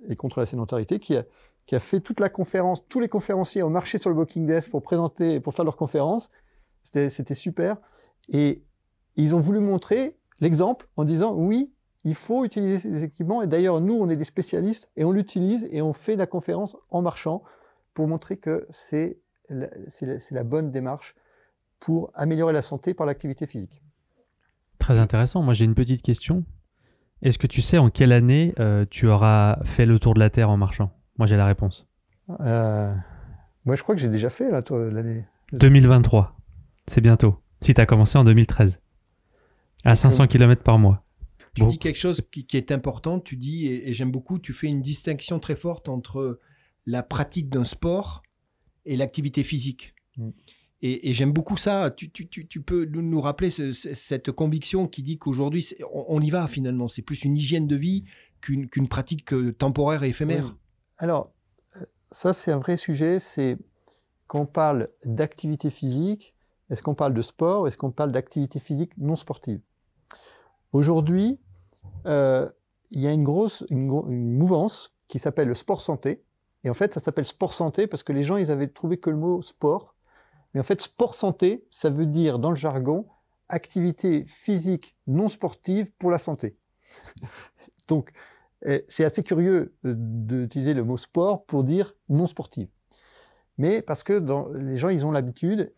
et 0.09 0.15
contre 0.15 0.41
la 0.41 0.47
sédentarité, 0.47 0.99
qui 0.99 1.17
a, 1.17 1.25
qui 1.65 1.75
a 1.75 1.81
fait 1.81 2.01
toute 2.01 2.21
la 2.21 2.29
conférence. 2.29 2.87
Tous 2.87 3.01
les 3.01 3.09
conférenciers 3.09 3.63
ont 3.63 3.71
marché 3.71 3.97
sur 3.97 4.11
le 4.11 4.17
walking 4.17 4.47
desk 4.47 4.71
pour 4.71 4.83
présenter, 4.83 5.41
pour 5.41 5.55
faire 5.55 5.65
leur 5.65 5.77
conférence. 5.77 6.29
C'était 6.85 7.35
super. 7.35 7.79
Et 8.29 8.63
ils 9.17 9.35
ont 9.35 9.41
voulu 9.41 9.61
montrer 9.61 10.19
l'exemple 10.41 10.87
en 10.97 11.05
disant 11.05 11.35
oui, 11.35 11.73
il 12.05 12.15
faut 12.15 12.45
utiliser 12.45 12.79
ces 12.79 13.05
équipements. 13.05 13.43
Et 13.43 13.47
d'ailleurs, 13.47 13.81
nous, 13.81 13.95
on 13.95 14.09
est 14.11 14.17
des 14.17 14.25
spécialistes 14.25 14.91
et 14.97 15.05
on 15.05 15.13
l'utilise 15.13 15.69
et 15.71 15.83
on 15.83 15.93
fait 15.93 16.17
la 16.17 16.27
conférence 16.27 16.77
en 16.91 17.03
marchant 17.03 17.43
pour 17.95 18.09
montrer 18.09 18.37
que 18.37 18.67
c'est 18.71 19.19
c'est 19.89 20.31
la, 20.31 20.45
bonne 20.45 20.71
démarche 20.71 21.15
pour 21.79 22.11
améliorer 22.15 22.55
la 22.55 22.63
santé 22.63 22.95
par 22.95 23.07
l'activité 23.07 23.47
physique. 23.47 23.83
Très 24.79 24.99
intéressant. 24.99 25.43
Moi, 25.43 25.53
j'ai 25.53 25.67
une 25.67 25.75
petite 25.75 26.01
question. 26.01 26.45
Est-ce 27.21 27.39
que 27.39 27.47
tu 27.47 27.61
sais 27.61 27.77
en 27.77 27.91
quelle 27.91 28.13
année 28.13 28.55
euh, 28.59 28.87
tu 28.89 29.09
auras 29.09 29.59
fait 29.65 29.85
le 29.85 29.99
tour 29.99 30.15
de 30.15 30.21
la 30.21 30.31
Terre 30.31 30.49
en 30.49 30.57
marchant? 30.57 30.91
Moi, 31.19 31.27
j'ai 31.27 31.37
la 31.37 31.45
réponse. 31.45 31.87
Euh, 32.41 32.95
moi, 33.67 33.77
je 33.77 33.83
crois 33.83 33.95
que 33.95 34.01
j'ai 34.01 34.09
déjà 34.09 34.31
fait 34.31 34.51
l'année. 34.51 35.27
2023. 35.53 36.35
C'est 36.87 37.01
bientôt. 37.01 37.37
Si 37.61 37.75
tu 37.75 37.81
as 37.81 37.87
commencé 37.87 38.17
en 38.17 38.25
2013. 38.25 38.81
À 39.85 39.97
500 39.97 40.29
km 40.29 40.63
par 40.63 40.79
mois. 40.79 41.05
Tu 41.55 41.67
dis 41.67 41.79
quelque 41.79 41.99
chose 41.99 42.23
qui, 42.31 42.57
est 42.57 42.73
important. 42.73 43.21
Tu 43.21 43.37
dis, 43.37 43.67
et 43.67 43.93
j'aime 43.93 44.11
beaucoup, 44.11 44.39
tu 44.39 44.53
fais 44.53 44.69
une 44.69 44.81
distinction 44.81 45.39
très 45.39 45.57
forte 45.57 45.89
entre 45.89 46.41
la 46.87 47.03
pratique 47.03 47.51
d'un 47.51 47.65
sport 47.65 48.23
et 48.85 48.97
l'activité 48.97 49.45
physique. 49.45 49.95
Mm. 50.17 50.31
Et, 50.85 51.15
j'aime 51.15 51.33
beaucoup 51.33 51.57
ça. 51.57 51.93
Tu, 51.93 52.09
peux 52.61 52.85
nous 52.87 53.21
rappeler 53.21 53.51
cette 53.51 54.33
conviction 54.33 54.89
qui 54.89 55.03
dit 55.03 55.17
qu'aujourd'hui, 55.17 55.69
on, 55.93 56.21
y 56.21 56.31
va 56.31 56.49
finalement. 56.49 56.89
C'est 56.89 57.03
plus 57.03 57.25
une 57.25 57.37
hygiène 57.37 57.69
de 57.69 57.77
vie 57.77 58.05
qu'une 58.41 58.89
pratique 58.89 59.33
euh, 59.33 59.53
temporaire 59.53 60.03
et 60.03 60.09
éphémère. 60.09 60.57
Alors, 60.99 61.33
euh, 61.77 61.85
ça, 62.11 62.33
c'est 62.33 62.51
un 62.51 62.59
vrai 62.59 62.77
sujet. 62.77 63.21
C'est 63.21 63.59
quand 64.27 64.41
on 64.41 64.47
parle 64.47 64.89
d'activité 65.05 65.71
physique, 65.71 66.35
est-ce 66.69 66.83
qu'on 66.83 66.97
parle 66.97 67.15
de 67.15 67.23
sport 67.23 67.63
ou 67.63 67.67
est-ce 67.69 67.77
qu'on 67.77 67.93
parle 67.93 68.11
d'activité 68.11 68.59
physique 68.59 68.91
non 68.99 69.15
sportive? 69.15 69.61
Aujourd'hui, 70.73 71.39
euh, 72.07 72.49
il 72.91 73.01
y 73.01 73.07
a 73.07 73.13
une 73.13 73.25
grosse 73.25 73.65
une 73.71 74.37
mouvance 74.37 74.97
qui 75.09 75.19
s'appelle 75.19 75.49
le 75.49 75.55
sport 75.55 75.83
santé, 75.83 76.25
et 76.65 76.71
en 76.71 76.75
fait, 76.75 76.95
ça 76.95 77.01
s'appelle 77.01 77.25
sport 77.25 77.53
santé 77.53 77.87
parce 77.87 78.03
que 78.03 78.13
les 78.13 78.23
gens, 78.23 78.37
ils 78.37 78.51
avaient 78.51 78.69
trouvé 78.69 78.99
que 78.99 79.11
le 79.11 79.17
mot 79.17 79.43
sport. 79.43 79.97
Mais 80.55 80.61
en 80.61 80.63
fait, 80.63 80.81
sport 80.81 81.15
santé, 81.15 81.67
ça 81.71 81.91
veut 81.91 82.07
dire, 82.07 82.39
dans 82.39 82.51
le 82.51 82.57
jargon, 82.57 83.07
activité 83.49 84.25
physique 84.27 84.97
non 85.07 85.29
sportive 85.29 85.91
pour 85.99 86.11
la 86.11 86.19
santé. 86.19 86.57
Donc, 87.89 88.13
eh, 88.65 88.85
c'est 88.89 89.05
assez 89.05 89.23
curieux 89.23 89.75
euh, 89.85 89.95
d'utiliser 89.97 90.75
le 90.75 90.85
mot 90.85 90.97
sport 90.97 91.45
pour 91.47 91.65
dire 91.65 91.95
non 92.09 92.27
sportive. 92.27 92.69
Mais 93.59 93.83
parce 93.83 94.03
que 94.03 94.23
les 94.57 94.77
gens, 94.77 94.89
ils 94.89 95.05
ont 95.05 95.13
l'habitude. 95.13 95.73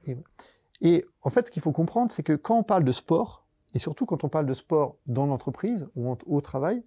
Et, 0.80 1.04
en 1.22 1.30
fait, 1.30 1.46
ce 1.46 1.50
qu'il 1.50 1.62
faut 1.62 1.72
comprendre, 1.72 2.10
c'est 2.10 2.22
que 2.22 2.34
quand 2.34 2.58
on 2.58 2.62
parle 2.62 2.84
de 2.84 2.92
sport, 2.92 3.43
et 3.74 3.78
surtout 3.78 4.06
quand 4.06 4.24
on 4.24 4.28
parle 4.28 4.46
de 4.46 4.54
sport 4.54 4.96
dans 5.06 5.26
l'entreprise 5.26 5.88
ou 5.96 6.16
au 6.26 6.40
travail, 6.40 6.82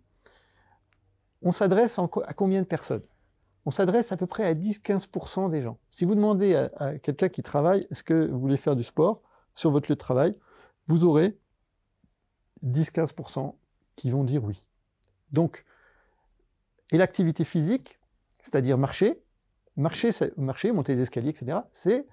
on 1.42 1.52
s'adresse 1.52 2.00
à 2.00 2.34
combien 2.34 2.62
de 2.62 2.68
personnes? 2.68 3.04
On 3.66 3.72
s'adresse 3.72 4.14
à 4.14 4.18
peu 4.18 4.26
près 4.26 4.46
à 4.46 4.54
10-15% 4.56 5.50
des 5.50 5.62
gens. 5.62 5.78
Si 5.90 6.06
vous 6.06 6.16
demandez 6.16 6.56
à, 6.56 6.98
quelqu'un 7.00 7.28
qui 7.28 7.44
travaille, 7.44 7.86
est-ce 7.92 8.02
que 8.02 8.28
vous 8.28 8.40
voulez 8.40 8.58
faire 8.58 8.78
du 8.78 8.84
sport 8.84 9.22
sur 9.54 9.72
votre 9.72 9.92
lieu 9.92 9.96
de 9.96 10.00
travail, 10.00 10.36
vous 10.88 11.04
aurez 11.04 11.38
10-15% 12.66 13.56
qui 13.96 14.10
vont 14.10 14.24
dire 14.24 14.44
oui. 14.44 14.66
Donc, 15.32 15.66
et 16.92 16.98
l'activité 16.98 17.44
physique, 17.44 18.00
c'est-à-dire 18.42 18.78
marcher, 18.78 19.22
marcher, 19.76 20.12
marcher, 20.38 20.72
monter 20.72 20.96
des 20.96 21.02
escaliers, 21.02 21.30
etc., 21.30 21.60
c'est 21.74 22.08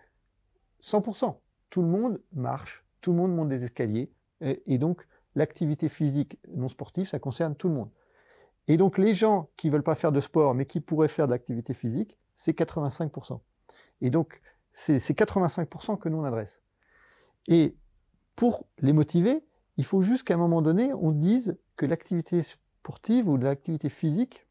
100%. 0.83 1.39
Tout 1.71 1.83
le 1.83 1.89
monde 1.89 2.21
marche, 2.33 2.85
tout 3.01 3.13
le 3.13 3.19
monde 3.19 3.35
monte 3.35 3.49
des 3.49 3.63
escaliers, 3.63 4.11
et 4.41 4.79
donc 4.79 5.07
l'activité 5.35 5.89
physique 5.89 6.39
non 6.49 6.69
sportive, 6.69 7.09
ça 7.09 7.19
concerne 7.19 7.55
tout 7.55 7.69
le 7.69 7.75
monde. 7.75 7.91
Et 8.69 8.77
donc 8.77 8.99
les 8.99 9.15
gens 9.15 9.51
qui 9.57 9.69
ne 9.69 9.73
veulent 9.73 9.83
pas 9.83 9.95
faire 9.95 10.13
de 10.13 10.21
sport 10.21 10.55
mais 10.55 10.67
qui 10.67 10.81
pourraient 10.81 11.09
faire 11.09 11.27
de 11.27 11.33
l'activité 11.33 11.75
physique, 11.75 12.19
c'est 12.35 12.57
85%. 12.57 13.41
Et 14.01 14.11
donc 14.11 14.41
c'est 14.73 14.99
85% 14.99 15.99
que 15.99 16.09
nous 16.09 16.19
on 16.19 16.25
adresse. 16.25 16.61
Et 17.47 17.77
pour 18.37 18.67
les 18.81 18.93
motiver, 18.93 19.45
il 19.77 19.85
faut 19.85 20.03
juste 20.03 20.25
qu'à 20.25 20.35
un 20.35 20.39
moment 20.39 20.63
donné, 20.63 20.93
on 20.95 21.13
dise 21.13 21.59
que 21.77 21.87
l'activité 21.87 22.43
sportive 22.43 23.29
ou 23.29 23.37
l'activité 23.37 23.89
physique, 23.89 24.47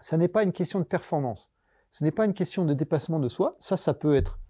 ça 0.00 0.16
n'est 0.16 0.28
pas 0.28 0.42
une 0.42 0.52
question 0.52 0.78
de 0.78 0.84
performance. 0.84 1.48
Ce 1.90 2.04
n'est 2.04 2.10
pas 2.10 2.24
une 2.24 2.34
question 2.34 2.64
de 2.64 2.74
dépassement 2.74 3.20
de 3.20 3.28
soi. 3.28 3.56
Ça, 3.58 3.76
ça 3.76 3.94
peut 3.94 4.14
être 4.14 4.40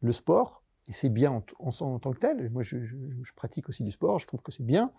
le 0.00 0.12
sport, 0.12 0.62
et 0.86 0.92
c'est 0.92 1.08
bien 1.08 1.42
en, 1.58 1.70
tant 1.98 2.12
que 2.12 2.18
tel. 2.18 2.50
Moi, 2.50 2.62
je, 2.62 2.78
je 2.84 3.32
pratique 3.34 3.68
aussi 3.68 3.82
du 3.82 3.90
sport, 3.90 4.18
je 4.18 4.26
trouve 4.26 4.42
que 4.42 4.52
c'est 4.52 4.66
bien. 4.66 4.92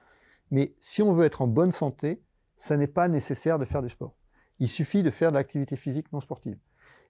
Mais 0.51 0.75
si 0.79 1.01
on 1.01 1.13
veut 1.13 1.25
être 1.25 1.41
en 1.41 1.47
bonne 1.47 1.71
santé, 1.71 2.21
ça 2.57 2.77
n'est 2.77 2.87
pas 2.87 3.07
nécessaire 3.07 3.59
de 3.59 3.65
faire 3.65 3.81
du 3.81 3.89
sport. 3.89 4.15
Il 4.59 4.69
suffit 4.69 5.03
de 5.03 5.09
faire 5.09 5.29
de 5.31 5.35
l'activité 5.35 5.75
physique 5.75 6.11
non 6.13 6.19
sportive. 6.19 6.57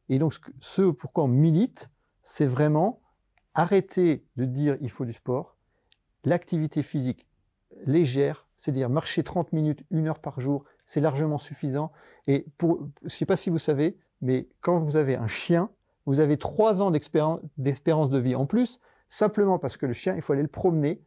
Et 0.10 0.20
donc, 0.20 0.36
ce 0.60 0.92
pourquoi 0.92 1.26
on 1.26 1.28
milite, 1.28 1.90
c'est 2.24 2.46
vraiment 2.46 3.02
arrêter 3.54 4.26
de 4.36 4.46
dire 4.46 4.78
il 4.82 4.90
faut 4.90 5.06
du 5.06 5.14
sport. 5.14 5.58
L'activité 6.24 6.84
physique 6.84 7.28
légère, 7.86 8.48
c'est-à-dire 8.58 8.90
marcher 8.90 9.24
30 9.24 9.54
minutes, 9.54 9.84
une 9.92 10.08
heure 10.08 10.20
par 10.20 10.40
jour, 10.40 10.66
c'est 10.86 11.02
largement 11.02 11.38
suffisant. 11.38 11.92
Et 12.28 12.46
pour, 12.58 12.88
je 13.02 13.06
ne 13.06 13.10
sais 13.10 13.26
pas 13.26 13.38
si 13.38 13.50
vous 13.50 13.58
savez, 13.58 13.98
mais 14.22 14.48
quand 14.62 14.80
vous 14.80 14.96
avez 14.96 15.16
un 15.16 15.28
chien, 15.28 15.70
vous 16.06 16.20
avez 16.20 16.38
trois 16.38 16.82
ans 16.82 16.91
d'espérance 16.91 18.10
de 18.10 18.20
vie 18.20 18.36
en 18.36 18.45
plus, 18.45 18.80
simplement 19.10 19.60
parce 19.60 19.78
que 19.78 19.86
le 19.86 19.93
chien, 19.93 20.16
il 20.16 20.22
faut 20.22 20.34
aller 20.34 20.41
le 20.41 20.47
promener. 20.47 21.01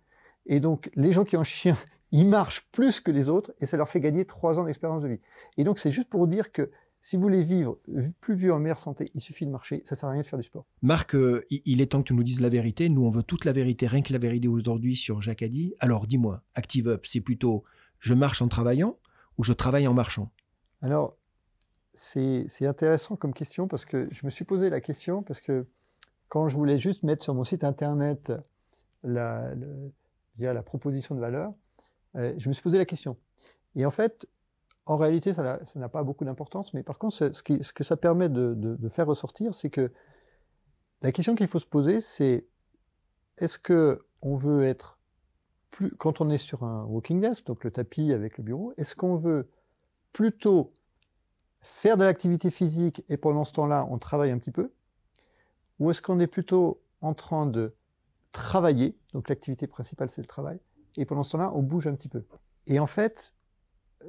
Et 0.47 0.61
donc, 0.61 0.91
les 0.95 1.13
gens 1.13 1.25
qui 1.25 1.37
ont 1.37 1.41
un 1.41 1.45
chien 1.45 1.77
ils 2.13 2.27
marchent 2.27 2.67
plus 2.73 3.01
que 3.01 3.11
les 3.11 3.29
autres 3.29 3.53
et 3.61 3.67
ça 3.67 3.77
leur 3.77 3.89
fait 3.89 4.01
gagner 4.01 4.25
trois 4.25 4.59
ans 4.59 4.65
d'expérience 4.65 5.03
de 5.03 5.09
vie. 5.09 5.21
Et 5.57 5.65
donc 5.65 5.79
c'est 5.79 5.91
juste 5.91 6.09
pour 6.09 6.27
dire 6.27 6.53
que 6.53 6.71
si 7.01 7.17
vous 7.17 7.23
voulez 7.23 7.43
vivre 7.43 7.79
plus 8.21 8.35
vieux 8.35 8.53
en 8.53 8.59
meilleure 8.59 8.79
santé, 8.79 9.11
il 9.15 9.21
suffit 9.21 9.47
de 9.47 9.51
marcher, 9.51 9.83
ça 9.87 9.95
sert 9.95 10.09
à 10.09 10.13
rien 10.13 10.23
de 10.23 10.27
faire 10.27 10.39
du 10.39 10.45
sport. 10.45 10.67
Marc, 10.83 11.15
euh, 11.15 11.45
il 11.51 11.81
est 11.81 11.93
temps 11.93 12.03
que 12.03 12.09
tu 12.09 12.15
nous 12.15 12.25
dises 12.25 12.41
la 12.41 12.49
vérité. 12.49 12.89
Nous, 12.89 13.05
on 13.05 13.11
veut 13.11 13.23
toute 13.23 13.45
la 13.45 13.53
vérité, 13.53 13.87
rien 13.87 14.03
que 14.03 14.13
la 14.13 14.19
vérité 14.19 14.49
aujourd'hui 14.49 14.97
sur 14.97 15.21
Jacadi. 15.23 15.75
Alors 15.79 16.07
dis-moi, 16.07 16.43
Active 16.55 16.89
Up, 16.89 17.07
c'est 17.07 17.21
plutôt 17.21 17.63
je 18.01 18.15
marche 18.15 18.43
en 18.43 18.49
travaillant 18.49 18.97
ou 19.39 19.45
je 19.45 19.53
travaille 19.53 19.87
en 19.87 19.95
marchant? 19.95 20.33
Alors, 20.83 21.17
c'est 21.99 22.67
intéressant 22.67 23.17
comme 23.17 23.35
question 23.35 23.67
parce 23.67 23.85
que 23.85 24.09
je 24.13 24.25
me 24.25 24.31
suis 24.31 24.45
posé 24.45 24.71
la 24.71 24.81
question 24.81 25.23
parce 25.23 25.41
que 25.41 25.67
quand 26.29 26.49
je 26.49 26.57
voulais 26.57 26.79
juste 26.79 27.03
mettre 27.03 27.25
sur 27.25 27.35
mon 27.35 27.45
site 27.45 27.65
internet 27.65 28.33
la, 29.03 29.53
la 30.39 30.63
proposition 30.63 31.15
de 31.15 31.21
valeur, 31.21 31.53
euh, 32.17 32.35
je 32.39 32.49
me 32.49 32.55
suis 32.55 32.63
posé 32.63 32.79
la 32.79 32.85
question. 32.85 33.17
Et 33.75 33.85
en 33.85 33.91
fait, 33.91 34.27
en 34.87 34.97
réalité, 34.97 35.33
ça 35.33 35.61
n'a 35.75 35.89
pas 35.89 36.03
beaucoup 36.03 36.25
d'importance, 36.25 36.73
mais 36.73 36.83
par 36.83 36.99
contre, 36.99 37.15
ce, 37.33 37.43
que 37.73 37.85
ça 37.85 37.97
permet 37.97 38.29
de, 38.29 38.89
faire 38.91 39.07
ressortir, 39.07 39.55
c'est 39.55 39.71
que 39.71 39.93
la 41.03 41.13
question 41.13 41.35
qu'il 41.35 41.47
faut 41.47 41.59
se 41.59 41.67
poser, 41.67 42.01
c'est 42.01 42.47
est-ce 43.37 43.59
que 43.59 44.05
on 44.23 44.37
veut 44.37 44.65
être 44.65 44.99
quand 45.99 46.21
on 46.21 46.31
est 46.31 46.39
sur 46.39 46.65
un 46.65 46.85
walking 46.85 47.21
desk, 47.21 47.47
donc 47.47 47.63
le 47.63 47.71
tapis 47.71 48.13
avec 48.13 48.39
le 48.39 48.45
bureau, 48.45 48.73
est-ce 48.79 48.97
qu'on 48.97 49.17
veut 49.17 49.49
plutôt 50.13 50.73
faire 51.61 51.97
de 51.97 52.05
l'activité 52.05 52.51
physique 52.51 53.05
et 53.09 53.17
pendant 53.17 53.45
ce 53.45 53.53
temps-là, 53.53 53.87
on 53.91 53.99
travaille 53.99 54.31
un 54.31 54.39
petit 54.39 54.51
peu? 54.51 54.73
Ou 55.79 55.91
est-ce 55.91 56.03
qu'on 56.03 56.21
est 56.21 56.27
plutôt 56.27 56.81
en 57.01 57.15
train 57.15 57.47
de 57.47 57.75
travailler, 58.33 58.97
donc 59.13 59.29
l'activité 59.29 59.67
principale 59.67 60.11
c'est 60.11 60.21
le 60.21 60.27
travail, 60.27 60.59
et 60.97 61.05
pendant 61.05 61.23
ce 61.23 61.33
temps-là, 61.33 61.53
on 61.55 61.63
bouge 61.63 61.87
un 61.87 61.95
petit 61.95 62.09
peu. 62.09 62.25
Et 62.67 62.79
en 62.79 62.87
fait, 62.87 63.35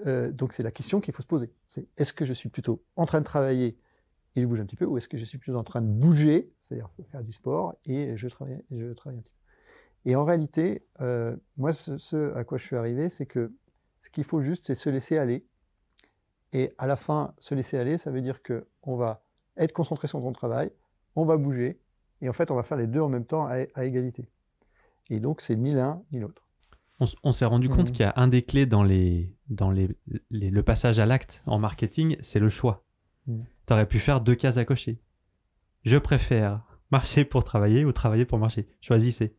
euh, 0.05 0.31
donc 0.31 0.53
c'est 0.53 0.63
la 0.63 0.71
question 0.71 1.01
qu'il 1.01 1.13
faut 1.13 1.21
se 1.21 1.27
poser. 1.27 1.51
C'est 1.67 1.87
est-ce 1.97 2.13
que 2.13 2.25
je 2.25 2.33
suis 2.33 2.49
plutôt 2.49 2.83
en 2.95 3.05
train 3.05 3.19
de 3.19 3.25
travailler 3.25 3.77
et 4.35 4.41
je 4.41 4.45
bouge 4.45 4.59
un 4.59 4.65
petit 4.65 4.75
peu, 4.75 4.85
ou 4.85 4.97
est-ce 4.97 5.07
que 5.07 5.17
je 5.17 5.25
suis 5.25 5.37
plutôt 5.37 5.57
en 5.57 5.63
train 5.63 5.81
de 5.81 5.87
bouger, 5.87 6.51
c'est-à-dire 6.61 6.89
faire 7.11 7.23
du 7.23 7.33
sport 7.33 7.75
et 7.85 8.15
je 8.15 8.27
travaille, 8.27 8.63
je 8.71 8.93
travaille 8.93 9.19
un 9.19 9.21
petit 9.21 9.31
peu? 9.31 9.39
Et 10.05 10.15
en 10.15 10.23
réalité, 10.23 10.85
euh, 11.01 11.35
moi, 11.57 11.73
ce, 11.73 12.33
à 12.35 12.43
quoi 12.43 12.57
je 12.57 12.65
suis 12.65 12.75
arrivé, 12.75 13.09
c'est 13.09 13.25
que 13.25 13.51
ce 14.01 14.09
qu'il 14.09 14.23
faut 14.23 14.39
juste, 14.39 14.63
c'est 14.65 14.75
se 14.75 14.89
laisser 14.89 15.17
aller. 15.17 15.45
Et 16.53 16.73
à 16.77 16.87
la 16.87 16.95
fin, 16.95 17.33
se 17.39 17.53
laisser 17.53 17.77
aller, 17.77 17.97
ça 17.97 18.11
veut 18.11 18.21
dire 18.21 18.41
que 18.41 18.67
on 18.83 18.95
va 18.95 19.23
être 19.57 19.73
concentré 19.73 20.07
sur 20.07 20.19
ton 20.19 20.31
travail, 20.31 20.71
on 21.15 21.25
va 21.25 21.37
bouger, 21.37 21.79
et 22.21 22.29
en 22.29 22.33
fait, 22.33 22.51
on 22.51 22.55
va 22.55 22.63
faire 22.63 22.77
les 22.77 22.87
deux 22.87 23.01
en 23.01 23.09
même 23.09 23.25
temps 23.25 23.47
à, 23.47 23.85
égalité. 23.85 24.29
Et 25.09 25.19
donc, 25.19 25.41
c'est 25.41 25.55
ni 25.55 25.73
l'un 25.73 26.01
ni 26.11 26.19
l'autre. 26.19 26.43
On, 27.23 27.31
s'est 27.31 27.45
rendu 27.45 27.69
compte 27.69 27.89
mmh. 27.89 27.91
qu'il 27.93 28.01
y 28.01 28.09
a 28.09 28.13
un 28.17 28.27
des 28.27 28.43
clés 28.43 28.65
dans, 28.65 28.83
les, 28.83 29.33
dans 29.47 29.71
les, 29.71 29.89
le 30.29 30.63
passage 30.63 30.99
à 30.99 31.05
l'acte 31.05 31.41
en 31.45 31.57
marketing, 31.57 32.17
c'est 32.19 32.39
le 32.39 32.49
choix. 32.49 32.83
Mmh. 33.25 33.39
Tu 33.67 33.73
aurais 33.73 33.85
pu 33.85 33.99
faire 33.99 34.19
deux 34.19 34.35
cases 34.35 34.57
à 34.57 34.65
cocher. 34.65 34.99
Je 35.85 35.95
préfère 35.95 36.77
marcher 36.91 37.23
pour 37.23 37.45
travailler 37.45 37.85
ou 37.85 37.93
travailler 37.93 38.25
pour 38.25 38.37
marcher. 38.37 38.67
Choisissez. 38.81 39.33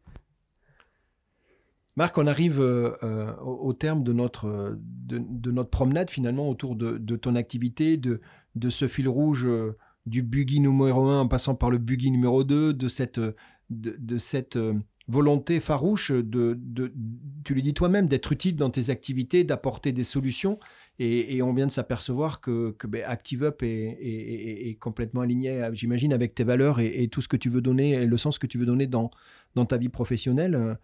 Marc, 2.01 2.17
on 2.17 2.27
arrive 2.27 2.63
euh, 2.63 2.97
euh, 3.03 3.37
au, 3.43 3.75
terme 3.75 4.03
de 4.03 4.15
notre, 4.15 4.79
de, 4.79 5.51
notre 5.51 5.69
promenade 5.69 6.09
finalement 6.09 6.49
autour 6.49 6.75
de, 6.75 7.17
ton 7.17 7.35
activité, 7.35 7.99
de, 7.99 8.23
de 8.55 8.71
ce 8.71 8.89
fil 8.89 9.07
rouge 9.07 9.45
euh, 9.45 9.77
du 10.07 10.23
buggy 10.23 10.61
numéro 10.61 11.09
1 11.09 11.21
en 11.21 11.29
passant 11.29 11.55
par 11.55 11.71
le 11.71 11.77
buggy 11.77 12.11
numéro 12.11 12.43
2, 12.43 12.73
de 12.73 12.89
cette, 12.89 13.21
de, 13.69 14.17
cette 14.17 14.59
volonté 15.09 15.61
farouche 15.61 16.11
de, 16.11 16.59
tu 17.45 17.55
le 17.55 17.61
dis 17.61 17.75
toi-même, 17.75 18.07
d'être 18.07 18.33
utile 18.33 18.57
dans 18.57 18.71
tes 18.71 18.89
activités, 18.89 19.45
d'apporter 19.45 19.93
des 19.93 20.05
solutions. 20.05 20.59
Et, 20.99 21.43
on 21.43 21.53
vient 21.53 21.67
de 21.67 21.71
s'apercevoir 21.71 22.41
que, 22.41 22.71
que 22.79 22.87
ben, 22.87 23.03
ActiveUp 23.05 23.63
est, 23.63 24.79
complètement 24.81 25.21
aligné, 25.21 25.69
j'imagine, 25.75 26.15
avec 26.15 26.35
tes 26.35 26.45
valeurs 26.45 26.81
et, 26.81 27.09
tout 27.09 27.21
ce 27.21 27.29
que 27.29 27.37
tu 27.37 27.51
veux 27.51 27.61
donner, 27.61 27.91
et 27.91 28.07
le 28.07 28.17
sens 28.17 28.39
que 28.39 28.47
tu 28.47 28.57
veux 28.57 28.65
donner 28.65 28.87
dans, 28.87 29.11
dans 29.55 29.67
ta 29.67 29.77
vie 29.77 29.91
professionnelle. 29.91 30.79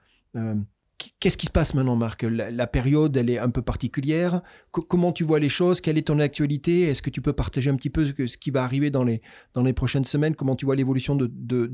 Qu'est-ce 1.20 1.36
qui 1.36 1.47
se 1.47 1.53
passe 1.53 1.74
maintenant, 1.74 1.97
Marc? 1.97 2.22
La, 2.22 2.66
période, 2.66 3.16
elle 3.16 3.28
est 3.28 3.38
un 3.38 3.51
peu 3.51 3.61
particulière. 3.61 4.42
comment 4.70 5.12
tu 5.12 5.24
vois 5.24 5.38
les 5.38 5.49
choses? 5.49 5.80
Quelle 5.80 5.99
est 5.99 6.07
ton 6.07 6.18
actualité? 6.18 6.82
Est-ce 6.82 7.03
que 7.03 7.11
tu 7.11 7.20
peux 7.20 7.32
partager 7.32 7.68
un 7.70 7.76
petit 7.76 7.90
peu 7.90 8.07
ce 8.26 8.36
qui 8.36 8.51
va 8.51 8.62
arriver 8.64 8.90
dans 8.90 9.05
les, 9.05 9.20
dans 9.53 9.62
les 9.62 9.72
prochaines 9.72 10.05
semaines? 10.05 10.34
Comment 10.34 10.57
tu 10.57 10.64
vois 10.64 10.76
l'évolution 10.76 11.14
de, 11.14 11.30
de, 11.30 11.70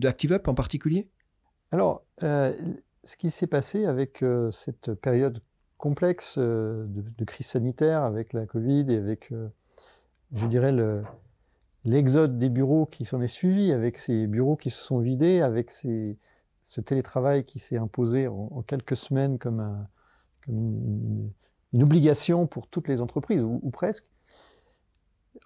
en 0.49 0.55
particulier? 0.55 1.09
Alors, 1.70 2.05
euh, 2.23 2.53
ce 3.05 3.16
qui 3.16 3.31
s'est 3.31 3.47
passé 3.47 3.85
avec 3.85 4.23
euh, 4.23 4.51
cette 4.51 4.93
période 4.95 5.41
complexe 5.79 6.35
euh, 6.39 6.85
de, 6.89 7.25
crise 7.25 7.47
sanitaire, 7.47 8.03
avec 8.03 8.33
la 8.33 8.47
Covid 8.47 8.87
et 8.89 8.97
avec, 8.97 9.33
je 10.35 10.47
dirais, 10.47 10.75
l'exode 11.85 12.39
des 12.39 12.49
bureaux 12.49 12.87
qui 12.87 13.05
s'en 13.05 13.20
est 13.20 13.29
suivi, 13.29 13.73
avec 13.73 13.99
ces 13.99 14.27
bureaux 14.27 14.57
qui 14.57 14.70
se 14.70 14.83
sont 14.83 14.99
vidés, 14.99 15.41
avec 15.41 15.70
ces 15.70 16.18
ce 16.65 16.81
télétravail 16.81 17.45
qui 17.45 17.59
s'est 17.59 17.77
imposé 17.77 18.29
en, 18.29 18.63
quelques 18.67 18.97
semaines 18.97 19.39
comme, 19.39 19.87
une, 20.49 21.31
obligation 21.75 22.47
pour 22.47 22.67
toutes 22.67 22.89
les 22.89 23.01
entreprises, 23.01 23.43
ou, 23.43 23.71
presque. 23.71 24.05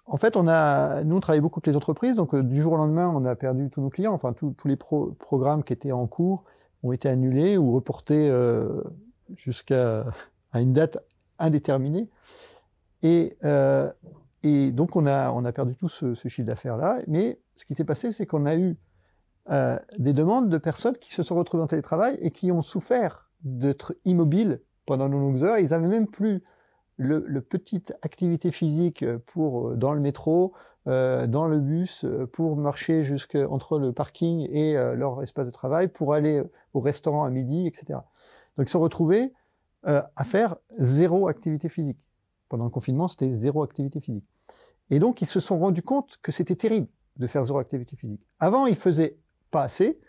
En 0.05 0.17
fait, 0.17 0.35
on 0.35 0.47
a, 0.47 1.03
nous, 1.03 1.15
on 1.15 1.19
travaille 1.19 1.41
beaucoup 1.41 1.59
avec 1.59 1.67
les 1.67 1.77
entreprises, 1.77 2.15
donc 2.15 2.33
euh, 2.33 2.43
du 2.43 2.61
jour 2.61 2.73
au 2.73 2.77
lendemain, 2.77 3.09
on 3.09 3.25
a 3.25 3.35
perdu 3.35 3.69
tous 3.69 3.81
nos 3.81 3.89
clients. 3.89 4.13
Enfin, 4.13 4.33
tous 4.33 4.55
les 4.65 4.75
programmes 4.75 5.63
qui 5.63 5.73
étaient 5.73 5.91
en 5.91 6.07
cours 6.07 6.43
ont 6.83 6.91
été 6.91 7.09
annulés 7.09 7.57
ou 7.57 7.73
reportés 7.73 8.29
euh, 8.29 8.83
jusqu'à 9.35 10.05
une 10.53 10.73
date 10.73 10.97
indéterminée. 11.39 12.09
Et, 13.03 13.37
euh, 13.43 13.91
donc, 14.43 14.95
on 14.95 15.05
a, 15.05 15.51
perdu 15.51 15.75
tout 15.75 15.89
ce 15.89 16.13
chiffre 16.15 16.45
d'affaires-là. 16.45 16.99
Mais 17.07 17.39
ce 17.55 17.65
qui 17.65 17.73
s'est 17.73 17.83
passé, 17.83 18.11
c'est 18.11 18.25
qu'on 18.25 18.45
a 18.45 18.55
eu 18.55 18.77
euh, 19.49 19.79
des 19.97 20.13
demandes 20.13 20.49
de 20.49 20.57
personnes 20.57 20.97
qui 20.97 21.13
se 21.13 21.23
sont 21.23 21.35
retrouvées 21.35 21.63
en 21.63 21.67
télétravail 21.67 22.17
et 22.21 22.31
qui 22.31 22.51
ont 22.51 22.61
souffert 22.61 23.29
d'être 23.43 23.95
immobiles 24.03 24.61
pendant 24.85 25.07
de 25.07 25.13
longues 25.13 25.43
heures. 25.43 25.57
Ils 25.59 25.69
n'avaient 25.69 25.87
même 25.87 26.07
plus 26.07 26.43
le, 26.97 27.39
petite 27.39 27.93
activité 28.01 28.51
physique 28.51 29.05
pour 29.27 29.69
euh, 29.69 29.75
dans 29.75 29.93
le 29.93 30.01
métro, 30.01 30.53
euh, 30.87 31.27
dans 31.27 31.47
le 31.47 31.59
bus, 31.59 32.05
pour 32.33 32.57
marcher 32.57 33.03
entre 33.49 33.79
le 33.79 33.93
parking 33.93 34.49
et 34.51 34.73
leur 34.73 35.21
espace 35.21 35.45
de 35.45 35.51
travail, 35.51 35.87
pour 35.87 36.13
aller 36.13 36.41
au 36.73 36.79
restaurant 36.79 37.23
à 37.23 37.29
midi, 37.29 37.67
etc. 37.67 37.99
Donc 38.57 38.65
ils 38.65 38.69
se 38.69 38.73
sont 38.73 38.79
retrouvés 38.79 39.33
à 39.83 40.23
faire 40.25 40.55
zéro 40.79 41.27
activité 41.27 41.69
physique. 41.69 41.99
Pendant 42.49 42.65
le 42.65 42.69
confinement, 42.69 43.07
c'était 43.07 43.29
zéro 43.29 43.63
activité 43.63 44.01
physique. 44.01 44.25
Et 44.89 44.99
donc 44.99 45.21
ils 45.21 45.27
se 45.27 45.39
sont 45.39 45.59
rendus 45.59 45.81
compte 45.83 46.17
que 46.21 46.31
c'était 46.31 46.55
terrible 46.55 46.87
de 47.17 47.27
faire 47.27 47.43
zéro 47.43 47.59
activité 47.59 47.95
physique. 47.95 48.21
Avant, 48.39 48.65
ils 48.65 48.75
faisaient 48.75 49.17
pas 49.51 49.63
assez, 49.63 49.99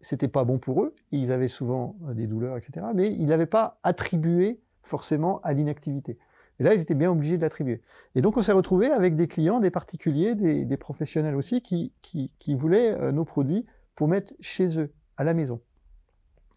c'était 0.00 0.28
pas 0.28 0.44
bon 0.44 0.58
pour 0.58 0.82
eux, 0.82 0.94
ils 1.12 1.32
avaient 1.32 1.48
souvent 1.48 1.96
euh, 2.08 2.14
des 2.14 2.26
douleurs, 2.26 2.56
etc. 2.56 2.86
Mais 2.94 3.10
ils 3.12 3.26
n'avaient 3.26 3.46
pas 3.46 3.78
attribué 3.82 4.60
forcément 4.82 5.40
à 5.42 5.52
l'inactivité. 5.52 6.18
Et 6.58 6.64
là, 6.64 6.74
ils 6.74 6.80
étaient 6.80 6.94
bien 6.94 7.10
obligés 7.10 7.36
de 7.36 7.42
l'attribuer. 7.42 7.80
Et 8.14 8.20
donc, 8.20 8.36
on 8.36 8.42
s'est 8.42 8.52
retrouvé 8.52 8.90
avec 8.90 9.16
des 9.16 9.26
clients, 9.26 9.60
des 9.60 9.70
particuliers, 9.70 10.34
des, 10.34 10.76
professionnels 10.76 11.34
aussi, 11.34 11.62
qui, 11.62 12.54
voulaient 12.54 12.92
euh, 13.00 13.12
nos 13.12 13.24
produits 13.24 13.64
pour 13.94 14.08
mettre 14.08 14.34
chez 14.40 14.78
eux, 14.78 14.92
à 15.16 15.24
la 15.24 15.34
maison. 15.34 15.60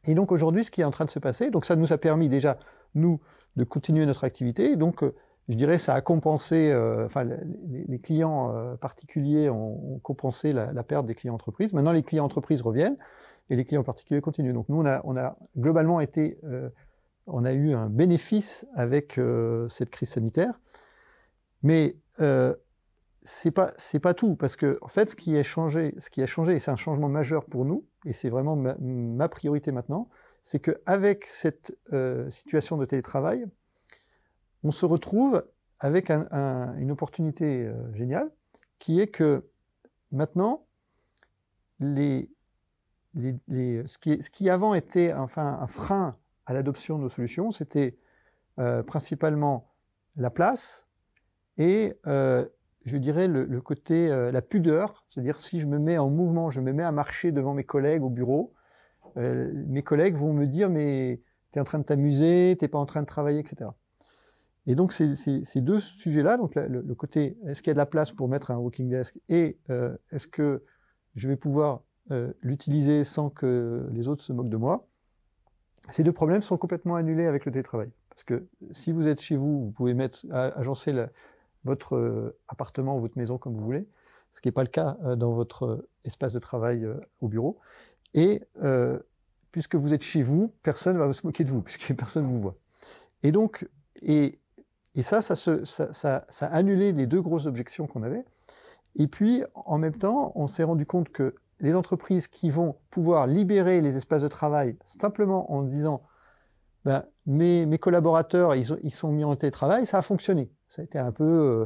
Et 0.05 0.15
donc, 0.15 0.31
aujourd'hui, 0.31 0.63
ce 0.63 0.71
qui 0.71 0.81
est 0.81 0.85
en 0.85 0.91
train 0.91 1.05
de 1.05 1.09
se 1.09 1.19
passer, 1.19 1.49
donc 1.49 1.65
ça 1.65 1.75
nous 1.75 1.93
a 1.93 1.97
permis 1.97 2.29
déjà, 2.29 2.57
nous, 2.93 3.19
de 3.55 3.63
continuer 3.63 4.05
notre 4.05 4.23
activité. 4.23 4.75
Donc, 4.75 5.03
euh, 5.03 5.15
je 5.47 5.55
dirais, 5.55 5.77
ça 5.77 5.93
a 5.93 6.01
compensé, 6.01 6.71
euh, 6.71 7.05
enfin, 7.05 7.23
les, 7.23 7.99
clients 7.99 8.55
euh, 8.55 8.75
particuliers 8.75 9.49
ont, 9.49 9.99
compensé 10.01 10.51
la, 10.51 10.83
perte 10.83 11.05
des 11.05 11.13
clients 11.13 11.35
entreprises. 11.35 11.73
Maintenant, 11.73 11.91
les 11.91 12.03
clients 12.03 12.25
entreprises 12.25 12.61
reviennent 12.61 12.97
et 13.49 13.55
les 13.55 13.63
clients 13.63 13.83
particuliers 13.83 14.21
continuent. 14.21 14.53
Donc, 14.53 14.69
nous, 14.69 14.81
on 14.81 15.17
a, 15.17 15.37
globalement 15.55 15.99
été, 15.99 16.39
euh, 16.45 16.69
on 17.27 17.45
a 17.45 17.53
eu 17.53 17.73
un 17.73 17.89
bénéfice 17.89 18.65
avec 18.73 19.19
cette 19.69 19.91
crise 19.91 20.09
sanitaire. 20.09 20.59
Mais 21.61 21.95
c'est 23.27 23.49
pas 23.49 23.71
c'est 23.77 23.99
pas 23.99 24.13
tout 24.13 24.35
parce 24.35 24.55
que 24.55 24.77
en 24.83 24.87
fait 24.87 25.09
ce 25.09 25.15
qui 25.15 25.35
a 25.35 25.41
changé 25.41 25.95
ce 25.97 26.11
qui 26.11 26.21
a 26.21 26.27
changé 26.27 26.53
et 26.53 26.59
c'est 26.59 26.69
un 26.69 26.75
changement 26.75 27.09
majeur 27.09 27.45
pour 27.45 27.65
nous 27.65 27.83
et 28.05 28.13
c'est 28.13 28.29
vraiment 28.29 28.55
ma, 28.55 28.75
ma, 28.79 29.27
priorité 29.29 29.71
maintenant 29.71 30.09
c'est 30.43 30.59
que 30.59 30.79
avec 30.85 31.25
cette 31.25 31.75
situation 32.29 32.77
de 32.77 32.85
télétravail 32.85 33.47
on 34.65 34.71
se 34.71 34.85
retrouve 34.87 35.45
avec 35.79 36.09
une 36.09 36.89
opportunité 36.91 37.67
euh, 37.67 37.93
géniale, 37.93 38.31
qui 38.79 38.99
est 38.99 39.07
que 39.07 39.47
maintenant, 40.11 40.65
ce, 41.79 42.27
qui, 44.31 44.49
avant 44.49 44.73
était 44.73 45.13
enfin, 45.13 45.59
un 45.61 45.67
frein 45.67 46.17
à 46.47 46.53
l'adoption 46.53 46.97
de 46.97 47.03
nos 47.03 47.09
solutions, 47.09 47.51
c'était 47.51 47.95
euh, 48.57 48.81
principalement 48.81 49.71
la 50.15 50.31
place 50.31 50.87
et, 51.59 51.93
euh, 52.07 52.47
je 52.85 52.97
dirais, 52.97 53.27
le, 53.27 53.61
côté, 53.61 54.07
la 54.07 54.41
pudeur, 54.41 55.05
c'est-à-dire 55.09 55.39
si 55.39 55.59
je 55.59 55.67
me 55.67 55.77
mets 55.77 55.99
en 55.99 56.09
mouvement, 56.09 56.49
je 56.49 56.61
me 56.61 56.73
mets 56.73 56.83
à 56.83 56.91
marcher 56.91 57.31
devant 57.31 57.53
mes 57.53 57.63
collègues 57.63 58.03
au 58.03 58.09
bureau, 58.09 58.53
mes 59.15 59.81
collègues 59.83 60.15
vont 60.15 60.33
me 60.33 60.45
dire, 60.45 60.69
mais 60.69 61.21
tu 61.51 61.59
es 61.59 61.61
en 61.61 61.65
train 61.65 61.79
de 61.79 61.83
t'amuser, 61.83 62.55
tu 62.59 62.65
n'es 62.65 62.69
pas 62.69 62.77
en 62.79 62.85
train 62.85 63.01
de 63.01 63.07
travailler, 63.07 63.39
etc. 63.39 63.69
Et 64.67 64.75
donc, 64.75 64.93
ces, 64.93 65.61
deux 65.61 65.79
sujets-là, 65.79 66.37
donc 66.37 66.55
le, 66.55 66.95
côté 66.95 67.37
est-ce 67.45 67.61
qu'il 67.61 67.69
y 67.69 67.71
a 67.71 67.73
de 67.75 67.79
la 67.79 67.85
place 67.85 68.11
pour 68.11 68.27
mettre 68.27 68.51
un 68.51 68.57
walking 68.57 68.89
desk 68.89 69.19
et 69.29 69.57
euh, 69.69 69.95
est-ce 70.11 70.27
que 70.27 70.63
je 71.15 71.27
vais 71.27 71.35
pouvoir 71.35 71.81
euh, 72.11 72.33
l'utiliser 72.41 73.03
sans 73.03 73.29
que 73.29 73.87
les 73.91 74.07
autres 74.07 74.23
se 74.23 74.33
moquent 74.33 74.49
de 74.49 74.57
moi, 74.57 74.87
ces 75.91 76.03
deux 76.03 76.11
problèmes 76.11 76.41
sont 76.41 76.57
complètement 76.57 76.95
annulés 76.95 77.27
avec 77.27 77.45
le 77.45 77.51
télétravail. 77.51 77.91
Parce 78.09 78.23
que 78.23 78.47
si 78.71 78.91
vous 78.91 79.07
êtes 79.07 79.21
chez 79.21 79.35
vous, 79.35 79.65
vous 79.65 79.71
pouvez 79.71 79.93
mettre, 79.93 80.25
agencer 80.31 80.93
votre 81.63 81.95
euh, 81.95 82.37
appartement 82.47 82.97
ou 82.97 83.01
votre 83.01 83.17
maison 83.17 83.37
comme 83.37 83.53
vous 83.53 83.63
voulez, 83.63 83.87
ce 84.31 84.41
qui 84.41 84.47
n'est 84.47 84.53
pas 84.53 84.63
le 84.63 84.69
cas 84.69 84.97
dans 85.15 85.31
votre 85.31 85.87
espace 86.03 86.33
de 86.33 86.39
travail 86.39 86.85
au 87.21 87.29
bureau. 87.29 87.57
Et 88.13 88.41
puisque 89.55 89.75
vous 89.75 89.93
êtes 89.93 90.01
chez 90.01 90.23
vous, 90.23 90.53
personne 90.63 90.97
ne 90.97 91.01
va 91.01 91.13
se 91.13 91.25
moquer 91.25 91.45
de 91.45 91.49
vous, 91.49 91.61
puisque 91.61 91.93
personne 91.97 92.25
ne 92.25 92.29
vous 92.29 92.41
voit. 92.41 92.57
Et 93.23 93.31
donc, 93.31 93.65
et 94.01 94.37
et 94.95 95.01
ça, 95.01 95.21
ça, 95.21 95.35
ça, 95.35 96.25
a 96.39 96.45
annulé 96.45 96.91
les 96.91 97.05
deux 97.05 97.21
grosses 97.21 97.45
objections 97.45 97.87
qu'on 97.87 98.03
avait. 98.03 98.25
Et 98.95 99.07
puis, 99.07 99.43
en 99.53 99.77
même 99.77 99.95
temps, 99.95 100.31
on 100.35 100.47
s'est 100.47 100.63
rendu 100.63 100.85
compte 100.85 101.09
que 101.09 101.35
les 101.59 101.75
entreprises 101.75 102.27
qui 102.27 102.49
vont 102.49 102.75
pouvoir 102.89 103.27
libérer 103.27 103.81
les 103.81 103.97
espaces 103.97 104.21
de 104.21 104.27
travail 104.27 104.77
simplement 104.85 105.51
en 105.51 105.63
disant 105.63 106.01
ben, 106.85 107.03
mes, 107.25 107.77
collaborateurs, 107.77 108.55
ils, 108.55 108.91
sont 108.91 109.11
mis 109.11 109.23
en 109.23 109.35
télétravail, 109.35 109.85
ça 109.85 109.97
a 109.97 110.01
fonctionné. 110.01 110.51
Ça 110.69 110.81
a 110.81 110.85
été 110.85 110.97
un 110.97 111.11
peu 111.11 111.23
euh, 111.23 111.65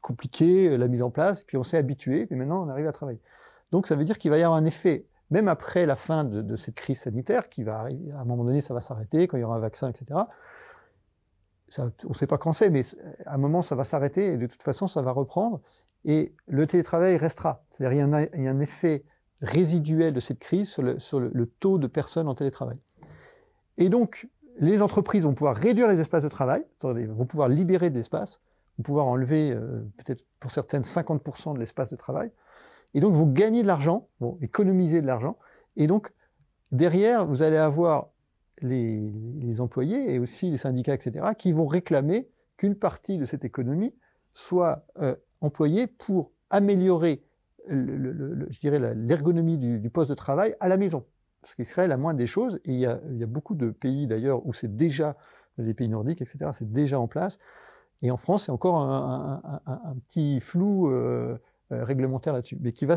compliqué, 0.00 0.76
la 0.76 0.88
mise 0.88 1.02
en 1.02 1.10
place, 1.10 1.42
puis 1.42 1.56
on 1.56 1.62
s'est 1.62 1.78
habitué, 1.78 2.26
puis 2.26 2.36
maintenant 2.36 2.64
on 2.64 2.68
arrive 2.68 2.86
à 2.86 2.92
travailler. 2.92 3.20
Donc 3.70 3.86
ça 3.86 3.96
veut 3.96 4.04
dire 4.04 4.18
qu'il 4.18 4.30
va 4.30 4.38
y 4.38 4.42
avoir 4.42 4.58
un 4.58 4.64
effet 4.64 5.06
même 5.32 5.48
après 5.48 5.86
la 5.86 5.96
fin 5.96 6.24
de, 6.24 6.56
cette 6.56 6.74
crise 6.74 7.00
sanitaire, 7.00 7.48
qui 7.48 7.64
va 7.64 7.80
arriver, 7.80 8.12
à 8.12 8.20
un 8.20 8.24
moment 8.24 8.44
donné, 8.44 8.60
ça 8.60 8.74
va 8.74 8.80
s'arrêter, 8.80 9.26
quand 9.26 9.38
il 9.38 9.40
y 9.40 9.44
aura 9.44 9.56
un 9.56 9.60
vaccin, 9.60 9.88
etc. 9.88 10.20
on 11.78 12.08
ne 12.08 12.14
sait 12.14 12.26
pas 12.26 12.38
quand 12.38 12.52
c'est, 12.52 12.70
mais 12.70 12.82
à 13.26 13.34
un 13.34 13.38
moment, 13.38 13.62
ça 13.62 13.74
va 13.74 13.84
s'arrêter, 13.84 14.32
et 14.32 14.36
de 14.36 14.46
toute 14.46 14.62
façon, 14.62 14.86
ça 14.86 15.02
va 15.02 15.12
reprendre, 15.12 15.60
et 16.04 16.34
le 16.46 16.66
télétravail 16.66 17.16
restera. 17.16 17.64
C'est-à-dire 17.70 18.04
il 18.34 18.42
y, 18.42 18.46
a, 18.46 18.50
un 18.50 18.60
effet 18.60 19.04
résiduel 19.40 20.12
de 20.12 20.20
cette 20.20 20.38
crise 20.38 20.68
sur, 20.68 20.82
le, 20.82 21.46
taux 21.46 21.78
de 21.78 21.86
personnes 21.86 22.28
en 22.28 22.34
télétravail. 22.34 22.78
Et 23.78 23.88
donc, 23.88 24.28
les 24.58 24.82
entreprises 24.82 25.24
vont 25.24 25.34
pouvoir 25.34 25.56
réduire 25.56 25.88
les 25.88 26.00
espaces 26.00 26.22
de 26.22 26.28
travail, 26.28 26.64
vont 26.82 27.26
pouvoir 27.26 27.48
libérer 27.48 27.90
de 27.90 27.94
l'espace, 27.94 28.40
vont 28.78 28.82
pouvoir 28.82 29.06
enlever 29.06 29.52
euh, 29.52 29.80
peut-être 29.96 30.24
pour 30.40 30.50
certaines 30.50 30.82
50% 30.82 31.54
de 31.54 31.58
l'espace 31.58 31.90
de 31.90 31.96
travail, 31.96 32.30
et 32.94 33.00
donc, 33.00 33.12
vous 33.12 33.26
gagnez 33.26 33.62
de 33.62 33.66
l'argent, 33.66 34.08
vont 34.20 34.38
économiser 34.40 35.00
de 35.00 35.06
l'argent. 35.06 35.38
Et 35.76 35.86
donc, 35.86 36.12
derrière, 36.70 37.26
vous 37.26 37.42
allez 37.42 37.56
avoir 37.56 38.08
les, 38.62 39.60
employés 39.60 40.14
et 40.14 40.18
aussi 40.18 40.50
les 40.50 40.56
syndicats, 40.56 40.94
etc., 40.94 41.24
qui 41.36 41.52
vont 41.52 41.66
réclamer 41.66 42.28
qu'une 42.56 42.74
partie 42.74 43.18
de 43.18 43.24
cette 43.24 43.44
économie 43.44 43.94
soit 44.34 44.86
euh, 45.00 45.14
employée 45.40 45.86
pour 45.86 46.32
améliorer, 46.50 47.22
l'ergonomie 47.68 49.58
du, 49.58 49.90
poste 49.90 50.10
de 50.10 50.14
travail 50.14 50.54
à 50.60 50.68
la 50.68 50.76
maison. 50.76 51.04
Ce 51.44 51.54
qui 51.54 51.64
serait 51.64 51.88
la 51.88 51.96
moindre 51.96 52.18
des 52.18 52.26
choses. 52.26 52.60
Et 52.64 52.72
il 52.72 52.78
y 52.78 52.86
a, 52.86 53.00
beaucoup 53.26 53.54
de 53.54 53.70
pays, 53.70 54.06
d'ailleurs, 54.06 54.44
où 54.46 54.52
c'est 54.52 54.74
déjà, 54.74 55.16
les 55.58 55.74
pays 55.74 55.88
nordiques, 55.88 56.22
etc., 56.22 56.50
c'est 56.52 56.72
déjà 56.72 56.98
en 56.98 57.08
place. 57.08 57.38
Et 58.00 58.10
en 58.10 58.16
France, 58.16 58.44
c'est 58.46 58.52
encore 58.52 58.80
un, 58.80 59.96
petit 60.06 60.40
flou. 60.40 60.88
Euh, 60.88 61.38
euh, 61.72 61.84
réglementaire 61.84 62.34
là-dessus, 62.34 62.58
mais 62.60 62.72
qui 62.72 62.84
va, 62.84 62.96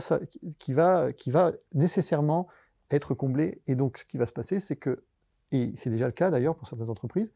qui, 0.60 0.74
va, 0.74 1.14
qui 1.14 1.32
va 1.32 1.54
nécessairement 1.74 2.48
être 2.92 3.14
comblé. 3.14 3.62
Et 3.68 3.76
donc, 3.76 4.00
ce 4.00 4.06
qui 4.06 4.18
va 4.18 4.26
se 4.26 4.34
passer, 4.34 4.60
c'est 4.60 4.76
que, 4.76 5.06
et 5.51 5.72
c'est 5.76 5.89
déjà 5.89 6.05
le 6.05 6.11
cas 6.11 6.31
d'ailleurs 6.31 6.55
pour 6.55 6.67
certaines 6.67 6.89
entreprises, 6.89 7.31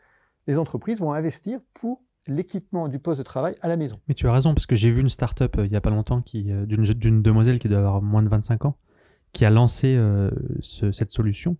les 0.48 0.57
entreprises 0.57 0.99
vont 0.99 1.14
investir 1.14 1.60
pour 1.73 2.02
l'équipement 2.27 2.88
du 2.88 2.99
poste 2.99 3.19
de 3.19 3.23
travail 3.23 3.56
à 3.61 3.68
la 3.68 3.77
maison. 3.77 3.99
Mais 4.07 4.14
tu 4.14 4.27
as 4.27 4.31
raison, 4.31 4.53
parce 4.53 4.65
que 4.65 4.76
j'ai 4.76 4.91
vu 4.91 5.02
une 5.02 5.10
start-up 5.10 5.57
euh, 5.57 5.65
il 5.65 5.72
n'y 5.72 5.77
a 5.77 5.81
pas 5.81 5.90
longtemps 5.90 6.22
qui, 6.22 6.52
euh, 6.52 6.65
d'une, 6.65 7.22
demoiselle 7.22 7.60
qui 7.60 7.69
doit 7.69 7.80
avoir 7.80 8.02
moins 8.02 8.22
de 8.22 8.30
25 8.30 8.65
ans, 8.65 8.77
qui 9.34 9.45
a 9.45 9.49
lancé 9.49 9.99
cette 10.61 11.11
solution 11.11 11.57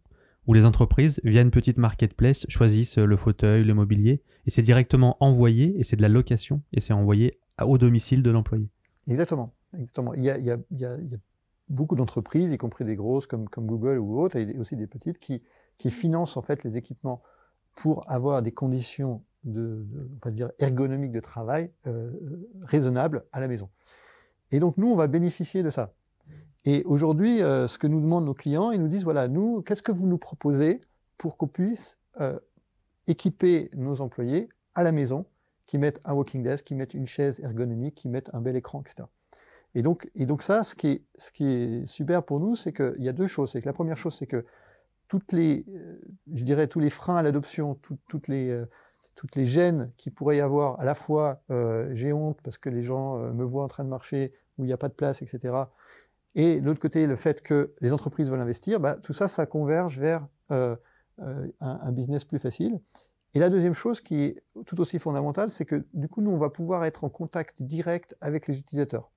où 0.48 0.54
les 0.54 0.66
entreprises, 0.66 1.22
via 1.24 1.42
une 1.42 1.52
petite 1.52 1.78
marketplace, 1.78 2.48
choisissent 2.50 2.98
le 2.98 3.16
fauteuil, 3.16 3.64
le 3.64 3.76
mobilier, 3.76 4.24
et 4.48 4.50
c'est 4.50 4.64
directement 4.64 5.16
envoyé, 5.20 5.80
et 5.80 5.84
c'est 5.84 5.96
de 5.96 6.02
la 6.02 6.10
location, 6.10 6.64
et 6.74 6.80
c'est 6.80 6.92
envoyé 6.92 7.40
au 7.62 7.78
domicile 7.78 8.24
de 8.24 8.32
l'employé. 8.32 8.68
Exactement. 9.08 9.54
Exactement. 9.78 10.14
Il 10.16 10.24
y 10.24 10.32
a, 10.32 10.98
beaucoup 11.70 11.96
d'entreprises, 11.96 12.52
y 12.52 12.58
compris 12.58 12.84
des 12.84 12.96
grosses 12.96 13.28
comme, 13.28 13.48
Google 13.60 14.00
ou 14.00 14.20
autres, 14.20 14.38
et 14.38 14.58
aussi 14.58 14.76
des 14.76 14.88
petites, 14.88 15.20
qui, 15.20 15.44
financent 15.88 16.36
en 16.36 16.42
fait 16.42 16.66
les 16.66 16.76
équipements 16.76 17.22
pour 17.76 18.04
avoir 18.12 18.42
des 18.42 18.52
conditions 18.52 19.24
de, 19.46 19.86
dire 20.28 20.52
ergonomiques 20.60 21.14
de 21.14 21.22
travail 21.22 21.72
euh, 21.88 22.12
raisonnables 22.64 23.24
à 23.32 23.40
la 23.40 23.48
maison. 23.48 23.70
Et 24.52 24.60
donc 24.60 24.78
nous, 24.78 24.88
on 24.88 24.96
va 24.96 25.08
bénéficier 25.08 25.64
de 25.64 25.70
ça. 25.70 25.94
Et 26.66 26.84
aujourd'hui, 26.84 27.42
euh, 27.42 27.68
ce 27.68 27.78
que 27.78 27.88
nous 27.88 28.02
demandent 28.02 28.26
nos 28.26 28.34
clients, 28.34 28.72
ils 28.72 28.82
nous 28.82 28.90
disent 28.90 29.06
voilà, 29.06 29.30
nous, 29.30 29.62
qu'est-ce 29.62 29.84
que 29.84 29.94
vous 29.94 30.08
nous 30.08 30.18
proposez 30.18 30.82
pour 31.18 31.38
qu'on 31.38 31.48
puisse 31.48 31.98
euh, 32.20 32.38
équiper 33.08 33.70
nos 33.74 34.02
employés 34.02 34.50
à 34.76 34.84
la 34.84 34.92
maison, 34.92 35.26
qui 35.68 35.78
mettent 35.78 36.02
un 36.04 36.14
walking 36.14 36.44
desk, 36.44 36.66
qui 36.66 36.76
mettent 36.76 36.94
une 36.94 37.08
chaise 37.08 37.40
ergonomique, 37.42 37.96
qui 37.96 38.10
mettent 38.10 38.30
un 38.34 38.42
bel 38.42 38.56
écran, 38.56 38.82
etc. 38.82 39.08
Et 39.76 39.82
donc, 39.82 40.10
et 40.16 40.26
donc 40.26 40.42
ça, 40.42 40.64
ce 40.64 40.76
qui 40.76 40.88
est, 40.88 41.04
ce 41.18 41.32
qui 41.32 41.46
est 41.46 41.86
super 41.86 42.24
pour 42.24 42.40
nous, 42.40 42.56
c'est 42.56 42.74
qu'il 42.74 43.04
y 43.04 43.10
a 43.10 43.14
deux 43.14 43.28
choses. 43.28 43.52
C'est 43.52 43.62
que 43.62 43.68
la 43.68 43.74
première 43.74 43.98
chose, 43.98 44.16
c'est 44.16 44.26
que 44.26 44.46
toutes 45.10 45.34
les, 45.34 45.66
euh, 45.68 46.00
je 46.32 46.46
dirais, 46.46 46.68
tous 46.68 46.80
les 46.80 46.90
freins 46.90 47.18
à 47.18 47.24
l'adoption, 47.24 47.78
toutes 48.08 48.28
les, 48.30 48.50
euh, 48.50 48.66
toutes 49.16 49.36
les 49.36 49.46
gênes 49.46 49.92
qui 49.98 50.12
pourrait 50.12 50.38
y 50.38 50.40
avoir, 50.40 50.80
à 50.80 50.86
la 50.86 50.96
fois 50.96 51.42
euh, 51.50 51.90
j'ai 51.94 52.14
honte 52.14 52.40
parce 52.42 52.58
que 52.58 52.70
les 52.70 52.84
gens 52.84 53.18
me 53.34 53.44
voient 53.44 53.64
en 53.64 53.68
train 53.68 53.84
de 53.84 53.90
marcher 53.90 54.34
où 54.58 54.64
il 54.64 54.68
n'y 54.68 54.74
a 54.74 54.78
pas 54.78 54.88
de 54.88 54.94
place, 54.94 55.22
etc. 55.22 55.56
Et 56.36 56.62
l'autre 56.62 56.80
côté, 56.80 57.08
le 57.08 57.16
fait 57.16 57.42
que 57.42 57.74
les 57.82 57.92
entreprises 57.92 58.30
veulent 58.30 58.40
investir, 58.40 58.80
bah, 58.80 58.96
tout 59.02 59.14
ça, 59.14 59.28
ça 59.28 59.46
converge 59.46 60.00
vers 60.00 60.26
un, 60.50 60.78
un, 61.60 61.92
business 61.92 62.24
plus 62.24 62.40
facile. 62.40 62.80
Et 63.34 63.40
la 63.40 63.50
deuxième 63.50 63.74
chose 63.74 64.00
qui 64.00 64.22
est 64.22 64.44
tout 64.66 64.80
aussi 64.80 65.00
fondamentale, 65.00 65.50
c'est 65.50 65.66
que 65.66 65.86
du 65.94 66.08
coup, 66.08 66.22
nous, 66.22 66.32
on 66.32 66.38
va 66.38 66.50
pouvoir 66.50 66.86
être 66.86 67.04
en 67.04 67.10
contact 67.10 67.64
direct 67.64 68.16
avec 68.22 68.48
les 68.48 68.60
utilisateurs 68.60 69.12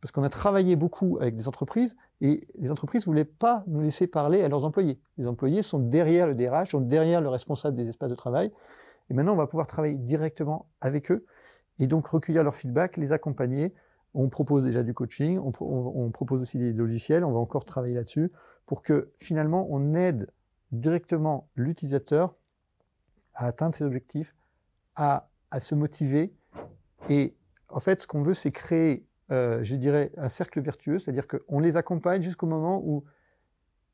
parce 0.00 0.12
qu'on 0.12 0.22
a 0.22 0.28
travaillé 0.28 0.76
beaucoup 0.76 1.18
avec 1.20 1.36
des 1.36 1.48
entreprises 1.48 1.96
et 2.20 2.46
les 2.58 2.70
entreprises 2.70 3.02
ne 3.02 3.06
voulaient 3.06 3.24
pas 3.24 3.64
nous 3.66 3.80
laisser 3.80 4.06
parler 4.06 4.42
à 4.42 4.48
leurs 4.48 4.64
employés. 4.64 5.00
Les 5.18 5.26
employés 5.26 5.62
sont 5.62 5.78
derrière 5.78 6.26
le 6.26 6.34
DRH, 6.34 6.70
sont 6.70 6.80
derrière 6.80 7.20
le 7.20 7.28
responsable 7.28 7.76
des 7.76 7.88
espaces 7.88 8.10
de 8.10 8.14
travail. 8.14 8.52
Et 9.10 9.14
maintenant, 9.14 9.32
on 9.32 9.36
va 9.36 9.46
pouvoir 9.46 9.66
travailler 9.66 9.94
directement 9.94 10.66
avec 10.80 11.10
eux 11.10 11.24
et 11.78 11.86
donc 11.86 12.06
recueillir 12.06 12.42
leur 12.42 12.56
feedback, 12.56 12.96
les 12.96 13.12
accompagner. 13.12 13.74
On 14.14 14.28
propose 14.28 14.64
déjà 14.64 14.82
du 14.82 14.94
coaching, 14.94 15.38
on, 15.38 16.10
propose 16.10 16.40
aussi 16.40 16.58
des 16.58 16.72
logiciels, 16.72 17.24
on 17.24 17.32
va 17.32 17.38
encore 17.38 17.64
travailler 17.64 17.94
là-dessus 17.94 18.32
pour 18.64 18.82
que 18.82 19.12
finalement 19.18 19.66
on 19.70 19.94
aide 19.94 20.30
directement 20.72 21.48
l'utilisateur 21.54 22.34
à 23.34 23.46
atteindre 23.46 23.74
ses 23.74 23.84
objectifs, 23.84 24.34
à, 24.94 25.28
se 25.60 25.74
motiver. 25.74 26.34
Et 27.08 27.34
en 27.70 27.80
fait, 27.80 28.02
ce 28.02 28.06
qu'on 28.06 28.22
veut, 28.22 28.34
c'est 28.34 28.52
créer 28.52 29.06
euh, 29.32 29.62
je 29.64 29.74
dirais, 29.76 30.12
un 30.16 30.28
cercle 30.28 30.60
vertueux, 30.60 30.98
c'est-à-dire 30.98 31.26
qu'on 31.26 31.58
les 31.58 31.76
accompagne 31.76 32.22
jusqu'au 32.22 32.46
moment 32.46 32.82
où 32.84 33.04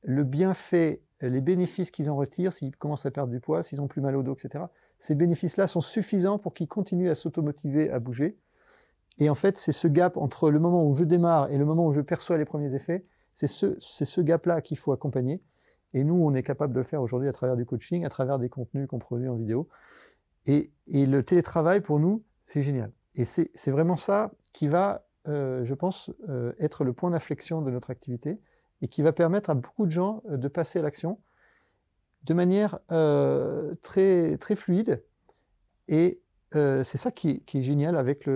le 0.03 0.25
bienfait, 0.25 1.01
les 1.21 1.41
bénéfices 1.41 1.91
qu'ils 1.91 2.11
en 2.11 2.17
retirent, 2.17 2.53
s'ils 2.53 2.77
commencent 2.77 3.07
à 3.07 3.11
perdre 3.11 3.33
du 3.33 3.41
poids, 3.41 3.63
s'ils 3.63 3.81
ont 3.81 3.89
plus 3.89 4.01
mal 4.01 4.17
au 4.17 4.23
dos, 4.23 4.35
etc., 4.35 4.65
ces 4.99 5.15
bénéfices-là 5.15 5.67
sont 5.67 5.81
suffisants 5.81 6.39
pour 6.39 6.55
qu'ils 6.55 6.69
continuent 6.69 7.11
à 7.11 7.15
s'automotiver, 7.15 7.91
à 7.91 7.99
bouger. 7.99 8.39
Et 9.19 9.29
en 9.29 9.35
fait, 9.35 9.57
c'est 9.57 9.73
ce 9.73 9.89
gap 9.89 10.17
entre 10.17 10.51
le 10.51 10.61
moment 10.61 10.87
où 10.87 10.95
je 10.95 11.05
démarre 11.05 11.51
et 11.51 11.59
le 11.59 11.65
moment 11.65 11.87
où 11.87 11.93
je 11.93 12.01
perçois 12.01 12.39
les 12.39 12.45
premiers 12.45 12.75
effets, 12.75 13.05
c'est 13.35 13.47
ce, 13.47 13.77
ce 13.81 14.21
gap-là 14.21 14.61
qu'il 14.61 14.79
faut 14.79 14.93
accompagner. 14.93 15.43
Et 15.95 16.05
nous, 16.05 16.15
on 16.15 16.35
est 16.35 16.43
capable 16.43 16.73
de 16.73 16.79
le 16.79 16.85
faire 16.85 17.03
aujourd'hui 17.03 17.29
à 17.29 17.33
travers 17.33 17.57
du 17.57 17.67
coaching, 17.67 18.05
à 18.05 18.09
travers 18.09 18.39
des 18.39 18.49
contenus 18.49 18.87
qu'on 18.87 18.99
produit 18.99 19.29
en 19.29 19.35
vidéo. 19.35 19.69
Et, 20.47 20.71
et 20.87 21.07
le 21.07 21.23
télétravail, 21.23 21.81
pour 21.81 21.99
nous, 21.99 22.23
c'est 22.47 22.63
génial. 22.63 22.93
Et 23.15 23.25
c'est 23.25 23.71
vraiment 23.71 23.97
ça 23.97 24.33
qui 24.53 24.69
va 24.69 25.05
euh, 25.29 25.65
je 25.65 25.75
pense, 25.75 26.11
euh, 26.29 26.53
être 26.59 26.83
le 26.83 26.93
point 26.93 27.11
d'inflexion 27.11 27.63
de 27.63 27.71
notre 27.71 27.91
activité 27.91 28.41
et 28.81 28.89
qui 28.89 29.03
va 29.03 29.13
permettre 29.13 29.51
à 29.51 29.55
beaucoup 29.55 29.87
de 29.87 29.93
gens 29.93 30.23
euh, 30.29 30.37
de 30.37 30.49
passer 30.49 30.81
à 30.81 30.83
l'action 30.83 31.21
de 32.25 32.35
manière 32.35 32.79
très, 33.83 34.37
très 34.39 34.55
fluide. 34.55 35.03
Et 35.89 36.21
c'est 36.53 36.97
ça 36.97 37.11
qui 37.11 37.43
est, 37.53 37.63
génial 37.63 37.97
avec 37.97 38.31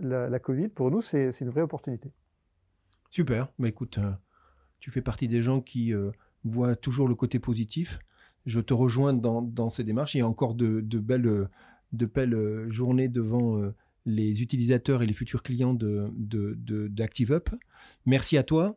la, 0.00 0.38
Covid. 0.38 0.68
Pour 0.68 0.90
nous, 0.90 1.02
c'est 1.02 1.28
une 1.40 1.50
vraie 1.50 1.60
opportunité. 1.60 2.10
Super. 3.10 3.52
Bah, 3.58 3.68
écoute, 3.68 3.98
tu 4.78 4.90
fais 4.90 5.02
partie 5.02 5.28
des 5.28 5.42
gens 5.42 5.60
qui 5.60 5.92
voient 6.44 6.76
toujours 6.76 7.08
le 7.08 7.14
côté 7.14 7.38
positif. 7.38 7.98
Je 8.46 8.60
te 8.60 8.72
rejoins 8.72 9.12
dans, 9.12 9.68
ces 9.68 9.84
démarches. 9.84 10.14
Il 10.14 10.18
y 10.20 10.22
a 10.22 10.26
encore 10.26 10.54
de 10.54 10.80
belles, 10.80 11.50
de 11.92 12.06
belles 12.06 12.70
journées 12.70 13.08
devant 13.08 13.70
les 14.10 14.42
utilisateurs 14.42 15.02
et 15.02 15.06
les 15.06 15.12
futurs 15.12 15.42
clients 15.42 15.74
d'ActiveUp. 15.74 17.50
De, 17.50 17.56
de, 17.56 17.60
Merci 18.06 18.36
à 18.38 18.42
toi. 18.42 18.76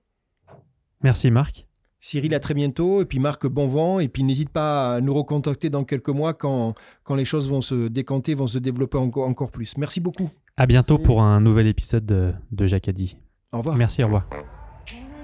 Merci 1.01 1.31
Marc. 1.31 1.67
Cyril, 1.99 2.33
à 2.33 2.39
très 2.39 2.53
bientôt. 2.53 3.01
Et 3.01 3.05
puis 3.05 3.19
Marc, 3.19 3.47
bon 3.47 3.67
vent. 3.67 3.99
Et 3.99 4.09
puis 4.09 4.23
n'hésite 4.23 4.49
pas 4.49 4.95
à 4.95 5.01
nous 5.01 5.13
recontacter 5.13 5.69
dans 5.69 5.85
quelques 5.85 6.09
mois 6.09 6.33
quand, 6.33 6.75
quand 7.03 7.15
les 7.15 7.25
choses 7.25 7.49
vont 7.49 7.61
se 7.61 7.87
décanter, 7.87 8.35
vont 8.35 8.47
se 8.47 8.59
développer 8.59 8.97
encore, 8.97 9.27
encore 9.27 9.51
plus. 9.51 9.77
Merci 9.77 10.01
beaucoup. 10.01 10.29
À 10.57 10.65
bientôt 10.65 10.97
pour 10.97 11.21
un 11.21 11.39
nouvel 11.39 11.67
épisode 11.67 12.05
de, 12.05 12.33
de 12.51 12.67
Jacadi. 12.67 13.17
Au 13.53 13.59
revoir. 13.59 13.77
Merci, 13.77 14.03
au 14.03 14.07
revoir. 14.07 14.27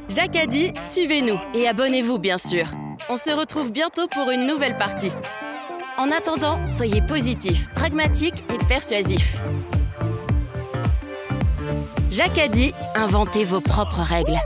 Jacadi, 0.07 0.72
suivez-nous 0.81 1.38
et 1.53 1.68
abonnez-vous 1.68 2.18
bien 2.18 2.38
sûr. 2.38 2.65
On 3.10 3.18
se 3.18 3.31
retrouve 3.31 3.72
bientôt 3.72 4.07
pour 4.07 4.31
une 4.31 4.48
nouvelle 4.48 4.77
partie. 4.77 5.11
En 5.98 6.10
attendant, 6.11 6.65
soyez 6.68 7.02
positifs, 7.02 7.68
pragmatiques 7.73 8.45
et 8.53 8.65
persuasifs. 8.68 9.44
Jacques 12.10 12.40
a 12.40 12.48
dit 12.48 12.73
inventez 12.95 13.44
vos 13.44 13.61
propres 13.61 14.02
règles. 14.02 14.40